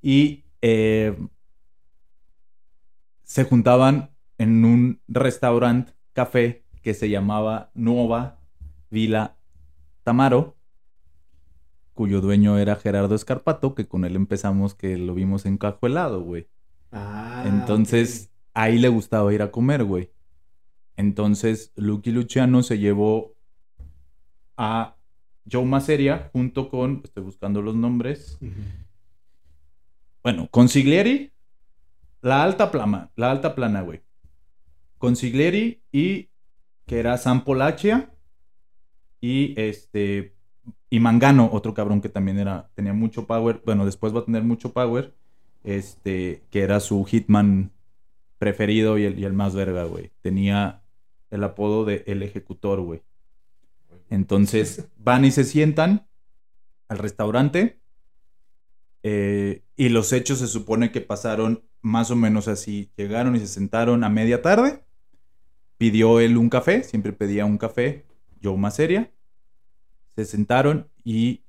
Y 0.00 0.44
eh, 0.62 1.18
se 3.24 3.44
juntaban 3.44 4.10
en 4.38 4.64
un 4.64 5.00
restaurante, 5.08 5.92
café, 6.12 6.64
que 6.82 6.94
se 6.94 7.10
llamaba 7.10 7.70
Nueva 7.74 8.38
Vila 8.90 9.36
Tamaro, 10.04 10.56
cuyo 11.92 12.20
dueño 12.20 12.58
era 12.58 12.76
Gerardo 12.76 13.14
Escarpato, 13.14 13.74
que 13.74 13.88
con 13.88 14.04
él 14.04 14.16
empezamos 14.16 14.74
que 14.74 14.96
lo 14.96 15.14
vimos 15.14 15.44
encajuelado, 15.44 16.22
güey. 16.22 16.46
Ah, 16.92 17.44
Entonces, 17.46 18.30
ahí 18.54 18.78
le 18.78 18.88
gustaba 18.88 19.34
ir 19.34 19.42
a 19.42 19.50
comer, 19.50 19.84
güey. 19.84 20.10
Entonces, 20.96 21.72
Lucky 21.76 22.10
Luciano 22.10 22.62
se 22.62 22.78
llevó 22.78 23.34
a 24.58 24.96
Joe 25.50 25.64
Maseria 25.64 26.28
junto 26.32 26.68
con, 26.68 27.00
estoy 27.04 27.22
buscando 27.22 27.62
los 27.62 27.74
nombres, 27.74 28.38
bueno, 30.22 30.48
Consiglieri, 30.50 31.32
la 32.20 32.42
alta 32.42 32.70
plana, 32.70 33.10
la 33.16 33.30
alta 33.30 33.54
plana, 33.54 33.80
güey. 33.80 34.02
Consiglieri 34.98 35.80
y 35.92 36.28
que 36.86 36.98
era 36.98 37.16
San 37.16 37.44
Polaccia 37.44 38.12
y 39.20 39.54
este 39.58 40.34
y 40.90 41.00
Mangano, 41.00 41.48
otro 41.52 41.72
cabrón 41.72 42.00
que 42.00 42.08
también 42.08 42.38
era 42.38 42.70
tenía 42.74 42.92
mucho 42.92 43.26
power, 43.26 43.62
bueno, 43.64 43.86
después 43.86 44.14
va 44.14 44.20
a 44.20 44.24
tener 44.24 44.42
mucho 44.42 44.72
power, 44.72 45.14
este 45.62 46.42
que 46.50 46.60
era 46.60 46.80
su 46.80 47.04
hitman 47.04 47.70
preferido 48.38 48.98
y 48.98 49.04
el, 49.04 49.18
y 49.18 49.24
el 49.24 49.32
más 49.32 49.54
verga, 49.54 49.84
güey. 49.84 50.10
Tenía 50.20 50.82
el 51.30 51.44
apodo 51.44 51.84
de 51.84 52.04
el 52.06 52.22
ejecutor, 52.22 52.80
güey. 52.80 53.02
Entonces 54.10 54.88
van 54.96 55.24
y 55.24 55.30
se 55.30 55.44
sientan 55.44 56.08
al 56.88 56.98
restaurante. 56.98 57.80
eh, 59.02 59.64
y 59.76 59.88
los 59.90 60.12
hechos 60.12 60.38
se 60.38 60.48
supone 60.48 60.90
que 60.92 61.00
pasaron 61.00 61.64
más 61.82 62.10
o 62.10 62.16
menos 62.16 62.48
así. 62.48 62.90
Llegaron 62.96 63.36
y 63.36 63.40
se 63.40 63.46
sentaron 63.46 64.04
a 64.04 64.08
media 64.08 64.42
tarde. 64.42 64.84
Pidió 65.78 66.20
él 66.20 66.36
un 66.36 66.50
café, 66.50 66.82
siempre 66.84 67.12
pedía 67.12 67.44
un 67.44 67.58
café, 67.58 68.06
yo 68.40 68.56
más 68.56 68.76
seria. 68.76 69.12
Se 70.14 70.24
sentaron 70.24 70.90
y 71.04 71.44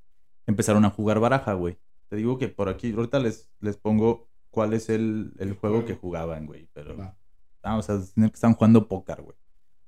empezaron 0.46 0.84
a 0.84 0.90
jugar 0.90 1.18
baraja, 1.20 1.54
güey. 1.54 1.78
Te 2.08 2.16
digo 2.16 2.38
que 2.38 2.48
por 2.48 2.68
aquí, 2.68 2.92
ahorita 2.92 3.18
les, 3.18 3.50
les 3.60 3.76
pongo 3.76 4.28
cuál 4.50 4.72
es 4.74 4.88
el, 4.88 5.32
el 5.38 5.54
juego 5.54 5.84
que 5.84 5.94
jugaban, 5.94 6.46
güey. 6.46 6.68
Pero 6.72 6.96
Va. 6.96 7.16
vamos 7.62 7.90
a 7.90 8.00
tener 8.14 8.30
que 8.30 8.34
están 8.36 8.54
jugando 8.54 8.88
póker, 8.88 9.22
güey. 9.22 9.36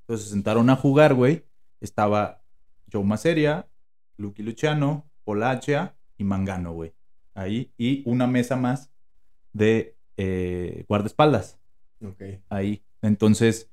Entonces 0.02 0.26
se 0.26 0.32
sentaron 0.32 0.70
a 0.70 0.76
jugar, 0.76 1.14
güey. 1.14 1.46
Estaba 1.80 2.41
Joe 2.92 3.04
Maseria, 3.04 3.68
Lucky 4.16 4.42
Luciano, 4.42 5.10
Polaccia 5.24 5.96
y 6.16 6.24
Mangano, 6.24 6.72
güey. 6.72 6.94
Ahí. 7.34 7.72
Y 7.78 8.02
una 8.08 8.26
mesa 8.26 8.56
más 8.56 8.92
de 9.52 9.96
eh, 10.16 10.84
guardaespaldas. 10.88 11.58
Ok. 12.04 12.22
Ahí. 12.48 12.84
Entonces 13.00 13.70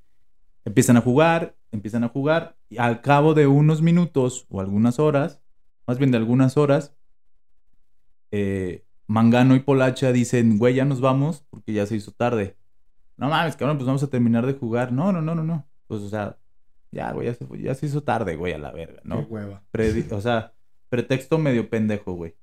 empiezan 0.65 0.97
a 0.97 1.01
jugar, 1.01 1.55
empiezan 1.71 2.03
a 2.03 2.09
jugar. 2.09 2.57
Y 2.69 2.77
al 2.77 3.01
cabo 3.01 3.33
de 3.33 3.47
unos 3.47 3.81
minutos 3.81 4.45
o 4.49 4.61
algunas 4.61 4.99
horas, 4.99 5.41
más 5.87 5.97
bien 5.97 6.11
de 6.11 6.17
algunas 6.17 6.57
horas, 6.57 6.95
eh, 8.31 8.85
Mangano 9.07 9.55
y 9.55 9.59
Polacha 9.59 10.11
dicen, 10.11 10.59
güey, 10.59 10.75
ya 10.75 10.85
nos 10.85 11.01
vamos 11.01 11.43
porque 11.49 11.73
ya 11.73 11.85
se 11.85 11.95
hizo 11.95 12.11
tarde. 12.11 12.57
No 13.17 13.27
mames, 13.27 13.55
cabrón, 13.55 13.77
pues 13.77 13.87
vamos 13.87 14.03
a 14.03 14.09
terminar 14.09 14.45
de 14.45 14.53
jugar. 14.53 14.91
No, 14.91 15.11
no, 15.11 15.21
no, 15.21 15.35
no, 15.35 15.43
no. 15.43 15.67
Pues, 15.87 16.01
o 16.01 16.09
sea, 16.09 16.37
ya, 16.91 17.11
güey, 17.11 17.27
ya 17.27 17.33
se, 17.33 17.45
ya 17.61 17.75
se 17.75 17.85
hizo 17.85 18.01
tarde, 18.03 18.35
güey, 18.35 18.53
a 18.53 18.57
la 18.57 18.71
verga, 18.71 19.01
¿no? 19.03 19.25
Qué 19.27 19.33
hueva. 19.33 19.63
O 20.15 20.21
sea, 20.21 20.53
pretexto 20.89 21.37
medio 21.37 21.69
pendejo, 21.69 22.13
güey. 22.13 22.35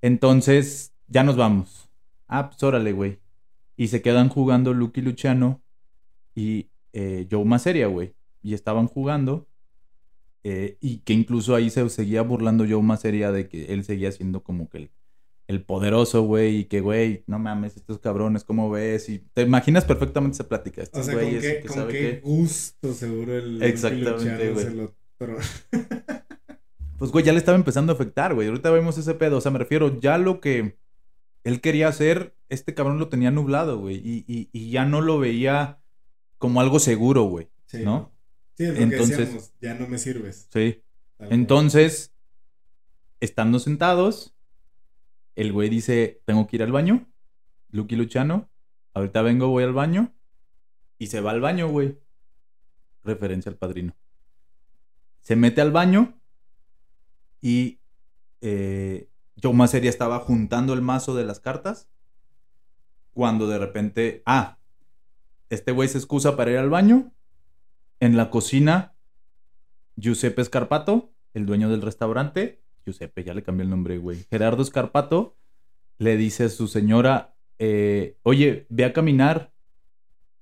Entonces, 0.00 0.94
ya 1.06 1.22
nos 1.24 1.36
vamos. 1.36 1.88
Ah, 2.28 2.48
pues 2.50 2.62
órale, 2.62 2.92
güey. 2.92 3.18
Y 3.76 3.88
se 3.88 4.02
quedan 4.02 4.28
jugando 4.28 4.74
Lucky 4.74 5.00
Luciano 5.00 5.62
y 6.34 6.70
eh, 6.92 7.26
Joe 7.30 7.44
Maseria, 7.44 7.86
güey. 7.86 8.14
Y 8.42 8.54
estaban 8.54 8.86
jugando. 8.88 9.48
eh, 10.44 10.76
y 10.80 10.98
que 10.98 11.12
incluso 11.12 11.54
ahí 11.54 11.70
se 11.70 11.88
seguía 11.88 12.22
burlando 12.22 12.64
Joe 12.68 12.82
Maseria 12.82 13.30
de 13.30 13.48
que 13.48 13.66
él 13.66 13.84
seguía 13.84 14.10
siendo 14.10 14.42
como 14.42 14.68
que 14.68 14.78
el, 14.78 14.90
el 15.48 15.62
poderoso, 15.64 16.22
güey. 16.22 16.58
Y 16.60 16.64
que, 16.64 16.80
güey, 16.80 17.24
no 17.26 17.38
mames, 17.38 17.76
estos 17.76 17.98
cabrones, 17.98 18.44
¿cómo 18.44 18.70
ves? 18.70 19.08
Y 19.08 19.18
te 19.34 19.42
imaginas 19.42 19.84
perfectamente 19.84 20.34
esa 20.36 20.48
plática. 20.48 20.82
O 20.92 21.02
sea, 21.02 21.14
con 21.14 21.24
qué, 21.30 21.40
que 21.40 21.66
con 21.66 21.76
sabe 21.76 21.92
qué 21.92 21.98
qué. 21.98 22.20
gusto 22.22 22.94
seguro 22.94 23.36
el 23.36 23.62
Exactamente, 23.62 24.50
güey. 24.52 24.64
se 24.64 24.70
lo 24.74 24.94
tro- 25.18 25.38
Pues, 26.98 27.10
güey, 27.10 27.24
ya 27.24 27.32
le 27.32 27.38
estaba 27.38 27.56
empezando 27.56 27.92
a 27.92 27.96
afectar, 27.96 28.32
güey. 28.34 28.46
Ahorita 28.48 28.70
vemos 28.70 28.96
ese 28.96 29.14
pedo. 29.14 29.38
O 29.38 29.40
sea, 29.40 29.50
me 29.50 29.58
refiero, 29.58 29.98
ya 30.00 30.18
lo 30.18 30.40
que 30.40 30.78
él 31.42 31.60
quería 31.60 31.88
hacer, 31.88 32.36
este 32.48 32.74
cabrón 32.74 33.00
lo 33.00 33.08
tenía 33.08 33.32
nublado, 33.32 33.78
güey. 33.80 33.96
Y, 33.96 34.24
y- 34.28 34.48
y 34.52 34.70
ya 34.70 34.84
no 34.84 35.00
lo 35.00 35.18
veía 35.18 35.80
como 36.38 36.60
algo 36.60 36.78
seguro, 36.78 37.24
güey. 37.24 37.48
Sí. 37.66 37.78
¿No? 37.84 38.12
Sí, 38.56 38.64
es 38.64 38.74
lo 38.76 38.80
Entonces- 38.82 39.16
que 39.16 39.22
decíamos, 39.22 39.52
ya 39.60 39.74
no 39.74 39.88
me 39.88 39.98
sirves. 39.98 40.46
Sí. 40.52 40.82
Entonces, 41.18 42.12
estando 43.20 43.58
sentados, 43.58 44.34
el 45.34 45.52
güey 45.52 45.68
dice, 45.68 46.22
tengo 46.24 46.46
que 46.46 46.56
ir 46.56 46.62
al 46.62 46.72
baño. 46.72 47.10
Lucky 47.70 47.96
Luciano, 47.96 48.50
ahorita 48.94 49.22
vengo, 49.22 49.48
voy 49.48 49.64
al 49.64 49.72
baño. 49.72 50.14
Y 50.98 51.08
se 51.08 51.20
va 51.20 51.30
al 51.30 51.40
baño, 51.40 51.68
güey. 51.68 51.98
Referencia 53.02 53.50
al 53.50 53.56
padrino. 53.56 53.96
Se 55.20 55.36
mete 55.36 55.60
al 55.60 55.72
baño 55.72 56.20
y 57.40 57.80
eh, 58.40 59.08
Joe 59.40 59.52
Maseria 59.52 59.90
estaba 59.90 60.20
juntando 60.20 60.72
el 60.72 60.82
mazo 60.82 61.14
de 61.14 61.24
las 61.24 61.40
cartas. 61.40 61.88
Cuando 63.12 63.46
de 63.48 63.58
repente, 63.58 64.22
ah, 64.26 64.58
este 65.50 65.72
güey 65.72 65.88
se 65.88 65.98
excusa 65.98 66.36
para 66.36 66.50
ir 66.50 66.58
al 66.58 66.70
baño. 66.70 67.12
En 68.00 68.16
la 68.16 68.30
cocina, 68.30 68.94
Giuseppe 69.96 70.44
Scarpato, 70.44 71.12
el 71.34 71.46
dueño 71.46 71.68
del 71.68 71.82
restaurante, 71.82 72.61
Giuseppe, 72.84 73.24
ya 73.24 73.34
le 73.34 73.42
cambié 73.42 73.64
el 73.64 73.70
nombre, 73.70 73.98
güey. 73.98 74.18
Gerardo 74.30 74.64
Scarpato 74.64 75.36
le 75.98 76.16
dice 76.16 76.44
a 76.44 76.48
su 76.48 76.68
señora, 76.68 77.34
eh, 77.58 78.16
oye, 78.22 78.66
ve 78.70 78.84
a 78.84 78.92
caminar, 78.92 79.52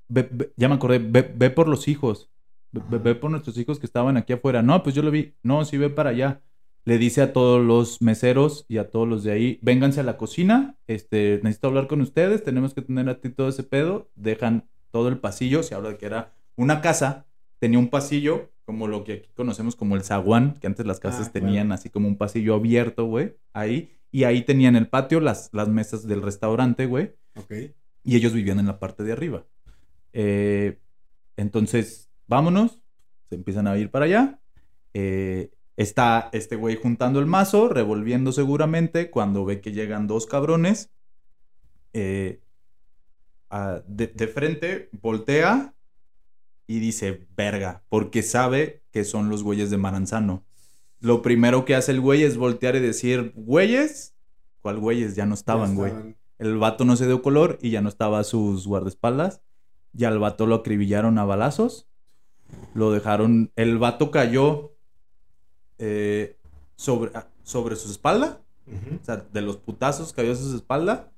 Ve- 0.09 0.29
ve- 0.31 0.53
ya 0.57 0.69
me 0.69 0.75
acordé, 0.75 0.99
ve, 0.99 1.23
ve 1.23 1.51
por 1.51 1.69
los 1.69 1.87
hijos, 1.87 2.31
ve 2.73 3.15
por 3.15 3.31
nuestros 3.31 3.57
hijos 3.59 3.79
que 3.79 3.87
estaban 3.87 4.17
aquí 4.17 4.33
afuera. 4.33 4.61
No, 4.63 4.83
pues 4.83 4.95
yo 4.95 5.03
lo 5.03 5.11
vi, 5.11 5.35
no, 5.43 5.65
sí 5.65 5.77
ve 5.79 5.89
para 5.89 6.11
allá. 6.11 6.43
Le 6.85 6.99
dice 6.99 7.23
a 7.23 7.33
todos 7.33 7.65
los 7.65 8.03
meseros 8.03 8.65
y 8.67 8.79
a 8.79 8.91
todos 8.91 9.07
los 9.07 9.23
de 9.23 9.33
ahí, 9.33 9.59
vénganse 9.63 10.01
a 10.01 10.03
la 10.03 10.17
cocina, 10.17 10.77
este, 10.89 11.39
necesito 11.45 11.69
hablar 11.69 11.87
con 11.87 12.01
ustedes, 12.01 12.43
tenemos 12.43 12.75
que 12.75 12.83
tener 12.83 13.09
a 13.09 13.21
ti 13.21 13.29
todo 13.31 13.49
ese 13.51 13.63
pedo. 13.63 14.11
Dejan 14.17 14.69
todo 14.91 15.09
el 15.09 15.19
pasillo, 15.19 15.63
se 15.63 15.75
habla 15.77 15.91
de 15.91 15.99
que 15.99 16.07
era 16.07 16.33
una 16.57 16.81
casa, 16.81 17.27
tenía 17.61 17.79
un 17.79 17.89
pasillo, 17.89 18.51
como 18.71 18.87
lo 18.87 19.03
que 19.03 19.15
aquí 19.15 19.31
conocemos 19.35 19.75
como 19.75 19.97
el 19.97 20.05
zaguán, 20.05 20.55
que 20.61 20.69
antes 20.69 20.87
las 20.87 21.01
casas 21.01 21.27
Ah, 21.27 21.31
claro. 21.33 21.47
tenían 21.47 21.73
así 21.73 21.91
como 21.91 22.07
un 22.07 22.17
pasillo 22.17 22.55
abierto, 22.55 23.07
güey, 23.07 23.35
ahí. 23.53 23.91
Y 24.13 24.23
ahí 24.23 24.43
tenían 24.45 24.77
el 24.77 24.87
patio, 24.89 25.19
las, 25.19 25.51
las 25.53 25.69
mesas 25.69 26.07
del 26.07 26.23
restaurante, 26.23 26.87
güey. 26.87 27.17
Ok. 27.35 27.53
Y 28.05 28.15
ellos 28.15 28.33
vivían 28.33 28.61
en 28.61 28.67
la 28.69 28.79
parte 28.79 29.03
de 29.03 29.11
arriba. 29.11 29.45
Eh, 30.13 30.79
entonces, 31.37 32.11
vámonos. 32.29 32.81
Se 33.29 33.35
empiezan 33.35 33.67
a 33.67 33.77
ir 33.77 33.91
para 33.91 34.05
allá. 34.05 34.41
Eh, 34.95 35.51
está 35.77 36.29
este 36.33 36.55
güey 36.55 36.77
juntando 36.77 37.19
el 37.19 37.27
mazo, 37.27 37.69
revolviendo 37.69 38.31
seguramente, 38.31 39.11
cuando 39.11 39.45
ve 39.45 39.61
que 39.61 39.73
llegan 39.73 40.07
dos 40.07 40.27
cabrones. 40.27 40.91
eh, 41.93 42.41
a- 43.51 43.83
de, 43.89 44.07
de 44.07 44.29
frente, 44.29 44.91
voltea 45.03 45.75
y 46.71 46.79
dice, 46.79 47.27
verga, 47.37 47.83
porque 47.89 48.23
sabe 48.23 48.85
que 48.93 49.03
son 49.03 49.29
los 49.29 49.43
güeyes 49.43 49.71
de 49.71 49.77
Maranzano. 49.77 50.45
Lo 51.01 51.21
primero 51.21 51.65
que 51.65 51.75
hace 51.75 51.91
el 51.91 52.01
güey 52.01 52.23
es 52.23 52.37
voltear 52.37 52.77
y 52.77 52.79
decir, 52.79 53.33
güeyes, 53.35 54.15
¿cuál 54.63 54.79
güeyes? 54.79 55.17
Ya 55.17 55.27
no 55.27 55.35
estaban, 55.35 55.71
Ya 55.71 55.75
güey. 55.75 55.93
El 56.39 56.59
vato 56.59 56.85
no 56.85 56.95
se 56.95 57.09
dio 57.09 57.23
color 57.23 57.59
y 57.61 57.71
ya 57.71 57.81
no 57.81 57.89
estaba 57.89 58.21
a 58.21 58.25
sus 58.25 58.69
guardaespaldas. 58.69 59.43
Ya 59.93 60.07
al 60.07 60.21
vato 60.21 60.47
lo 60.47 60.55
acribillaron 60.55 61.19
a 61.19 61.25
balazos. 61.25 61.89
Lo 62.75 62.93
dejaron. 62.93 63.51
El 63.57 63.79
vato 63.79 64.13
cayó 64.13 64.77
eh, 65.79 66.37
sobre, 66.77 67.11
ah, 67.17 67.27
sobre 67.43 67.75
su 67.75 67.91
espalda. 67.91 68.43
O 68.69 69.05
sea, 69.05 69.17
de 69.17 69.41
los 69.41 69.57
putazos 69.57 70.13
cayó 70.13 70.37
sobre 70.37 70.51
su 70.51 70.57
espalda. 70.59 71.11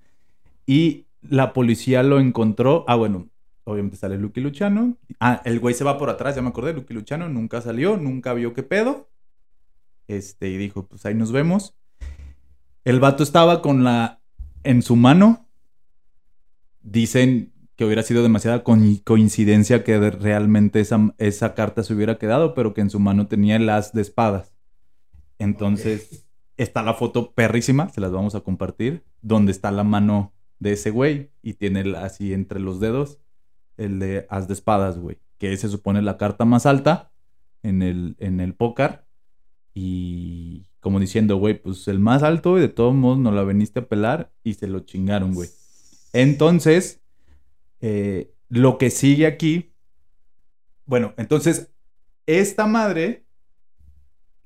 Y 0.64 1.08
la 1.20 1.52
policía 1.52 2.02
lo 2.02 2.20
encontró. 2.20 2.86
Ah, 2.88 2.96
bueno, 2.96 3.28
obviamente 3.64 3.96
sale 3.96 4.18
Lucky 4.18 4.40
Luciano. 4.40 4.96
Ah, 5.20 5.40
el 5.44 5.60
güey 5.60 5.74
se 5.74 5.84
va 5.84 5.98
por 5.98 6.10
atrás, 6.10 6.34
ya 6.36 6.42
me 6.42 6.48
acordé. 6.48 6.72
Lucky 6.72 6.94
Luciano 6.94 7.28
nunca 7.28 7.60
salió, 7.60 7.96
nunca 7.96 8.32
vio 8.34 8.54
qué 8.54 8.62
pedo. 8.62 9.10
Este, 10.08 10.48
y 10.48 10.56
dijo, 10.56 10.86
pues 10.86 11.06
ahí 11.06 11.14
nos 11.14 11.32
vemos. 11.32 11.76
El 12.84 13.00
vato 13.00 13.22
estaba 13.22 13.62
con 13.62 13.84
la 13.84 14.20
en 14.64 14.82
su 14.82 14.96
mano 14.96 15.48
dicen 16.82 17.52
que 17.76 17.84
hubiera 17.84 18.02
sido 18.02 18.22
demasiada 18.22 18.62
co- 18.64 18.76
coincidencia 19.04 19.82
que 19.84 20.10
realmente 20.10 20.80
esa, 20.80 21.14
esa 21.18 21.54
carta 21.54 21.82
se 21.82 21.94
hubiera 21.94 22.18
quedado, 22.18 22.54
pero 22.54 22.74
que 22.74 22.80
en 22.80 22.90
su 22.90 23.00
mano 23.00 23.26
tenía 23.28 23.56
el 23.56 23.68
as 23.68 23.92
de 23.92 24.02
espadas. 24.02 24.52
Entonces, 25.38 26.26
está 26.56 26.82
la 26.82 26.94
foto 26.94 27.32
perrísima, 27.32 27.88
se 27.88 28.00
las 28.00 28.12
vamos 28.12 28.34
a 28.34 28.40
compartir, 28.40 29.04
donde 29.22 29.52
está 29.52 29.70
la 29.70 29.84
mano 29.84 30.32
de 30.58 30.72
ese 30.72 30.90
güey 30.90 31.30
y 31.42 31.54
tiene 31.54 31.80
el- 31.80 31.94
así 31.96 32.32
entre 32.32 32.60
los 32.60 32.78
dedos 32.80 33.18
el 33.76 33.98
de 33.98 34.26
as 34.30 34.48
de 34.48 34.54
espadas, 34.54 34.98
güey, 34.98 35.18
que 35.38 35.56
se 35.56 35.68
supone 35.68 36.02
la 36.02 36.16
carta 36.16 36.44
más 36.44 36.66
alta 36.66 37.12
en 37.62 37.82
el, 37.82 38.16
en 38.18 38.40
el 38.40 38.54
póker 38.54 39.04
y 39.74 40.66
como 40.80 40.98
diciendo, 40.98 41.36
güey, 41.36 41.60
pues 41.60 41.86
el 41.88 42.00
más 42.00 42.22
alto 42.22 42.58
y 42.58 42.60
de 42.60 42.68
todos 42.68 42.94
modos 42.94 43.18
no 43.18 43.30
la 43.30 43.44
veniste 43.44 43.80
a 43.80 43.88
pelar 43.88 44.32
y 44.42 44.54
se 44.54 44.66
lo 44.66 44.80
chingaron, 44.80 45.32
güey. 45.32 45.48
Entonces, 46.12 47.00
eh, 47.80 48.34
lo 48.48 48.78
que 48.78 48.90
sigue 48.90 49.26
aquí, 49.26 49.72
bueno, 50.84 51.14
entonces, 51.16 51.70
esta 52.26 52.66
madre 52.66 53.24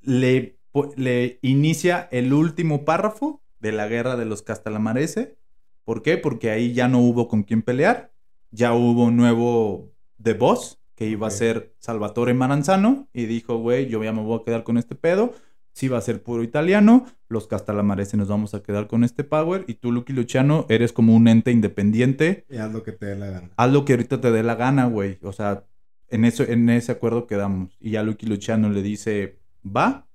le, 0.02 0.58
le 0.96 1.38
inicia 1.42 2.08
el 2.12 2.32
último 2.32 2.84
párrafo 2.84 3.42
de 3.58 3.72
la 3.72 3.88
guerra 3.88 4.16
de 4.16 4.26
los 4.26 4.42
Castalamarese. 4.42 5.38
¿Por 5.84 6.02
qué? 6.02 6.18
Porque 6.18 6.50
ahí 6.50 6.72
ya 6.72 6.88
no 6.88 7.00
hubo 7.00 7.28
con 7.28 7.42
quién 7.42 7.62
pelear, 7.62 8.12
ya 8.50 8.74
hubo 8.74 9.04
un 9.04 9.16
nuevo 9.16 9.92
The 10.22 10.34
Boss, 10.34 10.80
que 10.94 11.06
iba 11.06 11.26
a 11.26 11.30
ser 11.30 11.74
Salvatore 11.78 12.34
Maranzano, 12.34 13.08
y 13.12 13.26
dijo, 13.26 13.58
güey, 13.58 13.86
yo 13.86 14.02
ya 14.02 14.12
me 14.12 14.22
voy 14.22 14.40
a 14.40 14.44
quedar 14.44 14.64
con 14.64 14.78
este 14.78 14.94
pedo, 14.94 15.34
sí 15.72 15.88
va 15.88 15.98
a 15.98 16.00
ser 16.00 16.22
puro 16.22 16.42
italiano, 16.42 17.04
los 17.28 17.46
Castalamarese 17.46 18.16
nos 18.16 18.28
vamos 18.28 18.54
a 18.54 18.62
quedar 18.62 18.86
con 18.86 19.04
este 19.04 19.22
power, 19.22 19.64
y 19.68 19.74
tú, 19.74 19.92
Lucky 19.92 20.14
Luciano, 20.14 20.64
eres 20.70 20.92
como 20.92 21.14
un 21.14 21.28
ente 21.28 21.52
independiente, 21.52 22.46
Y 22.48 22.56
haz 22.56 22.72
lo 22.72 22.82
que 22.82 22.92
te 22.92 23.06
dé 23.06 23.16
la 23.16 23.26
gana. 23.26 23.50
haz 23.56 23.72
lo 23.72 23.84
que 23.84 23.92
ahorita 23.92 24.20
te 24.20 24.30
dé 24.30 24.42
la 24.42 24.54
gana, 24.54 24.86
güey. 24.86 25.18
O 25.22 25.32
sea, 25.32 25.64
en, 26.08 26.24
eso, 26.24 26.44
en 26.44 26.70
ese 26.70 26.92
acuerdo 26.92 27.26
quedamos. 27.26 27.76
Y 27.80 27.90
ya 27.90 28.02
Lucky 28.02 28.26
Luciano 28.26 28.70
le 28.70 28.82
dice, 28.82 29.38
va, 29.64 30.08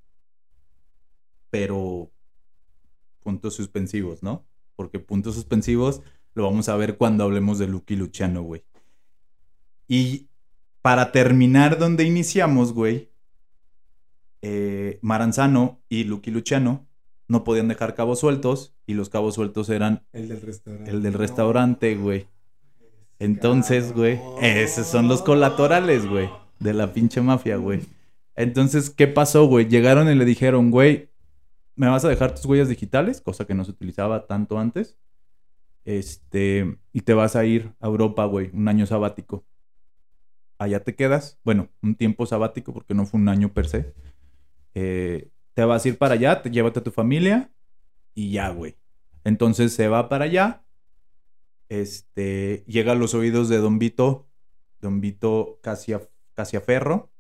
pero 1.52 2.12
puntos 3.20 3.53
suspensivos, 3.53 4.24
¿no? 4.24 4.45
Porque 4.76 4.99
puntos 4.99 5.36
suspensivos 5.36 6.02
lo 6.34 6.44
vamos 6.44 6.70
a 6.70 6.76
ver 6.76 6.98
cuando 6.98 7.24
hablemos 7.24 7.60
de 7.60 7.68
Lucky 7.68 7.95
Luciano, 7.95 8.41
güey. 8.44 8.64
Y 9.88 10.28
para 10.82 11.12
terminar 11.12 11.78
donde 11.78 12.03
iniciamos, 12.06 12.74
güey, 12.74 13.10
eh, 14.41 14.99
Maranzano 15.02 15.80
y 15.90 16.06
Lucky 16.06 16.32
Luciano 16.32 16.88
no 17.28 17.44
podían 17.44 17.68
dejar 17.68 17.94
cabos 17.95 18.20
sueltos 18.20 18.74
y 18.88 18.94
los 18.94 19.10
cabos 19.10 19.36
sueltos 19.36 19.70
eran 19.70 20.03
El 20.12 20.28
del 20.30 20.41
restaurante. 20.41 20.91
el 20.91 21.03
del 21.03 21.14
restaurante, 21.14 21.95
güey. 21.95 22.28
Entonces, 23.20 23.94
güey, 23.94 24.20
esos 24.41 24.88
son 24.88 25.08
los 25.08 25.22
colaterales, 25.22 26.08
güey, 26.08 26.30
de 26.60 26.74
la 26.74 26.91
pinche 26.91 27.22
mafia, 27.22 27.58
güey. 27.58 27.82
Entonces, 28.36 28.90
¿qué 28.90 29.08
pasó, 29.08 29.45
güey? 29.45 29.68
Llegaron 29.68 30.10
y 30.10 30.16
le 30.16 30.26
dijeron, 30.26 30.72
güey, 30.72 31.10
¿me 31.76 31.88
vas 31.88 32.03
a 32.03 32.10
dejar 32.10 32.34
tus 32.34 32.45
huellas 32.45 32.70
digitales? 32.70 33.22
Cosa 33.22 33.45
que 33.45 33.53
no 33.53 33.64
se 33.64 33.72
utilizaba 33.72 34.26
tanto 34.26 34.58
antes. 34.58 34.98
Este, 35.84 36.78
y 36.94 37.02
te 37.02 37.14
vas 37.14 37.36
a 37.36 37.45
ir 37.45 37.74
a 37.80 37.88
Europa, 37.88 38.26
güey, 38.26 38.49
un 38.53 38.68
año 38.68 38.86
sabático. 38.86 39.45
Allá 40.58 40.84
te 40.84 40.95
quedas, 40.95 41.40
bueno, 41.44 41.70
un 41.82 41.95
tiempo 41.95 42.26
sabático 42.26 42.74
porque 42.74 42.94
no 42.94 43.06
fue 43.06 43.20
un 43.20 43.30
año 43.30 43.53
per 43.53 43.68
se. 43.68 43.94
Eh, 44.76 45.32
te 45.53 45.66
vas 45.66 45.84
a 45.84 45.88
ir 45.90 45.98
para 45.98 46.14
allá, 46.14 46.41
te 46.41 46.52
llévate 46.52 46.80
a 46.80 46.84
tu 46.84 46.91
familia 46.91 47.52
y 48.14 48.32
ya, 48.32 48.49
güey. 48.49 48.78
Entonces 49.24 49.74
se 49.74 49.88
va 49.88 50.10
para 50.10 50.26
allá. 50.26 50.64
Este 51.70 52.64
llega 52.68 52.91
a 52.91 52.95
los 52.95 53.14
oídos 53.14 53.49
de 53.49 53.58
Don 53.58 53.80
Vito, 53.80 54.28
Don 54.80 55.02
Vito 55.02 55.60
Casia, 55.62 56.02
Casiaferro. 56.34 57.11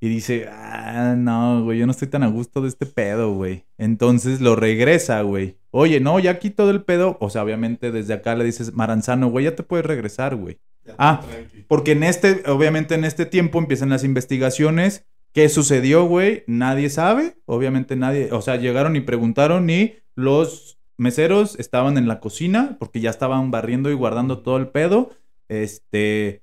Y 0.00 0.08
dice, 0.08 0.48
ah, 0.48 1.16
no, 1.18 1.64
güey, 1.64 1.78
yo 1.78 1.86
no 1.86 1.92
estoy 1.92 2.08
tan 2.08 2.22
a 2.22 2.28
gusto 2.28 2.60
de 2.60 2.68
este 2.68 2.86
pedo, 2.86 3.34
güey. 3.34 3.64
Entonces 3.78 4.40
lo 4.40 4.54
regresa, 4.54 5.22
güey. 5.22 5.56
Oye, 5.70 5.98
no, 5.98 6.20
ya 6.20 6.32
aquí 6.32 6.50
todo 6.50 6.70
el 6.70 6.82
pedo. 6.82 7.16
O 7.20 7.30
sea, 7.30 7.42
obviamente 7.42 7.90
desde 7.90 8.14
acá 8.14 8.36
le 8.36 8.44
dices, 8.44 8.74
Maranzano, 8.74 9.28
güey, 9.28 9.46
ya 9.46 9.56
te 9.56 9.64
puedes 9.64 9.84
regresar, 9.84 10.36
güey. 10.36 10.60
Ah, 10.98 11.20
tranqui. 11.28 11.64
Porque 11.66 11.92
en 11.92 12.04
este, 12.04 12.48
obviamente 12.48 12.94
en 12.94 13.04
este 13.04 13.26
tiempo 13.26 13.58
empiezan 13.58 13.90
las 13.90 14.04
investigaciones. 14.04 15.04
¿Qué 15.32 15.48
sucedió, 15.48 16.04
güey? 16.04 16.44
Nadie 16.46 16.90
sabe. 16.90 17.36
Obviamente 17.44 17.96
nadie, 17.96 18.30
o 18.32 18.40
sea, 18.40 18.56
llegaron 18.56 18.94
y 18.96 19.00
preguntaron 19.00 19.68
y 19.68 19.96
los 20.14 20.78
meseros 20.96 21.58
estaban 21.58 21.98
en 21.98 22.08
la 22.08 22.20
cocina 22.20 22.76
porque 22.78 23.00
ya 23.00 23.10
estaban 23.10 23.50
barriendo 23.50 23.90
y 23.90 23.94
guardando 23.94 24.40
todo 24.40 24.56
el 24.56 24.68
pedo. 24.68 25.10
Este, 25.48 26.42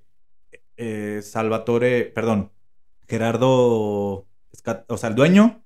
eh, 0.77 1.21
Salvatore, 1.23 2.05
perdón, 2.05 2.51
Gerardo, 3.07 4.25
o 4.87 4.97
sea, 4.97 5.09
el 5.09 5.15
dueño, 5.15 5.61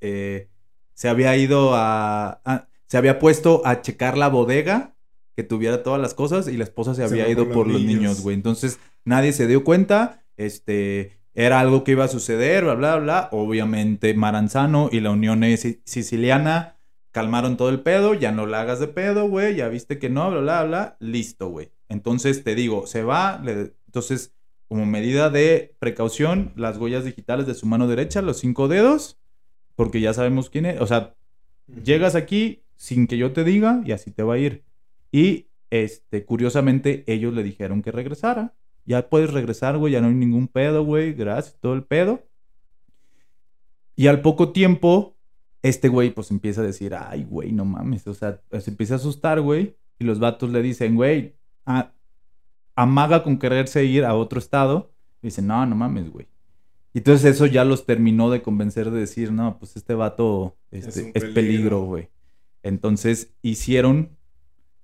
eh, 0.00 0.48
se 0.94 1.08
había 1.08 1.36
ido 1.36 1.74
a, 1.74 2.40
a- 2.44 2.68
se 2.86 2.96
había 2.96 3.18
puesto 3.18 3.62
a 3.64 3.82
checar 3.82 4.16
la 4.16 4.28
bodega 4.28 4.94
que 5.34 5.42
tuviera 5.42 5.82
todas 5.82 6.00
las 6.00 6.14
cosas 6.14 6.48
y 6.48 6.56
la 6.56 6.64
esposa 6.64 6.94
se 6.94 7.06
Se 7.06 7.12
había 7.12 7.28
ido 7.28 7.48
por 7.50 7.66
los 7.66 7.80
niños, 7.82 8.22
güey. 8.22 8.34
Entonces 8.36 8.78
nadie 9.04 9.32
se 9.32 9.46
dio 9.46 9.64
cuenta, 9.64 10.22
este, 10.36 11.18
era 11.34 11.60
algo 11.60 11.84
que 11.84 11.92
iba 11.92 12.04
a 12.04 12.08
suceder, 12.08 12.64
bla, 12.64 12.74
bla, 12.74 12.96
bla. 12.96 13.28
Obviamente 13.32 14.14
Maranzano 14.14 14.88
y 14.90 15.00
la 15.00 15.10
Unión 15.10 15.42
Si- 15.58 15.82
Siciliana 15.84 16.76
calmaron 17.10 17.56
todo 17.56 17.68
el 17.70 17.80
pedo, 17.80 18.14
ya 18.14 18.30
no 18.32 18.46
la 18.46 18.60
hagas 18.62 18.78
de 18.80 18.88
pedo, 18.88 19.28
güey, 19.28 19.56
ya 19.56 19.68
viste 19.68 19.98
que 19.98 20.08
no, 20.08 20.30
bla, 20.30 20.40
bla, 20.40 20.64
bla, 20.64 20.96
listo, 21.00 21.48
güey. 21.48 21.70
Entonces 21.88 22.42
te 22.44 22.54
digo, 22.54 22.86
se 22.86 23.02
va, 23.02 23.40
le- 23.44 23.74
entonces 23.86 24.32
como 24.68 24.84
medida 24.86 25.30
de 25.30 25.74
precaución, 25.78 26.52
las 26.56 26.78
huellas 26.78 27.04
digitales 27.04 27.46
de 27.46 27.54
su 27.54 27.66
mano 27.66 27.86
derecha, 27.86 28.22
los 28.22 28.38
cinco 28.38 28.68
dedos, 28.68 29.18
porque 29.74 30.00
ya 30.00 30.12
sabemos 30.12 30.50
quién 30.50 30.66
es, 30.66 30.80
o 30.80 30.86
sea, 30.86 31.14
llegas 31.84 32.14
aquí 32.14 32.62
sin 32.76 33.06
que 33.06 33.16
yo 33.18 33.32
te 33.32 33.44
diga 33.44 33.82
y 33.84 33.92
así 33.92 34.10
te 34.10 34.22
va 34.22 34.34
a 34.34 34.38
ir. 34.38 34.64
Y 35.12 35.46
este, 35.70 36.24
curiosamente, 36.24 37.04
ellos 37.06 37.34
le 37.34 37.42
dijeron 37.42 37.82
que 37.82 37.92
regresara. 37.92 38.54
Ya 38.84 39.08
puedes 39.08 39.32
regresar, 39.32 39.78
güey, 39.78 39.92
ya 39.94 40.00
no 40.00 40.08
hay 40.08 40.14
ningún 40.14 40.46
pedo, 40.46 40.84
güey, 40.84 41.12
gracias, 41.12 41.56
todo 41.60 41.74
el 41.74 41.82
pedo. 41.84 42.22
Y 43.96 44.06
al 44.08 44.20
poco 44.20 44.52
tiempo, 44.52 45.16
este 45.62 45.88
güey 45.88 46.10
pues 46.10 46.30
empieza 46.30 46.60
a 46.60 46.64
decir, 46.64 46.94
ay, 46.94 47.24
güey, 47.24 47.50
no 47.52 47.64
mames, 47.64 48.06
o 48.06 48.14
sea, 48.14 48.40
se 48.60 48.70
empieza 48.70 48.94
a 48.94 48.98
asustar, 48.98 49.40
güey, 49.40 49.76
y 49.98 50.04
los 50.04 50.18
vatos 50.18 50.50
le 50.50 50.62
dicen, 50.62 50.94
güey, 50.94 51.34
a- 51.64 51.92
amaga 52.76 53.22
con 53.24 53.38
quererse 53.38 53.84
ir 53.84 54.04
a 54.04 54.14
otro 54.14 54.38
estado. 54.38 54.92
Y 55.22 55.28
dicen, 55.28 55.46
no, 55.48 55.66
no 55.66 55.74
mames, 55.74 56.10
güey. 56.10 56.28
Y 56.92 56.98
entonces 56.98 57.34
eso 57.34 57.46
ya 57.46 57.64
los 57.64 57.84
terminó 57.84 58.30
de 58.30 58.42
convencer 58.42 58.90
de 58.90 59.00
decir, 59.00 59.32
no, 59.32 59.58
pues 59.58 59.76
este 59.76 59.94
vato 59.94 60.56
este, 60.70 61.10
Es 61.14 61.24
es, 61.24 61.34
peligro. 61.34 61.82
güey. 61.82 62.10
Entonces 62.62 63.34
hicieron 63.42 64.16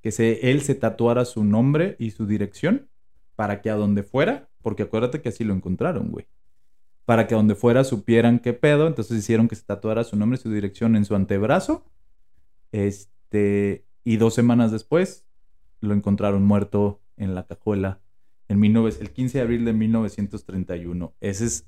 que 0.02 0.10
se, 0.10 0.50
él 0.50 0.62
se 0.62 0.74
tatuara 0.74 1.24
su 1.24 1.44
nombre 1.44 1.96
y 1.98 2.10
su 2.10 2.26
dirección 2.26 2.88
para 3.36 3.60
que 3.60 3.70
a 3.70 3.76
donde 3.76 4.02
fuera, 4.02 4.48
porque 4.62 4.82
acuérdate 4.84 5.22
que 5.22 5.28
así 5.28 5.44
lo 5.44 5.54
encontraron, 5.54 6.10
güey. 6.10 6.26
Para 7.04 7.26
que 7.26 7.34
a 7.34 7.38
donde 7.38 7.54
fuera 7.54 7.84
supieran 7.84 8.38
qué 8.38 8.52
pedo, 8.52 8.86
entonces 8.86 9.18
hicieron 9.18 9.48
que 9.48 9.56
se 9.56 9.64
tatuara 9.64 10.04
su 10.04 10.16
nombre 10.16 10.38
y 10.38 10.42
su 10.42 10.50
dirección 10.52 10.96
en 10.96 11.04
su 11.04 11.14
antebrazo. 11.14 11.84
Este, 12.72 13.84
y 14.04 14.16
dos 14.16 14.34
semanas 14.34 14.72
después 14.72 15.26
lo 15.80 15.94
encontraron 15.94 16.44
muerto 16.44 17.01
en 17.22 17.34
la 17.34 17.46
cajuela 17.46 18.00
en 18.48 18.60
19 18.60 18.96
el 19.00 19.10
15 19.12 19.38
de 19.38 19.42
abril 19.42 19.64
de 19.64 19.72
1931. 19.72 21.14
Ese 21.20 21.44
es 21.46 21.66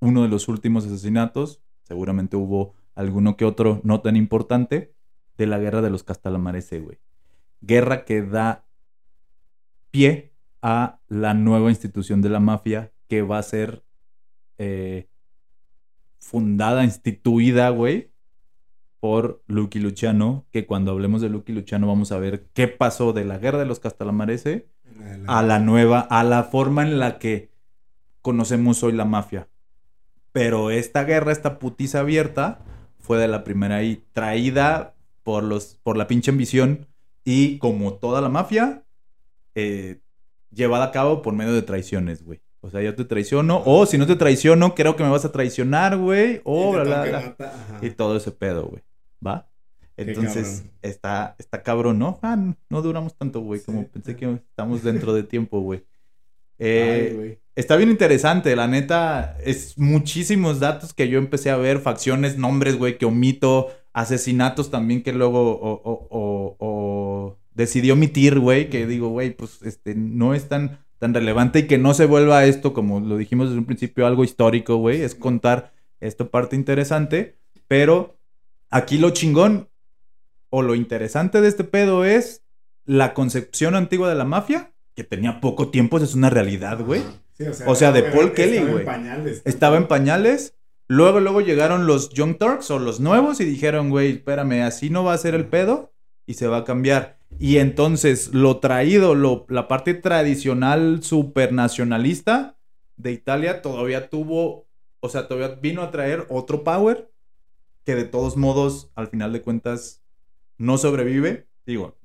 uno 0.00 0.22
de 0.22 0.28
los 0.28 0.48
últimos 0.48 0.86
asesinatos. 0.86 1.60
Seguramente 1.82 2.36
hubo 2.36 2.74
alguno 2.94 3.36
que 3.36 3.44
otro 3.44 3.80
no 3.84 4.00
tan 4.00 4.16
importante 4.16 4.94
de 5.36 5.46
la 5.46 5.58
guerra 5.58 5.82
de 5.82 5.90
los 5.90 6.04
Castalamarese, 6.04 6.80
güey. 6.80 6.98
Guerra 7.60 8.04
que 8.04 8.22
da 8.22 8.66
pie 9.90 10.32
a 10.62 11.00
la 11.08 11.34
nueva 11.34 11.70
institución 11.70 12.22
de 12.22 12.28
la 12.28 12.40
mafia 12.40 12.92
que 13.08 13.22
va 13.22 13.38
a 13.38 13.42
ser 13.42 13.84
eh, 14.58 15.08
fundada, 16.18 16.84
instituida, 16.84 17.68
güey, 17.70 18.12
por 19.00 19.42
Lucky 19.46 19.80
Luciano, 19.80 20.46
que 20.50 20.66
cuando 20.66 20.92
hablemos 20.92 21.20
de 21.20 21.28
Lucky 21.28 21.52
Luciano 21.52 21.86
vamos 21.86 22.12
a 22.12 22.18
ver 22.18 22.48
qué 22.54 22.68
pasó 22.68 23.12
de 23.12 23.24
la 23.24 23.38
guerra 23.38 23.58
de 23.58 23.66
los 23.66 23.80
Castalamarese 23.80 24.52
En 24.52 24.54
adelante. 24.54 24.73
A 25.26 25.42
la 25.42 25.58
nueva, 25.58 26.00
a 26.00 26.24
la 26.24 26.44
forma 26.44 26.82
en 26.82 26.98
la 26.98 27.18
que 27.18 27.50
conocemos 28.22 28.82
hoy 28.82 28.92
la 28.92 29.04
mafia. 29.04 29.48
Pero 30.32 30.70
esta 30.70 31.04
guerra, 31.04 31.32
esta 31.32 31.58
putiza 31.58 32.00
abierta, 32.00 32.60
fue 32.98 33.18
de 33.18 33.28
la 33.28 33.44
primera 33.44 33.76
ahí, 33.76 34.04
traída 34.12 34.94
por, 35.22 35.44
los, 35.44 35.78
por 35.82 35.96
la 35.96 36.06
pinche 36.06 36.30
ambición 36.30 36.86
y 37.24 37.58
como 37.58 37.94
toda 37.94 38.20
la 38.20 38.28
mafia, 38.28 38.84
eh, 39.54 40.00
llevada 40.50 40.86
a 40.86 40.90
cabo 40.90 41.22
por 41.22 41.34
medio 41.34 41.52
de 41.52 41.62
traiciones, 41.62 42.24
güey. 42.24 42.40
O 42.60 42.70
sea, 42.70 42.80
yo 42.80 42.94
te 42.94 43.04
traiciono, 43.04 43.62
o 43.66 43.84
si 43.84 43.98
no 43.98 44.06
te 44.06 44.16
traiciono, 44.16 44.74
creo 44.74 44.96
que 44.96 45.04
me 45.04 45.10
vas 45.10 45.24
a 45.26 45.32
traicionar, 45.32 45.98
güey, 45.98 46.36
Y 46.36 46.40
o 46.44 46.72
te 46.72 46.80
bla, 46.80 47.02
bla, 47.04 47.34
bla. 47.36 47.52
Y 47.82 47.90
todo 47.90 48.16
ese 48.16 48.30
pedo, 48.30 48.66
güey. 48.66 48.82
¿Va? 49.24 49.48
Entonces, 49.96 50.64
está, 50.82 51.36
está 51.38 51.62
cabrón, 51.62 51.98
¿no? 51.98 52.18
Ah, 52.22 52.36
no, 52.68 52.82
duramos 52.82 53.14
tanto, 53.16 53.40
güey, 53.40 53.60
Sí. 53.60 53.66
como 53.66 53.86
pensé 53.86 54.16
que 54.16 54.26
estamos 54.32 54.82
dentro 54.82 55.12
de 55.14 55.22
tiempo, 55.22 55.60
güey. 55.60 55.84
Eh, 56.58 57.16
Ay. 57.20 57.38
Está 57.56 57.76
bien 57.76 57.90
interesante, 57.90 58.56
la 58.56 58.66
neta. 58.66 59.36
Es 59.44 59.78
muchísimos 59.78 60.58
datos 60.58 60.92
que 60.92 61.08
yo 61.08 61.18
empecé 61.18 61.50
a 61.50 61.56
ver, 61.56 61.78
facciones, 61.78 62.36
nombres, 62.36 62.76
güey, 62.76 62.98
que 62.98 63.06
omito, 63.06 63.68
asesinatos 63.92 64.70
también 64.72 65.02
que 65.04 65.12
luego 65.12 65.52
o, 65.52 65.72
o- 65.84 66.08
o- 66.10 66.56
o 66.58 67.38
decidí 67.54 67.92
omitir, 67.92 68.40
güey, 68.40 68.68
que 68.70 68.86
digo, 68.88 69.08
güey, 69.10 69.30
pues 69.36 69.62
este 69.62 69.94
no 69.94 70.34
es 70.34 70.48
tan, 70.48 70.80
tan 70.98 71.14
relevante 71.14 71.60
y 71.60 71.66
que 71.68 71.78
no 71.78 71.94
se 71.94 72.06
vuelva 72.06 72.44
esto, 72.44 72.72
como 72.74 72.98
lo 72.98 73.16
dijimos 73.16 73.48
desde 73.48 73.60
un 73.60 73.66
principio, 73.66 74.04
algo 74.08 74.24
histórico, 74.24 74.76
güey, 74.78 75.02
es 75.02 75.14
contar 75.14 75.72
esta 76.00 76.24
parte 76.28 76.56
interesante, 76.56 77.36
pero 77.68 78.16
aquí 78.70 78.98
lo 78.98 79.10
chingón 79.10 79.68
o 80.56 80.62
lo 80.62 80.76
interesante 80.76 81.40
de 81.40 81.48
este 81.48 81.64
pedo 81.64 82.04
es 82.04 82.44
la 82.84 83.12
concepción 83.12 83.74
antigua 83.74 84.08
de 84.08 84.14
la 84.14 84.24
mafia, 84.24 84.72
que 84.94 85.02
tenía 85.02 85.40
poco 85.40 85.70
tiempo, 85.70 85.96
eso 85.96 86.06
es 86.06 86.14
una 86.14 86.30
realidad, 86.30 86.78
güey. 86.78 87.02
Sí, 87.32 87.42
O 87.66 87.74
sea, 87.74 87.90
de 87.90 88.04
Paul 88.04 88.32
Kelly, 88.34 88.58
estaba 88.58 88.68
en 88.68 88.72
güey. 88.72 88.84
pañales. 88.84 89.42
Estaba 89.44 89.76
en 89.78 89.88
pañales. 89.88 90.54
Luego, 90.86 91.18
luego 91.18 91.40
llegaron 91.40 91.88
los 91.88 92.10
Young 92.10 92.38
Turks 92.38 92.70
o 92.70 92.78
los 92.78 93.00
nuevos 93.00 93.40
y 93.40 93.44
dijeron, 93.44 93.90
güey, 93.90 94.12
espérame, 94.12 94.62
así 94.62 94.90
no 94.90 95.02
va 95.02 95.14
a 95.14 95.18
ser 95.18 95.34
el 95.34 95.46
pedo 95.46 95.92
y 96.24 96.34
se 96.34 96.46
va 96.46 96.58
a 96.58 96.64
cambiar. 96.64 97.18
Y 97.40 97.56
entonces 97.56 98.32
lo 98.32 98.60
traído, 98.60 99.16
lo, 99.16 99.46
la 99.48 99.66
parte 99.66 99.94
tradicional 99.94 101.02
supernacionalista 101.02 102.56
de 102.96 103.10
Italia 103.10 103.60
todavía 103.60 104.08
tuvo, 104.08 104.68
o 105.00 105.08
sea, 105.08 105.26
todavía 105.26 105.58
vino 105.60 105.82
a 105.82 105.90
traer 105.90 106.26
otro 106.28 106.62
power 106.62 107.10
que 107.84 107.96
de 107.96 108.04
todos 108.04 108.36
modos, 108.36 108.92
al 108.94 109.08
final 109.08 109.32
de 109.32 109.42
cuentas, 109.42 110.03
no 110.58 110.78
sobrevive. 110.78 111.46
Digo, 111.66 111.96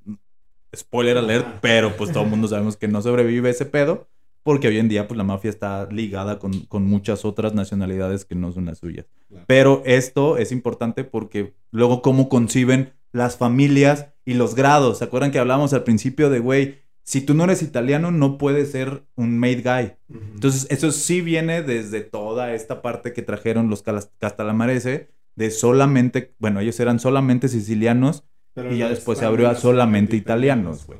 spoiler 0.74 1.18
alert, 1.18 1.46
Ajá. 1.46 1.58
pero 1.60 1.96
pues 1.96 2.12
todo 2.12 2.24
el 2.24 2.30
mundo 2.30 2.48
sabemos 2.48 2.76
que 2.76 2.88
no 2.88 3.02
sobrevive 3.02 3.50
ese 3.50 3.66
pedo. 3.66 4.08
Porque 4.42 4.68
hoy 4.68 4.78
en 4.78 4.88
día, 4.88 5.06
pues 5.06 5.18
la 5.18 5.24
mafia 5.24 5.50
está 5.50 5.86
ligada 5.90 6.38
con, 6.38 6.60
con 6.60 6.84
muchas 6.84 7.26
otras 7.26 7.52
nacionalidades 7.52 8.24
que 8.24 8.34
no 8.34 8.52
son 8.52 8.64
las 8.64 8.78
suyas. 8.78 9.04
Claro. 9.28 9.44
Pero 9.46 9.82
esto 9.84 10.38
es 10.38 10.50
importante 10.50 11.04
porque 11.04 11.52
luego 11.70 12.00
cómo 12.00 12.30
conciben 12.30 12.94
las 13.12 13.36
familias 13.36 14.06
y 14.24 14.34
los 14.34 14.54
grados. 14.54 14.98
¿Se 14.98 15.04
acuerdan 15.04 15.30
que 15.30 15.38
hablábamos 15.38 15.74
al 15.74 15.84
principio 15.84 16.30
de, 16.30 16.38
güey, 16.38 16.78
si 17.02 17.20
tú 17.20 17.34
no 17.34 17.44
eres 17.44 17.62
italiano, 17.62 18.12
no 18.12 18.38
puedes 18.38 18.70
ser 18.70 19.04
un 19.14 19.38
made 19.38 19.62
guy? 19.62 19.92
Ujú. 20.08 20.24
Entonces, 20.34 20.66
eso 20.70 20.90
sí 20.90 21.20
viene 21.20 21.62
desde 21.62 22.00
toda 22.00 22.54
esta 22.54 22.80
parte 22.80 23.12
que 23.12 23.22
trajeron 23.22 23.68
los 23.68 23.82
Castalamarese, 23.82 25.10
de 25.36 25.50
solamente, 25.50 26.34
bueno, 26.38 26.60
ellos 26.60 26.78
eran 26.80 26.98
solamente 26.98 27.48
sicilianos, 27.48 28.24
Pero 28.62 28.74
y 28.74 28.78
ya 28.78 28.88
después 28.88 29.18
se 29.18 29.24
abrió 29.24 29.48
a 29.48 29.54
solamente 29.54 30.16
italianos, 30.16 30.86
güey. 30.86 30.98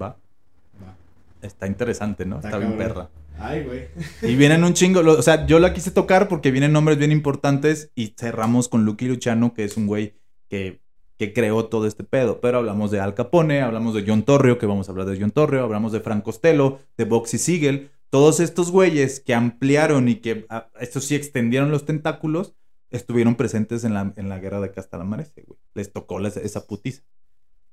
¿va? 0.00 0.16
va. 0.82 0.94
Está 1.42 1.66
interesante, 1.66 2.24
¿no? 2.26 2.36
Está 2.36 2.48
Está 2.48 2.58
bien 2.58 2.76
perra. 2.76 3.08
Ay, 3.38 3.64
güey. 3.64 3.88
Y 4.22 4.36
vienen 4.36 4.64
un 4.64 4.74
chingo, 4.74 5.02
lo- 5.02 5.18
o 5.18 5.22
sea, 5.22 5.46
yo 5.46 5.58
la 5.58 5.72
quise 5.72 5.90
tocar 5.90 6.28
porque 6.28 6.50
vienen 6.50 6.72
nombres 6.72 6.98
bien 6.98 7.10
importantes 7.12 7.90
y 7.94 8.14
cerramos 8.18 8.68
con 8.68 8.84
Lucky 8.84 9.06
Luciano, 9.06 9.54
que 9.54 9.64
es 9.64 9.76
un 9.78 9.86
güey 9.86 10.14
que, 10.48 10.80
que 11.18 11.32
creó 11.32 11.64
todo 11.66 11.86
este 11.86 12.04
pedo. 12.04 12.40
Pero 12.40 12.58
hablamos 12.58 12.90
de 12.90 13.00
Al 13.00 13.14
Capone, 13.14 13.62
hablamos 13.62 13.94
de 13.94 14.04
John 14.06 14.24
Torrio, 14.24 14.58
que 14.58 14.66
vamos 14.66 14.88
a 14.88 14.92
hablar 14.92 15.06
de 15.06 15.18
John 15.18 15.30
Torrio, 15.30 15.62
hablamos 15.64 15.92
de 15.92 16.00
Frank 16.00 16.22
Costello, 16.22 16.80
de 16.98 17.04
Boxy 17.04 17.38
Siegel. 17.38 17.90
Todos 18.10 18.40
estos 18.40 18.70
güeyes 18.70 19.20
que 19.20 19.34
ampliaron 19.34 20.08
y 20.08 20.16
que, 20.16 20.44
a- 20.50 20.66
estos 20.78 21.04
sí 21.04 21.14
extendieron 21.14 21.70
los 21.70 21.86
tentáculos, 21.86 22.54
estuvieron 22.90 23.34
presentes 23.36 23.84
en 23.84 23.94
la, 23.94 24.12
en 24.16 24.28
la 24.28 24.38
guerra 24.38 24.60
de 24.60 24.70
Castalamarese, 24.72 25.42
güey. 25.46 25.58
Les 25.74 25.92
tocó 25.92 26.18
la- 26.18 26.28
esa 26.28 26.66
putiza. 26.66 27.02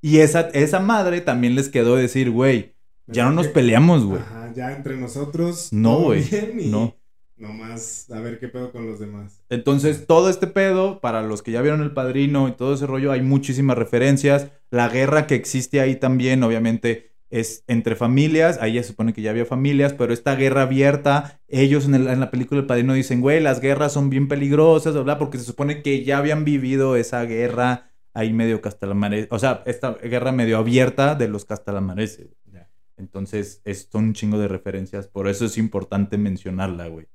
Y 0.02 0.20
esa, 0.20 0.42
esa 0.50 0.80
madre 0.80 1.22
también 1.22 1.56
les 1.56 1.70
quedó 1.70 1.96
decir, 1.96 2.30
güey, 2.32 2.76
ya 3.08 3.26
no 3.26 3.32
nos 3.32 3.48
peleamos, 3.48 4.06
güey. 4.06 4.20
Ajá, 4.22 4.54
ya 4.54 4.74
entre 4.76 4.98
nosotros. 4.98 5.70
No, 5.72 6.00
güey, 6.00 6.24
no. 6.66 6.96
Nomás 7.36 8.10
a 8.10 8.20
ver 8.20 8.40
qué 8.40 8.48
pedo 8.48 8.72
con 8.72 8.88
los 8.88 9.00
demás. 9.00 9.42
Entonces, 9.50 10.08
todo 10.08 10.30
este 10.30 10.48
pedo, 10.48 11.00
para 11.02 11.22
los 11.22 11.44
que 11.44 11.52
ya 11.52 11.62
vieron 11.62 11.82
El 11.82 11.94
Padrino 11.94 12.48
y 12.48 12.54
todo 12.54 12.74
ese 12.74 12.88
rollo, 12.88 13.12
hay 13.12 13.22
muchísimas 13.22 13.78
referencias. 13.78 14.48
La 14.72 14.90
guerra 14.90 15.28
que 15.28 15.36
existe 15.36 15.80
ahí 15.80 15.96
también, 15.98 16.42
obviamente, 16.44 17.12
es 17.30 17.64
entre 17.68 17.96
familias. 17.96 18.58
Ahí 18.62 18.74
ya 18.74 18.84
se 18.84 18.90
supone 18.90 19.14
que 19.14 19.22
ya 19.22 19.32
había 19.32 19.46
familias, 19.46 19.94
pero 19.94 20.14
esta 20.14 20.36
guerra 20.36 20.64
abierta, 20.64 21.40
ellos 21.48 21.86
en, 21.86 21.96
el- 21.96 22.08
en 22.08 22.20
la 22.20 22.32
película 22.32 22.60
El 22.62 22.68
Padrino 22.68 22.94
dicen, 22.94 23.22
güey, 23.22 23.40
las 23.42 23.60
guerras 23.62 23.94
son 23.94 24.10
bien 24.10 24.28
peligrosas, 24.28 24.94
bla, 24.94 25.04
bla, 25.04 25.18
porque 25.20 25.38
se 25.38 25.44
supone 25.46 25.82
que 25.82 26.04
ya 26.04 26.18
habían 26.18 26.46
vivido 26.46 26.96
esa 26.96 27.24
guerra 27.24 27.92
ahí 28.14 28.34
medio 28.34 28.62
castalamares. 28.62 29.28
O 29.32 29.40
sea, 29.40 29.62
esta 29.66 29.94
guerra 29.96 30.32
medio 30.32 30.58
abierta 30.58 31.16
de 31.16 31.28
los 31.28 31.46
castalamareses. 31.46 32.36
Ya. 32.52 32.70
Entonces, 32.98 33.62
es 33.66 33.88
son 33.92 34.06
un 34.06 34.14
chingo 34.14 34.40
de 34.40 34.48
referencias. 34.48 35.08
Por 35.08 35.28
eso 35.28 35.46
es 35.46 35.58
importante 35.58 36.18
mencionarla, 36.18 36.88
güey. 36.88 37.08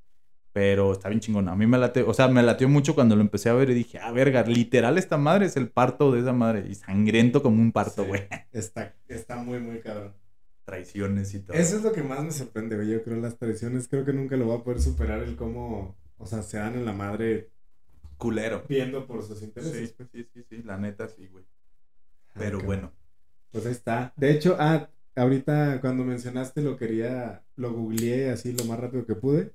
Pero 0.53 0.93
está 0.93 1.09
bien 1.09 1.19
chingona. 1.19 1.53
A 1.53 1.55
mí 1.55 1.65
me 1.67 1.77
late, 1.79 2.03
o 2.03 2.13
sea, 2.13 2.27
me 2.27 2.43
latió 2.43 2.69
mucho 2.69 2.95
cuando 2.95 3.15
lo 3.15 3.21
empecé 3.21 3.49
a 3.49 3.53
ver 3.53 3.71
y 3.71 3.73
dije, 3.73 3.99
ah, 3.99 4.11
verga, 4.11 4.43
literal 4.43 4.97
esta 4.99 5.17
madre 5.17 5.47
es 5.47 5.57
el 5.57 5.69
parto 5.69 6.11
de 6.11 6.21
esa 6.21 6.33
madre. 6.33 6.67
Y 6.69 6.75
sangriento 6.75 7.41
como 7.41 7.61
un 7.61 7.71
parto, 7.71 8.03
Sí, 8.03 8.07
güey. 8.07 8.27
Está, 8.51 8.95
está 9.07 9.37
muy, 9.37 9.59
muy 9.59 9.79
cabrón. 9.81 10.13
Traiciones 10.65 11.33
y 11.33 11.39
todo. 11.39 11.57
Eso 11.57 11.77
es 11.77 11.83
lo 11.83 11.91
que 11.91 12.03
más 12.03 12.23
me 12.23 12.31
sorprende, 12.31 12.75
güey. 12.75 12.89
Yo 12.89 13.03
creo 13.03 13.17
las 13.19 13.37
tradiciones, 13.37 13.87
creo 13.87 14.05
que 14.05 14.13
nunca 14.13 14.37
lo 14.37 14.47
va 14.47 14.55
a 14.55 14.63
poder 14.63 14.79
superar 14.79 15.21
el 15.23 15.35
cómo, 15.35 15.97
o 16.17 16.25
sea, 16.25 16.41
se 16.43 16.57
dan 16.57 16.75
en 16.75 16.85
la 16.85 16.93
madre 16.93 17.49
culero. 18.17 18.63
viendo 18.69 19.05
por 19.07 19.23
sus 19.23 19.39
Sí, 19.39 19.45
intereses. 19.45 19.95
sí, 20.11 20.27
sí, 20.33 20.43
sí, 20.49 20.63
la 20.63 20.77
neta 20.77 21.07
sí, 21.09 21.27
güey. 21.27 21.45
Ah, 22.35 22.35
Pero 22.39 22.59
bueno. 22.61 22.91
Pues 23.51 23.65
ahí 23.65 23.71
está. 23.71 24.13
De 24.15 24.31
hecho, 24.31 24.55
ah, 24.59 24.89
ahorita 25.15 25.79
cuando 25.81 26.03
mencionaste 26.03 26.61
lo 26.61 26.77
quería, 26.77 27.43
lo 27.55 27.73
googleé 27.73 28.31
así 28.31 28.53
lo 28.53 28.65
más 28.65 28.79
rápido 28.79 29.05
que 29.05 29.15
pude. 29.15 29.53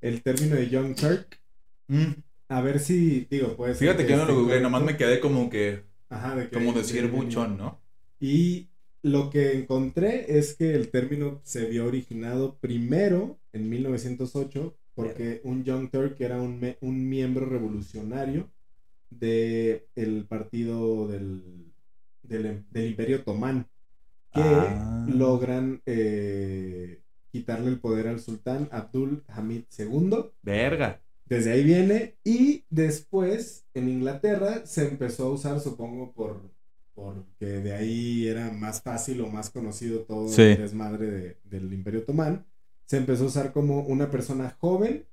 El 0.00 0.22
término 0.22 0.56
de 0.56 0.68
Young 0.68 0.94
Turk. 0.94 1.40
Mm, 1.88 2.12
A 2.48 2.60
ver 2.60 2.78
si, 2.78 3.26
digo, 3.30 3.56
pues. 3.56 3.78
Fíjate 3.78 4.04
que 4.06 4.12
yo 4.12 4.18
no 4.18 4.24
lo 4.26 4.34
googleé, 4.40 4.60
nomás 4.60 4.82
me 4.82 4.96
quedé 4.96 5.18
como 5.20 5.50
que, 5.50 5.82
Ajá, 6.08 6.36
de 6.36 6.44
que- 6.48 6.54
como 6.54 6.72
de- 6.72 6.78
decir 6.80 7.08
buchón, 7.10 7.56
¿no? 7.58 7.80
Y 8.20 8.68
lo 9.02 9.30
que 9.30 9.52
encontré 9.58 10.38
es 10.38 10.54
que 10.56 10.74
el 10.74 10.90
término 10.90 11.40
se 11.44 11.66
vio 11.66 11.86
originado 11.86 12.56
primero 12.58 13.38
en 13.52 13.68
1908 13.68 14.76
porque 14.94 15.40
un 15.44 15.64
Young 15.64 15.90
Turk 15.90 16.16
era 16.20 16.40
un, 16.40 16.60
un 16.80 17.08
miembro 17.08 17.46
revolucionario 17.46 18.48
del 19.10 20.26
partido 20.28 21.06
del, 21.08 21.72
del, 22.22 22.64
del 22.70 22.86
Imperio 22.90 23.16
Otomán 23.18 23.66
que 24.32 24.40
Ah. 24.42 25.06
logran 25.08 25.82
eh, 25.86 27.00
quitarle 27.36 27.68
el 27.68 27.78
poder 27.80 28.08
al 28.08 28.20
sultán 28.20 28.68
Abdul 28.72 29.22
Hamid 29.28 29.62
II. 29.78 30.10
Verga. 30.42 31.00
Desde 31.26 31.52
ahí 31.52 31.64
viene 31.64 32.16
y 32.24 32.64
después 32.70 33.66
en 33.74 33.88
Inglaterra 33.88 34.64
se 34.64 34.86
empezó 34.88 35.26
a 35.26 35.30
usar, 35.32 35.60
supongo, 35.60 36.12
por 36.12 36.54
porque 36.94 37.46
de 37.46 37.74
ahí 37.74 38.26
era 38.26 38.50
más 38.52 38.80
fácil 38.80 39.20
o 39.20 39.26
más 39.28 39.50
conocido 39.50 40.00
todo 40.00 40.28
Sí. 40.28 40.40
el 40.42 40.58
desmadre 40.58 41.10
de- 41.10 41.36
del 41.44 41.70
Imperio 41.72 42.00
Otomán. 42.00 42.46
Se 42.86 42.96
empezó 42.96 43.24
a 43.24 43.26
usar 43.26 43.52
como 43.52 43.80
una 43.80 44.10
persona 44.10 44.56
joven 44.58 45.04